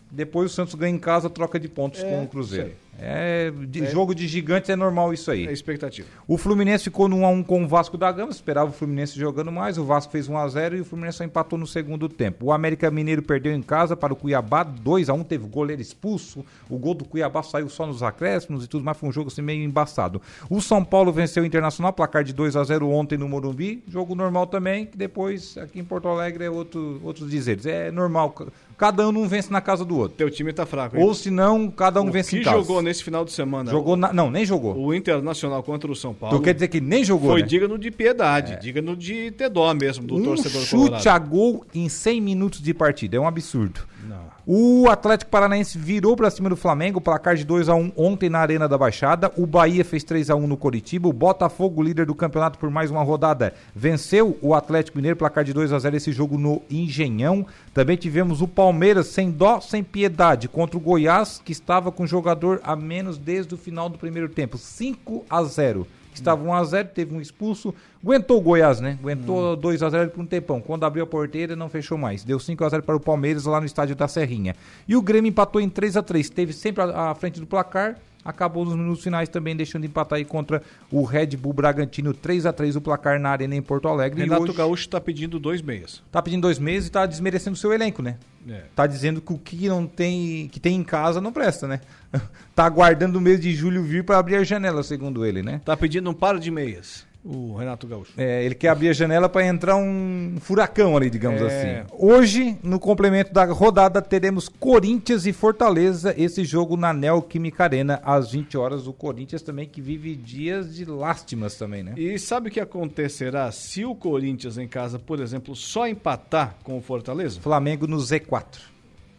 Depois 0.09 0.49
o 0.51 0.53
Santos 0.55 0.73
ganha 0.75 0.95
em 0.95 0.99
casa, 0.99 1.29
troca 1.29 1.59
de 1.59 1.67
pontos 1.67 2.01
É, 2.01 2.09
com 2.09 2.23
o 2.23 2.27
Cruzeiro. 2.27 2.67
sei. 2.67 2.75
É, 2.99 3.51
de- 3.67 3.83
É. 3.83 3.85
jogo 3.89 4.13
de 4.13 4.27
gigantes 4.27 4.69
é 4.69 4.75
normal 4.75 5.13
isso 5.13 5.31
aí. 5.31 5.47
É 5.47 5.51
expectativa. 5.51 6.07
O 6.27 6.37
Fluminense 6.37 6.83
ficou 6.83 7.07
no 7.09 7.17
1x1 7.21 7.43
com 7.43 7.63
o 7.63 7.67
Vasco 7.67 7.97
da 7.97 8.11
Gama, 8.11 8.31
esperava 8.31 8.69
o 8.69 8.73
Fluminense 8.73 9.17
jogando 9.19 9.51
mais, 9.51 9.77
o 9.77 9.83
Vasco 9.83 10.11
fez 10.11 10.27
1x0 10.29 10.77
e 10.77 10.81
o 10.81 10.85
Fluminense 10.85 11.17
só 11.17 11.23
empatou 11.23 11.57
no 11.57 11.65
segundo 11.65 12.07
tempo. 12.07 12.47
O 12.47 12.51
América 12.51 12.91
Mineiro 12.91 13.23
perdeu 13.23 13.53
em 13.53 13.61
casa 13.61 13.95
para 13.95 14.13
o 14.13 14.15
Cuiabá, 14.15 14.63
2x1, 14.63 15.23
teve 15.23 15.45
o 15.45 15.47
goleiro 15.47 15.81
expulso, 15.81 16.45
o 16.69 16.77
gol 16.77 16.93
do 16.93 17.03
Cuiabá 17.05 17.41
saiu 17.41 17.69
só 17.69 17.87
nos 17.87 18.03
acréscimos 18.03 18.65
e 18.65 18.67
tudo 18.67 18.83
mais, 18.85 18.97
foi 18.97 19.09
um 19.09 19.11
jogo 19.11 19.29
assim 19.29 19.41
meio 19.41 19.63
embaçado. 19.63 20.21
O 20.49 20.61
São 20.61 20.83
Paulo 20.83 21.11
venceu 21.11 21.41
o 21.43 21.45
Internacional, 21.45 21.91
placar 21.93 22.23
de 22.23 22.33
2x0 22.33 22.87
ontem 22.87 23.17
no 23.17 23.27
Morumbi, 23.27 23.83
jogo 23.87 24.13
normal 24.13 24.45
também, 24.47 24.85
que 24.85 24.97
depois 24.97 25.57
aqui 25.57 25.79
em 25.79 25.83
Porto 25.83 26.07
Alegre 26.07 26.43
é 26.43 26.49
outro, 26.49 26.99
outros 27.03 27.29
dizeres. 27.31 27.65
É 27.65 27.89
normal, 27.89 28.35
cada 28.81 29.07
um 29.07 29.11
não 29.11 29.27
vence 29.27 29.51
na 29.53 29.61
casa 29.61 29.85
do 29.85 29.95
outro. 29.95 30.17
Teu 30.17 30.27
time 30.31 30.51
tá 30.51 30.65
fraco, 30.65 30.97
hein? 30.97 31.03
Ou 31.03 31.13
se 31.13 31.29
não, 31.29 31.69
cada 31.69 32.01
um 32.01 32.07
O 32.09 32.11
vence 32.11 32.31
que 32.31 32.37
em 32.41 32.43
casa. 32.43 32.57
jogou 32.57 32.81
nesse 32.81 33.03
final 33.03 33.23
de 33.23 33.31
semana? 33.31 33.69
Jogou 33.69 33.95
na- 33.95 34.11
não, 34.11 34.31
nem 34.31 34.43
jogou. 34.43 34.75
O 34.75 34.91
Internacional 34.91 35.61
contra 35.61 35.91
o 35.91 35.95
São 35.95 36.15
Paulo. 36.15 36.35
Tu 36.39 36.41
quer 36.43 36.55
dizer 36.55 36.67
que 36.67 36.81
nem 36.81 37.03
jogou, 37.03 37.29
Foi 37.29 37.41
né? 37.41 37.47
digno 37.47 37.77
de 37.77 37.91
piedade, 37.91 38.59
digno 38.59 38.95
de 38.95 39.29
ter 39.29 39.49
dó 39.49 39.71
mesmo 39.75 40.07
do 40.07 40.15
um 40.15 40.23
torcedor 40.23 40.61
chute 40.63 40.75
colorado. 40.75 41.07
a 41.07 41.19
gol 41.19 41.63
em 41.75 41.87
100 41.87 42.19
minutos 42.19 42.59
de 42.59 42.73
partida. 42.73 43.17
É 43.17 43.19
um 43.19 43.27
absurdo. 43.27 43.81
Não. 44.09 44.31
O 44.53 44.89
Atlético 44.89 45.31
Paranaense 45.31 45.77
virou 45.77 46.13
pra 46.13 46.29
cima 46.29 46.49
do 46.49 46.57
Flamengo, 46.57 46.99
placar 46.99 47.37
de 47.37 47.45
2 47.45 47.69
a 47.69 47.73
1 47.73 47.93
ontem 47.95 48.29
na 48.29 48.39
Arena 48.39 48.67
da 48.67 48.77
Baixada. 48.77 49.31
O 49.37 49.45
Bahia 49.45 49.85
fez 49.85 50.03
3 50.03 50.29
a 50.29 50.35
1 50.35 50.45
no 50.45 50.57
Coritiba. 50.57 51.07
O 51.07 51.13
Botafogo, 51.13 51.81
líder 51.81 52.05
do 52.05 52.13
campeonato 52.13 52.59
por 52.59 52.69
mais 52.69 52.91
uma 52.91 53.01
rodada, 53.01 53.53
venceu 53.73 54.37
o 54.41 54.53
Atlético 54.53 54.97
Mineiro, 54.97 55.15
placar 55.15 55.45
de 55.45 55.53
2 55.53 55.71
a 55.71 55.79
0 55.79 55.95
esse 55.95 56.11
jogo 56.11 56.37
no 56.37 56.61
Engenhão. 56.69 57.47
Também 57.73 57.95
tivemos 57.95 58.41
o 58.41 58.47
Palmeiras 58.47 59.07
sem 59.07 59.31
dó, 59.31 59.61
sem 59.61 59.81
piedade 59.85 60.49
contra 60.49 60.75
o 60.75 60.81
Goiás, 60.81 61.41
que 61.45 61.53
estava 61.53 61.89
com 61.89 62.05
jogador 62.05 62.59
a 62.61 62.75
menos 62.75 63.17
desde 63.17 63.55
o 63.55 63.57
final 63.57 63.87
do 63.87 63.97
primeiro 63.97 64.27
tempo. 64.27 64.57
5 64.57 65.23
a 65.29 65.43
0. 65.43 65.87
Estava 66.13 66.43
1 66.43 66.53
a 66.53 66.63
0, 66.63 66.89
teve 66.93 67.15
um 67.15 67.21
expulso. 67.21 67.73
Aguentou 68.03 68.37
o 68.37 68.41
Goiás, 68.41 68.79
né? 68.79 68.97
Aguentou 68.99 69.55
2 69.55 69.83
a 69.83 69.89
0 69.89 70.09
por 70.11 70.21
um 70.21 70.25
tempão. 70.25 70.61
Quando 70.61 70.83
abriu 70.83 71.03
a 71.03 71.07
porteira, 71.07 71.55
não 71.55 71.69
fechou 71.69 71.97
mais. 71.97 72.23
Deu 72.23 72.39
5 72.39 72.63
a 72.63 72.69
0 72.69 72.83
para 72.83 72.95
o 72.95 72.99
Palmeiras 72.99 73.45
lá 73.45 73.59
no 73.59 73.65
estádio 73.65 73.95
da 73.95 74.07
Serrinha. 74.07 74.55
E 74.87 74.95
o 74.95 75.01
Grêmio 75.01 75.29
empatou 75.29 75.61
em 75.61 75.69
3 75.69 75.97
a 75.97 76.03
3. 76.03 76.29
Teve 76.29 76.53
sempre 76.53 76.83
à 76.83 77.15
frente 77.15 77.39
do 77.39 77.45
placar. 77.45 77.97
Acabou 78.23 78.65
nos 78.65 78.75
minutos 78.75 79.03
finais 79.03 79.27
também 79.27 79.55
deixando 79.55 79.81
de 79.81 79.87
empatar 79.87 80.17
aí 80.17 80.25
contra 80.25 80.61
o 80.91 81.03
Red 81.03 81.37
Bull 81.37 81.53
Bragantino 81.53 82.13
3 82.13 82.45
a 82.45 82.53
3 82.53 82.75
o 82.75 82.81
placar 82.81 83.19
na 83.19 83.29
Arena 83.29 83.55
em 83.55 83.61
Porto 83.61 83.87
Alegre. 83.87 84.21
Renato 84.21 84.43
hoje 84.43 84.53
Gaúcho 84.53 84.89
tá 84.89 85.01
pedindo 85.01 85.39
dois 85.39 85.61
meias. 85.61 86.03
tá 86.11 86.21
pedindo 86.21 86.41
dois 86.41 86.59
meses 86.59 86.89
e 86.89 86.91
tá 86.91 87.05
desmerecendo 87.05 87.55
o 87.55 87.59
seu 87.59 87.73
elenco, 87.73 88.01
né? 88.01 88.17
É. 88.47 88.63
Tá 88.75 88.87
dizendo 88.87 89.21
que 89.21 89.33
o 89.33 89.37
que 89.37 89.67
não 89.67 89.85
tem, 89.85 90.47
que 90.49 90.59
tem 90.59 90.75
em 90.75 90.83
casa 90.83 91.21
não 91.21 91.31
presta, 91.31 91.67
né? 91.67 91.81
tá 92.55 92.65
aguardando 92.65 93.17
o 93.17 93.21
mês 93.21 93.39
de 93.39 93.53
julho 93.53 93.83
vir 93.83 94.03
para 94.03 94.17
abrir 94.17 94.35
a 94.35 94.43
janela, 94.43 94.83
segundo 94.83 95.25
ele, 95.25 95.41
né? 95.43 95.61
Tá 95.63 95.75
pedindo 95.77 96.09
um 96.09 96.13
par 96.13 96.39
de 96.39 96.49
meias. 96.49 97.05
O 97.23 97.55
Renato 97.55 97.85
Gaúcho. 97.85 98.13
É, 98.17 98.43
ele 98.43 98.55
quer 98.55 98.69
abrir 98.69 98.89
a 98.89 98.93
janela 98.93 99.29
para 99.29 99.45
entrar 99.45 99.75
um 99.75 100.37
furacão 100.41 100.97
ali, 100.97 101.07
digamos 101.07 101.39
É. 101.41 101.45
assim. 101.85 101.93
Hoje, 101.99 102.57
no 102.63 102.79
complemento 102.79 103.31
da 103.31 103.45
rodada, 103.45 104.01
teremos 104.01 104.49
Corinthians 104.49 105.27
e 105.27 105.31
Fortaleza, 105.33 106.15
esse 106.17 106.43
jogo 106.43 106.75
na 106.75 106.91
Neoquímica 106.93 107.63
Arena, 107.65 108.01
às 108.03 108.31
20 108.31 108.57
horas. 108.57 108.87
O 108.87 108.93
Corinthians 108.93 109.43
também 109.43 109.67
que 109.67 109.79
vive 109.79 110.15
dias 110.15 110.73
de 110.75 110.83
lástimas 110.83 111.55
também, 111.55 111.83
né? 111.83 111.93
E 111.95 112.17
sabe 112.17 112.49
o 112.49 112.51
que 112.51 112.59
acontecerá 112.59 113.51
se 113.51 113.85
o 113.85 113.93
Corinthians 113.93 114.57
em 114.57 114.67
casa, 114.67 114.97
por 114.97 115.19
exemplo, 115.19 115.55
só 115.55 115.87
empatar 115.87 116.55
com 116.63 116.75
o 116.77 116.81
Fortaleza? 116.81 117.39
Flamengo 117.39 117.85
no 117.85 117.97
Z4. 117.97 118.59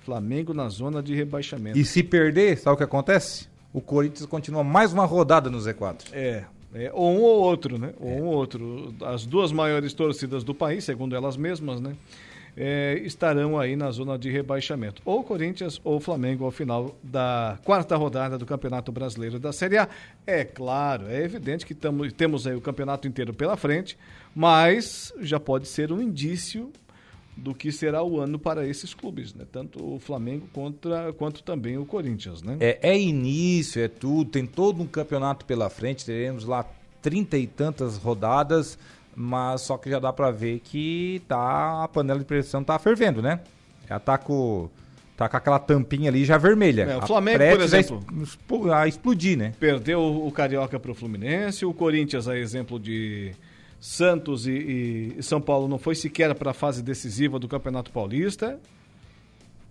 Flamengo 0.00 0.52
na 0.52 0.68
zona 0.68 1.00
de 1.00 1.14
rebaixamento. 1.14 1.78
E 1.78 1.84
se 1.84 2.02
perder, 2.02 2.58
sabe 2.58 2.74
o 2.74 2.76
que 2.76 2.82
acontece? 2.82 3.46
O 3.72 3.80
Corinthians 3.80 4.26
continua 4.26 4.64
mais 4.64 4.92
uma 4.92 5.04
rodada 5.04 5.48
no 5.48 5.58
Z4. 5.58 6.06
É, 6.12 6.42
é, 6.74 6.90
ou 6.92 7.10
um 7.12 7.20
ou 7.20 7.40
outro, 7.40 7.78
né? 7.78 7.92
Ou 7.98 8.10
um 8.10 8.24
ou 8.24 8.34
outro. 8.34 8.94
As 9.02 9.26
duas 9.26 9.52
maiores 9.52 9.92
torcidas 9.92 10.42
do 10.42 10.54
país, 10.54 10.84
segundo 10.84 11.14
elas 11.14 11.36
mesmas, 11.36 11.80
né? 11.80 11.96
é, 12.56 13.00
estarão 13.04 13.58
aí 13.58 13.76
na 13.76 13.90
zona 13.90 14.18
de 14.18 14.30
rebaixamento. 14.30 15.02
Ou 15.04 15.22
Corinthians 15.22 15.80
ou 15.84 16.00
Flamengo 16.00 16.44
ao 16.44 16.50
final 16.50 16.96
da 17.02 17.58
quarta 17.64 17.96
rodada 17.96 18.36
do 18.36 18.46
Campeonato 18.46 18.92
Brasileiro 18.92 19.38
da 19.38 19.52
Série 19.52 19.78
A. 19.78 19.88
É 20.26 20.44
claro, 20.44 21.06
é 21.08 21.22
evidente 21.22 21.64
que 21.64 21.74
tamo, 21.74 22.10
temos 22.12 22.46
aí 22.46 22.54
o 22.54 22.60
campeonato 22.60 23.08
inteiro 23.08 23.32
pela 23.32 23.56
frente, 23.56 23.98
mas 24.34 25.12
já 25.20 25.40
pode 25.40 25.68
ser 25.68 25.92
um 25.92 26.00
indício 26.00 26.70
do 27.36 27.54
que 27.54 27.72
será 27.72 28.02
o 28.02 28.20
ano 28.20 28.38
para 28.38 28.66
esses 28.66 28.92
clubes, 28.92 29.34
né? 29.34 29.44
Tanto 29.50 29.82
o 29.94 29.98
Flamengo 29.98 30.46
contra, 30.52 31.12
quanto 31.14 31.42
também 31.42 31.78
o 31.78 31.84
Corinthians, 31.84 32.42
né? 32.42 32.56
É, 32.60 32.78
é 32.82 32.98
início, 32.98 33.82
é 33.82 33.88
tudo, 33.88 34.30
tem 34.30 34.46
todo 34.46 34.82
um 34.82 34.86
campeonato 34.86 35.44
pela 35.44 35.70
frente, 35.70 36.04
teremos 36.04 36.44
lá 36.44 36.64
trinta 37.00 37.36
e 37.36 37.46
tantas 37.46 37.96
rodadas, 37.96 38.78
mas 39.16 39.62
só 39.62 39.76
que 39.76 39.90
já 39.90 39.98
dá 39.98 40.12
para 40.12 40.30
ver 40.30 40.60
que 40.60 41.22
tá 41.26 41.84
a 41.84 41.88
panela 41.88 42.18
de 42.18 42.24
pressão 42.24 42.62
tá 42.62 42.78
fervendo, 42.78 43.20
né? 43.20 43.40
Já 43.88 43.98
tá 43.98 44.18
com 44.18 44.68
tá 45.16 45.28
com 45.28 45.36
aquela 45.36 45.58
tampinha 45.58 46.10
ali 46.10 46.24
já 46.24 46.38
vermelha. 46.38 46.82
É, 46.82 46.96
o 46.96 47.06
Flamengo, 47.06 47.38
por 47.38 47.60
exemplo, 47.60 48.04
a 48.72 48.86
explodir, 48.86 49.36
né? 49.36 49.52
Perdeu 49.58 50.00
o 50.00 50.30
Carioca 50.30 50.78
para 50.78 50.90
o 50.90 50.94
Fluminense, 50.94 51.64
o 51.64 51.72
Corinthians, 51.72 52.28
a 52.28 52.36
exemplo 52.36 52.78
de 52.78 53.32
Santos 53.84 54.46
e, 54.46 55.16
e 55.18 55.22
São 55.24 55.40
Paulo, 55.40 55.66
não 55.66 55.76
foi 55.76 55.96
sequer 55.96 56.32
para 56.36 56.52
a 56.52 56.54
fase 56.54 56.80
decisiva 56.84 57.36
do 57.36 57.48
Campeonato 57.48 57.90
Paulista. 57.90 58.56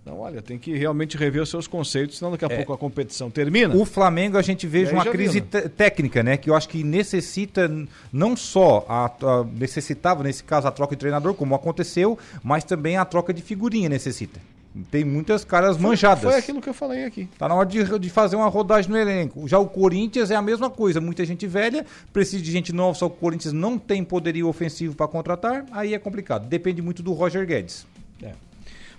Então, 0.02 0.20
olha, 0.20 0.42
tem 0.42 0.58
que 0.58 0.76
realmente 0.76 1.16
rever 1.16 1.42
os 1.44 1.50
seus 1.50 1.66
conceitos, 1.66 2.18
senão 2.18 2.32
daqui 2.32 2.44
a 2.44 2.50
pouco 2.50 2.74
a 2.74 2.78
competição 2.78 3.30
termina. 3.32 3.74
É. 3.74 3.78
O 3.78 3.86
Flamengo 3.86 4.36
a 4.38 4.42
gente 4.42 4.68
veja 4.68 4.92
uma 4.92 5.06
crise 5.06 5.40
técnica, 5.42 6.22
né? 6.24 6.36
Que 6.38 6.50
eu 6.50 6.56
acho 6.56 6.68
que 6.68 6.84
necessita 6.84 7.72
não 8.12 8.36
só 8.36 8.84
a, 8.90 9.06
a- 9.06 9.44
necessitava 9.54 10.24
nesse 10.24 10.44
caso 10.44 10.68
a 10.68 10.72
troca 10.72 10.96
de 10.96 11.00
treinador, 11.00 11.34
como 11.36 11.56
aconteceu, 11.56 12.18
mas 12.44 12.64
também 12.66 12.98
a 12.98 13.06
troca 13.06 13.32
de 13.34 13.42
figurinha 13.42 13.88
necessita. 13.88 14.42
Tem 14.90 15.04
muitas 15.04 15.44
caras 15.44 15.78
manjadas. 15.78 16.24
Foi 16.24 16.36
aquilo 16.36 16.62
que 16.62 16.70
eu 16.70 16.74
falei 16.74 17.04
aqui. 17.04 17.28
Tá 17.38 17.50
na 17.50 17.56
hora 17.56 17.68
de, 17.68 18.00
de 18.00 18.10
fazer 18.10 18.38
uma 18.38 18.48
rodagem 18.48 18.90
no 18.90 18.98
elenco. 18.98 19.46
Já 19.48 19.60
o 19.60 19.68
Corinthians 19.68 20.32
é 20.32 20.36
a 20.36 20.42
mesma 20.42 20.70
coisa. 20.70 21.02
Muita 21.02 21.26
gente 21.26 21.46
velha, 21.46 21.86
precisa 22.14 22.42
de 22.42 22.52
gente 22.52 22.72
nova, 22.72 22.98
só 22.98 23.10
que 23.10 23.16
o 23.16 23.20
Corinthians 23.20 23.54
não 23.54 23.78
tem 23.78 24.04
poderio 24.04 24.48
ofensivo 24.48 24.96
para 24.96 25.08
contratar, 25.08 25.66
aí 25.72 25.94
é 25.94 26.00
complicado. 26.00 26.48
Depende 26.48 26.82
muito 26.82 27.04
do 27.04 27.12
Roger 27.12 27.46
Guedes. 27.46 27.86
É. 28.24 28.32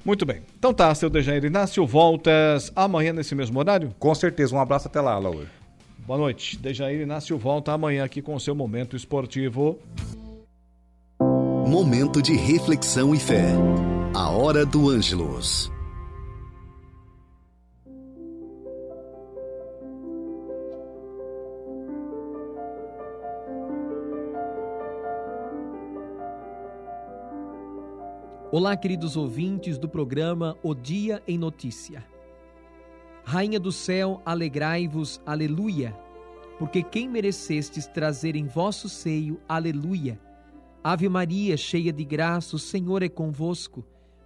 Muito 0.04 0.26
bem. 0.26 0.42
Então 0.58 0.74
tá, 0.74 0.94
seu 0.94 1.08
Dejair 1.08 1.44
Inácio, 1.44 1.86
voltas 1.86 2.70
amanhã 2.76 3.12
nesse 3.12 3.34
mesmo 3.34 3.58
horário? 3.58 3.94
Com 3.98 4.14
certeza. 4.14 4.54
Um 4.54 4.60
abraço 4.60 4.88
até 4.88 5.00
lá, 5.00 5.18
Laura. 5.18 5.46
Boa 6.06 6.18
noite. 6.18 6.58
Dejair 6.58 7.00
Inácio 7.00 7.38
volta 7.38 7.72
amanhã 7.72 8.04
aqui 8.04 8.20
com 8.20 8.34
o 8.34 8.40
seu 8.40 8.54
Momento 8.54 8.94
Esportivo. 8.94 9.78
Momento 11.66 12.20
de 12.20 12.34
reflexão 12.34 13.14
e 13.14 13.18
fé. 13.18 13.54
A 14.14 14.28
hora 14.28 14.66
do 14.66 14.90
Ângelos. 14.90 15.72
Olá, 28.50 28.76
queridos 28.76 29.16
ouvintes 29.16 29.78
do 29.78 29.88
programa 29.88 30.58
O 30.62 30.74
Dia 30.74 31.22
em 31.26 31.38
Notícia. 31.38 32.04
Rainha 33.24 33.58
do 33.58 33.72
céu, 33.72 34.20
alegrai-vos, 34.26 35.22
aleluia, 35.24 35.98
porque 36.58 36.82
quem 36.82 37.08
merecestes 37.08 37.86
trazer 37.86 38.36
em 38.36 38.46
vosso 38.46 38.90
seio, 38.90 39.40
aleluia. 39.48 40.20
Ave 40.84 41.08
Maria, 41.08 41.56
cheia 41.56 41.90
de 41.90 42.04
graça, 42.04 42.56
o 42.56 42.58
Senhor 42.58 43.02
é 43.02 43.08
convosco. 43.08 43.82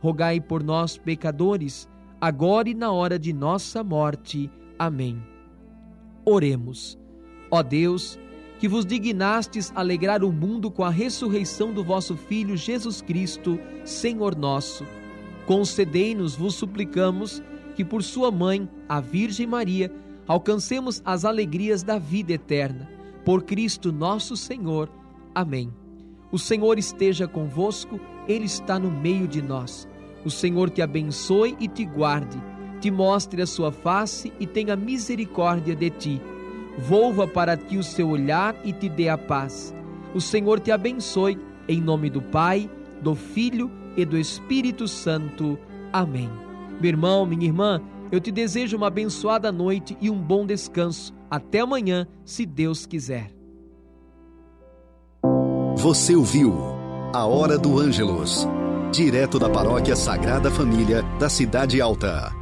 rogai 0.00 0.40
por 0.40 0.62
nós, 0.62 0.96
pecadores, 0.96 1.88
agora 2.20 2.68
e 2.68 2.74
na 2.74 2.90
hora 2.90 3.18
de 3.18 3.32
nossa 3.32 3.84
morte. 3.84 4.50
Amém. 4.78 5.22
Oremos. 6.24 6.98
Ó 7.50 7.62
Deus, 7.62 8.18
que 8.58 8.68
vos 8.68 8.84
dignastes 8.84 9.72
alegrar 9.74 10.22
o 10.22 10.32
mundo 10.32 10.70
com 10.70 10.84
a 10.84 10.90
ressurreição 10.90 11.72
do 11.72 11.82
vosso 11.82 12.16
Filho 12.16 12.56
Jesus 12.56 13.00
Cristo, 13.00 13.58
Senhor 13.84 14.36
nosso, 14.36 14.86
concedei-nos, 15.46 16.34
vos 16.36 16.54
suplicamos, 16.54 17.42
que 17.74 17.84
por 17.84 18.02
sua 18.02 18.30
mãe, 18.30 18.68
a 18.88 19.00
Virgem 19.00 19.46
Maria, 19.46 19.90
alcancemos 20.26 21.02
as 21.04 21.24
alegrias 21.24 21.82
da 21.82 21.98
vida 21.98 22.32
eterna. 22.32 22.88
Por 23.24 23.42
Cristo 23.42 23.90
nosso 23.90 24.36
Senhor. 24.36 24.88
Amém. 25.34 25.72
O 26.30 26.38
Senhor 26.38 26.78
esteja 26.78 27.26
convosco, 27.26 27.98
Ele 28.28 28.44
está 28.44 28.78
no 28.78 28.90
meio 28.90 29.26
de 29.26 29.42
nós. 29.42 29.88
O 30.24 30.30
Senhor 30.30 30.70
te 30.70 30.82
abençoe 30.82 31.56
e 31.58 31.66
te 31.66 31.84
guarde, 31.84 32.40
te 32.80 32.90
mostre 32.90 33.42
a 33.42 33.46
sua 33.46 33.72
face 33.72 34.32
e 34.38 34.46
tenha 34.46 34.76
misericórdia 34.76 35.74
de 35.74 35.90
ti. 35.90 36.20
Volva 36.78 37.26
para 37.26 37.56
ti 37.56 37.76
o 37.76 37.82
seu 37.82 38.08
olhar 38.08 38.54
e 38.64 38.72
te 38.72 38.88
dê 38.88 39.08
a 39.08 39.18
paz. 39.18 39.74
O 40.14 40.20
Senhor 40.20 40.60
te 40.60 40.70
abençoe, 40.70 41.38
em 41.68 41.80
nome 41.80 42.10
do 42.10 42.20
Pai, 42.20 42.70
do 43.00 43.14
Filho 43.14 43.70
e 43.96 44.04
do 44.04 44.18
Espírito 44.18 44.86
Santo. 44.88 45.58
Amém. 45.92 46.30
Meu 46.80 46.88
irmão, 46.88 47.26
minha 47.26 47.44
irmã, 47.44 47.80
eu 48.10 48.20
te 48.20 48.32
desejo 48.32 48.76
uma 48.76 48.88
abençoada 48.88 49.52
noite 49.52 49.96
e 50.00 50.10
um 50.10 50.18
bom 50.18 50.46
descanso. 50.46 51.14
Até 51.30 51.60
amanhã, 51.60 52.06
se 52.24 52.44
Deus 52.44 52.86
quiser. 52.86 53.30
Você 55.76 56.14
ouviu 56.14 56.54
A 57.12 57.24
Hora 57.24 57.56
do 57.56 57.78
Ângelos, 57.78 58.46
direto 58.90 59.38
da 59.38 59.48
Paróquia 59.48 59.94
Sagrada 59.94 60.50
Família 60.50 61.02
da 61.18 61.28
Cidade 61.28 61.80
Alta. 61.80 62.39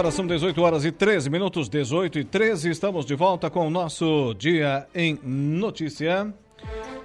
Agora 0.00 0.12
são 0.12 0.26
18 0.26 0.62
horas 0.62 0.86
e 0.86 0.90
13 0.90 1.28
minutos, 1.28 1.68
18 1.68 2.20
e 2.20 2.24
13. 2.24 2.70
Estamos 2.70 3.04
de 3.04 3.14
volta 3.14 3.50
com 3.50 3.66
o 3.66 3.70
nosso 3.70 4.32
Dia 4.32 4.88
em 4.94 5.20
Notícia. 5.22 6.32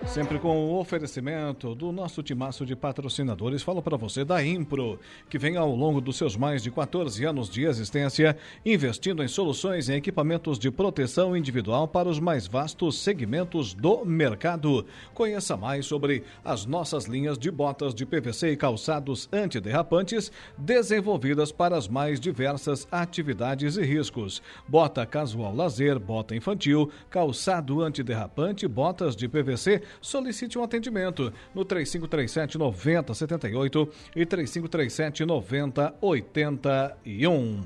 Sempre 0.07 0.39
com 0.39 0.67
o 0.67 0.79
oferecimento 0.79 1.75
do 1.75 1.91
nosso 1.91 2.23
timaço 2.23 2.65
de 2.65 2.75
patrocinadores. 2.75 3.63
Falo 3.63 3.81
para 3.81 3.97
você 3.97 4.23
da 4.23 4.43
Impro, 4.45 4.99
que 5.29 5.37
vem 5.37 5.57
ao 5.57 5.75
longo 5.75 5.99
dos 5.99 6.15
seus 6.15 6.37
mais 6.37 6.63
de 6.63 6.71
14 6.71 7.25
anos 7.25 7.49
de 7.49 7.65
existência, 7.65 8.37
investindo 8.65 9.23
em 9.23 9.27
soluções 9.27 9.89
e 9.89 9.93
equipamentos 9.93 10.57
de 10.57 10.71
proteção 10.71 11.35
individual 11.35 11.87
para 11.87 12.07
os 12.07 12.19
mais 12.19 12.47
vastos 12.47 12.99
segmentos 12.99 13.73
do 13.73 14.05
mercado. 14.05 14.85
Conheça 15.13 15.57
mais 15.57 15.85
sobre 15.85 16.23
as 16.45 16.65
nossas 16.65 17.05
linhas 17.05 17.37
de 17.37 17.51
botas 17.51 17.93
de 17.93 18.05
PVC 18.05 18.51
e 18.51 18.57
calçados 18.57 19.27
antiderrapantes, 19.33 20.31
desenvolvidas 20.57 21.51
para 21.51 21.75
as 21.75 21.89
mais 21.89 22.19
diversas 22.21 22.87
atividades 22.89 23.75
e 23.75 23.81
riscos. 23.81 24.41
Bota 24.67 25.05
casual 25.05 25.53
lazer, 25.53 25.99
bota 25.99 26.35
infantil, 26.35 26.89
calçado 27.09 27.81
antiderrapante, 27.81 28.65
botas 28.65 29.13
de 29.15 29.27
PVC 29.27 29.81
solicite 30.01 30.57
um 30.57 30.63
atendimento 30.63 31.33
no 31.53 31.65
3537 31.65 32.57
9078 32.57 33.89
e 34.15 34.25
3537 34.25 35.25
9081. 35.25 37.65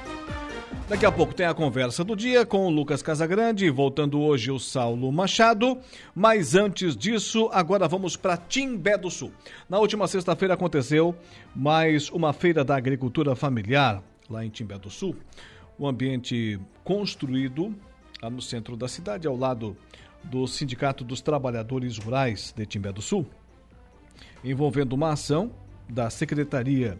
Daqui 0.91 1.05
a 1.05 1.11
pouco 1.11 1.33
tem 1.33 1.45
a 1.45 1.53
conversa 1.53 2.03
do 2.03 2.17
dia 2.17 2.45
com 2.45 2.67
o 2.67 2.69
Lucas 2.69 3.01
Casagrande, 3.01 3.69
voltando 3.69 4.19
hoje 4.19 4.51
o 4.51 4.59
Saulo 4.59 5.09
Machado. 5.09 5.79
Mas 6.13 6.53
antes 6.53 6.97
disso, 6.97 7.49
agora 7.53 7.87
vamos 7.87 8.17
para 8.17 8.35
Timbé 8.35 8.97
do 8.97 9.09
Sul. 9.09 9.31
Na 9.69 9.79
última 9.79 10.05
sexta-feira 10.05 10.53
aconteceu 10.53 11.15
mais 11.55 12.09
uma 12.09 12.33
feira 12.33 12.61
da 12.61 12.75
agricultura 12.75 13.37
familiar 13.37 14.03
lá 14.29 14.43
em 14.43 14.49
Timbé 14.49 14.77
do 14.77 14.89
Sul. 14.89 15.15
Um 15.79 15.87
ambiente 15.87 16.59
construído 16.83 17.73
lá 18.21 18.29
no 18.29 18.41
centro 18.41 18.75
da 18.75 18.89
cidade, 18.89 19.25
ao 19.25 19.37
lado 19.37 19.77
do 20.25 20.45
Sindicato 20.45 21.05
dos 21.05 21.21
Trabalhadores 21.21 21.97
Rurais 21.97 22.53
de 22.53 22.65
Timbé 22.65 22.91
do 22.91 23.01
Sul, 23.01 23.25
envolvendo 24.43 24.91
uma 24.91 25.13
ação 25.13 25.53
da 25.87 26.09
Secretaria 26.09 26.99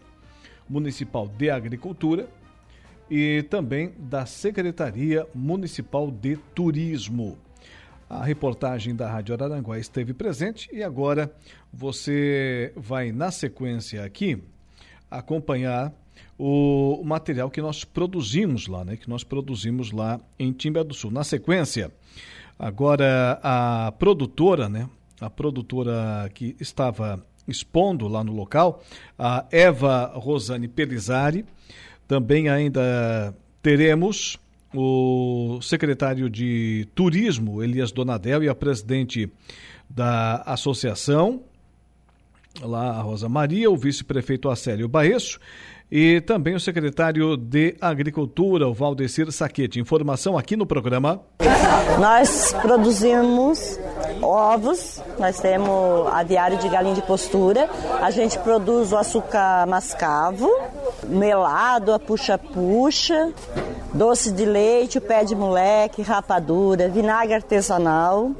Municipal 0.66 1.28
de 1.28 1.50
Agricultura 1.50 2.26
e 3.14 3.42
também 3.42 3.92
da 3.98 4.24
Secretaria 4.24 5.26
Municipal 5.34 6.10
de 6.10 6.38
Turismo. 6.54 7.36
A 8.08 8.24
reportagem 8.24 8.96
da 8.96 9.06
Rádio 9.06 9.34
Araranguá 9.34 9.78
esteve 9.78 10.14
presente 10.14 10.70
e 10.72 10.82
agora 10.82 11.30
você 11.70 12.72
vai, 12.74 13.12
na 13.12 13.30
sequência 13.30 14.02
aqui, 14.02 14.42
acompanhar 15.10 15.92
o 16.38 17.02
material 17.04 17.50
que 17.50 17.60
nós 17.60 17.84
produzimos 17.84 18.66
lá, 18.66 18.82
né? 18.82 18.96
Que 18.96 19.10
nós 19.10 19.22
produzimos 19.22 19.92
lá 19.92 20.18
em 20.38 20.50
Timbé 20.50 20.82
do 20.82 20.94
Sul. 20.94 21.10
Na 21.10 21.22
sequência, 21.22 21.92
agora 22.58 23.38
a 23.42 23.92
produtora, 23.98 24.70
né? 24.70 24.88
A 25.20 25.28
produtora 25.28 26.30
que 26.32 26.56
estava 26.58 27.22
expondo 27.46 28.08
lá 28.08 28.24
no 28.24 28.32
local, 28.32 28.82
a 29.18 29.44
Eva 29.50 30.12
Rosane 30.14 30.66
Pelizari, 30.66 31.44
também 32.12 32.46
ainda 32.50 33.34
teremos 33.62 34.38
o 34.74 35.58
secretário 35.62 36.28
de 36.28 36.86
Turismo, 36.94 37.62
Elias 37.62 37.90
Donadel, 37.90 38.42
e 38.42 38.50
a 38.50 38.54
presidente 38.54 39.32
da 39.88 40.42
associação, 40.44 41.40
lá 42.60 42.90
a 42.90 43.00
Rosa 43.00 43.30
Maria, 43.30 43.70
o 43.70 43.78
vice-prefeito 43.78 44.50
Acélio 44.50 44.88
Baesso, 44.88 45.40
e 45.90 46.20
também 46.20 46.54
o 46.54 46.60
secretário 46.60 47.34
de 47.34 47.76
Agricultura, 47.80 48.68
o 48.68 48.74
Valdecir 48.74 49.32
Saquete. 49.32 49.80
Informação 49.80 50.36
aqui 50.36 50.54
no 50.54 50.66
programa. 50.66 51.18
Nós 51.98 52.54
produzimos 52.60 53.78
ovos, 54.20 55.02
nós 55.18 55.40
temos 55.40 56.06
aviário 56.12 56.58
de 56.58 56.68
galinha 56.68 56.94
de 56.94 57.02
postura, 57.02 57.70
a 58.02 58.10
gente 58.10 58.38
produz 58.38 58.92
o 58.92 58.98
açúcar 58.98 59.66
mascavo, 59.66 60.50
melado, 61.12 61.92
a 61.92 61.98
puxa-puxa, 61.98 63.32
doce 63.92 64.32
de 64.32 64.44
leite, 64.44 64.98
o 64.98 65.00
pé 65.00 65.24
de 65.24 65.34
moleque, 65.34 66.02
rapadura, 66.02 66.88
vinagre 66.88 67.34
artesanal, 67.34 68.30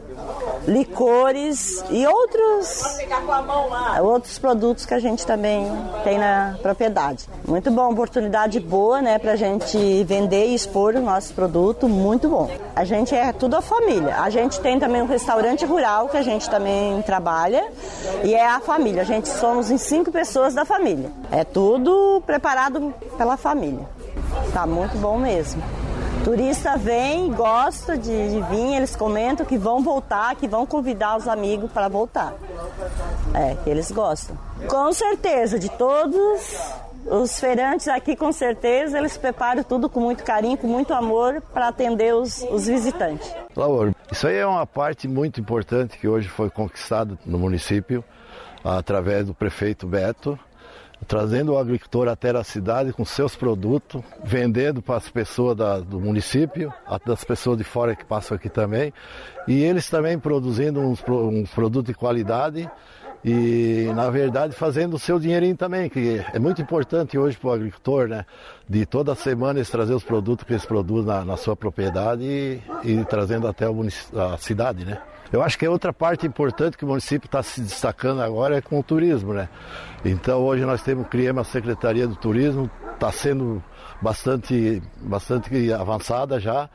licores 0.67 1.85
e 1.91 2.07
outros, 2.07 2.99
outros 4.03 4.39
produtos 4.39 4.87
que 4.87 4.95
a 4.95 4.99
gente 4.99 5.27
também 5.27 5.67
tem 6.05 6.19
na 6.19 6.57
propriedade. 6.63 7.29
Muito 7.47 7.71
bom, 7.71 7.91
oportunidade 7.93 8.61
boa, 8.61 9.03
né, 9.03 9.19
pra 9.19 9.37
gente 9.37 10.05
vender 10.05 10.49
e 10.49 10.55
expor 10.55 10.95
o 10.95 11.01
nosso 11.01 11.35
produto, 11.35 11.89
muito 11.89 12.29
bom. 12.29 12.51
A 12.75 12.85
gente 12.85 13.15
é 13.15 13.33
tudo 13.33 13.57
a 13.57 13.63
família. 13.63 14.21
A 14.21 14.31
gente 14.31 14.61
tem 14.61 14.79
também 14.79 15.03
um 15.03 15.07
restaurante 15.07 15.65
rural 15.65 16.09
que 16.09 16.17
a 16.17 16.23
gente 16.23 16.49
também 16.49 17.03
trabalha 17.03 17.65
e 18.25 18.35
é 18.35 18.47
a 18.47 18.61
família. 18.61 19.03
A 19.03 19.05
gente 19.05 19.29
somos 19.29 19.71
em 19.71 19.79
cinco 19.79 20.11
pessoas 20.11 20.55
da 20.55 20.65
família. 20.65 21.11
É 21.31 21.45
tudo 21.45 22.23
preparado 22.25 22.95
pela 23.17 23.37
família. 23.37 23.87
Tá 24.53 24.67
muito 24.67 24.97
bom 24.99 25.19
mesmo. 25.19 25.63
Turista 26.25 26.77
vem, 26.77 27.33
gosta 27.33 27.99
de, 27.99 28.31
de 28.31 28.41
vir, 28.43 28.77
eles 28.77 28.95
comentam 28.95 29.45
que 29.45 29.59
vão 29.59 29.83
voltar, 29.83 30.37
que 30.37 30.47
vão 30.47 30.65
convidar 30.65 31.17
os 31.17 31.27
amigos 31.27 31.71
para 31.71 31.89
voltar. 31.89 32.35
É, 33.35 33.57
eles 33.69 33.91
gostam. 33.91 34.37
Com 34.69 34.93
certeza, 34.93 35.59
de 35.59 35.69
todos 35.71 36.41
os 37.07 37.41
feirantes 37.41 37.89
aqui, 37.89 38.15
com 38.15 38.31
certeza, 38.33 38.99
eles 38.99 39.17
preparam 39.17 39.65
tudo 39.65 39.89
com 39.89 40.01
muito 40.01 40.23
carinho, 40.23 40.57
com 40.57 40.69
muito 40.69 40.95
amor 40.95 41.43
para 41.53 41.69
atender 41.69 42.15
os, 42.15 42.43
os 42.51 42.67
visitantes. 42.67 43.35
Laura, 43.57 43.95
isso 44.11 44.27
aí 44.27 44.37
é 44.37 44.47
uma 44.47 44.67
parte 44.67 45.09
muito 45.09 45.41
importante 45.41 45.99
que 45.99 46.07
hoje 46.07 46.29
foi 46.29 46.49
conquistada 46.49 47.19
no 47.27 47.39
município 47.39 48.05
através 48.65 49.27
do 49.27 49.35
prefeito 49.35 49.87
Beto 49.87 50.39
trazendo 51.07 51.53
o 51.53 51.59
agricultor 51.59 52.09
até 52.09 52.31
a 52.31 52.45
cidade 52.45 52.93
com 52.93 53.05
seus 53.05 53.35
produtos, 53.35 54.03
vendendo 54.25 54.81
para 54.81 54.97
as 54.97 55.09
pessoas 55.09 55.57
da, 55.57 55.81
do 55.81 56.01
município, 56.01 56.73
das 57.05 57.25
pessoas 57.25 57.59
de 57.59 57.65
fora 57.65 57.97
que 57.97 58.05
passam 58.05 58.37
aqui 58.37 58.49
também, 58.49 58.93
e 59.47 59.63
eles 59.63 59.89
também 59.89 60.19
produzindo 60.19 60.81
uns, 60.81 61.01
produtos 61.51 61.89
de 61.89 61.95
qualidade 61.95 62.71
e, 63.25 63.91
na 63.95 64.11
verdade, 64.11 64.55
fazendo 64.55 64.95
o 64.95 64.99
seu 64.99 65.19
dinheirinho 65.19 65.57
também, 65.57 65.89
que 65.89 66.21
é 66.33 66.39
muito 66.39 66.61
importante 66.61 67.17
hoje 67.17 67.37
para 67.37 67.51
o 67.51 67.53
agricultor, 67.53 68.09
né? 68.09 68.27
De 68.69 68.85
toda 68.85 69.15
semana 69.15 69.61
eles 69.61 69.71
trazer 69.71 69.95
os 69.95 70.03
produtos 70.03 70.45
que 70.45 70.53
eles 70.53 70.67
produzem 70.67 71.07
na, 71.07 71.25
na 71.25 71.37
sua 71.37 71.55
propriedade 71.55 72.25
e, 72.25 72.61
e 72.85 73.05
trazendo 73.05 73.47
até 73.47 73.67
a 73.67 74.37
cidade, 74.39 74.85
né? 74.85 75.01
Eu 75.33 75.43
acho 75.43 75.59
que 75.59 75.65
é 75.65 75.71
outra 75.71 75.95
parte 75.95 76.27
importante 76.27 76.77
que 76.77 76.85
o 76.85 76.89
município 76.89 77.27
está 77.27 77.43
se 77.43 77.63
destacando 77.63 78.21
agora 78.21 78.59
é 78.59 78.61
com 78.61 78.79
o 78.79 78.83
turismo, 78.83 79.33
né? 79.33 79.49
Então 80.05 80.43
hoje 80.43 80.63
nós 80.65 80.83
temos 80.83 81.09
criamos 81.09 81.49
a 81.49 81.51
Secretaria 81.51 82.07
do 82.07 82.15
Turismo, 82.15 82.71
está 82.93 83.11
sendo 83.11 83.63
bastante, 84.03 84.83
bastante 85.01 85.73
avançada 85.73 86.39
já 86.39 86.69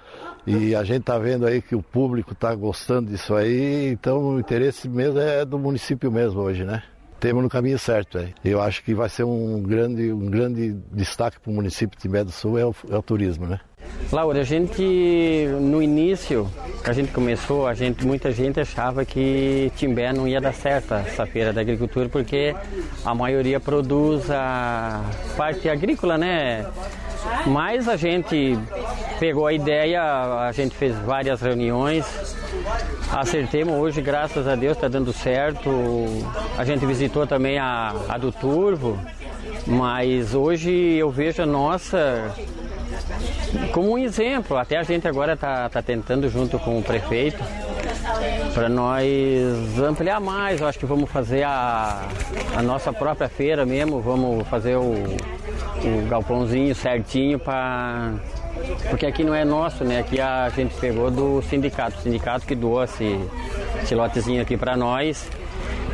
e 0.46 0.74
a 0.74 0.84
gente 0.84 1.02
está 1.02 1.20
vendo 1.20 1.46
aí 1.46 1.62
que 1.62 1.76
o 1.76 1.84
público 1.84 2.34
está 2.34 2.56
gostando 2.56 3.12
disso 3.12 3.36
aí, 3.36 3.92
então 3.92 4.36
o 4.36 4.40
interesse 4.40 4.90
mesmo 4.90 5.20
é 5.20 5.46
do 5.46 5.60
município 5.60 6.12
mesmo 6.12 6.42
hoje, 6.42 6.64
né? 6.64 6.82
Temos 7.20 7.44
no 7.44 7.50
caminho 7.50 7.78
certo 7.78 8.18
aí. 8.20 8.34
Eu 8.46 8.62
acho 8.62 8.84
que 8.84 8.94
vai 8.94 9.10
ser 9.10 9.24
um 9.24 9.62
grande, 9.62 10.12
um 10.12 10.30
grande 10.30 10.74
destaque 10.92 11.40
para 11.40 11.52
o 11.52 11.54
município 11.54 11.96
de 11.98 12.02
Timbé 12.02 12.24
do 12.24 12.32
Sul 12.32 12.58
é 12.58 12.66
o, 12.66 12.76
é 12.90 12.96
o 12.96 13.02
turismo, 13.02 13.46
né? 13.46 13.60
Laura, 14.12 14.42
a 14.42 14.44
gente 14.44 15.48
no 15.60 15.82
início 15.82 16.50
a 16.84 16.94
gente 16.94 17.12
começou, 17.12 17.68
a 17.68 17.74
gente, 17.74 18.06
muita 18.06 18.32
gente 18.32 18.60
achava 18.60 19.04
que 19.04 19.72
Timbé 19.76 20.14
não 20.14 20.26
ia 20.28 20.40
dar 20.40 20.54
certo 20.54 20.94
essa 20.94 21.26
feira 21.26 21.52
da 21.52 21.60
agricultura 21.60 22.08
porque 22.08 22.56
a 23.04 23.14
maioria 23.14 23.60
produz 23.60 24.32
a 24.32 25.04
parte 25.36 25.68
agrícola, 25.68 26.18
né? 26.18 26.66
Mas 27.46 27.90
a 27.90 27.98
gente 27.98 28.58
pegou 29.20 29.48
a 29.48 29.54
ideia, 29.54 30.02
a 30.02 30.52
gente 30.54 30.76
fez 30.76 30.96
várias 31.00 31.42
reuniões, 31.42 32.06
acertemos 33.12 33.74
hoje, 33.74 34.02
graças 34.02 34.48
a 34.48 34.56
Deus, 34.56 34.78
está 34.78 34.88
dando 34.88 35.12
certo. 35.12 35.70
A 36.58 36.64
gente 36.64 36.86
visitou 36.86 37.28
também 37.28 37.58
a, 37.58 37.94
a 38.08 38.18
do 38.18 38.32
Turvo, 38.32 38.98
mas 39.66 40.34
hoje 40.34 40.72
eu 40.72 41.10
vejo 41.10 41.42
a 41.42 41.46
nossa 41.46 42.34
como 43.72 43.92
um 43.92 43.98
exemplo. 43.98 44.58
Até 44.58 44.78
a 44.78 44.84
gente 44.84 45.08
agora 45.08 45.34
está 45.34 45.70
tá 45.70 45.82
tentando 45.82 46.30
junto 46.30 46.58
com 46.60 46.80
o 46.80 46.84
prefeito 46.84 47.44
para 48.54 48.70
nós 48.70 49.08
ampliar 49.80 50.20
mais. 50.20 50.62
Eu 50.62 50.68
acho 50.68 50.80
que 50.80 50.86
vamos 50.86 51.10
fazer 51.10 51.44
a, 51.44 52.08
a 52.56 52.62
nossa 52.62 52.92
própria 52.92 53.30
feira 53.30 53.66
mesmo, 53.66 54.02
vamos 54.02 54.48
fazer 54.48 54.76
o, 54.76 54.94
o 54.94 56.08
galpãozinho 56.10 56.74
certinho 56.74 57.40
para 57.40 58.14
porque 58.90 59.06
aqui 59.06 59.24
não 59.24 59.36
é 59.36 59.46
nosso, 59.46 59.84
né? 59.84 60.00
Aqui 60.00 60.20
a 60.20 60.50
gente 60.50 60.76
pegou 60.76 61.12
do 61.12 61.42
sindicato, 61.44 61.98
o 61.98 62.02
sindicato 62.02 62.46
que 62.46 62.56
doou 62.56 62.84
esse, 62.84 63.20
esse 63.84 63.94
lotezinho 63.94 64.42
aqui 64.42 64.58
para 64.58 64.76
nós. 64.76 65.30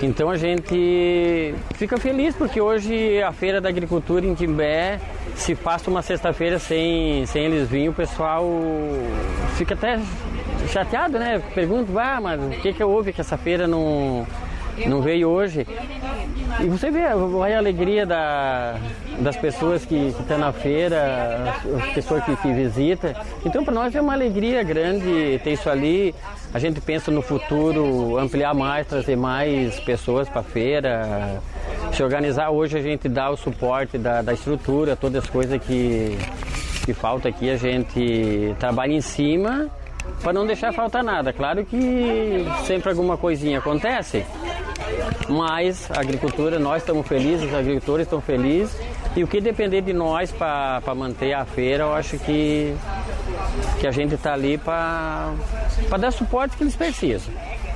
Então 0.02 0.30
a 0.30 0.38
gente 0.38 1.56
fica 1.76 1.98
feliz 1.98 2.36
porque 2.36 2.60
hoje 2.60 3.22
a 3.22 3.32
Feira 3.32 3.62
da 3.62 3.70
Agricultura 3.70 4.26
em 4.26 4.34
Timbé, 4.34 5.00
se 5.36 5.56
passa 5.56 5.90
uma 5.90 6.02
sexta-feira 6.02 6.60
sem, 6.60 7.26
sem 7.26 7.45
eles 7.45 7.70
virem, 7.70 7.90
o 7.90 7.94
pessoal 7.94 8.45
fica 9.56 9.74
até 9.74 10.00
chateado, 10.68 11.18
né? 11.18 11.41
Pergunta, 11.54 11.91
ah, 12.02 12.20
mas 12.20 12.41
o 12.41 12.50
que, 12.50 12.74
que 12.74 12.84
houve 12.84 13.14
que 13.14 13.22
essa 13.22 13.38
feira 13.38 13.68
não, 13.68 14.28
não 14.86 15.02
veio 15.02 15.30
hoje? 15.30 15.66
E 16.60 16.68
você 16.68 16.91
vê 16.91 17.04
a 17.04 17.58
alegria 17.58 18.06
da, 18.06 18.76
das 19.20 19.36
pessoas 19.38 19.86
que 19.86 20.14
estão 20.20 20.38
na 20.38 20.52
feira, 20.52 21.56
as 21.82 21.94
pessoas 21.94 22.24
que, 22.24 22.36
que 22.36 22.54
visitam. 22.54 23.14
Então, 23.45 23.64
para 23.64 23.74
nós 23.74 23.95
é 23.95 24.02
uma 24.02 24.14
alegria 24.14 24.64
grande 24.64 25.40
ter 25.44 25.54
isso 25.54 25.70
ali. 25.70 26.14
A 26.54 26.60
gente 26.60 26.80
pensa 26.80 27.10
no 27.10 27.22
futuro 27.22 28.18
ampliar 28.20 28.54
mais, 28.54 28.86
trazer 28.86 29.16
mais 29.16 29.80
pessoas 29.80 30.30
para 30.30 30.42
a 30.42 30.44
feira. 30.44 31.42
Se 31.92 32.04
organizar 32.04 32.52
hoje, 32.52 32.78
a 32.78 32.82
gente 32.82 33.10
dá 33.10 33.32
o 33.32 33.36
suporte 33.36 33.98
da, 33.98 34.22
da 34.22 34.34
estrutura, 34.34 34.96
todas 34.96 35.24
as 35.24 35.30
coisas 35.30 35.60
que, 35.64 36.16
que 36.86 36.94
falta 36.94 37.30
aqui, 37.30 37.50
a 37.50 37.58
gente 37.58 38.56
trabalha 38.60 38.94
em 38.94 39.02
cima 39.02 39.68
para 40.22 40.32
não 40.32 40.46
deixar 40.46 40.72
faltar 40.74 41.04
nada. 41.04 41.34
Claro 41.34 41.66
que 41.66 42.46
sempre 42.66 42.90
alguma 42.90 43.18
coisinha 43.18 43.58
acontece, 43.58 44.24
mas 45.30 45.90
a 45.90 46.02
agricultura, 46.02 46.60
nós 46.60 46.84
estamos 46.84 47.08
felizes, 47.08 47.48
os 47.48 47.54
agricultores 47.54 48.06
estão 48.06 48.22
felizes 48.22 48.78
e 49.16 49.24
o 49.24 49.28
que 49.28 49.40
depender 49.40 49.82
de 49.82 49.94
nós 49.94 50.32
para 50.32 50.82
manter 50.96 51.34
a 51.34 51.46
feira, 51.46 51.84
eu 51.84 51.94
acho 51.94 52.18
que, 52.20 52.76
que 53.80 53.88
a 53.88 53.92
gente 53.92 54.16
está 54.16 54.34
ali 54.34 54.58
para 54.58 55.34
dar 56.00 56.12
suporte 56.12 56.58
que 56.58 56.64
eles 56.64 56.76
precisam. 56.76 57.34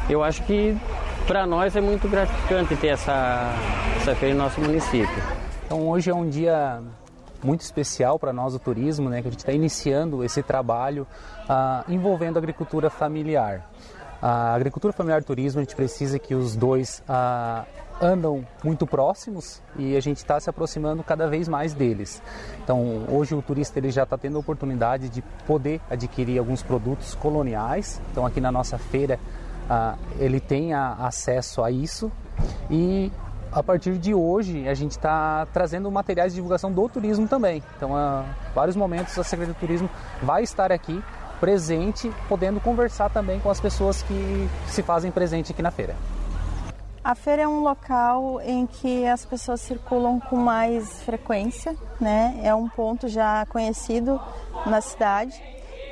Eu 0.10 0.24
acho 0.24 0.44
que 0.44 0.78
para 1.26 1.46
nós 1.46 1.76
é 1.76 1.82
muito 1.82 2.08
gratificante 2.08 2.76
ter 2.78 2.88
essa, 2.88 3.52
essa 3.98 4.16
feira 4.16 4.34
no 4.34 4.44
nosso 4.44 4.62
município. 4.62 5.24
Então 5.66 5.88
hoje 5.88 6.10
é 6.10 6.16
um 6.16 6.30
dia 6.30 6.82
muito 7.44 7.62
especial 7.62 8.18
para 8.18 8.34
nós 8.34 8.56
o 8.56 8.60
turismo, 8.60 9.10
né, 9.10 9.22
que 9.22 9.28
a 9.28 9.32
gente 9.32 9.40
está 9.40 9.52
iniciando 9.52 10.24
esse 10.24 10.42
trabalho 10.42 11.06
ah, 11.48 11.84
envolvendo 11.88 12.38
a 12.38 12.40
agricultura 12.40 12.90
familiar. 12.90 13.70
A 14.22 14.54
agricultura 14.54 14.94
familiar 14.94 15.22
e 15.22 15.24
turismo, 15.26 15.60
a 15.60 15.64
gente 15.64 15.76
precisa 15.76 16.18
que 16.18 16.34
os 16.34 16.56
dois 16.56 17.04
ah, 17.08 17.66
andam 18.02 18.46
muito 18.64 18.88
próximos 18.88 19.62
e 19.78 19.96
a 19.96 20.00
gente 20.00 20.18
está 20.18 20.40
se 20.40 20.50
aproximando 20.50 21.04
cada 21.04 21.28
vez 21.28 21.48
mais 21.48 21.74
deles. 21.74 22.22
Então, 22.64 23.06
hoje 23.10 23.36
o 23.36 23.42
turista 23.42 23.80
ele 23.80 23.92
já 23.92 24.04
está 24.04 24.18
tendo 24.18 24.38
a 24.38 24.40
oportunidade 24.40 25.10
de 25.10 25.22
poder 25.46 25.82
adquirir 25.90 26.40
alguns 26.40 26.64
produtos 26.64 27.16
coloniais. 27.16 28.02
Então, 28.12 28.26
aqui 28.26 28.42
na 28.42 28.52
nossa 28.52 28.78
feira, 28.78 29.20
ah, 29.70 29.96
ele 30.20 30.40
tem 30.40 30.74
a, 30.74 30.94
acesso 30.94 31.64
a 31.64 31.70
isso 31.70 32.12
e 32.70 33.12
a 33.52 33.64
partir 33.64 33.98
de 33.98 34.14
hoje 34.14 34.68
a 34.68 34.74
gente 34.74 34.92
está 34.92 35.46
trazendo 35.54 35.90
materiais 35.92 36.32
de 36.32 36.36
divulgação 36.36 36.72
do 36.72 36.88
turismo 36.90 37.28
também. 37.28 37.64
Então, 37.76 37.96
a 37.96 38.26
vários 38.54 38.76
momentos 38.76 39.18
a 39.18 39.24
Secretaria 39.24 39.54
do 39.54 39.60
Turismo 39.60 39.90
vai 40.22 40.44
estar 40.44 40.72
aqui 40.72 41.02
presente, 41.40 42.12
podendo 42.28 42.60
conversar 42.60 43.10
também 43.10 43.40
com 43.40 43.50
as 43.50 43.60
pessoas 43.60 44.02
que 44.02 44.50
se 44.68 44.84
fazem 44.84 45.12
presente 45.12 45.52
aqui 45.52 45.62
na 45.62 45.72
feira. 45.72 45.96
A 47.04 47.16
feira 47.16 47.44
é 47.44 47.48
um 47.48 47.62
local 47.62 48.42
em 48.42 48.68
que 48.68 49.08
as 49.08 49.26
pessoas 49.26 49.62
circulam 49.62 50.20
com 50.20 50.36
mais 50.36 51.02
frequência, 51.04 51.74
né? 52.02 52.38
É 52.44 52.54
um 52.54 52.68
ponto 52.68 53.08
já 53.08 53.46
conhecido 53.46 54.20
na 54.66 54.82
cidade 54.82 55.42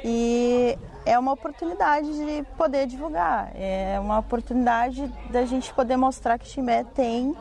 e 0.04 0.78
é 1.06 1.18
uma 1.18 1.32
oportunidade 1.32 2.12
de 2.14 2.44
poder 2.58 2.86
divulgar, 2.86 3.52
é 3.56 3.98
uma 4.00 4.20
oportunidade 4.20 5.08
da 5.30 5.46
gente 5.46 5.74
poder 5.74 5.96
mostrar 5.96 6.38
que 6.38 6.50
Timbé 6.50 6.84
tem 6.84 7.34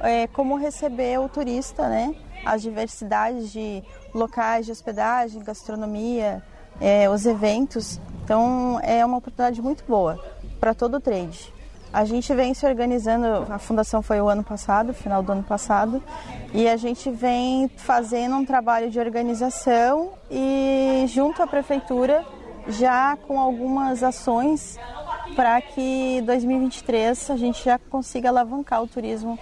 é, 0.00 0.26
como 0.26 0.56
receber 0.56 1.20
o 1.20 1.28
turista, 1.28 1.88
né? 1.88 2.14
As 2.44 2.62
diversidades 2.62 3.52
de 3.52 3.82
locais 4.12 4.66
de 4.66 4.72
hospedagem, 4.72 5.42
gastronomia, 5.42 6.42
é, 6.80 7.08
os 7.08 7.26
eventos. 7.26 8.00
Então 8.24 8.80
é 8.82 9.04
uma 9.04 9.18
oportunidade 9.18 9.60
muito 9.60 9.84
boa 9.86 10.18
para 10.58 10.74
todo 10.74 10.96
o 10.96 11.00
trade. 11.00 11.52
A 11.92 12.04
gente 12.04 12.34
vem 12.34 12.52
se 12.54 12.66
organizando, 12.66 13.24
a 13.48 13.58
fundação 13.58 14.02
foi 14.02 14.20
o 14.20 14.28
ano 14.28 14.42
passado, 14.42 14.92
final 14.92 15.22
do 15.22 15.30
ano 15.30 15.44
passado, 15.44 16.02
e 16.52 16.68
a 16.68 16.76
gente 16.76 17.08
vem 17.08 17.70
fazendo 17.76 18.34
um 18.34 18.44
trabalho 18.44 18.90
de 18.90 18.98
organização 18.98 20.10
e 20.28 21.04
junto 21.06 21.40
à 21.40 21.46
prefeitura 21.46 22.24
já 22.66 23.16
com 23.16 23.38
algumas 23.38 24.02
ações 24.02 24.76
para 25.36 25.60
que 25.60 26.20
2023 26.22 27.30
a 27.30 27.36
gente 27.36 27.64
já 27.64 27.78
consiga 27.78 28.28
alavancar 28.28 28.82
o 28.82 28.88
turismo 28.88 29.38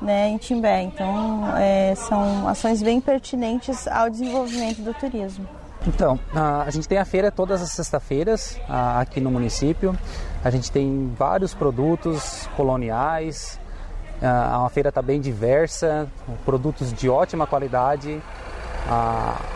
né, 0.00 0.28
em 0.28 0.38
Timbé. 0.38 0.82
Então, 0.82 1.56
é, 1.56 1.94
são 1.94 2.48
ações 2.48 2.82
bem 2.82 3.00
pertinentes 3.00 3.86
ao 3.86 4.08
desenvolvimento 4.08 4.80
do 4.80 4.94
turismo. 4.94 5.46
Então, 5.86 6.20
a 6.34 6.68
gente 6.70 6.86
tem 6.86 6.98
a 6.98 7.04
feira 7.04 7.30
todas 7.30 7.62
as 7.62 7.70
sextas-feiras 7.70 8.60
aqui 8.68 9.20
no 9.20 9.30
município. 9.30 9.96
A 10.44 10.50
gente 10.50 10.70
tem 10.70 11.12
vários 11.16 11.54
produtos 11.54 12.48
coloniais. 12.56 13.58
A 14.22 14.68
feira 14.68 14.90
está 14.90 15.00
bem 15.00 15.20
diversa, 15.20 16.06
produtos 16.44 16.92
de 16.92 17.08
ótima 17.08 17.46
qualidade. 17.46 18.20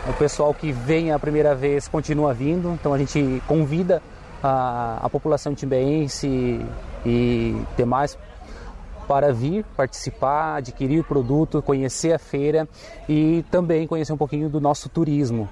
O 0.09 0.13
pessoal 0.13 0.53
que 0.53 0.71
vem 0.71 1.11
a 1.11 1.19
primeira 1.19 1.53
vez 1.53 1.87
continua 1.87 2.33
vindo, 2.33 2.71
então 2.71 2.93
a 2.93 2.97
gente 2.97 3.43
convida 3.47 4.01
a, 4.41 5.07
população 5.11 5.53
timbeense 5.53 6.59
e 7.05 7.61
demais 7.77 8.17
para 9.07 9.31
vir 9.31 9.63
participar, 9.77 10.55
adquirir 10.55 10.99
o 10.99 11.03
produto, 11.03 11.61
conhecer 11.61 12.13
a 12.13 12.19
feira 12.19 12.67
e 13.07 13.45
também 13.51 13.87
conhecer 13.87 14.13
um 14.13 14.17
pouquinho 14.17 14.49
do 14.49 14.59
nosso 14.59 14.89
turismo, 14.89 15.47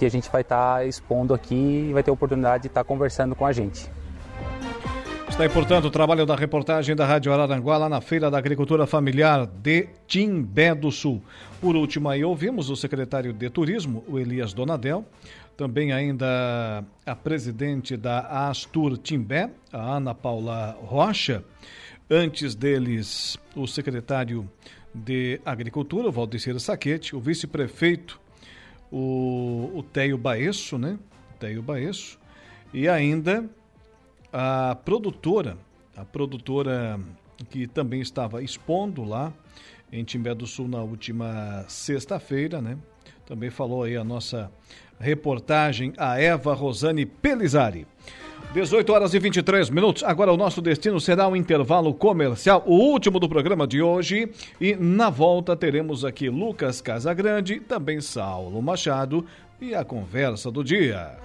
que 0.00 0.06
a 0.06 0.10
gente 0.10 0.30
vai 0.30 0.40
estar 0.40 0.78
tá 0.78 0.84
expondo 0.84 1.34
aqui 1.34 1.86
e 1.88 1.92
vai 1.92 2.02
ter 2.02 2.10
a 2.10 2.14
oportunidade 2.14 2.62
de 2.62 2.68
estar 2.68 2.80
tá 2.80 2.84
conversando 2.84 3.36
com 3.36 3.46
a 3.46 3.52
gente. 3.52 3.90
Está 5.28 5.44
aí, 5.44 5.48
portanto, 5.48 5.84
o 5.84 5.90
trabalho 5.90 6.26
da 6.26 6.34
reportagem 6.34 6.96
da 6.96 7.06
Rádio 7.06 7.32
Araranguá 7.32 7.76
lá 7.76 7.88
na 7.88 8.00
Feira 8.00 8.30
da 8.30 8.38
Agricultura 8.38 8.86
Familiar 8.86 9.46
de 9.46 9.88
Timbé 10.08 10.74
do 10.74 10.90
Sul. 10.90 11.22
Por 11.60 11.76
último, 11.76 12.08
aí 12.08 12.24
ouvimos 12.24 12.68
o 12.68 12.76
secretário 12.76 13.32
de 13.32 13.48
Turismo, 13.48 14.02
o 14.08 14.18
Elias 14.18 14.52
Donadel, 14.52 15.04
também 15.56 15.92
ainda 15.92 16.82
a 17.06 17.14
presidente 17.14 17.96
da 17.96 18.48
Astur 18.48 18.96
Timbé, 18.96 19.50
a 19.70 19.96
Ana 19.96 20.14
Paula 20.14 20.76
Rocha, 20.82 21.44
Antes 22.12 22.56
deles, 22.56 23.38
o 23.54 23.68
secretário 23.68 24.50
de 24.92 25.40
Agricultura, 25.46 26.08
o 26.08 26.10
Valdecir 26.10 26.58
Saquete, 26.58 27.14
o 27.14 27.20
vice-prefeito, 27.20 28.20
o, 28.90 29.70
o 29.74 29.82
Teio 29.82 30.18
Baesso, 30.18 30.78
né? 30.78 30.98
Teio 31.38 31.62
Baesso, 31.62 32.18
e 32.72 32.88
ainda 32.88 33.48
a 34.32 34.76
produtora, 34.84 35.56
a 35.96 36.04
produtora 36.04 37.00
que 37.48 37.66
também 37.66 38.00
estava 38.00 38.42
expondo 38.42 39.02
lá 39.02 39.32
em 39.92 40.04
Timbé 40.04 40.34
do 40.34 40.46
Sul 40.46 40.68
na 40.68 40.82
última 40.82 41.64
sexta-feira, 41.68 42.60
né? 42.60 42.78
Também 43.26 43.50
falou 43.50 43.84
aí 43.84 43.96
a 43.96 44.04
nossa 44.04 44.50
reportagem, 44.98 45.92
a 45.96 46.20
Eva 46.20 46.52
Rosane 46.54 47.06
Pelizari. 47.06 47.86
18 48.52 48.92
horas 48.92 49.14
e 49.14 49.18
23 49.20 49.70
minutos. 49.70 50.02
Agora 50.02 50.32
o 50.32 50.36
nosso 50.36 50.60
destino 50.60 51.00
será 51.00 51.28
um 51.28 51.36
intervalo 51.36 51.94
comercial, 51.94 52.64
o 52.66 52.74
último 52.74 53.20
do 53.20 53.28
programa 53.28 53.64
de 53.64 53.80
hoje. 53.80 54.28
E 54.60 54.74
na 54.74 55.08
volta 55.08 55.54
teremos 55.54 56.04
aqui 56.04 56.28
Lucas 56.28 56.80
Casagrande, 56.80 57.60
também 57.60 58.00
Saulo 58.00 58.60
Machado 58.60 59.24
e 59.60 59.72
a 59.72 59.84
conversa 59.84 60.50
do 60.50 60.64
dia. 60.64 61.16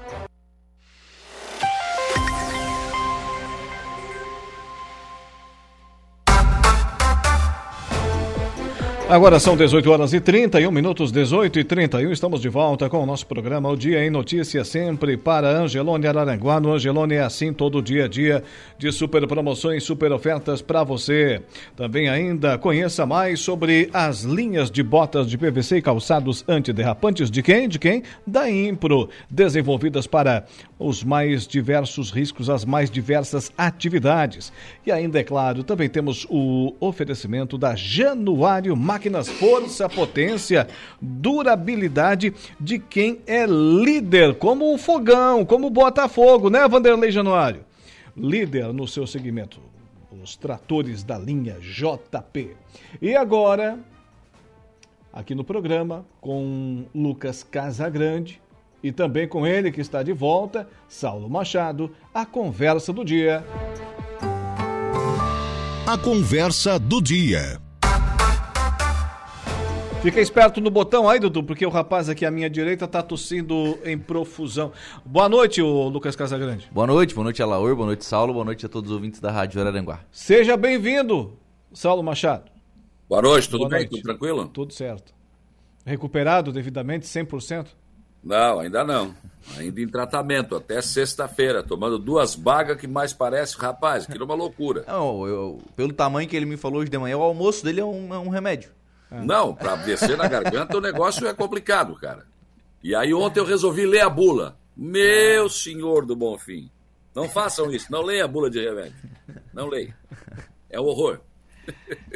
Agora 9.07 9.40
são 9.40 9.56
18 9.56 9.91
horas 9.91 10.14
e 10.14 10.19
31 10.19 10.72
minutos, 10.72 11.11
18 11.11 11.60
e 11.60 11.64
31. 11.64 12.11
Estamos 12.11 12.41
de 12.41 12.49
volta 12.49 12.90
com 12.90 12.98
o 12.98 13.06
nosso 13.06 13.27
programa 13.27 13.69
O 13.69 13.77
Dia 13.77 14.03
em 14.03 14.10
Notícia, 14.10 14.65
sempre 14.65 15.15
para 15.15 15.48
Angelone 15.48 16.07
Araranguá. 16.07 16.60
No 16.60 16.73
Angelone 16.73 17.14
é 17.14 17.22
assim 17.22 17.53
todo 17.53 17.84
dia 17.84 18.06
a 18.06 18.07
dia 18.07 18.44
de 18.80 18.91
super 18.91 19.27
promoções, 19.27 19.84
super 19.84 20.11
ofertas 20.11 20.60
para 20.60 20.84
você. 20.84 21.40
Também 21.76 22.10
ainda 22.10 22.57
conheça 22.57 23.06
mais 23.06 23.40
sobre 23.41 23.91
as 23.94 24.23
linhas 24.23 24.72
de 24.72 24.82
botas 24.82 25.27
de 25.30 25.38
PVC 25.38 25.77
e 25.77 25.82
calçados 25.84 26.44
antiderrapantes 26.48 27.30
de 27.30 27.44
quem? 27.44 27.69
De 27.69 27.77
quem? 27.77 28.02
Da 28.26 28.49
Impro, 28.49 29.07
desenvolvidas 29.30 30.07
para 30.07 30.45
os 30.77 31.03
mais 31.03 31.47
diversos 31.47 32.11
riscos, 32.11 32.49
as 32.49 32.65
mais 32.65 32.89
diversas 32.89 33.52
atividades. 33.57 34.52
E 34.85 34.91
ainda, 34.91 35.19
é 35.19 35.23
claro, 35.23 35.64
também 35.64 35.89
temos 35.89 36.26
o 36.30 36.73
oferecimento 36.80 37.57
da 37.57 37.76
Januário 37.76 38.76
Máquinas 38.76 39.30
Força, 39.30 39.88
Potência, 39.88 40.68
Durabilidade 41.02 42.34
de 42.60 42.80
quem 42.80 43.19
é 43.26 43.45
líder, 43.45 44.35
como 44.35 44.73
o 44.73 44.77
Fogão, 44.77 45.45
como 45.45 45.68
o 45.68 45.72
Botafogo, 45.72 46.49
né, 46.49 46.68
Vanderlei 46.68 47.11
Januário? 47.11 47.64
Líder 48.15 48.73
no 48.73 48.88
seu 48.88 49.07
segmento, 49.07 49.60
os 50.23 50.35
tratores 50.35 51.03
da 51.03 51.18
linha 51.18 51.57
JP. 51.60 52.56
E 53.02 53.15
agora, 53.15 53.80
aqui 55.11 55.35
no 55.35 55.43
programa, 55.43 56.06
com 56.19 56.85
Lucas 56.93 57.43
Casagrande, 57.43 58.41
e 58.85 58.91
também 58.91 59.27
com 59.27 59.47
ele 59.47 59.71
que 59.71 59.81
está 59.81 60.03
de 60.03 60.13
volta, 60.13 60.67
Saulo 60.87 61.27
Machado, 61.27 61.89
a 62.13 62.23
conversa 62.23 62.93
do 62.93 63.03
dia. 63.03 63.43
A 65.87 65.97
conversa 65.97 66.77
do 66.77 67.01
dia. 67.01 67.59
Fica 70.03 70.21
esperto 70.21 70.61
no 70.61 70.69
botão 70.69 71.09
aí, 71.09 71.19
Dudu, 71.19 71.41
porque 71.41 71.65
o 71.65 71.69
rapaz 71.71 72.09
aqui 72.09 72.27
à 72.27 72.29
minha 72.29 72.47
direita 72.47 72.87
tá 72.87 73.01
tossindo 73.01 73.79
em 73.83 73.97
profusão. 73.97 74.71
Boa 75.03 75.27
noite, 75.27 75.63
o 75.63 75.87
Lucas 75.87 76.15
Casagrande. 76.15 76.69
Boa 76.71 76.85
noite, 76.85 77.15
boa 77.15 77.23
noite, 77.23 77.41
Alaor, 77.41 77.75
boa 77.75 77.87
noite, 77.87 78.05
Saulo, 78.05 78.33
boa 78.33 78.45
noite 78.45 78.67
a 78.67 78.69
todos 78.69 78.91
os 78.91 78.95
ouvintes 78.95 79.19
da 79.19 79.31
Rádio 79.31 79.59
Araranguá. 79.59 80.01
Seja 80.11 80.55
bem-vindo, 80.55 81.39
Saulo 81.73 82.03
Machado. 82.03 82.51
Boa 83.09 83.23
noite, 83.23 83.49
tudo 83.49 83.61
Boa 83.61 83.69
bem? 83.71 83.79
noite. 83.79 83.89
Tudo 83.89 84.03
tranquilo? 84.03 84.47
Tudo 84.49 84.73
certo. 84.73 85.11
Recuperado 85.83 86.51
devidamente, 86.51 87.07
100%? 87.07 87.65
Não, 88.26 88.60
ainda 88.60 88.84
não. 88.84 89.14
Ainda 89.56 89.80
em 89.80 89.88
tratamento, 89.88 90.56
até 90.56 90.81
sexta-feira, 90.81 91.61
tomando 91.61 91.99
duas 91.99 92.34
bagas 92.34 92.77
que 92.77 92.88
mais 92.88 93.14
parece, 93.14 93.56
rapaz, 93.57 94.07
que 94.07 94.22
uma 94.22 94.34
loucura. 94.34 94.84
Não, 94.89 95.27
eu, 95.27 95.61
pelo 95.76 95.93
tamanho 95.93 96.27
que 96.27 96.35
ele 96.35 96.47
me 96.47 96.57
falou 96.57 96.80
hoje 96.80 96.89
de 96.89 96.97
manhã, 96.97 97.15
o 97.15 97.22
almoço 97.22 97.64
dele 97.64 97.80
é 97.80 97.85
um, 97.85 98.11
é 98.11 98.18
um 98.18 98.30
remédio. 98.30 98.72
Não, 99.11 99.53
pra 99.53 99.76
descer 99.76 100.18
na 100.18 100.27
garganta 100.27 100.76
o 100.76 100.81
negócio 100.81 101.27
é 101.27 101.34
complicado, 101.34 101.95
cara. 101.95 102.26
E 102.84 102.95
aí 102.95 103.14
ontem 103.14 103.39
eu 103.39 103.45
resolvi 103.45 103.85
ler 103.85 104.02
a 104.02 104.10
bula. 104.10 104.57
Meu 104.76 105.47
senhor 105.47 106.06
do 106.06 106.15
bom 106.15 106.38
fim. 106.38 106.69
Não 107.14 107.30
façam 107.30 107.72
isso, 107.72 107.89
não 107.91 108.02
leia 108.02 108.26
a 108.26 108.27
bula 108.27 108.49
de 108.49 108.60
remédio. 108.60 108.95
Não 109.53 109.68
leia. 109.68 109.95
É 110.69 110.81
um 110.81 110.85
horror. 110.85 111.22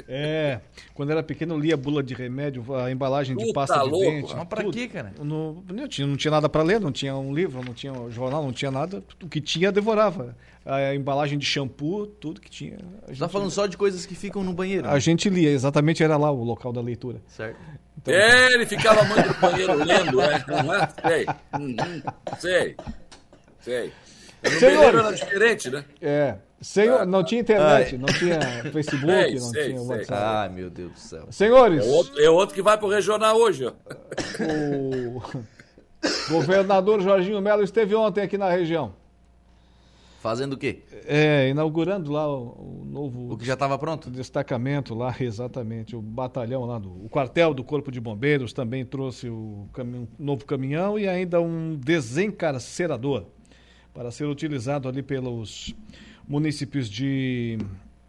É, 0.08 0.60
quando 0.94 1.12
era 1.12 1.22
pequeno 1.22 1.54
eu 1.56 1.60
lia 1.60 1.78
bula 1.78 2.02
de 2.02 2.14
remédio, 2.14 2.64
a 2.76 2.92
embalagem 2.92 3.36
de 3.36 3.44
Puta 3.46 3.54
pasta 3.54 3.80
de 3.84 3.90
louco. 3.90 4.06
dente. 4.06 4.36
Mas 4.36 4.48
pra 4.48 4.64
tudo. 4.64 4.74
quê, 4.74 4.88
cara? 4.88 5.14
Não, 5.20 5.64
não, 5.72 5.88
tinha, 5.88 6.08
não 6.08 6.16
tinha 6.18 6.32
nada 6.32 6.50
para 6.50 6.64
ler, 6.64 6.80
não 6.80 6.92
tinha 6.92 7.16
um 7.16 7.34
livro, 7.34 7.64
não 7.64 7.74
tinha 7.74 7.94
um 7.94 8.10
jornal, 8.12 8.44
não 8.44 8.52
tinha 8.52 8.72
nada. 8.72 9.04
O 9.24 9.28
que 9.30 9.40
tinha, 9.42 9.72
devorava. 9.72 10.36
A 10.66 10.94
embalagem 10.94 11.38
de 11.38 11.46
shampoo, 11.46 12.06
tudo 12.06 12.40
que 12.42 12.50
tinha. 12.50 12.76
a 12.76 13.06
Você 13.08 13.08
gente- 13.14 13.20
tá 13.20 13.30
falando 13.30 13.50
só 13.52 13.66
de 13.66 13.78
coisas 13.78 14.06
que 14.06 14.14
ficam 14.16 14.44
no 14.44 14.54
banheiro. 14.54 14.88
A 14.90 15.00
gente 15.00 15.30
lia, 15.30 15.50
exatamente 15.50 16.04
era 16.04 16.18
lá 16.18 16.30
o 16.32 16.44
local 16.44 16.72
da 16.74 16.82
leitura. 16.82 17.22
Certo. 17.28 17.58
Então- 17.98 18.14
É, 18.14 18.54
ele 18.54 18.66
ficava 18.66 19.04
muito 19.04 19.28
no 19.28 19.34
banheiro 19.36 19.74
lendo, 19.76 20.18
né? 20.18 20.46
Não 20.48 20.74
é? 20.74 20.90
Sei. 21.08 21.26
Uhum. 21.60 22.02
Sei. 22.40 22.76
Sei. 23.62 23.92
No 24.44 24.50
Senhores. 24.52 24.78
banheiro 24.78 25.00
era 25.00 25.12
diferente, 25.14 25.70
né? 25.70 25.84
É. 26.02 26.36
Senhor, 26.62 27.06
não 27.06 27.24
tinha 27.24 27.42
internet, 27.42 27.96
Ai. 27.96 27.98
não 27.98 28.08
tinha 28.08 28.40
Facebook, 28.74 29.06
Sei, 29.08 29.34
não 29.36 29.40
sei, 29.50 29.64
tinha 29.66 29.78
sei. 29.80 29.88
WhatsApp. 29.88 30.22
Ai, 30.24 30.50
meu 30.50 30.70
Deus 30.70 30.92
do 30.92 31.00
céu. 31.00 31.28
Senhores, 31.32 31.86
É 31.86 31.90
outro, 31.90 32.22
é 32.22 32.30
outro 32.30 32.56
que 32.56 32.62
vai 32.62 32.78
pro 32.78 32.88
regional 32.90 33.38
hoje, 33.38 33.66
ó. 33.66 33.74
o 34.44 35.22
governador 36.32 37.02
Jorginho 37.02 37.42
Melo 37.42 37.64
esteve 37.64 37.96
ontem 37.96 38.22
aqui 38.22 38.38
na 38.38 38.50
região. 38.50 38.94
Fazendo 40.22 40.54
o 40.54 40.58
quê? 40.58 40.80
É, 41.06 41.48
inaugurando 41.48 42.12
lá 42.12 42.28
o, 42.28 42.82
o 42.82 42.86
novo. 42.86 43.32
O 43.32 43.38
que 43.38 43.46
já 43.46 43.54
estava 43.54 43.78
pronto? 43.80 44.10
Destacamento 44.10 44.94
lá, 44.94 45.16
exatamente. 45.20 45.96
O 45.96 46.02
batalhão 46.02 46.66
lá, 46.66 46.78
do, 46.78 46.90
o 47.06 47.08
quartel 47.10 47.54
do 47.54 47.64
Corpo 47.64 47.90
de 47.90 48.02
Bombeiros 48.02 48.52
também 48.52 48.84
trouxe 48.86 49.30
o 49.30 49.70
caminhão- 49.74 50.08
novo 50.20 50.44
caminhão 50.46 51.00
e 51.00 51.08
ainda 51.08 51.40
um 51.40 51.74
desencarcerador 51.74 53.28
para 53.94 54.12
ser 54.12 54.26
utilizado 54.26 54.90
ali 54.90 55.02
pelos 55.02 55.74
municípios 56.30 56.88
de. 56.90 57.58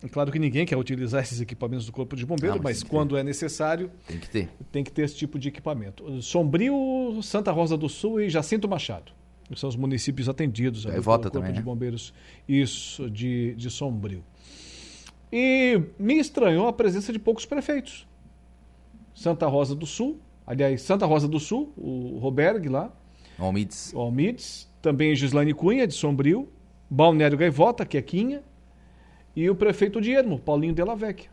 É 0.03 0.09
Claro 0.09 0.31
que 0.31 0.39
ninguém 0.39 0.65
quer 0.65 0.77
utilizar 0.77 1.21
esses 1.25 1.41
equipamentos 1.41 1.87
do 1.87 1.93
Corpo 1.93 2.15
de 2.15 2.25
Bombeiros, 2.25 2.59
Ah, 2.59 2.63
mas 2.63 2.83
mas, 2.83 2.89
quando 2.89 3.17
é 3.17 3.23
necessário, 3.25 3.91
Tem 4.07 4.19
que 4.19 4.29
ter. 4.31 4.49
tem 4.71 4.85
que 4.85 4.93
ter 4.93 5.03
esse 5.03 5.17
tipo 5.17 5.39
de 5.39 5.49
equipamento. 5.49 6.23
Sombrio, 6.23 7.19
Santa 7.23 7.51
Rosa 7.51 7.77
do 7.77 7.89
Sul 7.89 8.21
e 8.21 8.29
Jacinto 8.31 8.69
Machado. 8.69 9.13
São 9.57 9.69
os 9.69 9.75
municípios 9.75 10.29
atendidos 10.29 10.85
Gaivota 10.85 11.23
pelo 11.29 11.33
Corpo 11.33 11.39
também, 11.41 11.53
de 11.53 11.59
né? 11.59 11.65
Bombeiros. 11.65 12.15
Isso, 12.49 13.11
de, 13.11 13.55
de 13.57 13.69
Sombrio. 13.69 14.23
E 15.33 15.81
me 15.99 16.19
estranhou 16.19 16.67
a 16.69 16.73
presença 16.73 17.13
de 17.13 17.19
poucos 17.19 17.45
prefeitos. 17.47 18.07
Santa 19.15 19.47
Rosa 19.47 19.75
do 19.75 19.87
Sul, 19.87 20.19
aliás, 20.47 20.83
Santa 20.83 21.05
Rosa 21.05 21.27
do 21.29 21.39
Sul, 21.41 21.73
o 21.77 22.19
Roberg 22.19 22.69
lá, 22.69 22.93
Almides. 23.39 23.93
Almides, 23.95 24.69
também 24.81 25.15
Gislaine 25.17 25.53
Cunha, 25.55 25.87
de 25.87 25.95
Sombrio, 25.95 26.49
Balneário 26.91 27.39
Gaivota, 27.39 27.87
Quequinha, 27.87 28.43
e 29.37 29.49
o 29.49 29.55
prefeito 29.55 30.01
de 30.01 30.11
Ermo, 30.11 30.41
Paulinho 30.41 30.75
Della 30.75 30.97
Vecchia. 30.97 31.31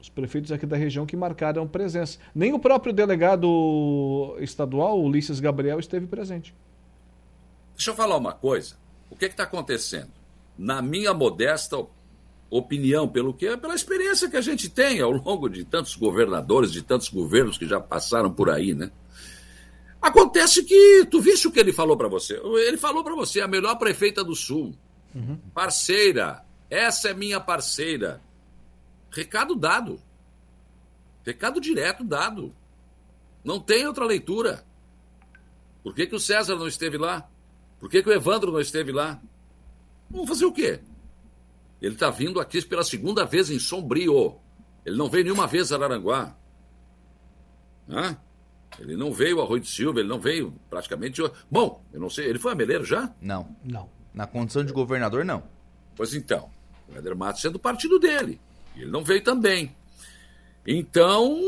Os 0.00 0.08
prefeitos 0.08 0.50
aqui 0.50 0.66
da 0.66 0.76
região 0.76 1.06
que 1.06 1.16
marcaram 1.16 1.68
presença. 1.68 2.18
Nem 2.34 2.52
o 2.52 2.58
próprio 2.58 2.92
delegado 2.92 4.36
estadual, 4.40 5.00
Ulisses 5.00 5.38
Gabriel, 5.38 5.78
esteve 5.78 6.08
presente. 6.08 6.52
Deixa 7.76 7.92
eu 7.92 7.94
falar 7.94 8.16
uma 8.16 8.32
coisa. 8.32 8.74
O 9.08 9.14
que 9.14 9.26
está 9.26 9.44
acontecendo? 9.44 10.10
Na 10.58 10.82
minha 10.82 11.14
modesta 11.14 11.76
opinião, 12.50 13.08
pelo 13.08 13.32
que 13.32 13.56
pela 13.56 13.74
experiência 13.74 14.28
que 14.28 14.36
a 14.36 14.40
gente 14.40 14.68
tem 14.68 15.00
ao 15.00 15.12
longo 15.12 15.48
de 15.48 15.64
tantos 15.64 15.94
governadores, 15.94 16.72
de 16.72 16.82
tantos 16.82 17.08
governos 17.08 17.56
que 17.56 17.66
já 17.66 17.80
passaram 17.80 18.30
por 18.32 18.50
aí, 18.50 18.74
né? 18.74 18.90
Acontece 20.02 20.64
que 20.64 21.06
tu 21.08 21.20
viste 21.20 21.46
o 21.46 21.52
que 21.52 21.60
ele 21.60 21.72
falou 21.72 21.96
para 21.96 22.08
você? 22.08 22.34
Ele 22.66 22.76
falou 22.76 23.04
para 23.04 23.14
você 23.14 23.40
a 23.40 23.46
melhor 23.46 23.76
prefeita 23.76 24.24
do 24.24 24.34
Sul, 24.34 24.74
parceira. 25.54 26.44
Essa 26.68 27.10
é 27.10 27.14
minha 27.14 27.38
parceira. 27.38 28.20
Recado 29.12 29.54
dado. 29.54 30.00
Recado 31.24 31.60
direto 31.60 32.02
dado. 32.02 32.52
Não 33.44 33.60
tem 33.60 33.86
outra 33.86 34.04
leitura. 34.04 34.64
Por 35.84 35.94
que, 35.94 36.06
que 36.06 36.16
o 36.16 36.20
César 36.20 36.56
não 36.56 36.66
esteve 36.66 36.98
lá? 36.98 37.28
Por 37.78 37.88
que, 37.88 38.02
que 38.02 38.08
o 38.08 38.12
Evandro 38.12 38.50
não 38.50 38.60
esteve 38.60 38.90
lá? 38.90 39.20
Vamos 40.10 40.28
fazer 40.28 40.46
o 40.46 40.52
quê? 40.52 40.80
Ele 41.80 41.94
está 41.94 42.10
vindo 42.10 42.40
aqui 42.40 42.64
pela 42.64 42.84
segunda 42.84 43.24
vez 43.24 43.50
em 43.50 43.58
Sombrio. 43.58 44.36
Ele 44.84 44.96
não 44.96 45.08
veio 45.08 45.24
nenhuma 45.24 45.46
vez 45.46 45.72
a 45.72 45.76
Araranguá. 45.76 46.36
Hã? 47.88 48.16
Ele 48.82 48.96
não 48.96 49.12
veio 49.12 49.40
a 49.40 49.44
Arroio 49.44 49.60
de 49.60 49.68
Silva, 49.68 50.00
ele 50.00 50.08
não 50.08 50.18
veio 50.18 50.52
praticamente. 50.68 51.22
Bom, 51.48 51.84
eu 51.92 52.00
não 52.00 52.10
sei, 52.10 52.26
ele 52.26 52.38
foi 52.38 52.52
a 52.52 52.54
Meleiro 52.54 52.84
já? 52.84 53.14
Não. 53.20 53.56
Não. 53.64 53.88
Na 54.12 54.26
condição 54.26 54.64
de 54.64 54.72
governador, 54.72 55.24
não. 55.24 55.44
Pois 55.94 56.14
então, 56.14 56.50
o 56.92 56.98
Éder 56.98 57.16
Matos 57.16 57.44
é 57.44 57.50
do 57.50 57.60
partido 57.60 57.98
dele. 58.00 58.40
E 58.74 58.82
ele 58.82 58.90
não 58.90 59.04
veio 59.04 59.22
também. 59.22 59.74
Então, 60.66 61.40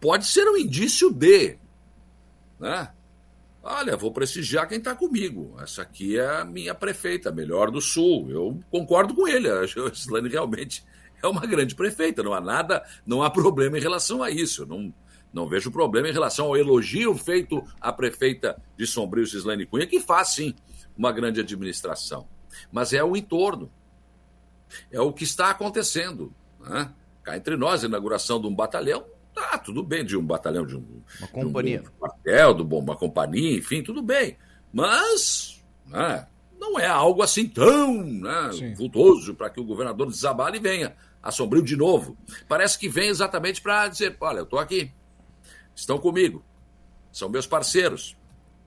pode 0.00 0.26
ser 0.26 0.48
um 0.48 0.56
indício 0.56 1.12
de. 1.12 1.58
Né? 2.58 2.90
Olha, 3.62 3.96
vou 3.96 4.10
prestigiar 4.10 4.66
quem 4.66 4.78
está 4.78 4.94
comigo. 4.94 5.56
Essa 5.60 5.82
aqui 5.82 6.18
é 6.18 6.40
a 6.40 6.44
minha 6.44 6.74
prefeita, 6.74 7.28
a 7.28 7.32
melhor 7.32 7.70
do 7.70 7.82
Sul. 7.82 8.30
Eu 8.30 8.60
concordo 8.70 9.14
com 9.14 9.28
ele. 9.28 9.50
A 9.50 9.66
Gislaine 9.66 10.28
realmente 10.28 10.82
é 11.22 11.26
uma 11.26 11.44
grande 11.44 11.74
prefeita. 11.74 12.22
Não 12.22 12.32
há 12.32 12.40
nada, 12.40 12.82
não 13.04 13.22
há 13.22 13.28
problema 13.30 13.76
em 13.76 13.80
relação 13.80 14.22
a 14.22 14.30
isso. 14.30 14.62
Eu 14.62 14.66
Não, 14.66 14.94
não 15.36 15.46
vejo 15.46 15.70
problema 15.70 16.08
em 16.08 16.12
relação 16.12 16.46
ao 16.46 16.56
elogio 16.56 17.14
feito 17.14 17.62
à 17.80 17.92
prefeita 17.92 18.60
de 18.76 18.86
Sombrio, 18.86 19.26
Gislaine 19.26 19.66
Cunha, 19.66 19.86
que 19.86 20.00
faz 20.00 20.28
sim 20.28 20.54
uma 20.96 21.12
grande 21.12 21.40
administração. 21.40 22.26
Mas 22.72 22.92
é 22.94 23.04
o 23.04 23.14
entorno. 23.14 23.70
É 24.90 24.98
o 25.00 25.12
que 25.12 25.24
está 25.24 25.50
acontecendo. 25.50 26.32
Né? 26.58 26.90
Cá 27.22 27.36
entre 27.36 27.56
nós, 27.56 27.84
a 27.84 27.86
inauguração 27.86 28.40
de 28.40 28.46
um 28.46 28.54
batalhão, 28.54 29.04
tá 29.34 29.58
tudo 29.58 29.82
bem, 29.82 30.04
de 30.04 30.16
um 30.16 30.24
batalhão, 30.24 30.64
de 30.64 30.74
um, 30.76 31.02
Uma 31.20 31.28
companhia. 31.28 31.80
de 31.80 31.88
um 31.88 31.92
quartel, 31.92 32.54
de 32.54 32.62
um- 32.62 32.78
uma 32.78 32.96
companhia, 32.96 33.58
enfim, 33.58 33.82
tudo 33.82 34.00
bem. 34.02 34.38
Mas 34.72 35.62
né, 35.86 36.26
não 36.58 36.78
é 36.78 36.86
algo 36.86 37.22
assim 37.22 37.46
tão 37.46 38.02
né, 38.02 38.50
vultoso 38.76 39.34
para 39.34 39.50
que 39.50 39.60
o 39.60 39.64
governador 39.64 40.06
desabale 40.08 40.56
e 40.56 40.60
venha 40.60 40.96
a 41.22 41.30
Sombrio 41.30 41.62
de 41.62 41.76
novo. 41.76 42.16
Parece 42.48 42.78
que 42.78 42.88
vem 42.88 43.08
exatamente 43.08 43.60
para 43.60 43.86
dizer: 43.88 44.16
olha, 44.20 44.38
eu 44.38 44.44
estou 44.44 44.58
aqui, 44.58 44.90
estão 45.76 45.98
comigo, 45.98 46.42
são 47.12 47.28
meus 47.28 47.46
parceiros. 47.46 48.16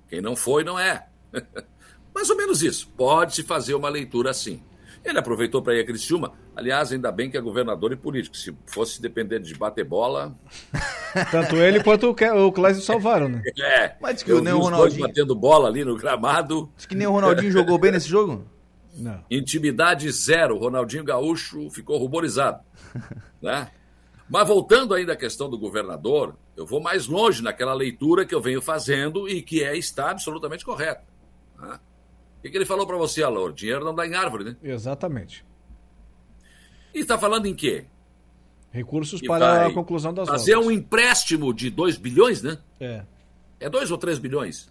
Quem 0.07 0.22
não 0.22 0.36
foi, 0.36 0.64
não 0.64 0.80
é. 0.80 1.07
Mais 2.15 2.30
ou 2.30 2.38
menos 2.38 2.64
isso. 2.64 2.88
Pode-se 2.95 3.44
fazer 3.44 3.73
uma 3.76 3.90
leitura 3.90 4.30
assim. 4.31 4.64
Ele 5.06 5.18
aproveitou 5.18 5.61
para 5.61 5.76
ir 5.76 5.80
a 5.81 5.86
Criciúma. 5.86 6.34
Aliás, 6.56 6.91
ainda 6.91 7.10
bem 7.11 7.30
que 7.30 7.38
é 7.38 7.41
governador 7.41 7.94
e 7.94 7.95
político. 7.95 8.36
Se 8.36 8.53
fosse 8.65 9.02
depender 9.02 9.40
de 9.40 9.56
bater 9.56 9.86
bola. 9.86 10.36
Tanto 11.31 11.56
ele 11.56 11.81
quanto 11.84 12.10
o 12.10 12.52
Clésio 12.52 12.84
salvaram, 12.84 13.30
né? 13.30 13.41
É. 13.57 13.95
Mas 14.02 14.15
diz 14.15 14.23
que 14.23 14.31
eu 14.31 14.41
nem 14.41 14.53
vi 14.53 14.60
o 14.60 14.64
Ronaldinho- 14.64 15.07
batendo 15.07 15.36
bola 15.36 15.69
ali 15.69 15.86
no 15.86 15.95
gramado. 15.95 16.69
Diz 16.76 16.86
que 16.86 16.95
nem 16.95 17.07
o 17.07 17.11
Ronaldinho 17.11 17.52
jogou 17.52 17.77
bem 17.77 17.91
nesse 17.91 18.10
jogo? 18.10 18.45
Não. 18.98 19.23
Intimidade 19.31 20.11
zero. 20.11 20.56
O 20.56 20.60
Ronaldinho 20.60 21.03
Gaúcho 21.06 21.69
ficou 21.69 21.98
ruborizado. 21.98 22.60
né? 23.41 23.69
Mas 24.30 24.48
voltando 24.48 24.94
ainda 24.94 25.14
à 25.14 25.15
questão 25.15 25.49
do 25.49 25.57
governador, 25.57 26.36
eu 26.60 26.65
vou 26.65 26.81
mais 26.81 27.07
longe 27.07 27.41
naquela 27.41 27.73
leitura 27.73 28.26
que 28.26 28.36
eu 28.36 28.41
venho 28.41 28.61
fazendo 28.61 29.30
e 29.30 29.41
que 29.41 29.64
é, 29.64 29.77
está 29.77 30.11
absolutamente 30.11 30.65
correta. 30.65 31.06
né? 31.57 31.80
O 32.38 32.41
que, 32.41 32.49
que 32.49 32.57
ele 32.57 32.65
falou 32.65 32.86
para 32.86 32.98
você, 32.98 33.23
Alô? 33.23 33.45
O 33.45 33.53
dinheiro 33.53 33.86
não 33.86 33.95
dá 33.95 34.06
em 34.06 34.14
árvore, 34.14 34.44
né? 34.44 34.57
Exatamente. 34.61 35.45
E 36.94 36.99
está 36.99 37.18
falando 37.18 37.45
em 37.45 37.56
quê? 37.56 37.86
Recursos 38.72 39.22
Que 39.22 39.27
para 39.27 39.68
a 39.68 39.73
conclusão 39.73 40.14
das 40.14 40.27
Fazer 40.27 40.56
obras. 40.56 40.68
um 40.68 40.72
empréstimo 40.72 41.53
de 41.53 41.69
2 41.69 41.95
bilhões, 41.98 42.44
né? 42.44 42.57
É. 42.77 43.06
É 43.57 43.69
2 43.69 43.90
ou 43.90 43.98
3 43.98 44.19
bilhões? 44.19 44.69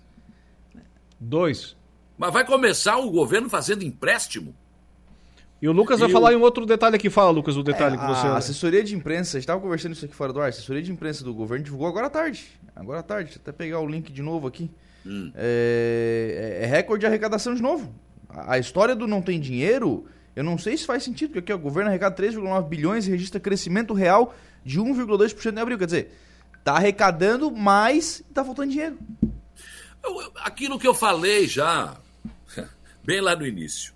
Dois. 1.19 1.74
Mas 2.19 2.35
vai 2.35 2.44
começar 2.44 2.98
o 2.98 3.10
governo 3.10 3.48
fazendo 3.48 3.82
empréstimo? 3.82 4.55
E 5.61 5.69
o 5.69 5.73
Lucas 5.73 5.99
vai 5.99 6.09
E 6.09 6.13
falar 6.13 6.29
o- 6.31 6.33
em 6.33 6.37
outro 6.37 6.65
detalhe 6.65 6.95
aqui. 6.97 7.11
Fala, 7.11 7.31
Lucas, 7.31 7.57
o 7.57 7.63
detalhe 7.63 7.97
É, 7.97 7.99
que 7.99 8.07
você. 8.07 8.27
A 8.29 8.37
assessoria 8.37 8.83
de 8.85 8.95
imprensa, 8.95 9.31
a 9.37 9.41
gente 9.41 9.45
estava 9.45 9.61
conversando 9.61 9.93
isso 9.93 10.05
aqui 10.05 10.15
fora 10.15 10.33
do 10.33 10.41
ar, 10.41 10.47
a 10.47 10.49
assessoria 10.51 10.83
de 10.83 10.93
imprensa 10.93 11.25
do 11.25 11.35
governo 11.35 11.65
divulgou 11.65 11.89
agora 11.89 12.07
à 12.07 12.11
tarde. 12.11 12.47
Agora 12.77 13.01
à 13.01 13.03
tarde, 13.03 13.25
deixa 13.25 13.39
eu 13.39 13.43
até 13.43 13.51
pegar 13.53 13.81
o 13.81 13.87
link 13.87 14.13
de 14.13 14.23
novo 14.23 14.47
aqui. 14.47 14.71
Hum. 15.05 15.33
É, 15.35 16.61
é 16.63 16.67
recorde 16.67 17.01
de 17.01 17.07
arrecadação 17.07 17.55
de 17.55 17.63
novo. 17.63 17.93
A, 18.29 18.55
a 18.55 18.59
história 18.59 18.95
do 18.95 19.07
não 19.07 19.21
tem 19.21 19.41
dinheiro, 19.41 20.07
eu 20.37 20.45
não 20.45 20.57
sei 20.59 20.77
se 20.77 20.87
faz 20.87 21.03
sentido, 21.03 21.31
porque 21.31 21.41
aqui 21.41 21.53
ó, 21.53 21.57
o 21.57 21.59
governo 21.59 21.89
arrecada 21.91 22.15
3,9 22.15 22.69
bilhões 22.69 23.09
e 23.09 23.11
registra 23.11 23.41
crescimento 23.41 23.93
real 23.95 24.35
de 24.65 24.79
1,2% 24.79 25.57
em 25.57 25.61
abril. 25.61 25.79
Quer 25.79 25.87
dizer, 25.87 26.13
tá 26.63 26.75
arrecadando, 26.75 27.51
mas 27.51 28.23
tá 28.33 28.45
faltando 28.45 28.71
dinheiro. 28.71 28.97
Aquilo 30.37 30.79
que 30.79 30.87
eu 30.87 30.95
falei 30.95 31.47
já, 31.49 31.97
bem 33.05 33.21
lá 33.21 33.35
no 33.35 33.45
início. 33.47 33.93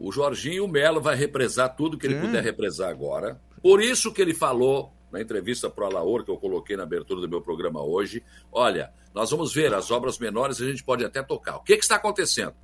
O 0.00 0.10
Jorginho 0.10 0.66
Melo 0.66 0.98
vai 0.98 1.14
represar 1.14 1.76
tudo 1.76 1.98
que 1.98 2.06
ele 2.06 2.14
Sim. 2.14 2.22
puder 2.22 2.42
represar 2.42 2.88
agora. 2.88 3.38
Por 3.62 3.82
isso 3.82 4.10
que 4.10 4.22
ele 4.22 4.32
falou 4.32 4.94
na 5.12 5.20
entrevista 5.20 5.68
para 5.68 5.84
o 5.84 5.86
Alaor, 5.88 6.24
que 6.24 6.30
eu 6.30 6.38
coloquei 6.38 6.74
na 6.74 6.84
abertura 6.84 7.20
do 7.20 7.28
meu 7.28 7.42
programa 7.42 7.82
hoje, 7.82 8.22
olha, 8.50 8.90
nós 9.14 9.30
vamos 9.30 9.52
ver 9.52 9.74
as 9.74 9.90
obras 9.90 10.18
menores 10.18 10.58
a 10.58 10.64
gente 10.64 10.82
pode 10.82 11.04
até 11.04 11.22
tocar. 11.22 11.56
O 11.56 11.62
que, 11.62 11.76
que 11.76 11.82
está 11.82 11.96
acontecendo? 11.96 12.54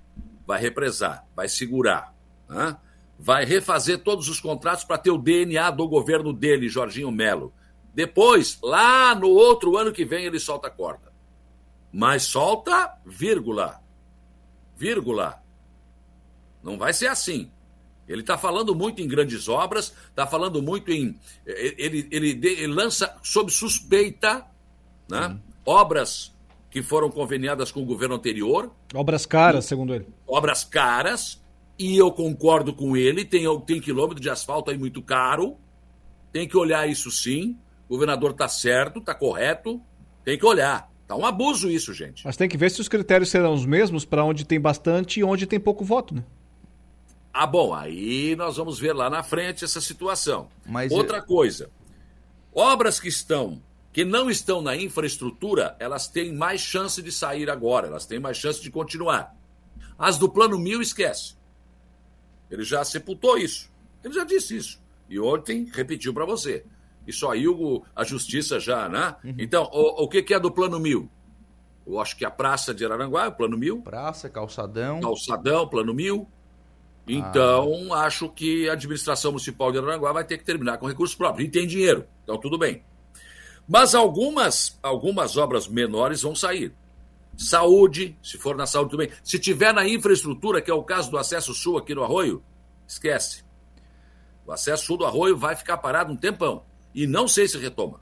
Vai 0.47 0.59
represar, 0.59 1.27
vai 1.37 1.47
segurar, 1.47 2.15
né? 2.49 2.79
vai 3.19 3.45
refazer 3.45 3.99
todos 3.99 4.29
os 4.29 4.41
contratos 4.41 4.85
para 4.85 4.97
ter 4.97 5.11
o 5.11 5.19
DNA 5.19 5.71
do 5.73 5.87
governo 5.87 6.33
dele, 6.33 6.71
Jorginho 6.71 7.11
Melo. 7.11 7.53
Depois, 7.93 8.59
lá 8.63 9.15
no 9.15 9.29
outro 9.29 9.77
ano 9.77 9.93
que 9.93 10.07
vem, 10.07 10.25
ele 10.25 10.39
solta 10.39 10.69
a 10.69 10.71
corda. 10.71 11.13
Mas 11.93 12.23
solta, 12.23 12.97
vírgula. 13.05 13.81
Vírgula. 14.75 15.43
Não 16.67 16.77
vai 16.77 16.93
ser 16.93 17.07
assim. 17.07 17.49
Ele 18.09 18.21
está 18.23 18.37
falando 18.37 18.75
muito 18.75 19.01
em 19.01 19.07
grandes 19.09 19.49
obras, 19.49 19.95
está 20.11 20.27
falando 20.27 20.61
muito 20.61 20.91
em. 20.91 21.17
Ele, 21.47 22.09
ele, 22.11 22.35
de- 22.35 22.49
ele 22.49 22.73
lança 22.73 23.17
sob 23.23 23.51
suspeita 23.53 24.45
né, 25.09 25.39
obras 25.65 26.35
que 26.71 26.83
foram 26.83 27.09
conveniadas 27.11 27.71
com 27.71 27.81
o 27.83 27.87
governo 27.87 28.17
anterior, 28.17 28.71
Obras 28.95 29.25
caras, 29.27 29.65
segundo 29.65 29.95
ele. 29.95 30.07
obras 30.27 30.63
caras, 30.65 31.41
e 31.79 31.97
eu 31.97 32.11
concordo 32.13 32.75
com 32.75 32.97
ele, 32.97 33.25
tem, 33.25 33.45
tem 33.61 33.81
quilômetro 33.81 34.21
de 34.23 34.29
asfalto 34.29 34.71
aí 34.71 34.77
muito 34.79 35.01
caro, 35.03 35.57
tem 36.33 36.47
que 36.49 36.57
olhar 36.57 36.89
isso 36.89 37.11
sim. 37.11 37.57
O 37.89 37.95
governador 37.95 38.33
está 38.33 38.49
certo, 38.49 38.99
está 38.99 39.15
correto, 39.15 39.81
tem 40.25 40.37
que 40.37 40.45
olhar. 40.45 40.91
Tá 41.07 41.15
um 41.17 41.25
abuso 41.25 41.71
isso, 41.71 41.95
gente. 41.95 42.25
Mas 42.25 42.37
tem 42.37 42.49
que 42.49 42.57
ver 42.57 42.69
se 42.71 42.81
os 42.81 42.89
critérios 42.89 43.31
serão 43.31 43.55
os 43.55 43.65
mesmos 43.65 44.05
para 44.05 44.25
onde 44.25 44.45
tem 44.45 44.61
bastante 44.61 45.21
e 45.21 45.25
onde 45.25 45.47
tem 45.47 45.59
pouco 45.61 45.85
voto, 45.85 46.15
né? 46.15 46.25
Ah, 47.39 47.47
bom, 47.47 47.75
aí 47.75 48.35
nós 48.37 48.57
vamos 48.57 48.79
ver 48.79 48.93
lá 48.95 49.11
na 49.11 49.23
frente 49.23 49.65
essa 49.65 49.81
situação. 49.81 50.49
Mas 50.65 50.91
Outra 50.91 51.21
coisa, 51.21 51.71
obras 52.55 52.99
que 52.99 53.09
estão, 53.09 53.63
que 53.93 54.05
não 54.05 54.31
estão 54.31 54.63
na 54.63 54.75
infraestrutura, 54.77 55.77
elas 55.79 56.09
têm 56.09 56.33
mais 56.35 56.61
chance 56.61 57.03
de 57.03 57.13
sair 57.13 57.51
agora, 57.51 57.89
elas 57.89 58.07
têm 58.07 58.19
mais 58.19 58.37
chance 58.39 58.61
de 58.63 58.71
continuar. 58.71 59.35
As 59.99 60.17
do 60.19 60.29
plano 60.29 60.59
mil, 60.59 60.81
esquece. 60.81 61.35
Ele 62.51 62.63
já 62.65 62.85
sepultou 62.85 63.37
isso. 63.37 63.71
Ele 64.05 64.15
já 64.15 64.25
disse 64.25 64.57
isso. 64.57 64.81
E 65.09 65.19
ontem 65.19 65.69
repetiu 65.73 66.15
para 66.15 66.25
você. 66.25 66.65
Isso 67.07 67.29
aí 67.29 67.47
o- 67.47 67.83
a 67.95 68.03
justiça 68.03 68.59
já, 68.59 68.89
né? 68.89 69.15
Então, 69.39 69.69
o, 69.73 70.05
o 70.05 70.09
que, 70.09 70.23
que 70.23 70.35
é 70.35 70.41
do 70.41 70.51
plano 70.51 70.79
mil? 70.81 71.09
Eu 71.87 72.01
acho 72.01 72.17
que 72.17 72.25
a 72.25 72.31
Praça 72.31 72.75
de 72.75 72.85
Araranguá 72.85 73.27
é 73.27 73.29
o 73.29 73.33
plano 73.33 73.57
mil. 73.57 73.81
Praça, 73.83 74.29
calçadão. 74.29 75.01
Calçadão, 75.01 75.69
plano 75.69 75.95
mil. 75.95 76.29
Então, 77.09 77.95
acho 77.95 78.29
que 78.29 78.69
a 78.69 78.73
administração 78.73 79.31
municipal 79.31 79.71
de 79.71 79.79
Araranguá 79.79 80.13
vai 80.13 80.25
ter 80.25 80.39
que 80.39 80.45
terminar 80.45 80.79
com 80.79 80.87
recursos 80.87 81.17
próprios. 81.17 81.49
E 81.49 81.51
tem 81.51 81.67
dinheiro, 81.67 82.07
então 82.25 82.37
tudo 82.37 82.59
bem. 82.59 82.83
Mas 83.69 83.95
algumas, 83.95 84.79
algumas 84.83 85.37
obras 85.37 85.69
menores 85.69 86.23
vão 86.23 86.35
sair. 86.35 86.75
Saúde, 87.37 88.19
se 88.23 88.39
for 88.39 88.57
na 88.57 88.67
saúde, 88.67 88.97
bem. 88.97 89.11
Se 89.23 89.39
tiver 89.39 89.73
na 89.73 89.87
infraestrutura, 89.87 90.61
que 90.61 90.71
é 90.71 90.75
o 90.75 90.83
caso 90.83 91.11
do 91.11 91.19
acesso 91.19 91.55
sul 91.55 91.77
aqui 91.77 91.95
no 91.95 92.03
Arroio, 92.03 92.43
esquece. 92.89 93.45
O 94.45 94.53
acesso 94.53 94.87
sul 94.87 94.97
do 94.97 95.05
Arroio 95.05 95.37
vai 95.37 95.55
ficar 95.55 95.77
parado 95.77 96.13
um 96.13 96.17
tempão. 96.17 96.65
E 96.95 97.07
não 97.07 97.29
sei 97.29 97.47
se 97.47 97.59
retoma. 97.59 98.01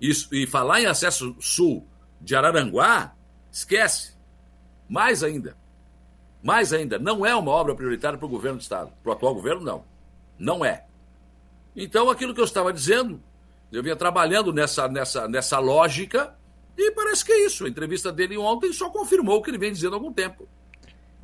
Isso, 0.00 0.34
e 0.34 0.46
falar 0.46 0.80
em 0.80 0.86
acesso 0.86 1.34
sul 1.40 1.86
de 2.20 2.36
Araranguá, 2.36 3.14
esquece. 3.50 4.14
Mais 4.88 5.22
ainda. 5.22 5.56
Mais 6.42 6.72
ainda, 6.72 6.98
não 6.98 7.24
é 7.24 7.34
uma 7.36 7.50
obra 7.52 7.74
prioritária 7.74 8.18
para 8.18 8.26
o 8.26 8.28
governo 8.28 8.58
do 8.58 8.62
Estado. 8.62 8.90
Para 9.02 9.10
o 9.10 9.12
atual 9.12 9.34
governo, 9.34 9.62
não. 9.62 9.84
Não 10.38 10.64
é. 10.64 10.84
Então, 11.76 12.10
aquilo 12.10 12.34
que 12.34 12.40
eu 12.40 12.44
estava 12.44 12.72
dizendo, 12.72 13.20
eu 13.70 13.82
vinha 13.82 13.96
trabalhando 13.96 14.52
nessa, 14.52 14.88
nessa, 14.88 15.28
nessa 15.28 15.58
lógica, 15.58 16.34
e 16.76 16.90
parece 16.92 17.24
que 17.24 17.32
é 17.32 17.46
isso. 17.46 17.64
A 17.64 17.68
entrevista 17.68 18.10
dele 18.12 18.36
ontem 18.36 18.72
só 18.72 18.90
confirmou 18.90 19.38
o 19.38 19.42
que 19.42 19.50
ele 19.50 19.58
vem 19.58 19.72
dizendo 19.72 19.94
há 19.94 19.96
algum 19.96 20.12
tempo. 20.12 20.48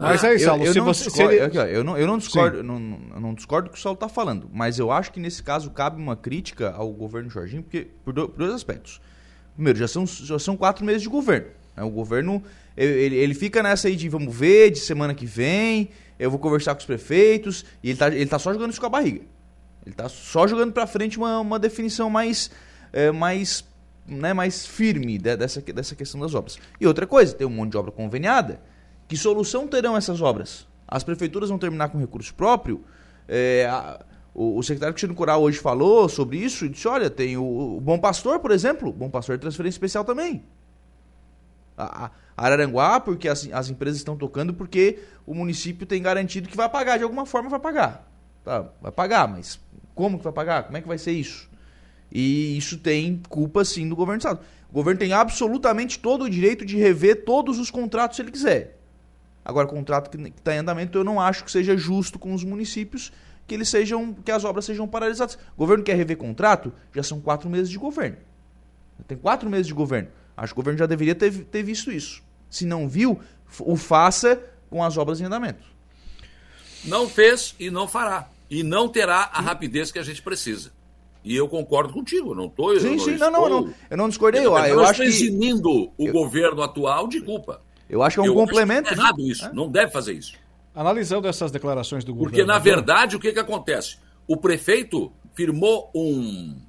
Mas 0.01 0.23
é 0.23 0.35
isso, 0.37 0.45
eu, 0.45 0.49
Saulo, 0.51 0.65
eu 0.65 0.73
se 0.73 0.79
não 0.79 0.85
você- 0.87 1.03
se 1.05 1.09
discordo, 1.11 1.33
ele- 1.33 1.43
aqui, 1.45 1.59
ó, 1.59 1.65
eu 1.65 1.83
não, 1.83 1.99
eu 1.99 2.07
não 2.07 2.19
discordo, 2.19 2.63
não, 2.63 2.79
não- 2.79 3.21
não 3.21 3.35
discordo 3.35 3.69
do 3.69 3.73
que 3.73 3.79
o 3.79 3.83
Saulo 3.83 3.95
está 3.97 4.09
falando, 4.09 4.49
mas 4.53 4.79
eu 4.79 4.93
acho 4.93 5.11
que 5.11 5.19
nesse 5.19 5.43
caso 5.43 5.73
cabe 5.73 6.01
uma 6.01 6.15
crítica 6.15 6.71
ao 6.71 6.89
governo 6.93 7.29
Jorginho, 7.29 7.65
porque 7.65 7.89
por, 8.05 8.13
do- 8.15 8.29
por 8.29 8.39
dois 8.39 8.53
aspectos. 8.55 9.01
Primeiro, 9.55 9.77
já 9.77 9.89
são, 9.89 10.07
já 10.07 10.39
são 10.39 10.57
quatro 10.57 10.85
meses 10.85 11.03
de 11.03 11.09
governo. 11.09 11.49
né? 11.77 11.83
O 11.83 11.91
governo 11.91 12.41
ele, 12.85 13.17
ele 13.17 13.35
fica 13.35 13.63
nessa 13.63 13.89
aí 13.89 13.97
de 13.97 14.09
vamos 14.09 14.35
ver, 14.35 14.71
de 14.71 14.79
semana 14.81 15.15
que 15.15 15.27
vem, 15.27 15.91
eu 16.19 16.31
vou 16.31 16.39
conversar 16.39 16.75
com 16.75 16.81
os 16.81 16.87
prefeitos, 16.87 17.65
e 17.83 17.91
ele 17.91 17.99
tá, 17.99 18.09
ele 18.09 18.27
tá 18.27 18.39
só 18.39 18.53
jogando 18.53 18.71
isso 18.71 18.81
com 18.81 18.87
a 18.87 18.91
barriga. 18.91 19.23
Ele 19.87 19.95
tá 19.95 20.09
só 20.09 20.47
jogando 20.47 20.73
para 20.73 20.87
frente 20.87 21.17
uma, 21.19 21.41
uma 21.41 21.59
definição 21.59 22.11
mais, 22.11 22.51
é, 22.93 23.11
mais, 23.11 23.65
né, 24.07 24.33
mais 24.35 24.67
firme 24.67 25.17
de- 25.19 25.37
dessa, 25.37 25.61
dessa 25.63 25.95
questão 25.95 26.21
das 26.21 26.35
obras. 26.35 26.59
E 26.81 26.87
outra 26.87 27.07
coisa, 27.07 27.35
tem 27.35 27.47
um 27.47 27.51
monte 27.51 27.71
de 27.73 27.77
obra 27.79 27.91
conveniada. 27.91 28.61
Que 29.07 29.17
solução 29.17 29.67
terão 29.67 29.97
essas 29.97 30.21
obras? 30.21 30.67
As 30.87 31.03
prefeituras 31.03 31.49
vão 31.49 31.59
terminar 31.59 31.89
com 31.89 31.99
recurso 31.99 32.35
próprio? 32.35 32.85
É, 33.27 33.67
a- 33.71 34.05
o, 34.35 34.59
o 34.59 34.63
secretário 34.63 34.93
Cristiano 34.95 35.15
Coral 35.15 35.43
hoje 35.43 35.59
falou 35.59 36.09
sobre 36.09 36.37
isso 36.39 36.67
e 36.67 36.69
disse: 36.69 36.87
olha, 36.87 37.09
tem 37.11 37.37
o, 37.37 37.77
o 37.77 37.81
Bom 37.81 37.99
Pastor, 37.99 38.39
por 38.41 38.51
exemplo. 38.51 38.93
Bom 38.93 39.09
Pastor 39.11 39.35
é 39.35 39.39
transferência 39.39 39.77
especial 39.77 40.05
também. 40.05 40.45
A, 41.77 42.07
a 42.07 42.11
Araranguá, 42.39 43.01
porque 43.01 43.29
as, 43.29 43.49
as 43.53 43.69
empresas 43.69 43.99
estão 43.99 44.17
tocando, 44.17 44.55
porque 44.55 45.01
o 45.27 45.35
município 45.35 45.85
tem 45.85 46.01
garantido 46.01 46.49
que 46.49 46.57
vai 46.57 46.69
pagar, 46.69 46.97
de 46.97 47.03
alguma 47.03 47.27
forma 47.27 47.51
vai 47.51 47.59
pagar. 47.59 48.09
Tá, 48.45 48.65
vai 48.81 48.93
pagar, 48.93 49.27
mas 49.27 49.61
como 49.93 50.19
que 50.19 50.25
vai 50.25 50.33
pagar? 50.33 50.63
Como 50.63 50.77
é 50.77 50.81
que 50.81 50.87
vai 50.87 50.99
ser 50.99 51.11
isso? 51.11 51.51
E 52.13 52.57
isso 52.57 52.79
tem 52.79 53.21
culpa 53.29 53.65
sim 53.65 53.89
do 53.89 53.97
governo 53.97 54.21
do 54.21 54.23
estado. 54.23 54.41
O 54.71 54.73
governo 54.73 55.01
tem 55.01 55.13
absolutamente 55.13 55.99
todo 55.99 56.25
o 56.25 56.31
direito 56.31 56.65
de 56.65 56.77
rever 56.77 57.25
todos 57.25 57.59
os 57.59 57.73
contratos 57.73 58.17
se 58.17 58.23
ele 58.23 58.31
quiser. 58.31 58.79
Agora, 59.45 59.67
contrato 59.67 60.09
que 60.09 60.29
está 60.29 60.55
em 60.55 60.59
andamento, 60.59 60.97
eu 60.97 61.03
não 61.03 61.21
acho 61.21 61.45
que 61.45 61.51
seja 61.51 61.77
justo 61.77 62.19
com 62.19 62.33
os 62.33 62.45
municípios 62.45 63.11
que 63.49 63.55
eles 63.55 63.69
sejam, 63.69 64.13
que 64.13 64.31
as 64.31 64.45
obras 64.45 64.65
sejam 64.65 64.87
paralisadas. 64.87 65.37
O 65.57 65.59
governo 65.59 65.83
quer 65.83 65.97
rever 65.97 66.17
contrato? 66.17 66.73
Já 66.95 67.03
são 67.03 67.21
quatro 67.21 67.51
meses 67.51 67.69
de 67.69 67.79
governo. 67.79 68.19
Tem 69.09 69.19
quatro 69.19 69.51
meses 69.51 69.67
de 69.67 69.75
governo. 69.75 70.11
Acho 70.37 70.55
que 70.55 70.61
o 70.61 70.63
governo 70.63 70.79
já 70.79 70.87
deveria 70.87 71.17
ter, 71.17 71.33
ter 71.33 71.65
visto 71.65 71.91
isso. 71.91 72.23
Se 72.51 72.65
não 72.65 72.89
viu, 72.89 73.21
o 73.61 73.77
faça 73.77 74.41
com 74.71 74.83
as 74.83 74.97
obras 74.97 75.21
em 75.21 75.25
andamento. 75.25 75.65
Não 76.85 77.09
fez 77.09 77.55
e 77.59 77.71
não 77.71 77.89
fará. 77.89 78.29
e 78.51 78.63
não 78.63 78.89
terá 78.89 79.31
a 79.33 79.41
rapidez 79.41 79.91
que 79.91 79.99
a 79.99 80.03
gente 80.03 80.23
precisa. 80.23 80.73
E 81.25 81.37
eu 81.37 81.49
concordo 81.49 81.93
contigo, 81.93 82.35
não 82.35 82.47
estou. 82.47 82.79
Sim, 82.79 82.99
sim, 82.99 83.17
não, 83.17 83.31
não, 83.31 83.49
não, 83.49 83.75
eu 83.91 83.97
não 83.97 84.09
discordei. 84.09 84.47
Eu, 84.47 84.57
eu, 84.57 84.65
eu 84.65 84.81
acho 84.81 85.03
que 85.03 85.09
eximindo 85.09 85.69
o 85.99 86.07
eu... 86.07 86.13
governo 86.13 86.63
atual 86.63 87.09
de 87.09 87.21
culpa. 87.21 87.61
Eu 87.89 88.03
acho 88.03 88.21
que 88.21 88.27
é 88.27 88.31
um 88.31 88.35
complemento. 88.35 88.89
é 88.89 88.93
errado 88.93 89.21
isso, 89.21 89.47
é? 89.47 89.53
não 89.53 89.69
deve 89.69 89.91
fazer 89.91 90.13
isso. 90.13 90.35
Analisando 90.75 91.27
essas 91.27 91.51
declarações 91.51 92.05
do 92.05 92.15
governo. 92.15 92.31
Porque, 92.31 92.47
na 92.47 92.59
verdade, 92.59 93.17
o 93.17 93.21
que, 93.21 93.33
que 93.33 93.39
acontece? 93.39 93.99
O 94.27 94.37
prefeito 94.37 95.13
firmou 95.35 95.91
um, 95.95 96.61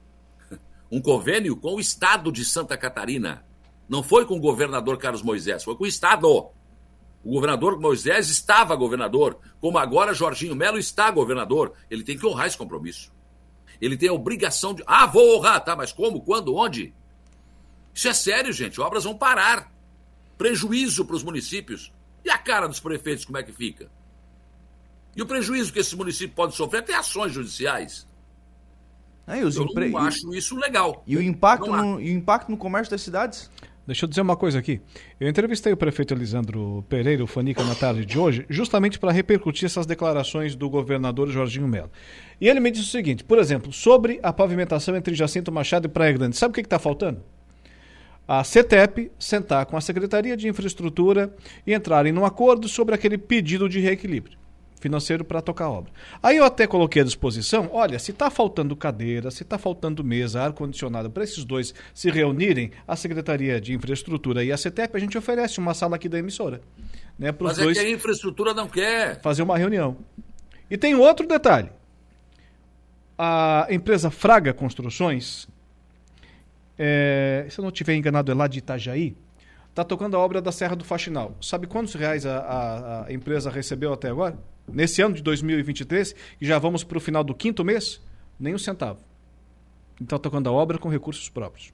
um 0.91 1.01
convênio 1.01 1.55
com 1.55 1.75
o 1.75 1.79
Estado 1.79 2.31
de 2.31 2.43
Santa 2.43 2.75
Catarina. 2.75 3.43
Não 3.89 4.03
foi 4.03 4.23
com 4.25 4.37
o 4.37 4.39
governador 4.39 4.97
Carlos 4.99 5.23
Moisés, 5.23 5.63
foi 5.63 5.75
com 5.75 5.83
o 5.83 5.87
Estado. 5.87 6.27
O 7.23 7.33
governador 7.33 7.79
Moisés 7.79 8.29
estava 8.29 8.75
governador, 8.75 9.39
como 9.59 9.79
agora 9.79 10.13
Jorginho 10.13 10.55
Melo 10.55 10.77
está 10.77 11.09
governador. 11.09 11.73
Ele 11.89 12.03
tem 12.03 12.17
que 12.17 12.25
honrar 12.25 12.45
esse 12.45 12.57
compromisso. 12.57 13.11
Ele 13.81 13.97
tem 13.97 14.09
a 14.09 14.13
obrigação 14.13 14.75
de. 14.75 14.83
Ah, 14.85 15.07
vou 15.07 15.37
honrar, 15.37 15.63
tá? 15.63 15.75
Mas 15.75 15.91
como? 15.91 16.21
Quando? 16.21 16.55
Onde? 16.55 16.93
Isso 17.93 18.07
é 18.07 18.13
sério, 18.13 18.53
gente. 18.53 18.79
Obras 18.79 19.05
vão 19.05 19.17
parar. 19.17 19.71
Prejuízo 20.37 21.03
para 21.03 21.15
os 21.15 21.23
municípios. 21.23 21.91
E 22.23 22.29
a 22.29 22.37
cara 22.37 22.67
dos 22.67 22.79
prefeitos, 22.79 23.25
como 23.25 23.37
é 23.37 23.43
que 23.43 23.51
fica? 23.51 23.89
E 25.15 25.21
o 25.21 25.25
prejuízo 25.25 25.73
que 25.73 25.79
esses 25.79 25.93
municípios 25.93 26.35
podem 26.35 26.55
sofrer 26.55 26.79
até 26.79 26.93
ações 26.93 27.33
judiciais. 27.33 28.07
Eu 29.27 29.49
empre... 29.49 29.89
não 29.89 29.99
acho 29.99 30.33
isso 30.33 30.55
legal. 30.55 31.03
E 31.05 31.15
o 31.15 31.21
impacto, 31.21 31.71
no, 31.71 31.99
e 32.01 32.11
o 32.11 32.17
impacto 32.17 32.49
no 32.49 32.57
comércio 32.57 32.91
das 32.91 33.01
cidades? 33.01 33.49
Deixa 33.89 34.05
eu 34.05 34.07
dizer 34.07 34.21
uma 34.21 34.35
coisa 34.35 34.59
aqui. 34.59 34.79
Eu 35.19 35.27
entrevistei 35.27 35.73
o 35.73 35.77
prefeito 35.77 36.13
Elisandro 36.13 36.85
Pereira, 36.87 37.23
o 37.23 37.27
Fanica, 37.27 37.63
na 37.63 37.73
tarde 37.73 38.05
de 38.05 38.19
hoje, 38.19 38.45
justamente 38.47 38.99
para 38.99 39.11
repercutir 39.11 39.65
essas 39.65 39.87
declarações 39.87 40.55
do 40.55 40.69
governador 40.69 41.27
Jorginho 41.27 41.67
Melo. 41.67 41.89
E 42.39 42.47
ele 42.47 42.59
me 42.59 42.69
disse 42.69 42.85
o 42.85 42.91
seguinte, 42.91 43.23
por 43.23 43.39
exemplo, 43.39 43.73
sobre 43.73 44.19
a 44.21 44.31
pavimentação 44.31 44.95
entre 44.95 45.15
Jacinto 45.15 45.51
Machado 45.51 45.87
e 45.87 45.89
Praia 45.89 46.13
Grande. 46.13 46.37
Sabe 46.37 46.51
o 46.51 46.53
que 46.53 46.61
está 46.61 46.77
faltando? 46.77 47.23
A 48.27 48.43
CETEP 48.43 49.11
sentar 49.17 49.65
com 49.65 49.75
a 49.75 49.81
Secretaria 49.81 50.37
de 50.37 50.47
Infraestrutura 50.47 51.35
e 51.65 51.73
entrarem 51.73 52.13
num 52.13 52.25
acordo 52.25 52.67
sobre 52.67 52.93
aquele 52.93 53.17
pedido 53.17 53.67
de 53.67 53.79
reequilíbrio 53.79 54.37
financeiro 54.79 55.23
para 55.23 55.41
tocar 55.41 55.65
a 55.65 55.69
obra. 55.69 55.91
Aí 56.21 56.37
eu 56.37 56.45
até 56.45 56.65
coloquei 56.65 57.01
à 57.01 57.05
disposição, 57.05 57.69
olha, 57.71 57.99
se 57.99 58.11
está 58.11 58.29
faltando 58.29 58.75
cadeira, 58.75 59.29
se 59.29 59.43
está 59.43 59.57
faltando 59.57 60.03
mesa, 60.03 60.41
ar-condicionado 60.41 61.09
para 61.09 61.23
esses 61.23 61.43
dois 61.43 61.73
se 61.93 62.09
reunirem, 62.09 62.71
a 62.87 62.95
Secretaria 62.95 63.59
de 63.59 63.73
Infraestrutura 63.73 64.43
e 64.43 64.51
a 64.51 64.57
CETEP, 64.57 64.95
a 64.95 64.99
gente 64.99 65.17
oferece 65.17 65.59
uma 65.59 65.73
sala 65.73 65.95
aqui 65.95 66.07
da 66.07 66.17
emissora. 66.17 66.61
Né, 67.17 67.33
Mas 67.39 67.57
dois 67.57 67.77
é 67.77 67.81
que 67.81 67.87
a 67.87 67.91
infraestrutura 67.91 68.53
não 68.53 68.67
quer. 68.67 69.21
Fazer 69.21 69.43
uma 69.43 69.57
reunião. 69.57 69.97
E 70.69 70.77
tem 70.77 70.95
outro 70.95 71.27
detalhe. 71.27 71.69
A 73.17 73.67
empresa 73.69 74.09
Fraga 74.09 74.53
Construções, 74.53 75.47
é, 76.77 77.45
se 77.49 77.59
eu 77.59 77.63
não 77.63 77.69
estiver 77.69 77.95
enganado, 77.95 78.31
é 78.31 78.35
lá 78.35 78.47
de 78.47 78.59
Itajaí, 78.59 79.15
está 79.79 79.85
tocando 79.85 80.15
a 80.15 80.19
obra 80.19 80.41
da 80.41 80.51
Serra 80.51 80.75
do 80.75 80.83
Faxinal. 80.83 81.37
Sabe 81.41 81.65
quantos 81.65 81.93
reais 81.93 82.25
a, 82.25 82.39
a, 82.39 83.05
a 83.05 83.13
empresa 83.13 83.49
recebeu 83.49 83.93
até 83.93 84.09
agora? 84.09 84.37
Nesse 84.67 85.01
ano 85.01 85.15
de 85.15 85.23
2023, 85.23 86.13
e 86.41 86.45
já 86.45 86.59
vamos 86.59 86.83
para 86.83 86.97
o 86.97 87.01
final 87.01 87.23
do 87.23 87.33
quinto 87.33 87.63
mês, 87.63 88.01
nem 88.37 88.53
um 88.53 88.57
centavo. 88.57 88.99
Então, 90.01 90.19
tocando 90.19 90.49
a 90.49 90.51
obra 90.51 90.77
com 90.77 90.89
recursos 90.89 91.29
próprios. 91.29 91.73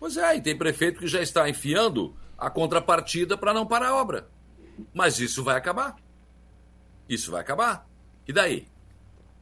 Pois 0.00 0.16
é, 0.16 0.36
e 0.36 0.40
tem 0.40 0.56
prefeito 0.56 0.98
que 0.98 1.06
já 1.06 1.20
está 1.20 1.48
enfiando 1.48 2.14
a 2.36 2.50
contrapartida 2.50 3.36
para 3.36 3.52
não 3.52 3.66
parar 3.66 3.88
a 3.88 3.96
obra. 3.96 4.28
Mas 4.94 5.20
isso 5.20 5.44
vai 5.44 5.56
acabar. 5.56 5.96
Isso 7.08 7.30
vai 7.30 7.40
acabar. 7.40 7.86
E 8.26 8.32
daí? 8.32 8.66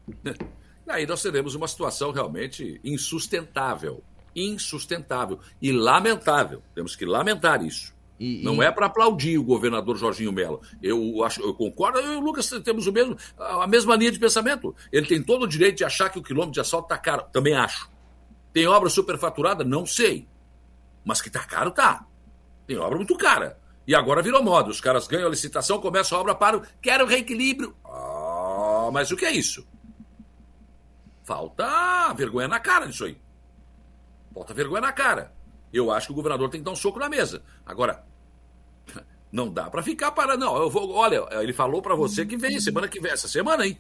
E 0.87 0.93
aí 0.93 1.07
nós 1.07 1.23
teremos 1.23 1.55
uma 1.55 1.69
situação 1.69 2.11
realmente 2.11 2.81
insustentável. 2.83 4.03
Insustentável. 4.35 5.41
E 5.61 5.73
lamentável. 5.73 6.63
Temos 6.75 6.95
que 6.97 7.05
lamentar 7.05 7.65
isso. 7.65 7.95
E, 8.19 8.43
não 8.45 8.63
e... 8.63 8.67
é 8.67 8.71
para 8.71 8.87
aplaudir 8.87 9.39
o 9.39 9.43
governador 9.43 9.97
Jorginho 9.97 10.31
Melo. 10.31 10.61
Eu 10.83 11.25
acho, 11.25 11.41
eu 11.41 11.55
concordo, 11.55 11.99
eu 11.99 12.13
e 12.13 12.17
o 12.17 12.21
Lucas 12.21 12.51
temos 12.63 12.87
o 12.87 12.93
mesmo, 12.93 13.17
a 13.39 13.67
mesma 13.67 13.97
linha 13.97 14.13
de 14.13 14.19
pensamento. 14.19 14.75
Ele 14.93 15.07
tem 15.07 15.23
todo 15.23 15.45
o 15.45 15.49
direito 15.49 15.79
de 15.79 15.85
achar 15.85 16.11
que 16.11 16.19
o 16.19 16.23
quilômetro 16.23 16.53
de 16.53 16.61
asfalto 16.61 16.85
está 16.85 16.99
caro. 16.99 17.25
Também 17.33 17.55
acho. 17.55 17.91
Tem 18.53 18.67
obra 18.67 18.91
superfaturada? 18.91 19.65
Não 19.65 19.87
sei. 19.87 20.29
Mas 21.03 21.23
que 21.23 21.29
está 21.29 21.41
caro, 21.41 21.71
tá. 21.71 22.07
Tem 22.67 22.77
obra 22.77 22.97
muito 22.97 23.17
cara. 23.17 23.59
E 23.87 23.95
agora 23.95 24.23
virou 24.23 24.43
moda. 24.43 24.69
Os 24.69 24.81
caras 24.81 25.09
ganham 25.09 25.27
a 25.27 25.31
licitação, 25.31 25.81
começam 25.81 26.19
a 26.19 26.21
obra, 26.21 26.35
param, 26.35 26.63
quero 26.83 27.07
reequilíbrio. 27.07 27.75
Ah, 27.85 28.91
mas 28.93 29.11
o 29.11 29.17
que 29.17 29.25
é 29.25 29.33
isso? 29.33 29.67
Falta 31.25 32.13
vergonha 32.15 32.49
na 32.49 32.61
cara 32.61 32.87
disso 32.87 33.05
aí. 33.05 33.17
Falta 34.35 34.55
vergonha 34.55 34.83
na 34.83 34.93
cara. 34.93 35.33
Eu 35.73 35.91
acho 35.91 36.07
que 36.07 36.13
o 36.13 36.17
governador 36.17 36.49
tem 36.49 36.61
que 36.61 36.65
dar 36.65 36.73
um 36.73 36.77
soco 36.77 36.99
na 36.99 37.09
mesa. 37.09 37.43
Agora, 37.65 38.05
não 39.31 39.53
dá 39.53 39.71
para 39.71 39.83
ficar 39.83 40.11
parando. 40.13 40.45
Não, 40.45 40.57
eu 40.57 40.69
vou. 40.69 40.93
Olha, 40.93 41.23
ele 41.41 41.53
falou 41.53 41.81
para 41.81 41.95
você 41.95 42.27
que 42.27 42.37
vem 42.37 42.59
semana 42.61 42.89
que 42.89 43.01
vem, 43.01 43.13
essa 43.13 43.29
semana, 43.29 43.67
hein? 43.67 43.79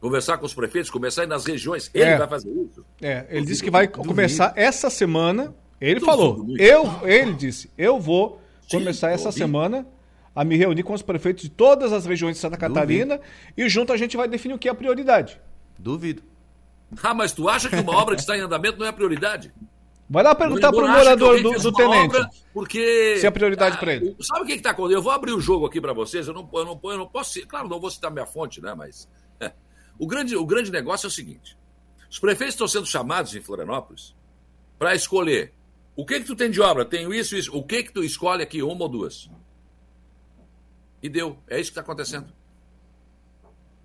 Conversar 0.00 0.38
com 0.38 0.44
os 0.44 0.52
prefeitos, 0.52 0.90
começar 0.90 1.22
aí 1.22 1.28
nas 1.28 1.46
regiões. 1.46 1.90
Ele 1.94 2.04
é, 2.04 2.18
vai 2.18 2.28
fazer 2.28 2.50
isso? 2.50 2.84
É, 3.00 3.26
ele 3.30 3.46
disse 3.46 3.62
que 3.62 3.70
vai 3.70 3.88
começar 3.88 4.52
essa 4.56 4.90
semana. 4.90 5.54
Ele 5.80 6.00
falou. 6.00 6.46
Eu, 6.58 7.06
ele 7.06 7.32
disse, 7.32 7.70
eu 7.76 7.98
vou 7.98 8.40
Sim, 8.62 8.78
começar 8.78 9.10
essa 9.10 9.30
semana 9.30 9.86
a 10.34 10.44
me 10.44 10.56
reunir 10.56 10.82
com 10.82 10.92
os 10.92 11.02
prefeitos 11.02 11.44
de 11.44 11.50
todas 11.50 11.92
as 11.92 12.04
regiões 12.04 12.36
de 12.36 12.40
Santa 12.40 12.56
Catarina 12.56 13.16
Duvido. 13.16 13.32
e 13.56 13.68
junto 13.68 13.92
a 13.92 13.96
gente 13.96 14.16
vai 14.16 14.28
definir 14.28 14.54
o 14.54 14.58
que 14.58 14.68
é 14.68 14.72
a 14.72 14.74
prioridade. 14.74 15.40
Duvido. 15.78 16.22
Ah, 17.02 17.14
mas 17.14 17.32
tu 17.32 17.48
acha 17.48 17.68
que 17.68 17.76
uma 17.76 17.96
obra 17.96 18.14
que 18.14 18.20
está 18.20 18.36
em 18.36 18.40
andamento 18.40 18.78
não 18.78 18.86
é 18.86 18.92
prioridade? 18.92 19.52
Vai 20.08 20.22
lá 20.22 20.34
perguntar 20.34 20.70
pro 20.70 20.86
morador 20.86 21.42
do, 21.42 21.52
do 21.52 21.72
tenente. 21.72 22.16
Porque. 22.52 23.16
Se 23.18 23.26
é 23.26 23.30
prioridade 23.30 23.76
ah, 23.76 23.78
para 23.78 23.94
ele. 23.94 24.16
Sabe 24.20 24.42
o 24.42 24.46
que, 24.46 24.52
está 24.52 24.70
acontecendo? 24.70 24.98
Eu 24.98 25.02
vou 25.02 25.12
abrir 25.12 25.32
o 25.32 25.40
jogo 25.40 25.66
aqui 25.66 25.80
para 25.80 25.92
vocês. 25.92 26.28
Eu 26.28 26.34
não, 26.34 26.48
eu, 26.52 26.64
não, 26.64 26.80
eu 26.84 26.98
não 26.98 27.06
posso. 27.06 27.44
Claro, 27.46 27.68
não 27.68 27.80
vou 27.80 27.90
citar 27.90 28.10
minha 28.10 28.26
fonte, 28.26 28.60
né? 28.60 28.74
Mas. 28.74 29.08
É. 29.40 29.52
O, 29.98 30.06
grande, 30.06 30.36
o 30.36 30.44
grande 30.44 30.70
negócio 30.70 31.06
é 31.06 31.08
o 31.08 31.10
seguinte: 31.10 31.56
os 32.10 32.18
prefeitos 32.18 32.54
estão 32.54 32.68
sendo 32.68 32.86
chamados 32.86 33.34
em 33.34 33.40
Florianópolis 33.40 34.14
para 34.78 34.94
escolher 34.94 35.52
o 35.96 36.04
que 36.04 36.20
que 36.20 36.26
tu 36.26 36.36
tem 36.36 36.50
de 36.50 36.60
obra? 36.60 36.84
Tenho 36.84 37.14
isso, 37.14 37.36
isso. 37.36 37.56
O 37.56 37.62
que 37.62 37.82
que 37.84 37.92
tu 37.92 38.02
escolhe 38.02 38.42
aqui, 38.42 38.62
uma 38.62 38.82
ou 38.82 38.88
duas? 38.88 39.30
E 41.02 41.08
deu. 41.08 41.38
É 41.48 41.60
isso 41.60 41.70
que 41.70 41.78
está 41.78 41.80
acontecendo. 41.80 42.32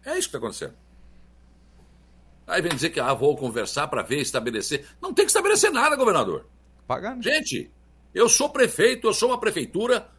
É 0.05 0.11
isso 0.11 0.29
que 0.29 0.35
está 0.35 0.37
acontecendo. 0.37 0.75
Aí 2.49 2.61
vem 2.61 2.73
dizer 2.73 2.89
que 2.89 2.99
ah, 2.99 3.13
vou 3.13 3.37
conversar 3.37 3.87
para 3.87 4.01
ver, 4.01 4.19
estabelecer. 4.19 4.85
Não 4.99 5.13
tem 5.13 5.23
que 5.23 5.29
estabelecer 5.29 5.71
nada, 5.71 5.95
governador. 5.95 6.47
Pagando. 6.87 7.21
Gente, 7.21 7.71
eu 8.13 8.27
sou 8.27 8.49
prefeito, 8.49 9.07
eu 9.07 9.13
sou 9.13 9.29
uma 9.29 9.39
prefeitura. 9.39 10.09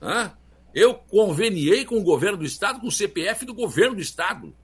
Né? 0.00 0.32
Eu 0.72 0.94
conveniei 0.94 1.84
com 1.84 1.96
o 1.96 2.02
governo 2.02 2.38
do 2.38 2.44
Estado, 2.44 2.80
com 2.80 2.86
o 2.86 2.92
CPF 2.92 3.44
do 3.44 3.52
governo 3.52 3.96
do 3.96 4.00
Estado. 4.00 4.54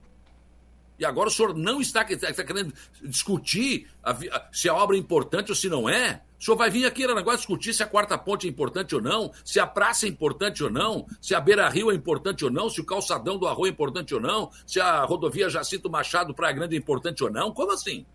E 0.99 1.05
agora 1.05 1.29
o 1.29 1.33
senhor 1.33 1.55
não 1.55 1.81
está, 1.81 2.03
está 2.03 2.43
querendo 2.43 2.75
discutir 3.03 3.87
a, 4.03 4.17
se 4.53 4.69
a 4.69 4.75
obra 4.75 4.97
é 4.97 4.99
importante 4.99 5.51
ou 5.51 5.55
se 5.55 5.69
não 5.69 5.89
é. 5.89 6.23
O 6.41 6.45
senhor 6.45 6.57
vai 6.57 6.71
vir 6.71 6.87
aqui 6.87 7.03
em 7.03 7.05
Aranaguá 7.05 7.37
discutir 7.37 7.73
se 7.73 7.83
a 7.83 7.87
quarta 7.87 8.17
ponte 8.17 8.47
é 8.47 8.51
importante 8.51 8.95
ou 8.95 9.01
não, 9.01 9.33
se 9.45 9.59
a 9.59 9.67
praça 9.67 10.07
é 10.07 10.09
importante 10.09 10.63
ou 10.63 10.71
não, 10.71 11.07
se 11.21 11.35
a 11.35 11.41
beira-rio 11.41 11.91
é 11.91 11.95
importante 11.95 12.45
ou 12.45 12.51
não, 12.51 12.69
se 12.71 12.81
o 12.81 12.85
calçadão 12.85 13.39
do 13.39 13.47
arroio 13.47 13.71
é 13.71 13.73
importante 13.73 14.15
ou 14.15 14.21
não, 14.21 14.51
se 14.67 14.81
a 14.81 15.05
rodovia 15.05 15.49
Jacinto 15.49 15.91
Machado 15.91 16.35
Praia 16.35 16.55
Grande 16.55 16.77
é 16.77 16.79
importante 16.79 17.23
ou 17.25 17.31
não. 17.31 17.53
Como 17.53 17.73
assim? 17.73 18.07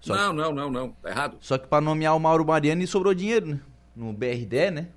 Só 0.00 0.14
não, 0.14 0.30
que... 0.30 0.36
não, 0.36 0.52
não, 0.52 0.70
não. 0.70 0.90
Tá 0.92 1.10
errado. 1.10 1.36
Só 1.40 1.58
que 1.58 1.66
para 1.66 1.80
nomear 1.80 2.16
o 2.16 2.20
Mauro 2.20 2.44
Mariani 2.44 2.86
sobrou 2.86 3.14
dinheiro, 3.14 3.46
né? 3.46 3.60
No 3.94 4.12
BRD, 4.12 4.70
né? 4.70 4.88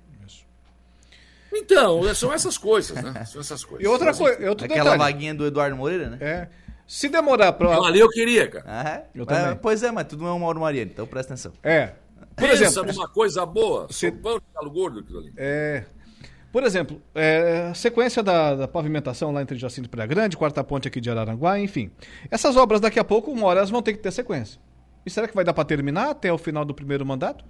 Então, 1.54 2.14
são 2.14 2.32
essas 2.32 2.58
coisas, 2.58 3.02
né? 3.02 3.24
São 3.24 3.40
essas 3.40 3.64
coisas. 3.64 3.84
E 3.84 3.88
outra 3.88 4.12
coisa, 4.12 4.36
Aquela 4.36 4.66
detalhe. 4.66 4.98
vaguinha 4.98 5.34
do 5.34 5.46
Eduardo 5.46 5.76
Moreira, 5.76 6.10
né? 6.10 6.18
É. 6.20 6.48
Se 6.86 7.08
demorar 7.08 7.52
pra. 7.54 7.76
Ali 7.78 8.00
eu 8.00 8.08
queria, 8.08 8.48
cara. 8.48 8.64
Ah, 8.66 9.02
eu 9.14 9.24
também. 9.24 9.52
É, 9.52 9.54
pois 9.54 9.82
é, 9.82 9.90
mas 9.90 10.06
tudo 10.06 10.22
não 10.22 10.30
é 10.30 10.32
uma 10.32 10.40
Mauro 10.40 10.60
Mariano, 10.60 10.90
então 10.92 11.06
presta 11.06 11.32
atenção. 11.32 11.52
É. 11.62 11.92
Por 12.36 12.48
Pensa 12.48 12.64
exemplo, 12.64 12.92
numa 12.92 13.08
coisa 13.08 13.46
boa, 13.46 13.86
se... 13.90 14.10
pão 14.10 14.38
de 14.38 14.44
galo 14.54 14.70
gordo 14.70 15.00
aquilo 15.00 15.20
ali. 15.20 15.32
É. 15.36 15.84
Por 16.52 16.62
exemplo, 16.62 17.02
é, 17.14 17.72
sequência 17.74 18.22
da, 18.22 18.54
da, 18.54 18.68
pavimentação 18.68 19.32
lá 19.32 19.42
entre 19.42 19.56
Jacinto 19.56 19.86
e 19.86 19.90
Praia 19.90 20.06
Grande, 20.06 20.36
quarta 20.36 20.62
ponte 20.62 20.86
aqui 20.86 21.00
de 21.00 21.10
Araranguá, 21.10 21.58
enfim. 21.58 21.90
Essas 22.30 22.56
obras 22.56 22.80
daqui 22.80 22.98
a 22.98 23.02
pouco, 23.02 23.30
uma 23.32 23.46
hora, 23.46 23.58
elas 23.58 23.70
vão 23.70 23.82
ter 23.82 23.92
que 23.92 23.98
ter 23.98 24.12
sequência. 24.12 24.60
E 25.04 25.10
será 25.10 25.26
que 25.26 25.34
vai 25.34 25.44
dar 25.44 25.52
para 25.52 25.64
terminar 25.64 26.10
até 26.10 26.32
o 26.32 26.38
final 26.38 26.64
do 26.64 26.72
primeiro 26.72 27.04
mandato? 27.04 27.44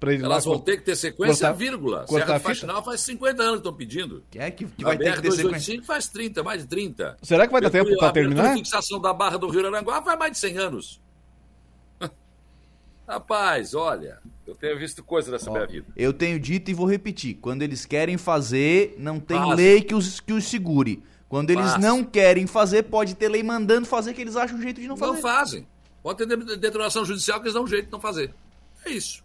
Elas 0.00 0.44
vão 0.44 0.58
ter 0.58 0.76
que 0.76 0.82
ter 0.84 0.96
sequência, 0.96 1.46
cortar, 1.46 1.52
vírgula. 1.52 2.04
Cortar 2.06 2.26
Serra 2.26 2.38
do 2.38 2.42
Faxinal 2.42 2.84
faz 2.84 3.00
50 3.00 3.42
anos 3.42 3.52
que 3.54 3.58
estão 3.58 3.74
pedindo. 3.74 4.22
Que 4.30 4.38
é 4.38 4.50
que, 4.50 4.66
que 4.66 4.84
vai 4.84 4.98
ter 4.98 5.14
que 5.14 5.22
ter 5.22 5.32
sequência? 5.32 5.82
faz 5.82 6.08
30, 6.08 6.42
mais 6.42 6.62
de 6.62 6.68
30. 6.68 7.16
Será 7.22 7.46
que 7.46 7.52
vai 7.52 7.62
dar 7.62 7.70
tempo 7.70 7.96
para 7.96 8.12
terminar? 8.12 8.52
A 8.52 8.54
fixação 8.54 9.00
da 9.00 9.14
Barra 9.14 9.38
do 9.38 9.48
Rio 9.48 9.66
Aranguá 9.66 10.02
faz 10.02 10.18
mais 10.18 10.32
de 10.32 10.38
100 10.38 10.58
anos. 10.58 11.00
Rapaz, 13.08 13.74
olha, 13.74 14.18
eu 14.46 14.54
tenho 14.54 14.78
visto 14.78 15.02
coisa 15.02 15.30
nessa 15.30 15.48
Ó, 15.48 15.54
minha 15.54 15.66
vida. 15.66 15.86
Eu 15.96 16.12
tenho 16.12 16.38
dito 16.38 16.70
e 16.70 16.74
vou 16.74 16.86
repetir: 16.86 17.34
quando 17.40 17.62
eles 17.62 17.86
querem 17.86 18.18
fazer, 18.18 18.96
não 18.98 19.18
tem 19.18 19.54
lei 19.54 19.80
que 19.80 19.94
os, 19.94 20.20
que 20.20 20.32
os 20.32 20.44
segure. 20.44 21.02
Quando 21.28 21.50
eles 21.50 21.70
Faz. 21.70 21.82
não 21.82 22.04
querem 22.04 22.46
fazer, 22.46 22.84
pode 22.84 23.14
ter 23.14 23.28
lei 23.28 23.42
mandando 23.42 23.86
fazer 23.86 24.12
que 24.14 24.20
eles 24.20 24.36
acham 24.36 24.56
um 24.56 24.62
jeito 24.62 24.80
de 24.80 24.86
não 24.86 24.96
fazer. 24.96 25.12
Não 25.14 25.20
fazem. 25.20 25.66
Pode 26.02 26.18
ter 26.18 26.26
de- 26.26 26.56
determinação 26.56 27.04
judicial 27.04 27.40
que 27.40 27.46
eles 27.46 27.54
dão 27.54 27.64
um 27.64 27.66
jeito 27.66 27.86
de 27.86 27.92
não 27.92 28.00
fazer. 28.00 28.32
É 28.84 28.90
isso. 28.90 29.23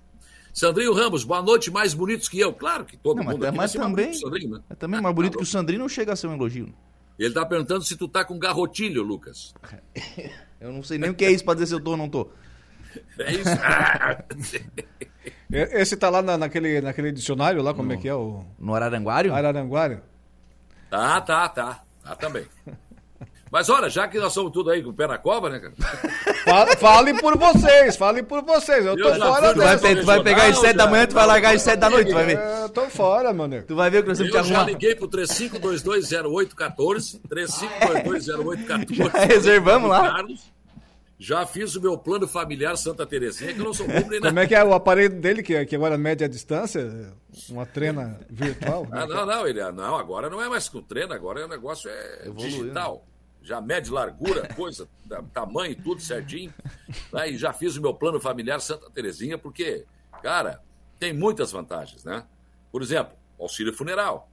Sandrinho 0.53 0.93
Ramos, 0.93 1.23
boa 1.23 1.41
noite, 1.41 1.69
mais 1.71 1.93
bonitos 1.93 2.27
que 2.27 2.39
eu. 2.39 2.51
Claro 2.53 2.84
que 2.85 2.97
todo 2.97 3.17
Não, 3.17 3.23
mas- 3.23 3.34
mundo 3.35 3.45
aqui 3.45 3.57
mas 3.57 3.57
vai 3.57 3.67
ser 3.69 3.77
mais 3.80 3.89
também- 3.91 4.05
bonito 4.05 4.17
que 4.19 4.26
o 4.26 4.30
Sandrinho, 4.30 4.51
né? 4.57 4.61
É 4.69 4.76
também 4.76 5.01
mais 5.01 5.15
bonito 5.15 5.38
que 5.38 5.43
o 5.43 5.47
Sandrinho 5.47 5.80
não 5.80 5.89
chega 5.89 6.13
a 6.13 6.15
ser 6.15 6.27
um 6.27 6.34
elogio. 6.34 6.73
Ele 7.17 7.34
tá 7.34 7.45
perguntando 7.45 7.84
se 7.84 7.95
tu 7.97 8.07
tá 8.07 8.23
com 8.23 8.38
garrotilho, 8.39 9.03
Lucas. 9.03 9.53
Eu 10.59 10.71
não 10.73 10.84
sei 10.84 10.97
nem 10.97 11.09
o 11.09 11.13
que 11.13 11.23
é 11.23 11.31
isso 11.31 11.43
pra 11.45 11.53
dizer 11.53 11.67
se 11.67 11.73
eu 11.73 11.80
tô 11.80 11.91
ou 11.91 11.97
não 11.97 12.09
tô. 12.09 12.30
É 13.17 13.31
isso. 13.31 13.49
Esse 15.51 15.95
tá 15.95 16.09
lá 16.09 16.21
na- 16.21 16.38
naquele, 16.38 16.81
naquele 16.81 17.11
dicionário 17.13 17.61
lá, 17.61 17.73
como 17.73 17.91
é 17.93 17.97
que 17.97 18.07
é 18.09 18.13
o... 18.13 18.43
No 18.59 18.76
Araranguário? 18.76 19.34
Araranguário. 19.34 20.01
Tá, 20.89 21.21
tá, 21.21 21.47
tá. 21.49 21.84
Tá 22.03 22.15
também. 22.15 22.45
Mas 23.51 23.67
olha, 23.69 23.89
já 23.89 24.07
que 24.07 24.19
nós 24.19 24.31
somos 24.31 24.51
tudo 24.51 24.69
aí 24.69 24.84
com 24.84 24.91
o 24.91 24.93
pé 24.93 25.07
na 25.07 25.17
cova, 25.17 25.49
né, 25.49 25.59
cara? 25.59 25.73
Fa- 26.43 26.77
Fale 26.77 27.19
por 27.19 27.35
vocês, 27.38 27.95
fale 27.97 28.21
por 28.21 28.43
vocês. 28.43 28.85
Eu 28.85 28.95
tô 28.95 29.09
Eu 29.09 29.15
já 29.17 29.26
fora 29.26 29.53
dessa. 29.55 29.77
Vai 29.77 29.95
tu 29.95 30.05
vai 30.05 30.21
pegar 30.23 30.45
às 30.47 30.59
sete 30.59 30.77
da 30.77 30.85
manhã, 30.88 31.07
tu 31.07 31.15
vai 31.15 31.26
largar 31.26 31.55
às 31.55 31.61
sete 31.63 31.80
da 31.80 31.89
noite, 31.89 32.09
tu 32.09 32.13
vai 32.13 32.26
ver. 32.26 32.38
É, 32.38 32.63
Eu 32.65 32.69
tô 32.69 32.88
fora, 32.89 33.34
mano. 33.34 33.63
Tu 33.67 33.76
vai 33.76 33.89
ver 33.89 33.99
o 33.99 34.03
que 34.03 34.09
nós 34.09 34.17
temos 34.19 34.31
que 34.31 34.38
Eu 34.38 34.43
já 34.43 34.55
arrumar. 34.57 34.71
liguei 34.71 34.93
pro 34.95 35.07
35220814, 35.07 37.19
35220814. 37.27 38.95
Já 38.95 39.09
reservamos 39.26 39.89
lá. 39.89 40.11
Carlos. 40.13 40.41
Já 41.21 41.45
fiz 41.45 41.76
o 41.76 41.81
meu 41.81 41.97
plano 41.97 42.26
familiar 42.27 42.77
Santa 42.77 43.05
Terezinha, 43.05 43.53
que 43.53 43.59
eu 43.59 43.65
não 43.65 43.73
sou 43.73 43.85
bobo 43.85 44.09
nem 44.09 44.21
nada. 44.21 44.27
Como 44.30 44.39
é 44.39 44.47
que 44.47 44.55
é 44.55 44.63
o 44.63 44.73
aparelho 44.73 45.19
dele, 45.19 45.43
que, 45.43 45.65
que 45.65 45.76
agora 45.76 45.97
mede 45.97 46.23
a 46.23 46.30
distância? 46.30 47.11
Uma 47.49 47.65
trena 47.65 48.17
virtual? 48.30 48.88
Ah, 48.89 49.05
não, 49.05 49.26
não, 49.26 49.45
ele 49.45 49.61
não, 49.73 49.97
agora 49.97 50.30
não 50.30 50.41
é 50.41 50.47
mais 50.47 50.69
com 50.69 50.81
treino, 50.81 51.11
agora 51.13 51.43
o 51.45 51.49
negócio 51.49 51.89
é 51.89 52.30
digital. 52.38 53.03
Já 53.41 53.61
mede 53.61 53.89
largura, 53.89 54.47
coisa, 54.55 54.87
tamanho, 55.33 55.75
tudo 55.81 56.01
certinho. 56.01 56.53
Né? 57.11 57.31
E 57.31 57.37
já 57.37 57.53
fiz 57.53 57.75
o 57.77 57.81
meu 57.81 57.93
plano 57.93 58.19
familiar 58.19 58.59
Santa 58.59 58.89
Terezinha, 58.91 59.37
porque, 59.37 59.85
cara, 60.21 60.61
tem 60.99 61.13
muitas 61.13 61.51
vantagens, 61.51 62.03
né? 62.03 62.25
Por 62.71 62.81
exemplo, 62.81 63.17
auxílio 63.39 63.73
funeral. 63.73 64.29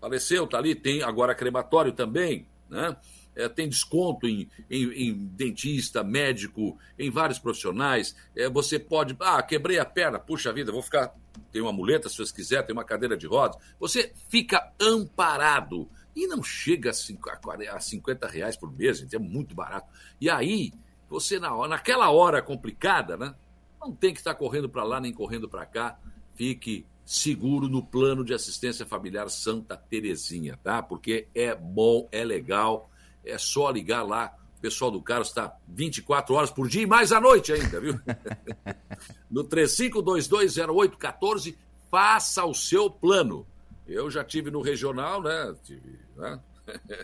Faleceu, 0.00 0.46
tá 0.46 0.58
ali, 0.58 0.74
tem 0.74 1.02
agora 1.02 1.34
crematório 1.34 1.92
também, 1.92 2.46
né? 2.68 2.96
É, 3.34 3.48
tem 3.48 3.66
desconto 3.66 4.28
em, 4.28 4.46
em- 4.70 5.08
em 5.08 5.14
dentista, 5.14 6.04
médico, 6.04 6.76
em 6.98 7.10
vários 7.10 7.38
profissionais. 7.38 8.14
É, 8.36 8.46
você 8.50 8.78
pode. 8.78 9.16
Ah, 9.20 9.42
quebrei 9.42 9.78
a 9.78 9.86
perna, 9.86 10.18
puxa 10.18 10.52
vida, 10.52 10.70
vou 10.70 10.82
ficar. 10.82 11.14
Tem 11.50 11.62
uma 11.62 11.72
muleta, 11.72 12.10
se 12.10 12.18
você 12.18 12.30
quiser, 12.34 12.62
tem 12.66 12.74
uma 12.74 12.84
cadeira 12.84 13.16
de 13.16 13.26
rodas. 13.26 13.56
Você 13.80 14.12
fica 14.28 14.70
amparado. 14.78 15.88
E 16.14 16.26
não 16.26 16.42
chega 16.42 16.90
a 16.90 16.92
cinco- 16.92 17.30
a 17.30 17.36
40 17.36 17.72
a 17.74 17.80
50 17.80 18.26
reais 18.28 18.56
por 18.56 18.70
mês, 18.72 18.98
gente, 18.98 19.16
é 19.16 19.18
muito 19.18 19.54
barato. 19.54 19.88
E 20.20 20.28
aí, 20.28 20.72
você, 21.08 21.38
na 21.38 21.54
hora- 21.54 21.68
naquela 21.70 22.10
hora 22.10 22.42
complicada, 22.42 23.16
né? 23.16 23.34
Não 23.80 23.92
tem 23.94 24.12
que 24.12 24.20
estar 24.20 24.34
correndo 24.34 24.68
para 24.68 24.84
lá 24.84 25.00
nem 25.00 25.12
correndo 25.12 25.48
para 25.48 25.64
cá. 25.66 25.98
Fique 26.34 26.86
seguro 27.04 27.68
no 27.68 27.84
plano 27.84 28.24
de 28.24 28.32
assistência 28.32 28.86
familiar 28.86 29.28
Santa 29.28 29.76
Terezinha, 29.76 30.58
tá? 30.62 30.82
Porque 30.82 31.26
é 31.34 31.54
bom, 31.54 32.08
é 32.12 32.24
legal, 32.24 32.90
é 33.24 33.36
só 33.38 33.70
ligar 33.70 34.02
lá. 34.02 34.34
O 34.58 34.60
pessoal 34.62 34.90
do 34.92 35.02
Carlos 35.02 35.28
está 35.28 35.56
24 35.66 36.34
horas 36.34 36.50
por 36.50 36.68
dia 36.68 36.82
e 36.82 36.86
mais 36.86 37.10
à 37.10 37.20
noite 37.20 37.52
ainda, 37.52 37.80
viu? 37.80 37.98
no 39.28 39.42
35220814, 39.44 41.56
faça 41.90 42.44
o 42.44 42.54
seu 42.54 42.88
plano. 42.88 43.44
Eu 43.92 44.10
já 44.10 44.24
tive 44.24 44.50
no 44.50 44.60
regional, 44.60 45.22
né? 45.22 45.54
Tive, 45.62 45.98
né? 46.16 46.40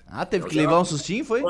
Ah, 0.06 0.24
teve 0.24 0.44
Eu 0.44 0.48
que 0.48 0.54
já- 0.54 0.60
levar 0.62 0.80
um 0.80 0.84
sustinho, 0.84 1.24
foi? 1.24 1.42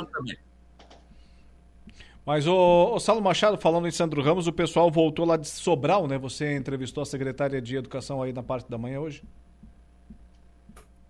Mas 2.24 2.47
o, 2.47 2.94
o 2.94 3.01
Saulo 3.01 3.23
Machado, 3.23 3.56
falando 3.56 3.89
em 3.89 3.90
Sandro 3.90 4.20
Ramos, 4.23 4.47
o 4.47 4.52
pessoal 4.52 4.90
voltou 4.90 5.24
lá 5.24 5.36
de 5.36 5.48
Sobral, 5.48 6.06
né? 6.06 6.19
Você 6.19 6.56
entrevistou 6.56 7.02
a 7.02 7.06
secretária 7.06 7.60
de 7.60 7.77
Educação 7.77 8.23
aí 8.23 8.32
na 8.32 8.43
parte 8.43 8.69
da 8.70 8.77
manhã 8.77 9.01
hoje. 9.01 9.23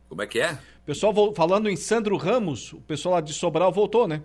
Como 0.09 0.23
é 0.23 0.27
que 0.27 0.39
é? 0.41 0.57
Pessoal 0.87 1.13
falando 1.35 1.69
em 1.69 1.77
Sandro 1.77 2.17
Ramos, 2.17 2.73
o 2.73 2.81
pessoal 2.81 3.17
lá 3.17 3.21
de 3.21 3.33
Sobral 3.35 3.73
voltou, 3.73 4.07
né? 4.07 4.23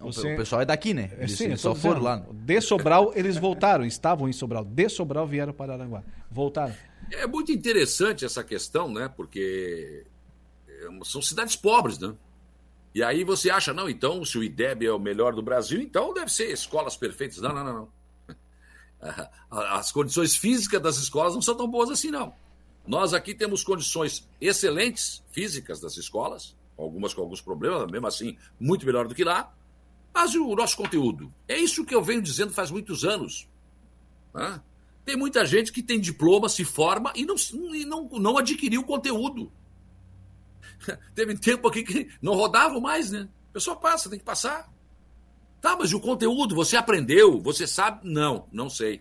O 0.00 0.10
pessoal 0.36 0.62
é 0.62 0.64
daqui, 0.64 0.94
né? 0.94 1.10
É, 1.12 1.22
Eles, 1.22 1.36
sim, 1.36 1.44
eles 1.46 1.60
só 1.60 1.72
dizendo, 1.72 1.92
foram 1.94 2.02
lá. 2.02 2.16
né? 2.16 2.26
De 2.32 2.60
Sobral, 2.60 3.12
eles 3.14 3.36
voltaram, 3.36 3.84
estavam 3.84 4.28
em 4.28 4.32
Sobral. 4.32 4.64
De 4.64 4.88
Sobral 4.88 5.26
vieram 5.26 5.52
para 5.52 5.74
Aranguá. 5.74 6.02
Voltaram. 6.30 6.74
É 7.12 7.26
muito 7.26 7.52
interessante 7.52 8.24
essa 8.24 8.42
questão, 8.44 8.92
né? 8.92 9.08
Porque 9.08 10.04
é, 10.68 11.04
são 11.04 11.22
cidades 11.22 11.56
pobres, 11.56 11.98
né? 11.98 12.14
E 12.94 13.02
aí 13.02 13.22
você 13.22 13.50
acha, 13.50 13.72
não, 13.72 13.88
então, 13.88 14.24
se 14.24 14.38
o 14.38 14.42
IDEB 14.42 14.86
é 14.86 14.92
o 14.92 14.98
melhor 14.98 15.34
do 15.34 15.42
Brasil, 15.42 15.80
então 15.80 16.12
deve 16.12 16.32
ser 16.32 16.50
escolas 16.50 16.96
perfeitas. 16.96 17.38
Não, 17.38 17.54
não, 17.54 17.64
não, 17.64 17.74
não. 17.74 17.88
As 19.50 19.92
condições 19.92 20.34
físicas 20.34 20.82
das 20.82 20.96
escolas 20.96 21.34
não 21.34 21.42
são 21.42 21.56
tão 21.56 21.68
boas 21.68 21.90
assim, 21.90 22.10
não. 22.10 22.34
Nós 22.86 23.12
aqui 23.12 23.34
temos 23.34 23.62
condições 23.62 24.26
excelentes 24.40 25.22
físicas 25.30 25.78
das 25.78 25.96
escolas, 25.96 26.56
algumas 26.76 27.12
com 27.12 27.20
alguns 27.20 27.40
problemas, 27.40 27.90
mesmo 27.90 28.06
assim, 28.06 28.36
muito 28.58 28.86
melhor 28.86 29.06
do 29.06 29.14
que 29.14 29.24
lá. 29.24 29.54
Mas 30.12 30.34
o 30.34 30.54
nosso 30.56 30.76
conteúdo? 30.76 31.32
É 31.46 31.56
isso 31.56 31.84
que 31.84 31.94
eu 31.94 32.02
venho 32.02 32.22
dizendo 32.22 32.52
faz 32.52 32.70
muitos 32.70 33.04
anos. 33.04 33.46
né? 34.34 34.60
Tem 35.08 35.16
muita 35.16 35.46
gente 35.46 35.72
que 35.72 35.82
tem 35.82 35.98
diploma, 35.98 36.50
se 36.50 36.66
forma 36.66 37.10
e 37.16 37.24
não, 37.24 37.34
e 37.74 37.86
não, 37.86 38.06
não 38.10 38.36
adquiriu 38.36 38.84
conteúdo. 38.84 39.50
Teve 41.14 41.34
tempo 41.38 41.66
aqui 41.66 41.82
que 41.82 42.10
não 42.20 42.34
rodavam 42.34 42.78
mais, 42.78 43.10
né? 43.10 43.26
A 43.48 43.52
pessoa 43.54 43.74
passa, 43.74 44.10
tem 44.10 44.18
que 44.18 44.24
passar. 44.26 44.70
Tá, 45.62 45.74
mas 45.78 45.94
o 45.94 45.98
conteúdo? 45.98 46.54
Você 46.54 46.76
aprendeu? 46.76 47.40
Você 47.40 47.66
sabe? 47.66 48.06
Não, 48.06 48.46
não 48.52 48.68
sei. 48.68 49.00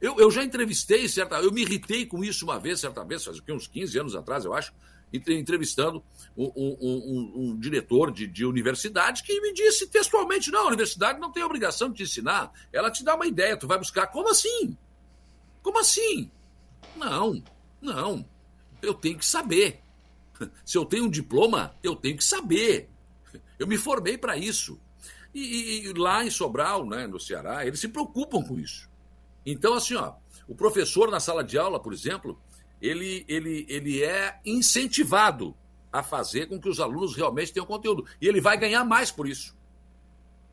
Eu, 0.00 0.18
eu 0.18 0.32
já 0.32 0.42
entrevistei, 0.42 1.08
certa, 1.08 1.36
eu 1.36 1.52
me 1.52 1.62
irritei 1.62 2.04
com 2.04 2.24
isso 2.24 2.44
uma 2.44 2.58
vez, 2.58 2.80
certa 2.80 3.04
vez, 3.04 3.24
faz 3.24 3.40
uns 3.48 3.68
15 3.68 4.00
anos 4.00 4.16
atrás, 4.16 4.44
eu 4.44 4.52
acho, 4.52 4.72
entre- 5.12 5.38
entrevistando 5.38 6.02
um, 6.36 6.50
um- 6.56 6.76
um- 6.80 7.32
um 7.52 7.56
diretor 7.56 8.10
de, 8.10 8.26
de 8.26 8.44
universidade 8.44 9.22
que 9.22 9.40
me 9.40 9.52
disse 9.54 9.86
textualmente: 9.86 10.50
não, 10.50 10.64
a 10.64 10.66
universidade 10.66 11.20
não 11.20 11.30
tem 11.30 11.44
obrigação 11.44 11.88
de 11.88 11.98
te 11.98 12.02
ensinar, 12.02 12.50
ela 12.72 12.90
te 12.90 13.04
dá 13.04 13.14
uma 13.14 13.28
ideia, 13.28 13.56
tu 13.56 13.68
vai 13.68 13.78
buscar. 13.78 14.08
Como 14.08 14.28
assim? 14.28 14.76
Como 15.62 15.78
assim? 15.78 16.30
Não, 16.96 17.42
não. 17.80 18.24
Eu 18.82 18.94
tenho 18.94 19.18
que 19.18 19.26
saber. 19.26 19.80
Se 20.64 20.78
eu 20.78 20.84
tenho 20.84 21.04
um 21.04 21.10
diploma, 21.10 21.74
eu 21.82 21.94
tenho 21.94 22.16
que 22.16 22.24
saber. 22.24 22.88
Eu 23.58 23.66
me 23.66 23.76
formei 23.76 24.16
para 24.16 24.36
isso. 24.36 24.80
E, 25.34 25.86
e- 25.86 25.92
lá 25.92 26.24
em 26.24 26.30
Sobral, 26.30 26.84
né, 26.86 27.06
no 27.06 27.20
Ceará, 27.20 27.64
eles 27.66 27.78
se 27.78 27.88
preocupam 27.88 28.42
com 28.42 28.58
isso. 28.58 28.88
Então, 29.44 29.74
assim, 29.74 29.94
ó, 29.94 30.14
o 30.48 30.54
professor 30.54 31.10
na 31.10 31.20
sala 31.20 31.44
de 31.44 31.56
aula, 31.58 31.78
por 31.78 31.92
exemplo, 31.92 32.40
ele, 32.80 33.24
ele, 33.28 33.66
ele 33.68 34.02
é 34.02 34.40
incentivado 34.44 35.54
a 35.92 36.02
fazer 36.02 36.46
com 36.46 36.58
que 36.60 36.68
os 36.68 36.80
alunos 36.80 37.14
realmente 37.14 37.52
tenham 37.52 37.66
conteúdo. 37.66 38.06
E 38.20 38.26
ele 38.26 38.40
vai 38.40 38.56
ganhar 38.56 38.84
mais 38.84 39.10
por 39.10 39.28
isso. 39.28 39.56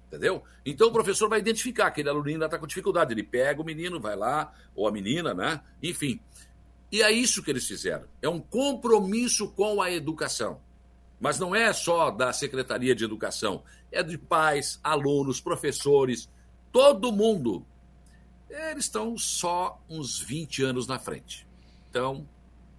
Entendeu? 0.07 0.41
Então 0.65 0.87
o 0.87 0.91
professor 0.91 1.27
vai 1.27 1.39
identificar 1.39 1.85
que 1.85 1.99
aquele 1.99 2.09
aluno 2.09 2.27
ainda 2.27 2.45
está 2.45 2.57
com 2.57 2.65
dificuldade. 2.65 3.13
Ele 3.13 3.23
pega 3.23 3.61
o 3.61 3.65
menino, 3.65 3.99
vai 3.99 4.15
lá, 4.15 4.53
ou 4.73 4.87
a 4.87 4.91
menina, 4.91 5.33
né? 5.33 5.61
Enfim. 5.83 6.19
E 6.89 7.01
é 7.01 7.11
isso 7.11 7.43
que 7.43 7.51
eles 7.51 7.67
fizeram. 7.67 8.05
É 8.21 8.29
um 8.29 8.39
compromisso 8.39 9.49
com 9.49 9.81
a 9.81 9.91
educação. 9.91 10.61
Mas 11.19 11.37
não 11.39 11.53
é 11.53 11.73
só 11.73 12.09
da 12.09 12.31
Secretaria 12.31 12.95
de 12.95 13.03
Educação. 13.03 13.63
É 13.91 14.01
de 14.01 14.17
pais, 14.17 14.79
alunos, 14.81 15.41
professores, 15.41 16.29
todo 16.71 17.11
mundo. 17.11 17.65
Eles 18.49 18.85
estão 18.85 19.17
só 19.17 19.81
uns 19.89 20.19
20 20.19 20.63
anos 20.63 20.87
na 20.87 20.97
frente. 20.97 21.45
Então, 21.89 22.25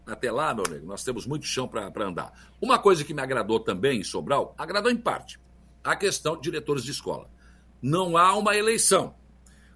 até 0.07 0.33
lá, 0.33 0.55
meu 0.55 0.65
amigo, 0.67 0.87
nós 0.87 1.05
temos 1.05 1.27
muito 1.27 1.45
chão 1.45 1.69
para 1.69 2.07
andar. 2.07 2.33
Uma 2.61 2.79
coisa 2.79 3.05
que 3.05 3.13
me 3.13 3.21
agradou 3.21 3.61
também 3.61 4.01
em 4.01 4.05
Sobral, 4.05 4.55
agradou 4.57 4.91
em 4.91 4.97
parte, 4.97 5.39
a 5.83 5.97
questão 5.97 6.37
de 6.37 6.43
diretores 6.43 6.85
de 6.85 6.91
escola. 6.91 7.31
Não 7.81 8.17
há 8.17 8.37
uma 8.37 8.57
eleição. 8.57 9.15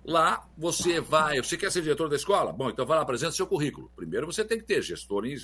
Lá 0.05 0.49
você 0.59 1.01
vai, 1.01 1.41
você 1.41 1.57
quer 1.57 1.71
ser 1.71 1.83
diretor 1.83 2.09
da 2.09 2.17
escola? 2.17 2.53
Bom, 2.53 2.71
então 2.71 2.85
vai 2.85 2.97
lá, 2.97 3.05
apresenta 3.05 3.33
seu 3.33 3.47
currículo. 3.47 3.91
Primeiro 3.95 4.27
você 4.27 4.45
tem 4.45 4.59
que 4.59 4.65
ter 4.65 4.83
gestor 4.83 5.25
em, 5.25 5.37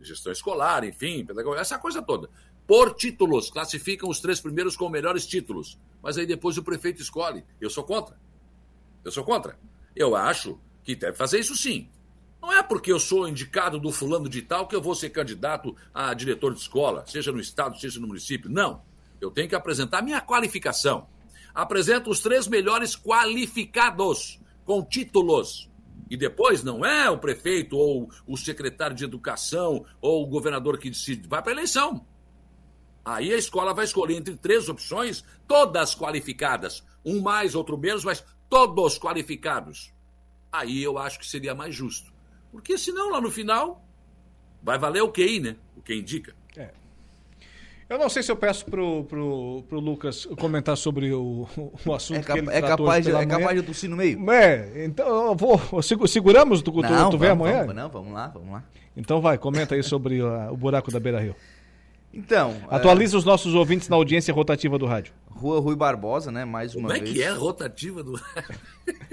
gestão 0.00 0.30
escolar, 0.30 0.84
enfim, 0.84 1.24
pedagogia, 1.24 1.60
essa 1.60 1.78
coisa 1.78 2.00
toda. 2.00 2.30
Por 2.64 2.94
títulos, 2.94 3.50
classificam 3.50 4.08
os 4.08 4.20
três 4.20 4.40
primeiros 4.40 4.76
com 4.76 4.88
melhores 4.88 5.26
títulos. 5.26 5.78
Mas 6.00 6.16
aí 6.16 6.26
depois 6.26 6.56
o 6.56 6.62
prefeito 6.62 7.02
escolhe. 7.02 7.44
Eu 7.60 7.68
sou 7.68 7.82
contra. 7.82 8.16
Eu 9.04 9.10
sou 9.10 9.24
contra. 9.24 9.58
Eu 9.96 10.14
acho 10.14 10.60
que 10.84 10.94
deve 10.94 11.16
fazer 11.16 11.40
isso 11.40 11.56
sim. 11.56 11.90
Não 12.40 12.52
é 12.52 12.62
porque 12.62 12.92
eu 12.92 13.00
sou 13.00 13.26
indicado 13.26 13.80
do 13.80 13.90
fulano 13.90 14.28
de 14.28 14.42
tal 14.42 14.68
que 14.68 14.76
eu 14.76 14.82
vou 14.82 14.94
ser 14.94 15.10
candidato 15.10 15.74
a 15.92 16.14
diretor 16.14 16.52
de 16.52 16.60
escola, 16.60 17.04
seja 17.06 17.32
no 17.32 17.40
estado, 17.40 17.78
seja 17.80 17.98
no 17.98 18.06
município. 18.06 18.50
Não. 18.50 18.82
Eu 19.24 19.30
tenho 19.30 19.48
que 19.48 19.54
apresentar 19.54 20.02
minha 20.02 20.20
qualificação. 20.20 21.08
Apresento 21.54 22.10
os 22.10 22.20
três 22.20 22.46
melhores 22.46 22.94
qualificados, 22.94 24.38
com 24.64 24.84
títulos. 24.84 25.70
E 26.10 26.16
depois 26.16 26.62
não 26.62 26.84
é 26.84 27.08
o 27.08 27.18
prefeito 27.18 27.76
ou 27.76 28.10
o 28.26 28.36
secretário 28.36 28.94
de 28.94 29.04
educação 29.04 29.86
ou 30.00 30.22
o 30.22 30.26
governador 30.26 30.78
que 30.78 30.90
decide. 30.90 31.26
Vai 31.26 31.42
para 31.42 31.52
a 31.52 31.54
eleição. 31.54 32.06
Aí 33.02 33.32
a 33.32 33.36
escola 33.36 33.72
vai 33.72 33.86
escolher 33.86 34.16
entre 34.16 34.36
três 34.36 34.68
opções, 34.68 35.24
todas 35.48 35.94
qualificadas. 35.94 36.84
Um 37.04 37.20
mais, 37.22 37.54
outro 37.54 37.78
menos, 37.78 38.04
mas 38.04 38.22
todos 38.48 38.98
qualificados. 38.98 39.92
Aí 40.52 40.82
eu 40.82 40.98
acho 40.98 41.18
que 41.18 41.26
seria 41.26 41.54
mais 41.54 41.74
justo. 41.74 42.12
Porque 42.52 42.76
senão, 42.76 43.10
lá 43.10 43.20
no 43.20 43.30
final, 43.30 43.82
vai 44.62 44.78
valer 44.78 45.02
o 45.02 45.10
QI, 45.10 45.40
né? 45.40 45.56
O 45.76 45.82
que 45.82 45.94
indica. 45.94 46.36
É. 46.56 46.83
Eu 47.88 47.98
não 47.98 48.08
sei 48.08 48.22
se 48.22 48.32
eu 48.32 48.36
peço 48.36 48.64
pro, 48.64 49.04
pro, 49.04 49.62
pro 49.68 49.78
Lucas 49.78 50.26
comentar 50.38 50.76
sobre 50.76 51.12
o, 51.12 51.46
o 51.84 51.92
assunto 51.94 52.20
É, 52.20 52.32
que 52.32 52.38
ele 52.38 52.48
é 52.50 52.60
tratou 52.60 52.86
capaz 52.86 53.04
de- 53.04 53.10
é 53.10 53.14
manhã. 53.14 53.28
capaz 53.28 53.50
de 53.50 53.56
eu 53.58 53.62
tossir 53.62 53.90
no 53.90 53.96
meio? 53.96 54.30
É, 54.30 54.84
então 54.84 55.26
eu 55.26 55.34
vou. 55.34 55.60
eu 55.72 55.82
segu- 55.82 56.08
seguramos 56.08 56.62
do 56.62 56.72
tu, 56.72 56.80
Não, 56.82 57.10
tu 57.10 57.18
vem 57.18 57.28
vamos, 57.28 57.46
amanhã? 57.46 57.60
vamos, 57.60 57.74
não, 57.76 57.88
vamos 57.90 58.12
lá, 58.12 58.28
vamos 58.28 58.52
lá. 58.52 58.64
Então 58.96 59.20
vai, 59.20 59.36
comenta 59.36 59.74
aí 59.74 59.82
sobre 59.82 60.20
a- 60.20 60.50
o 60.50 60.56
buraco 60.56 60.90
da 60.90 60.98
Beira 60.98 61.20
Rio. 61.20 61.34
Então. 62.14 62.54
Atualiza 62.70 63.16
os 63.18 63.24
nossos 63.24 63.54
ouvintes 63.54 63.88
na 63.88 63.96
audiência 63.96 64.32
rotativa 64.32 64.78
do 64.78 64.86
rádio. 64.86 65.12
Rua 65.30 65.58
Rui 65.60 65.74
Barbosa, 65.74 66.30
né? 66.30 66.44
Mais 66.44 66.74
uma 66.74 66.88
Como 66.88 66.92
é 66.96 67.00
vez. 67.00 67.12
que 67.12 67.22
é 67.22 67.28
a 67.28 67.34
rotativa 67.34 68.02
do. 68.04 68.18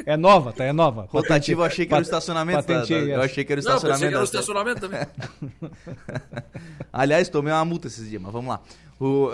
É 0.06 0.15
nova, 0.15 0.53
tá? 0.53 0.64
É 0.64 0.72
nova. 0.72 1.07
Rotativa, 1.10 1.61
eu 1.61 1.65
achei 1.65 1.86
que 1.86 1.94
era 1.94 1.99
o 2.02 2.03
estacionamento. 2.03 2.57
da- 2.60 2.64
patentei 2.64 3.02
da- 3.02 3.07
eu 3.07 3.15
essa. 3.15 3.26
achei 3.26 3.44
que 3.44 3.52
era 3.52 3.61
o 3.61 3.64
Não, 3.64 3.72
pensei 3.82 3.90
que 3.90 3.95
estacionamento. 4.06 4.15
era 4.15 4.22
o 4.22 4.23
estacionamento 4.23 4.82
também. 4.82 5.72
Aliás, 6.94 7.30
tomei 7.30 7.52
uma 7.52 7.65
multa 7.65 7.88
esses 7.88 8.10
dias, 8.10 8.22
mas 8.22 8.32
vamos 8.32 8.49
lá. 8.49 8.61
O... 8.99 9.30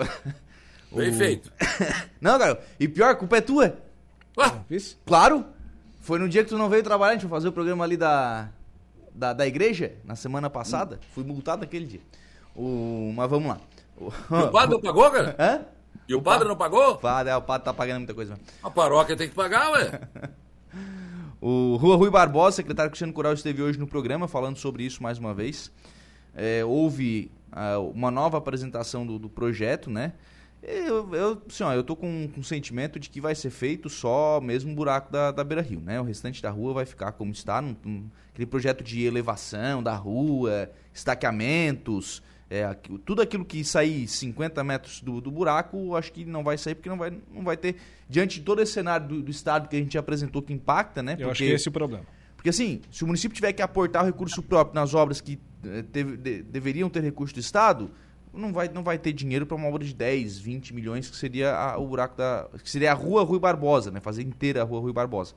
Bem 0.96 1.12
feito. 1.12 1.52
Não, 2.20 2.38
cara, 2.38 2.58
e 2.80 2.88
pior, 2.88 3.10
a 3.10 3.14
culpa 3.14 3.36
é 3.36 3.40
tua. 3.42 3.76
Ué, 4.36 4.80
Claro. 5.04 5.44
Foi 6.00 6.18
no 6.18 6.26
dia 6.28 6.42
que 6.42 6.48
tu 6.48 6.56
não 6.56 6.70
veio 6.70 6.82
trabalhar, 6.82 7.10
a 7.10 7.14
gente 7.16 7.22
foi 7.28 7.30
fazer 7.30 7.48
o 7.48 7.52
programa 7.52 7.84
ali 7.84 7.96
da, 7.98 8.48
da, 9.14 9.34
da 9.34 9.46
igreja, 9.46 9.92
na 10.04 10.16
semana 10.16 10.48
passada. 10.48 10.98
Fui 11.12 11.22
multado 11.22 11.60
naquele 11.60 11.84
dia. 11.84 12.00
O... 12.58 13.12
Mas 13.14 13.30
vamos 13.30 13.48
lá. 13.48 13.60
O, 13.96 14.06
o 14.08 14.50
padre 14.50 14.74
não 14.74 14.80
pagou, 14.80 15.10
cara? 15.10 15.36
Hã? 15.38 15.60
E 16.08 16.14
o 16.14 16.22
padre 16.22 16.48
não 16.48 16.56
pagou? 16.56 16.92
O 16.92 16.98
padre, 16.98 17.30
é, 17.32 17.36
o 17.36 17.42
padre 17.42 17.64
tá 17.64 17.72
pagando 17.72 17.98
muita 17.98 18.14
coisa. 18.14 18.32
mesmo. 18.32 18.46
A 18.62 18.70
paróquia 18.70 19.16
tem 19.16 19.28
que 19.28 19.34
pagar, 19.34 19.70
ué. 19.72 20.00
O 21.40 21.76
Rua 21.76 21.94
Rui 21.94 22.10
Barbosa, 22.10 22.56
secretário 22.56 22.90
Cristiano 22.90 23.12
Coral, 23.12 23.32
esteve 23.32 23.62
hoje 23.62 23.78
no 23.78 23.86
programa 23.86 24.26
falando 24.26 24.56
sobre 24.56 24.82
isso 24.82 25.00
mais 25.00 25.18
uma 25.18 25.32
vez. 25.32 25.70
É, 26.34 26.64
houve 26.64 27.30
ah, 27.52 27.78
uma 27.78 28.10
nova 28.10 28.38
apresentação 28.38 29.06
do, 29.06 29.20
do 29.20 29.28
projeto, 29.28 29.88
né? 29.88 30.14
Eu, 30.60 31.14
eu, 31.14 31.42
assim, 31.48 31.62
ó, 31.62 31.72
eu 31.72 31.84
tô 31.84 31.94
com, 31.94 32.28
com 32.34 32.40
o 32.40 32.44
sentimento 32.44 32.98
de 32.98 33.08
que 33.08 33.20
vai 33.20 33.36
ser 33.36 33.50
feito 33.50 33.88
só 33.88 34.40
mesmo 34.40 34.72
o 34.72 34.74
buraco 34.74 35.12
da, 35.12 35.30
da 35.30 35.44
Beira 35.44 35.62
Rio, 35.62 35.80
né? 35.80 36.00
O 36.00 36.04
restante 36.04 36.42
da 36.42 36.50
rua 36.50 36.74
vai 36.74 36.84
ficar 36.84 37.12
como 37.12 37.30
está, 37.30 37.62
num- 37.62 37.76
num- 37.84 38.10
aquele 38.32 38.46
projeto 38.46 38.82
de 38.82 39.04
elevação 39.04 39.80
da 39.80 39.94
rua, 39.94 40.68
estaqueamentos, 40.92 42.20
é, 42.50 42.72
tudo 43.04 43.20
aquilo 43.22 43.44
que 43.44 43.62
sair 43.62 44.08
50 44.08 44.64
metros 44.64 45.00
do, 45.02 45.20
do 45.20 45.30
buraco, 45.30 45.94
acho 45.96 46.10
que 46.12 46.24
não 46.24 46.42
vai 46.42 46.56
sair 46.56 46.74
porque 46.74 46.88
não 46.88 46.96
vai, 46.96 47.12
não 47.32 47.42
vai 47.42 47.56
ter, 47.56 47.76
diante 48.08 48.38
de 48.38 48.44
todo 48.44 48.62
esse 48.62 48.72
cenário 48.72 49.06
do, 49.06 49.22
do 49.22 49.30
estado 49.30 49.68
que 49.68 49.76
a 49.76 49.78
gente 49.78 49.98
apresentou 49.98 50.40
que 50.40 50.52
impacta, 50.52 51.02
né? 51.02 51.12
Eu 51.18 51.30
acho 51.30 51.38
que 51.38 51.44
esse 51.56 51.68
é 51.68 51.70
o 51.70 51.72
problema. 51.72 52.04
Porque 52.36 52.48
assim, 52.50 52.80
se 52.90 53.02
o 53.04 53.06
município 53.06 53.34
tiver 53.34 53.52
que 53.52 53.60
aportar 53.60 54.02
o 54.02 54.06
recurso 54.06 54.42
próprio 54.42 54.74
nas 54.74 54.94
obras 54.94 55.20
que 55.20 55.38
eh, 55.64 55.82
teve- 55.92 56.16
de- 56.16 56.42
deveriam 56.42 56.88
ter 56.88 57.02
recurso 57.02 57.34
do 57.34 57.40
Estado, 57.40 57.90
não 58.32 58.52
vai, 58.52 58.68
não 58.68 58.82
vai 58.84 58.96
ter 58.96 59.12
dinheiro 59.12 59.44
para 59.44 59.56
uma 59.56 59.66
obra 59.68 59.84
de 59.84 59.92
10, 59.92 60.38
20 60.38 60.72
milhões, 60.72 61.10
que 61.10 61.16
seria 61.16 61.52
a- 61.54 61.76
o 61.78 61.86
buraco 61.88 62.16
da. 62.16 62.48
que 62.62 62.70
seria 62.70 62.92
a 62.92 62.94
rua 62.94 63.24
Rui 63.24 63.38
Barbosa, 63.40 63.90
né? 63.90 63.98
Fazer 64.00 64.22
inteira 64.22 64.62
a 64.62 64.64
rua 64.64 64.80
Rui 64.80 64.92
Barbosa. 64.92 65.34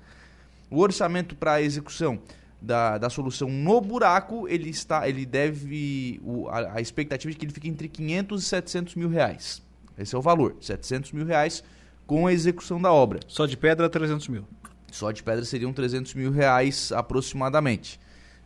O 0.70 0.80
orçamento 0.80 1.36
para 1.36 1.62
execução 1.62 2.20
da, 2.62 2.98
da 2.98 3.10
solução 3.10 3.50
no 3.50 3.82
buraco, 3.82 4.48
ele 4.48 4.70
está. 4.70 5.08
ele 5.10 5.26
deve. 5.26 6.20
o- 6.24 6.48
a, 6.48 6.76
a 6.78 6.82
expectativa 6.82 7.34
é 7.34 7.36
que 7.36 7.46
ele 7.46 7.54
fique 7.54 7.68
entre 7.68 7.88
500 7.88 8.44
e 8.44 8.46
700 8.46 8.96
mil 8.96 9.10
reais. 9.10 9.62
Esse 9.98 10.16
é 10.16 10.18
o 10.18 10.22
valor. 10.22 10.56
700 10.62 11.12
mil 11.12 11.26
reais 11.26 11.64
com 12.06 12.28
a 12.28 12.34
execução 12.34 12.82
da 12.82 12.92
obra. 12.92 13.20
Só 13.28 13.46
de 13.46 13.58
pedra, 13.58 13.90
300 13.90 14.28
mil. 14.28 14.46
Só 14.92 15.12
de 15.12 15.24
pedra 15.24 15.44
seriam 15.46 15.72
300 15.74 16.14
mil 16.14 16.32
reais 16.32 16.92
aproximadamente. 16.92 18.00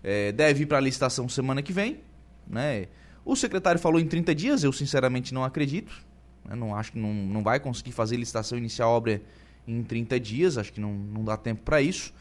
É, 0.04 0.32
deve 0.32 0.64
ir 0.64 0.66
para 0.68 0.78
a 0.78 0.82
licitação 0.82 1.28
semana 1.28 1.62
que 1.62 1.74
vem. 1.74 2.00
Né? 2.48 2.88
O 3.24 3.36
secretário 3.36 3.80
falou 3.80 4.00
em 4.00 4.06
30 4.08 4.36
dias, 4.36 4.64
eu 4.64 4.72
sinceramente 4.72 5.34
não 5.34 5.44
acredito. 5.44 5.92
Eu 6.48 6.56
não 6.56 6.76
acho 6.76 6.92
que 6.92 7.00
não, 7.00 7.12
não 7.14 7.42
vai 7.42 7.60
conseguir 7.60 7.92
fazer 7.92 8.18
licitação 8.18 8.58
iniciar 8.58 8.86
a 8.86 8.90
obra 8.90 9.20
em 9.68 9.82
30 9.82 10.20
dias, 10.20 10.60
acho 10.60 10.72
que 10.72 10.80
não, 10.80 10.94
não 10.94 11.24
dá 11.24 11.36
tempo 11.36 11.64
para 11.64 11.82
isso. 11.82 12.14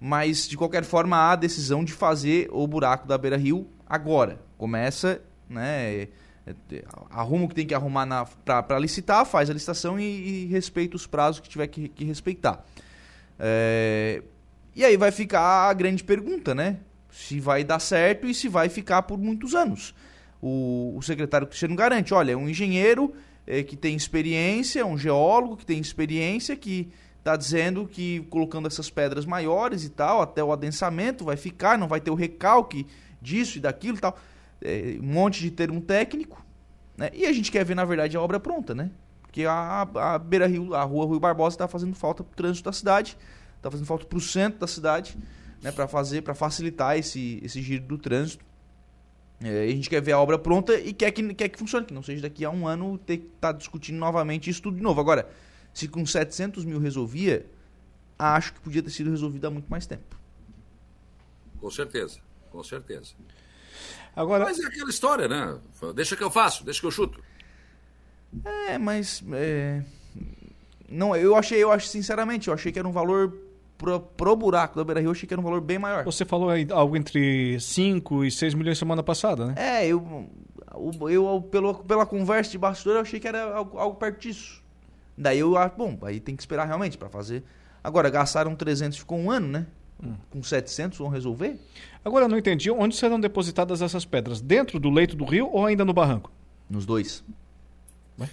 Mas, 0.00 0.48
de 0.48 0.56
qualquer 0.56 0.84
forma, 0.84 1.16
há 1.16 1.32
a 1.32 1.36
decisão 1.36 1.84
de 1.84 1.92
fazer 1.92 2.48
o 2.52 2.66
buraco 2.66 3.06
da 3.06 3.18
Beira 3.18 3.36
Rio 3.36 3.66
agora. 3.86 4.40
Começa, 4.56 5.20
né? 5.48 6.08
é, 6.46 6.54
é, 6.72 6.84
arruma 7.10 7.44
o 7.44 7.48
que 7.48 7.54
tem 7.54 7.66
que 7.66 7.74
arrumar 7.74 8.26
para 8.44 8.78
licitar, 8.78 9.26
faz 9.26 9.50
a 9.50 9.52
licitação 9.52 9.98
e, 9.98 10.44
e 10.44 10.46
respeita 10.46 10.96
os 10.96 11.06
prazos 11.06 11.40
que 11.40 11.48
tiver 11.48 11.66
que, 11.66 11.88
que 11.88 12.04
respeitar. 12.04 12.64
É, 13.38 14.22
e 14.74 14.84
aí 14.84 14.96
vai 14.96 15.10
ficar 15.10 15.68
a 15.68 15.72
grande 15.72 16.04
pergunta, 16.04 16.54
né? 16.54 16.78
Se 17.10 17.40
vai 17.40 17.64
dar 17.64 17.80
certo 17.80 18.26
e 18.26 18.34
se 18.34 18.48
vai 18.48 18.68
ficar 18.68 19.02
por 19.02 19.18
muitos 19.18 19.54
anos. 19.54 19.94
O, 20.40 20.94
o 20.96 21.02
secretário 21.02 21.46
Cristiano 21.46 21.74
garante, 21.74 22.14
olha, 22.14 22.32
é 22.32 22.36
um 22.36 22.48
engenheiro 22.48 23.12
eh, 23.44 23.64
que 23.64 23.76
tem 23.76 23.96
experiência, 23.96 24.86
um 24.86 24.96
geólogo 24.96 25.56
que 25.56 25.66
tem 25.66 25.80
experiência, 25.80 26.54
que 26.54 26.88
está 27.18 27.36
dizendo 27.36 27.86
que 27.86 28.20
colocando 28.30 28.66
essas 28.66 28.88
pedras 28.88 29.26
maiores 29.26 29.84
e 29.84 29.90
tal, 29.90 30.22
até 30.22 30.42
o 30.42 30.52
adensamento 30.52 31.24
vai 31.24 31.36
ficar, 31.36 31.76
não 31.78 31.88
vai 31.88 32.00
ter 32.00 32.10
o 32.10 32.14
recalque 32.14 32.86
disso 33.20 33.58
e 33.58 33.60
daquilo 33.60 33.98
e 33.98 34.00
tal. 34.00 34.18
É, 34.60 34.96
um 35.00 35.06
monte 35.06 35.40
de 35.40 35.50
termo 35.50 35.80
técnico. 35.80 36.44
Né? 36.96 37.10
E 37.12 37.26
a 37.26 37.32
gente 37.32 37.52
quer 37.52 37.64
ver, 37.64 37.74
na 37.74 37.84
verdade, 37.84 38.16
a 38.16 38.20
obra 38.20 38.40
pronta, 38.40 38.74
né? 38.74 38.90
Porque 39.22 39.44
a, 39.44 39.82
a 39.94 40.18
Beira 40.18 40.46
Rio, 40.46 40.74
a 40.74 40.82
rua 40.82 41.06
Rui 41.06 41.20
Barbosa 41.20 41.54
está 41.54 41.68
fazendo 41.68 41.94
falta 41.94 42.24
para 42.24 42.32
o 42.32 42.36
trânsito 42.36 42.68
da 42.68 42.72
cidade, 42.72 43.16
está 43.56 43.70
fazendo 43.70 43.86
falta 43.86 44.04
para 44.04 44.18
o 44.18 44.20
centro 44.20 44.58
da 44.58 44.66
cidade, 44.66 45.16
né? 45.62 45.70
Para 45.70 45.86
fazer, 45.86 46.22
para 46.22 46.34
facilitar 46.34 46.96
esse, 46.96 47.40
esse 47.42 47.60
giro 47.62 47.84
do 47.84 47.98
trânsito. 47.98 48.44
É, 49.40 49.64
a 49.64 49.68
gente 49.68 49.88
quer 49.88 50.02
ver 50.02 50.12
a 50.12 50.18
obra 50.18 50.38
pronta 50.38 50.74
e 50.74 50.92
quer 50.92 51.12
que, 51.12 51.34
quer 51.34 51.48
que 51.48 51.58
funcione, 51.58 51.86
que 51.86 51.94
não 51.94 52.02
seja 52.02 52.22
daqui 52.22 52.44
a 52.44 52.50
um 52.50 52.66
ano 52.66 52.98
ter 52.98 53.18
que 53.18 53.26
estar 53.26 53.52
discutindo 53.52 53.96
novamente 53.96 54.50
isso 54.50 54.62
tudo 54.62 54.76
de 54.76 54.82
novo. 54.82 55.00
Agora, 55.00 55.28
se 55.78 55.86
com 55.86 56.04
700 56.04 56.64
mil 56.64 56.80
resolvia, 56.80 57.46
acho 58.18 58.52
que 58.52 58.60
podia 58.60 58.82
ter 58.82 58.90
sido 58.90 59.10
resolvido 59.10 59.46
há 59.46 59.50
muito 59.50 59.68
mais 59.68 59.86
tempo. 59.86 60.18
Com 61.60 61.70
certeza, 61.70 62.18
com 62.50 62.64
certeza. 62.64 63.12
Agora... 64.16 64.44
Mas 64.44 64.58
é 64.58 64.66
aquela 64.66 64.90
história, 64.90 65.28
né? 65.28 65.56
Deixa 65.94 66.16
que 66.16 66.24
eu 66.24 66.32
faço, 66.32 66.64
deixa 66.64 66.80
que 66.80 66.86
eu 66.86 66.90
chuto. 66.90 67.22
É, 68.44 68.76
mas. 68.76 69.22
é, 69.32 69.84
Não, 70.88 71.14
eu 71.14 71.36
achei, 71.36 71.62
eu 71.62 71.70
acho, 71.70 71.86
sinceramente, 71.86 72.48
eu 72.48 72.54
achei 72.54 72.72
que 72.72 72.78
era 72.80 72.88
um 72.88 72.92
valor 72.92 73.38
pro, 73.78 74.00
pro 74.00 74.34
buraco 74.34 74.76
da 74.76 74.82
Beira 74.82 75.00
Rio, 75.00 75.08
eu 75.08 75.12
achei 75.12 75.28
que 75.28 75.32
era 75.32 75.40
um 75.40 75.44
valor 75.44 75.60
bem 75.60 75.78
maior. 75.78 76.04
Você 76.04 76.24
falou 76.24 76.50
aí 76.50 76.66
algo 76.72 76.96
entre 76.96 77.60
5 77.60 78.24
e 78.24 78.32
6 78.32 78.54
milhões 78.54 78.78
semana 78.78 79.04
passada, 79.04 79.46
né? 79.46 79.54
É, 79.56 79.86
eu, 79.86 80.28
eu, 80.74 81.08
eu 81.08 81.42
pelo, 81.42 81.72
pela 81.84 82.04
conversa 82.04 82.50
de 82.50 82.58
bastidor, 82.58 82.96
eu 82.96 83.02
achei 83.02 83.20
que 83.20 83.28
era 83.28 83.54
algo, 83.54 83.78
algo 83.78 83.96
perto 83.96 84.20
disso. 84.20 84.66
Daí 85.18 85.40
eu 85.40 85.56
acho, 85.56 85.74
bom, 85.76 85.98
aí 86.02 86.20
tem 86.20 86.36
que 86.36 86.42
esperar 86.42 86.64
realmente 86.66 86.96
para 86.96 87.08
fazer. 87.08 87.42
Agora, 87.82 88.08
gastaram 88.08 88.54
300, 88.54 88.98
ficou 88.98 89.18
um 89.18 89.30
ano, 89.30 89.48
né? 89.48 89.66
Com 90.30 90.42
700 90.42 90.96
vão 90.96 91.08
resolver? 91.08 91.58
Agora 92.04 92.26
eu 92.26 92.28
não 92.28 92.38
entendi 92.38 92.70
onde 92.70 92.94
serão 92.94 93.18
depositadas 93.18 93.82
essas 93.82 94.04
pedras, 94.04 94.40
dentro 94.40 94.78
do 94.78 94.88
leito 94.90 95.16
do 95.16 95.24
rio 95.24 95.50
ou 95.52 95.66
ainda 95.66 95.84
no 95.84 95.92
barranco? 95.92 96.30
Nos 96.70 96.86
dois. 96.86 97.24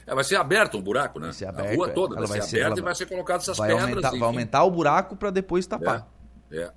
É, 0.05 0.13
vai 0.13 0.23
ser 0.23 0.35
aberto 0.35 0.77
um 0.77 0.81
buraco, 0.81 1.19
né? 1.19 1.31
aberto, 1.47 1.59
a 1.59 1.75
rua 1.75 1.89
toda 1.89 2.15
ela 2.15 2.27
vai, 2.27 2.39
vai 2.39 2.41
ser 2.41 2.49
ser- 2.49 2.55
aberta 2.57 2.71
ela 2.73 2.79
e 2.79 2.83
vai 2.83 2.95
ser 2.95 3.05
colocado 3.07 3.41
essas 3.41 3.57
vai 3.57 3.69
pedras. 3.69 3.89
Aumentar, 3.89 4.09
vai 4.11 4.19
aumentar 4.21 4.63
o 4.63 4.71
buraco 4.71 5.15
para 5.15 5.31
depois 5.31 5.65
tapar. 5.65 6.07
É. 6.51 6.57
é. 6.57 6.71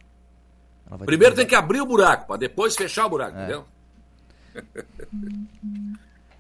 Primeiro 1.04 1.34
tem 1.34 1.46
que 1.46 1.54
abrir 1.54 1.80
o 1.82 1.86
buraco, 1.86 2.26
para 2.26 2.36
depois 2.38 2.74
fechar 2.74 3.06
o 3.06 3.10
buraco, 3.10 3.36
entendeu? 3.36 3.66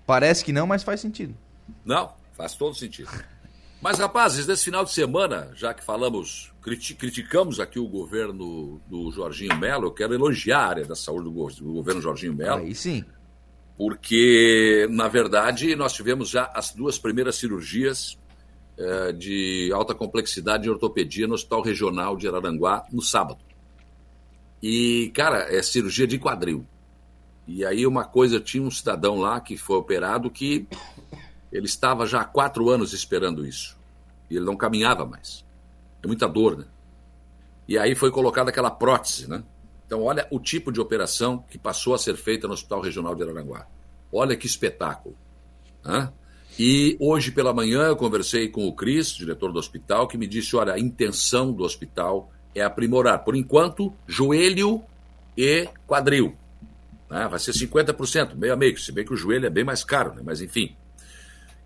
Parece 0.06 0.44
que 0.44 0.52
não, 0.52 0.66
mas 0.66 0.82
faz 0.82 1.00
sentido. 1.00 1.34
Não, 1.84 2.12
faz 2.32 2.54
todo 2.54 2.74
sentido. 2.74 3.10
Mas, 3.80 3.98
rapazes, 3.98 4.46
nesse 4.46 4.64
final 4.64 4.84
de 4.84 4.92
semana, 4.92 5.50
já 5.54 5.72
que 5.72 5.84
falamos, 5.84 6.52
criti- 6.60 6.94
criticamos 6.94 7.60
aqui 7.60 7.78
o 7.78 7.86
governo 7.86 8.80
do 8.88 9.10
Jorginho 9.12 9.56
Melo, 9.56 9.86
eu 9.86 9.92
quero 9.92 10.14
elogiar 10.14 10.58
a 10.58 10.66
área 10.68 10.84
da 10.84 10.96
saúde 10.96 11.24
do, 11.24 11.30
go- 11.32 11.48
do 11.52 11.72
governo 11.74 12.00
Jorginho 12.02 12.34
Melo. 12.34 12.62
Aí 12.62 12.74
sim. 12.74 13.04
Porque, 13.76 14.88
na 14.90 15.06
verdade, 15.06 15.76
nós 15.76 15.92
tivemos 15.92 16.28
já 16.28 16.50
as 16.52 16.72
duas 16.72 16.98
primeiras 16.98 17.36
cirurgias 17.36 18.18
eh, 18.76 19.12
de 19.12 19.70
alta 19.72 19.94
complexidade 19.94 20.66
em 20.66 20.70
ortopedia 20.70 21.28
no 21.28 21.34
Hospital 21.34 21.62
Regional 21.62 22.16
de 22.16 22.26
Araranguá 22.26 22.84
no 22.92 23.00
sábado. 23.00 23.38
E, 24.60 25.12
cara, 25.14 25.46
é 25.54 25.62
cirurgia 25.62 26.08
de 26.08 26.18
quadril. 26.18 26.66
E 27.46 27.64
aí 27.64 27.86
uma 27.86 28.04
coisa, 28.04 28.40
tinha 28.40 28.62
um 28.64 28.70
cidadão 28.72 29.20
lá 29.20 29.40
que 29.40 29.56
foi 29.56 29.76
operado 29.76 30.28
que 30.28 30.66
ele 31.52 31.66
estava 31.66 32.06
já 32.06 32.20
há 32.20 32.24
quatro 32.24 32.68
anos 32.70 32.92
esperando 32.92 33.46
isso. 33.46 33.76
E 34.30 34.36
ele 34.36 34.44
não 34.44 34.56
caminhava 34.56 35.04
mais. 35.04 35.44
É 36.02 36.06
muita 36.06 36.28
dor, 36.28 36.58
né? 36.58 36.64
E 37.66 37.76
aí 37.78 37.94
foi 37.94 38.10
colocada 38.10 38.50
aquela 38.50 38.70
prótese, 38.70 39.28
né? 39.28 39.42
Então, 39.86 40.02
olha 40.02 40.26
o 40.30 40.38
tipo 40.38 40.70
de 40.70 40.80
operação 40.80 41.44
que 41.50 41.58
passou 41.58 41.94
a 41.94 41.98
ser 41.98 42.16
feita 42.16 42.46
no 42.46 42.52
Hospital 42.52 42.82
Regional 42.82 43.14
de 43.14 43.22
Araranguá. 43.22 43.66
Olha 44.12 44.36
que 44.36 44.46
espetáculo. 44.46 45.16
Hã? 45.84 46.12
E 46.58 46.96
hoje 47.00 47.30
pela 47.30 47.54
manhã 47.54 47.82
eu 47.84 47.96
conversei 47.96 48.48
com 48.48 48.66
o 48.66 48.72
Cris, 48.72 49.12
diretor 49.12 49.52
do 49.52 49.58
hospital, 49.58 50.08
que 50.08 50.18
me 50.18 50.26
disse: 50.26 50.56
olha, 50.56 50.74
a 50.74 50.78
intenção 50.78 51.52
do 51.52 51.62
hospital 51.62 52.30
é 52.54 52.62
aprimorar, 52.62 53.24
por 53.24 53.36
enquanto, 53.36 53.94
joelho 54.06 54.82
e 55.36 55.68
quadril. 55.86 56.36
Né? 57.08 57.28
Vai 57.28 57.38
ser 57.38 57.52
50%, 57.52 58.34
meio 58.34 58.52
a 58.52 58.56
meio, 58.56 58.78
se 58.78 58.92
bem 58.92 59.04
que 59.04 59.14
o 59.14 59.16
joelho 59.16 59.46
é 59.46 59.50
bem 59.50 59.64
mais 59.64 59.84
caro, 59.84 60.14
né? 60.14 60.22
mas 60.24 60.40
enfim. 60.40 60.74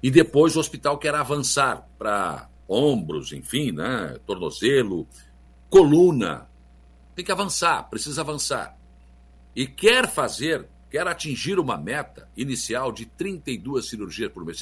E 0.03 0.11
depois 0.11 0.57
o 0.57 0.61
hospital 0.61 0.99
quer 0.99 1.15
avançar 1.15 1.89
para 1.99 2.49
ombros, 2.69 3.33
enfim, 3.33 3.73
né? 3.73 4.19
tornozelo, 4.27 5.07
coluna. 5.71 6.49
Tem 7.15 7.25
que 7.25 7.33
avançar, 7.33 7.89
precisa 7.89 8.23
avançar. 8.23 8.77
E 9.55 9.67
quer 9.67 10.09
fazer 10.09 10.69
quer 10.93 11.09
atingir 11.09 11.59
uma 11.59 11.79
meta 11.79 12.29
inicial 12.37 12.93
de 12.93 13.07
32 13.07 13.89
cirurgias 13.89 14.31
por 14.31 14.45
mês. 14.45 14.61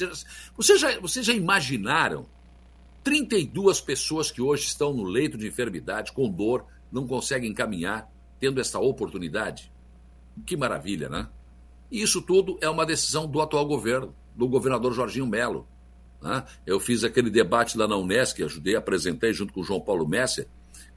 Vocês 0.55 0.79
já, 0.79 0.97
vocês 0.97 1.25
já 1.25 1.33
imaginaram 1.33 2.25
32 3.03 3.81
pessoas 3.81 4.31
que 4.31 4.41
hoje 4.41 4.63
estão 4.63 4.93
no 4.93 5.03
leito 5.03 5.37
de 5.37 5.45
enfermidade, 5.45 6.13
com 6.13 6.29
dor, 6.29 6.65
não 6.89 7.05
conseguem 7.05 7.53
caminhar, 7.53 8.09
tendo 8.39 8.61
essa 8.61 8.79
oportunidade? 8.79 9.69
Que 10.45 10.55
maravilha, 10.55 11.09
né? 11.09 11.27
E 11.91 12.01
isso 12.01 12.21
tudo 12.21 12.57
é 12.61 12.69
uma 12.69 12.85
decisão 12.85 13.27
do 13.27 13.41
atual 13.41 13.65
governo, 13.65 14.15
do 14.35 14.47
governador 14.47 14.93
Jorginho 14.93 15.27
Melo. 15.27 15.67
Né? 16.21 16.43
Eu 16.65 16.79
fiz 16.79 17.03
aquele 17.03 17.29
debate 17.29 17.77
lá 17.77 17.87
na 17.87 17.97
Unesc, 17.97 18.41
ajudei, 18.43 18.75
apresentei 18.75 19.33
junto 19.33 19.53
com 19.53 19.61
o 19.61 19.63
João 19.63 19.81
Paulo 19.81 20.07
Messer, 20.07 20.47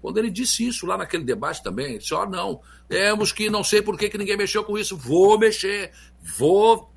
quando 0.04 0.18
ele 0.18 0.30
disse 0.30 0.66
isso 0.66 0.84
lá 0.84 0.98
naquele 0.98 1.24
debate 1.24 1.62
também, 1.62 1.86
ele 1.86 1.98
disse: 1.98 2.12
ó, 2.12 2.24
oh, 2.24 2.28
não, 2.28 2.60
temos 2.86 3.32
que, 3.32 3.48
não 3.48 3.64
sei 3.64 3.80
por 3.80 3.96
que, 3.96 4.10
que 4.10 4.18
ninguém 4.18 4.36
mexeu 4.36 4.62
com 4.62 4.76
isso, 4.76 4.98
vou 4.98 5.38
mexer, 5.38 5.92
vou 6.36 6.92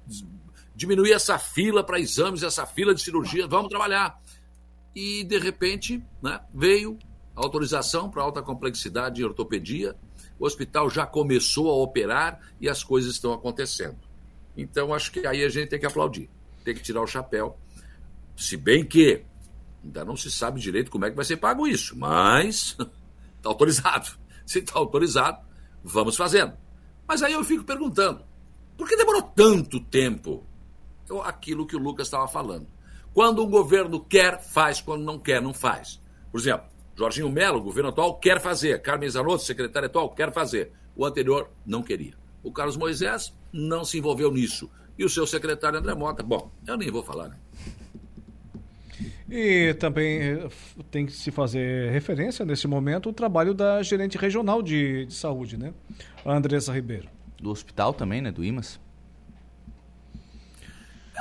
diminuir 0.76 1.14
essa 1.14 1.40
fila 1.40 1.86
para 1.86 2.02
exames, 2.02 2.44
essa 2.44 2.66
fila 2.66 2.94
de 2.94 3.02
cirurgia, 3.02 3.48
vamos 3.48 3.70
trabalhar. 3.70 4.22
E, 4.94 5.24
de 5.24 5.40
repente, 5.40 6.04
né, 6.22 6.42
veio 6.54 7.00
a 7.34 7.42
autorização 7.42 8.10
para 8.10 8.24
alta 8.24 8.42
complexidade 8.42 9.22
em 9.22 9.26
ortopedia, 9.26 9.96
o 10.38 10.46
hospital 10.46 10.90
já 10.90 11.06
começou 11.06 11.70
a 11.70 11.76
operar 11.76 12.42
e 12.60 12.68
as 12.68 12.84
coisas 12.84 13.14
estão 13.14 13.32
acontecendo. 13.32 13.98
Então, 14.58 14.94
acho 14.94 15.12
que 15.12 15.26
aí 15.26 15.44
a 15.44 15.50
gente 15.50 15.70
tem 15.70 15.80
que 15.80 15.86
aplaudir, 15.86 16.30
tem 16.66 16.74
que 16.74 16.82
tirar 16.82 17.02
o 17.02 17.08
chapéu. 17.08 17.58
Se 18.36 18.58
bem 18.58 18.84
que 18.84 19.24
Ainda 19.88 20.04
não 20.04 20.18
se 20.18 20.30
sabe 20.30 20.60
direito 20.60 20.92
como 20.92 21.06
é 21.06 21.10
que 21.10 21.16
vai 21.16 21.24
ser 21.24 21.38
pago 21.38 21.66
isso, 21.66 21.98
mas 21.98 22.76
está 23.38 23.48
autorizado. 23.50 24.10
Se 24.46 24.60
está 24.60 24.78
autorizado, 24.78 25.46
vamos 25.82 26.18
fazendo. 26.18 26.54
Mas 27.08 27.24
aí 27.24 27.32
eu 27.32 27.44
fico 27.44 27.64
perguntando, 27.64 28.26
por 28.78 28.88
que 28.88 28.98
demorou 28.98 29.22
tanto 29.22 29.80
tempo? 29.80 30.46
Então, 31.04 31.22
aquilo 31.22 31.66
que 31.66 31.76
o 31.76 31.80
Lucas 31.80 32.08
estava 32.08 32.28
falando. 32.28 32.68
Quando 33.14 33.42
um 33.42 33.50
governo 33.50 34.04
quer, 34.04 34.42
faz. 34.42 34.82
Quando 34.82 35.04
não 35.04 35.18
quer, 35.18 35.42
não 35.42 35.54
faz. 35.54 36.02
Por 36.30 36.40
exemplo, 36.40 36.68
Jorginho 36.94 37.32
Melo, 37.32 37.62
governo 37.62 37.90
atual, 37.90 38.20
quer 38.20 38.42
fazer. 38.42 38.82
Carmen 38.82 39.10
Zanotto, 39.10 39.44
secretário 39.44 39.88
atual, 39.88 40.10
quer 40.10 40.34
fazer. 40.34 40.74
O 40.96 41.06
anterior 41.06 41.50
não 41.66 41.82
queria. 41.82 42.14
O 42.44 42.52
Carlos 42.52 42.76
Moisés 42.76 43.34
não 43.52 43.84
se 43.86 43.98
envolveu 43.98 44.32
nisso. 44.32 44.70
E 44.98 45.06
o 45.06 45.10
seu 45.10 45.28
secretário 45.28 45.78
André 45.78 45.94
Mota, 45.94 46.24
bom, 46.24 46.52
eu 46.66 46.78
nem 46.78 46.90
vou 46.90 47.04
falar, 47.04 47.30
né? 47.30 47.38
E 49.30 49.74
também 49.74 50.22
eh, 50.22 50.50
tem 50.90 51.06
que 51.06 51.12
se 51.12 51.32
fazer 51.32 51.92
referência 51.92 52.46
nesse 52.46 52.66
momento 52.66 53.10
o 53.10 53.14
trabalho 53.14 53.54
da 53.54 53.84
gerente 53.84 54.18
regional 54.18 54.62
de, 54.62 55.06
de 55.06 55.14
saúde, 55.14 55.58
né? 55.58 55.74
A 56.26 56.34
Andressa 56.34 56.74
Ribeiro. 56.74 57.10
Do 57.40 57.52
hospital 57.52 57.94
também, 57.94 58.22
né? 58.22 58.32
Do 58.32 58.44
IMAS. 58.44 58.80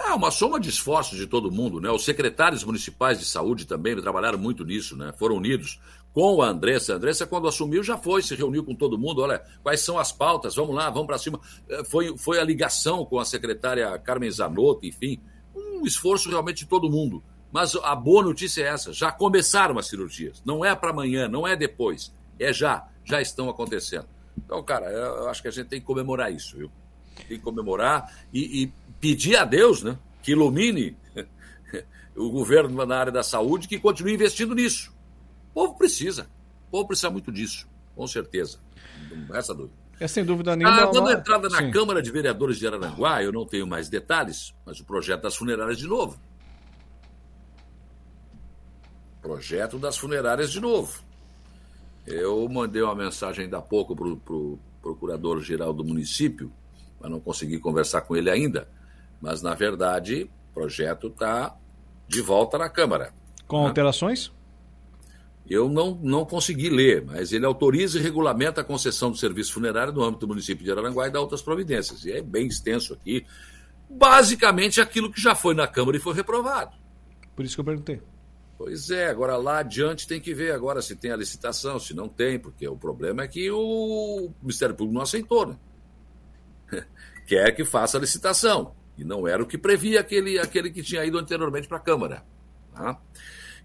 É 0.05 0.13
uma 0.13 0.31
soma 0.31 0.61
de 0.61 0.69
esforços 0.69 1.19
de 1.19 1.27
todo 1.27 1.51
mundo, 1.51 1.81
né? 1.81 1.91
Os 1.91 2.05
secretários 2.05 2.63
municipais 2.63 3.19
de 3.19 3.25
saúde 3.25 3.67
também 3.67 4.01
trabalharam 4.01 4.39
muito 4.39 4.65
nisso, 4.65 4.97
né? 4.97 5.13
Foram 5.19 5.37
unidos 5.37 5.81
com 6.17 6.41
a 6.41 6.49
Andressa. 6.49 6.95
A 6.95 6.97
Andressa, 6.97 7.27
quando 7.27 7.47
assumiu, 7.47 7.83
já 7.83 7.99
foi, 7.99 8.23
se 8.23 8.35
reuniu 8.35 8.65
com 8.65 8.75
todo 8.75 8.97
mundo. 8.97 9.21
Olha, 9.21 9.45
quais 9.63 9.81
são 9.83 9.99
as 9.99 10.11
pautas? 10.11 10.57
Vamos 10.57 10.75
lá, 10.75 10.89
vamos 10.89 11.07
para 11.07 11.19
cima. 11.19 11.39
Eh, 11.69 11.85
foi, 11.85 12.17
foi 12.17 12.41
a 12.41 12.43
ligação 12.43 13.05
com 13.05 13.19
a 13.19 13.25
secretária 13.27 13.99
Carmen 13.99 14.31
Zanotto, 14.31 14.87
enfim. 14.87 15.21
Um 15.55 15.85
esforço 15.85 16.31
realmente 16.31 16.61
de 16.61 16.71
todo 16.71 16.89
mundo. 16.89 17.23
Mas 17.53 17.77
a 17.77 17.95
boa 17.95 18.25
notícia 18.25 18.63
é 18.63 18.69
essa: 18.69 18.95
já 18.95 19.13
começaram 19.13 19.79
as 19.79 19.89
cirurgias. 19.89 20.43
Não 20.43 20.65
é 20.65 20.75
para 20.75 20.89
amanhã, 20.89 21.29
não 21.29 21.47
é 21.47 21.55
depois. 21.55 22.11
É 22.41 22.51
já. 22.51 22.89
Já 23.05 23.21
estão 23.21 23.51
acontecendo. 23.51 24.07
Então, 24.39 24.63
cara, 24.63 24.87
eu 24.87 25.29
acho 25.29 25.43
que 25.43 25.49
a 25.49 25.51
gente 25.51 25.69
tem 25.69 25.81
que 25.81 25.87
comemorar 25.87 26.33
isso, 26.33 26.57
viu? 26.57 26.71
Tem 27.29 27.37
que 27.37 27.45
comemorar 27.45 28.11
e, 28.33 28.63
e 28.63 28.73
pedir 28.99 29.37
a 29.37 29.45
Deus, 29.45 29.83
né? 29.83 29.99
Que 30.23 30.33
ilumine 30.33 30.97
o 32.17 32.31
governo 32.31 32.87
na 32.87 32.97
área 32.97 33.13
da 33.13 33.23
saúde 33.23 33.69
que 33.69 33.79
continue 33.79 34.15
investindo 34.15 34.55
nisso. 34.55 34.96
O 35.57 35.61
povo 35.61 35.75
precisa. 35.79 36.29
O 36.69 36.71
povo 36.71 36.89
precisa 36.89 37.09
muito 37.09 37.33
disso, 37.33 37.67
com 37.95 38.07
certeza. 38.07 38.59
Essa 39.33 39.55
dúvida. 39.55 39.75
É 39.99 40.07
sem 40.07 40.23
dúvida 40.23 40.55
nenhuma. 40.55 40.83
Ah, 40.83 40.87
quando 40.89 41.09
a 41.09 41.15
entrada 41.15 41.49
na 41.49 41.57
Sim. 41.57 41.71
Câmara 41.71 42.03
de 42.03 42.11
Vereadores 42.11 42.59
de 42.59 42.67
Araranguá, 42.67 43.23
eu 43.23 43.33
não 43.33 43.47
tenho 43.47 43.67
mais 43.67 43.89
detalhes, 43.89 44.55
mas 44.67 44.81
o 44.81 44.85
projeto 44.85 45.23
das 45.23 45.35
funerárias 45.35 45.79
de 45.79 45.87
novo. 45.87 46.21
Projeto 49.23 49.79
das 49.79 49.97
funerárias 49.97 50.53
de 50.53 50.61
novo. 50.61 51.03
Eu 52.07 52.47
mandei 52.51 52.83
uma 52.83 52.95
mensagem 52.95 53.45
ainda 53.45 53.57
há 53.57 53.63
pouco 53.63 53.97
para 53.97 54.09
o 54.09 54.17
pro 54.19 54.59
procurador-geral 54.83 55.73
do 55.73 55.83
município, 55.83 56.53
mas 57.01 57.11
não 57.11 57.19
consegui 57.19 57.59
conversar 57.59 58.03
com 58.03 58.15
ele 58.15 58.29
ainda. 58.29 58.69
Mas, 59.23 59.41
na 59.41 59.55
verdade, 59.55 60.31
o 60.51 60.55
projeto 60.55 61.07
está 61.07 61.57
de 62.07 62.21
volta 62.21 62.59
na 62.59 62.69
Câmara. 62.69 63.15
Com 63.49 63.63
né? 63.63 63.69
alterações? 63.69 64.36
Eu 65.49 65.69
não, 65.69 65.99
não 66.03 66.25
consegui 66.25 66.69
ler, 66.69 67.05
mas 67.05 67.33
ele 67.33 67.47
autoriza 67.47 67.99
e 67.99 68.03
regulamenta 68.03 68.61
a 68.61 68.65
concessão 68.65 69.11
do 69.11 69.17
serviço 69.17 69.53
funerário 69.53 69.93
no 69.93 70.03
âmbito 70.03 70.27
do 70.27 70.29
município 70.29 70.65
de 70.65 70.71
Araranguá 70.73 71.07
e 71.07 71.11
dá 71.11 71.21
outras 71.21 71.41
providências. 71.41 72.05
E 72.05 72.13
é 72.13 72.21
bem 72.21 72.47
extenso 72.47 72.95
aqui. 72.95 73.25
Basicamente 73.89 74.81
aquilo 74.81 75.13
que 75.13 75.21
já 75.21 75.35
foi 75.35 75.55
na 75.55 75.69
Câmara 75.69 75.97
e 75.97 76.01
foi 76.01 76.15
reprovado. 76.15 76.77
Por 77.37 77.45
isso 77.45 77.55
que 77.55 77.61
eu 77.61 77.65
perguntei. 77.65 78.03
Pois 78.59 78.91
é, 78.91 79.09
agora 79.09 79.37
lá 79.37 79.59
adiante 79.59 80.09
tem 80.09 80.21
que 80.21 80.35
ver 80.35 80.53
agora 80.53 80.81
se 80.81 80.97
tem 80.97 81.13
a 81.13 81.17
licitação, 81.17 81.79
se 81.79 81.95
não 81.95 82.09
tem, 82.09 82.39
porque 82.39 82.67
o 82.67 82.77
problema 82.77 83.23
é 83.23 83.29
que 83.29 83.51
o 83.51 84.31
Ministério 84.41 84.75
Público 84.75 84.95
não 84.95 85.03
aceitou, 85.03 85.47
né? 85.47 85.57
Quer 87.27 87.55
que 87.55 87.65
faça 87.65 87.99
a 87.99 88.01
licitação. 88.01 88.75
E 88.97 89.05
não 89.05 89.29
era 89.29 89.43
o 89.43 89.47
que 89.47 89.59
previa 89.59 90.01
aquele, 90.01 90.39
aquele 90.39 90.71
que 90.71 90.83
tinha 90.83 91.05
ido 91.05 91.19
anteriormente 91.19 91.69
para 91.69 91.77
a 91.77 91.81
Câmara. 91.81 92.25
Tá? 92.73 92.99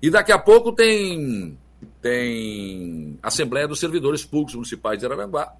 E 0.01 0.09
daqui 0.09 0.31
a 0.31 0.37
pouco 0.37 0.73
tem, 0.73 1.57
tem 2.01 3.19
Assembleia 3.21 3.67
dos 3.67 3.79
Servidores 3.79 4.25
Públicos 4.25 4.55
Municipais 4.55 4.99
de 4.99 5.05
Araranguá 5.05 5.53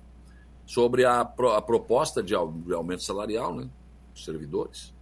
sobre 0.66 1.06
a, 1.06 1.22
a 1.22 1.62
proposta 1.62 2.24
de, 2.24 2.34
de 2.34 2.74
aumento 2.74 3.04
salarial 3.04 3.56
né, 3.56 3.70
dos 4.14 4.26
servidores. 4.26 4.94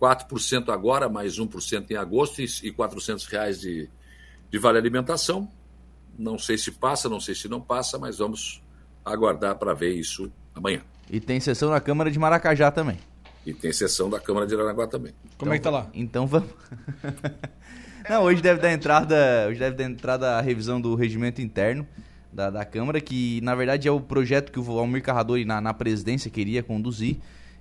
4% 0.00 0.68
agora, 0.68 1.08
mais 1.08 1.38
1% 1.38 1.90
em 1.90 1.96
agosto 1.96 2.40
e, 2.40 2.46
e 2.62 2.70
400 2.70 3.26
reais 3.26 3.60
de, 3.60 3.88
de 4.50 4.58
vale 4.58 4.78
alimentação. 4.78 5.50
Não 6.18 6.38
sei 6.38 6.56
se 6.56 6.70
passa, 6.72 7.08
não 7.08 7.20
sei 7.20 7.34
se 7.34 7.48
não 7.48 7.60
passa, 7.60 7.98
mas 7.98 8.18
vamos 8.18 8.62
aguardar 9.04 9.56
para 9.56 9.74
ver 9.74 9.94
isso 9.94 10.30
amanhã. 10.54 10.82
E 11.10 11.20
tem 11.20 11.40
sessão 11.40 11.70
na 11.70 11.80
Câmara 11.80 12.10
de 12.10 12.18
Maracajá 12.18 12.70
também. 12.70 12.98
E 13.44 13.54
tem 13.54 13.72
sessão 13.72 14.10
da 14.10 14.18
Câmara 14.18 14.46
de 14.46 14.54
Aranaguá 14.54 14.86
também. 14.86 15.14
Como 15.38 15.52
então, 15.52 15.52
é 15.52 15.58
que 15.58 15.62
tá 15.62 15.70
lá? 15.70 15.88
Então 15.94 16.26
vamos. 16.26 16.50
não, 18.08 18.22
hoje 18.22 18.42
deve 18.42 18.60
dar 18.60 18.72
entrada, 18.72 19.46
hoje 19.48 19.58
deve 19.58 19.76
dar 19.76 19.84
entrada 19.84 20.36
a 20.36 20.40
revisão 20.40 20.80
do 20.80 20.94
regimento 20.94 21.40
interno 21.40 21.86
da, 22.32 22.50
da 22.50 22.64
Câmara, 22.64 23.00
que 23.00 23.40
na 23.42 23.54
verdade 23.54 23.88
é 23.88 23.90
o 23.90 24.00
projeto 24.00 24.52
que 24.52 24.60
o 24.60 24.78
Almir 24.78 25.02
Carradori 25.02 25.44
na, 25.44 25.60
na 25.60 25.74
presidência 25.74 26.30
queria 26.30 26.62
conduzir. 26.62 27.16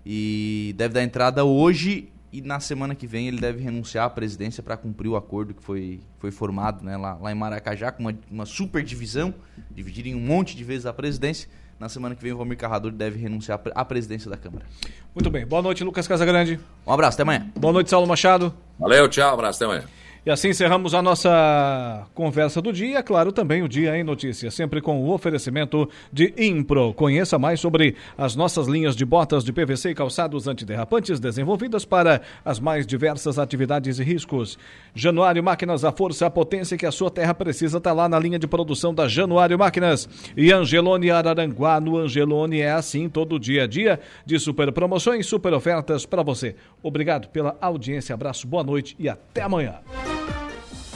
E 0.06 0.76
deve 0.78 0.94
dar 0.94 1.04
entrada 1.04 1.44
hoje 1.44 2.10
e 2.32 2.42
na 2.42 2.60
semana 2.60 2.94
que 2.94 3.08
vem 3.08 3.28
ele 3.30 3.40
deve 3.40 3.64
renunciar 3.64 4.06
à 4.06 4.10
presidência 4.10 4.62
para 4.62 4.76
cumprir 4.76 5.08
o 5.08 5.16
acordo 5.16 5.54
que 5.54 5.64
foi, 5.64 6.02
foi 6.20 6.32
formado 6.32 6.84
né, 6.84 6.98
lá, 6.98 7.18
lá 7.20 7.32
em 7.32 7.36
Maracajá, 7.36 7.92
com 7.92 8.04
uma, 8.04 8.14
uma 8.30 8.46
super 8.46 8.84
divisão, 8.84 9.34
dividir 9.72 10.06
em 10.06 10.16
um 10.16 10.20
monte 10.20 10.56
de 10.56 10.64
vezes 10.64 10.86
a 10.86 10.94
presidência. 10.94 11.50
Na 11.80 11.90
semana 11.90 12.14
que 12.14 12.22
vem 12.22 12.34
o 12.34 12.38
Valmir 12.38 12.58
Carrador 12.58 12.92
deve 12.92 13.18
renunciar 13.18 13.60
à 13.74 13.84
presidência 13.84 14.30
da 14.30 14.38
Câmara. 14.38 14.66
Muito 15.14 15.30
bem. 15.30 15.46
Boa 15.46 15.62
noite, 15.62 15.84
Lucas 15.84 16.08
Casagrande. 16.08 16.60
Um 16.86 16.92
abraço, 16.92 17.16
até 17.16 17.24
amanhã. 17.24 17.50
Boa 17.56 17.74
noite, 17.74 17.90
Saulo 17.90 18.08
Machado. 18.08 18.54
Valeu, 18.78 19.10
tchau, 19.10 19.34
abraço, 19.34 19.64
até 19.64 19.66
amanhã. 19.66 20.05
E 20.26 20.32
assim 20.32 20.50
encerramos 20.50 20.96
a 20.96 21.04
nossa 21.04 22.08
conversa 22.16 22.60
do 22.60 22.74
dia, 22.74 23.04
claro, 23.04 23.32
também 23.32 23.62
o 23.62 23.70
Dia 23.70 23.96
em 23.96 24.04
Notícias, 24.04 24.56
sempre 24.56 24.82
com 24.82 25.00
o 25.00 25.14
oferecimento 25.14 25.88
de 26.12 26.34
Impro. 26.36 26.96
Conheça 26.96 27.38
mais 27.38 27.60
sobre 27.60 27.96
as 28.18 28.36
nossas 28.36 28.66
linhas 28.68 28.96
de 28.96 29.06
botas 29.06 29.44
de 29.44 29.54
PVC 29.54 29.92
e 29.92 29.94
calçados 29.94 30.48
antiderrapantes 30.48 31.20
desenvolvidas 31.20 31.86
para 31.86 32.24
as 32.44 32.60
mais 32.60 32.88
diversas 32.88 33.38
atividades 33.38 34.00
e 34.00 34.04
riscos. 34.04 34.58
Januário 34.96 35.44
Máquinas, 35.44 35.86
a 35.86 35.92
força, 35.92 36.26
a 36.26 36.32
potência 36.32 36.76
que 36.76 36.88
a 36.88 36.92
sua 36.92 37.12
terra 37.12 37.36
precisa 37.36 37.78
está 37.78 37.94
lá 37.94 38.10
na 38.10 38.18
linha 38.18 38.40
de 38.40 38.48
produção 38.48 38.96
da 38.96 39.08
Januário 39.08 39.60
Máquinas. 39.60 40.10
E 40.36 40.52
Angelone 40.52 41.12
Araranguá, 41.12 41.80
no 41.80 42.00
Angelone 42.00 42.62
é 42.62 42.72
assim 42.72 43.08
todo 43.08 43.40
dia 43.40 43.66
a 43.66 43.68
dia 43.68 44.00
de 44.26 44.40
super 44.40 44.72
promoções, 44.72 45.28
super 45.28 45.54
ofertas 45.54 46.04
para 46.04 46.24
você. 46.24 46.56
Obrigado 46.82 47.28
pela 47.30 47.56
audiência, 47.62 48.16
abraço, 48.16 48.48
boa 48.48 48.64
noite 48.64 48.96
e 48.98 49.08
até 49.08 49.44
amanhã. 49.44 49.76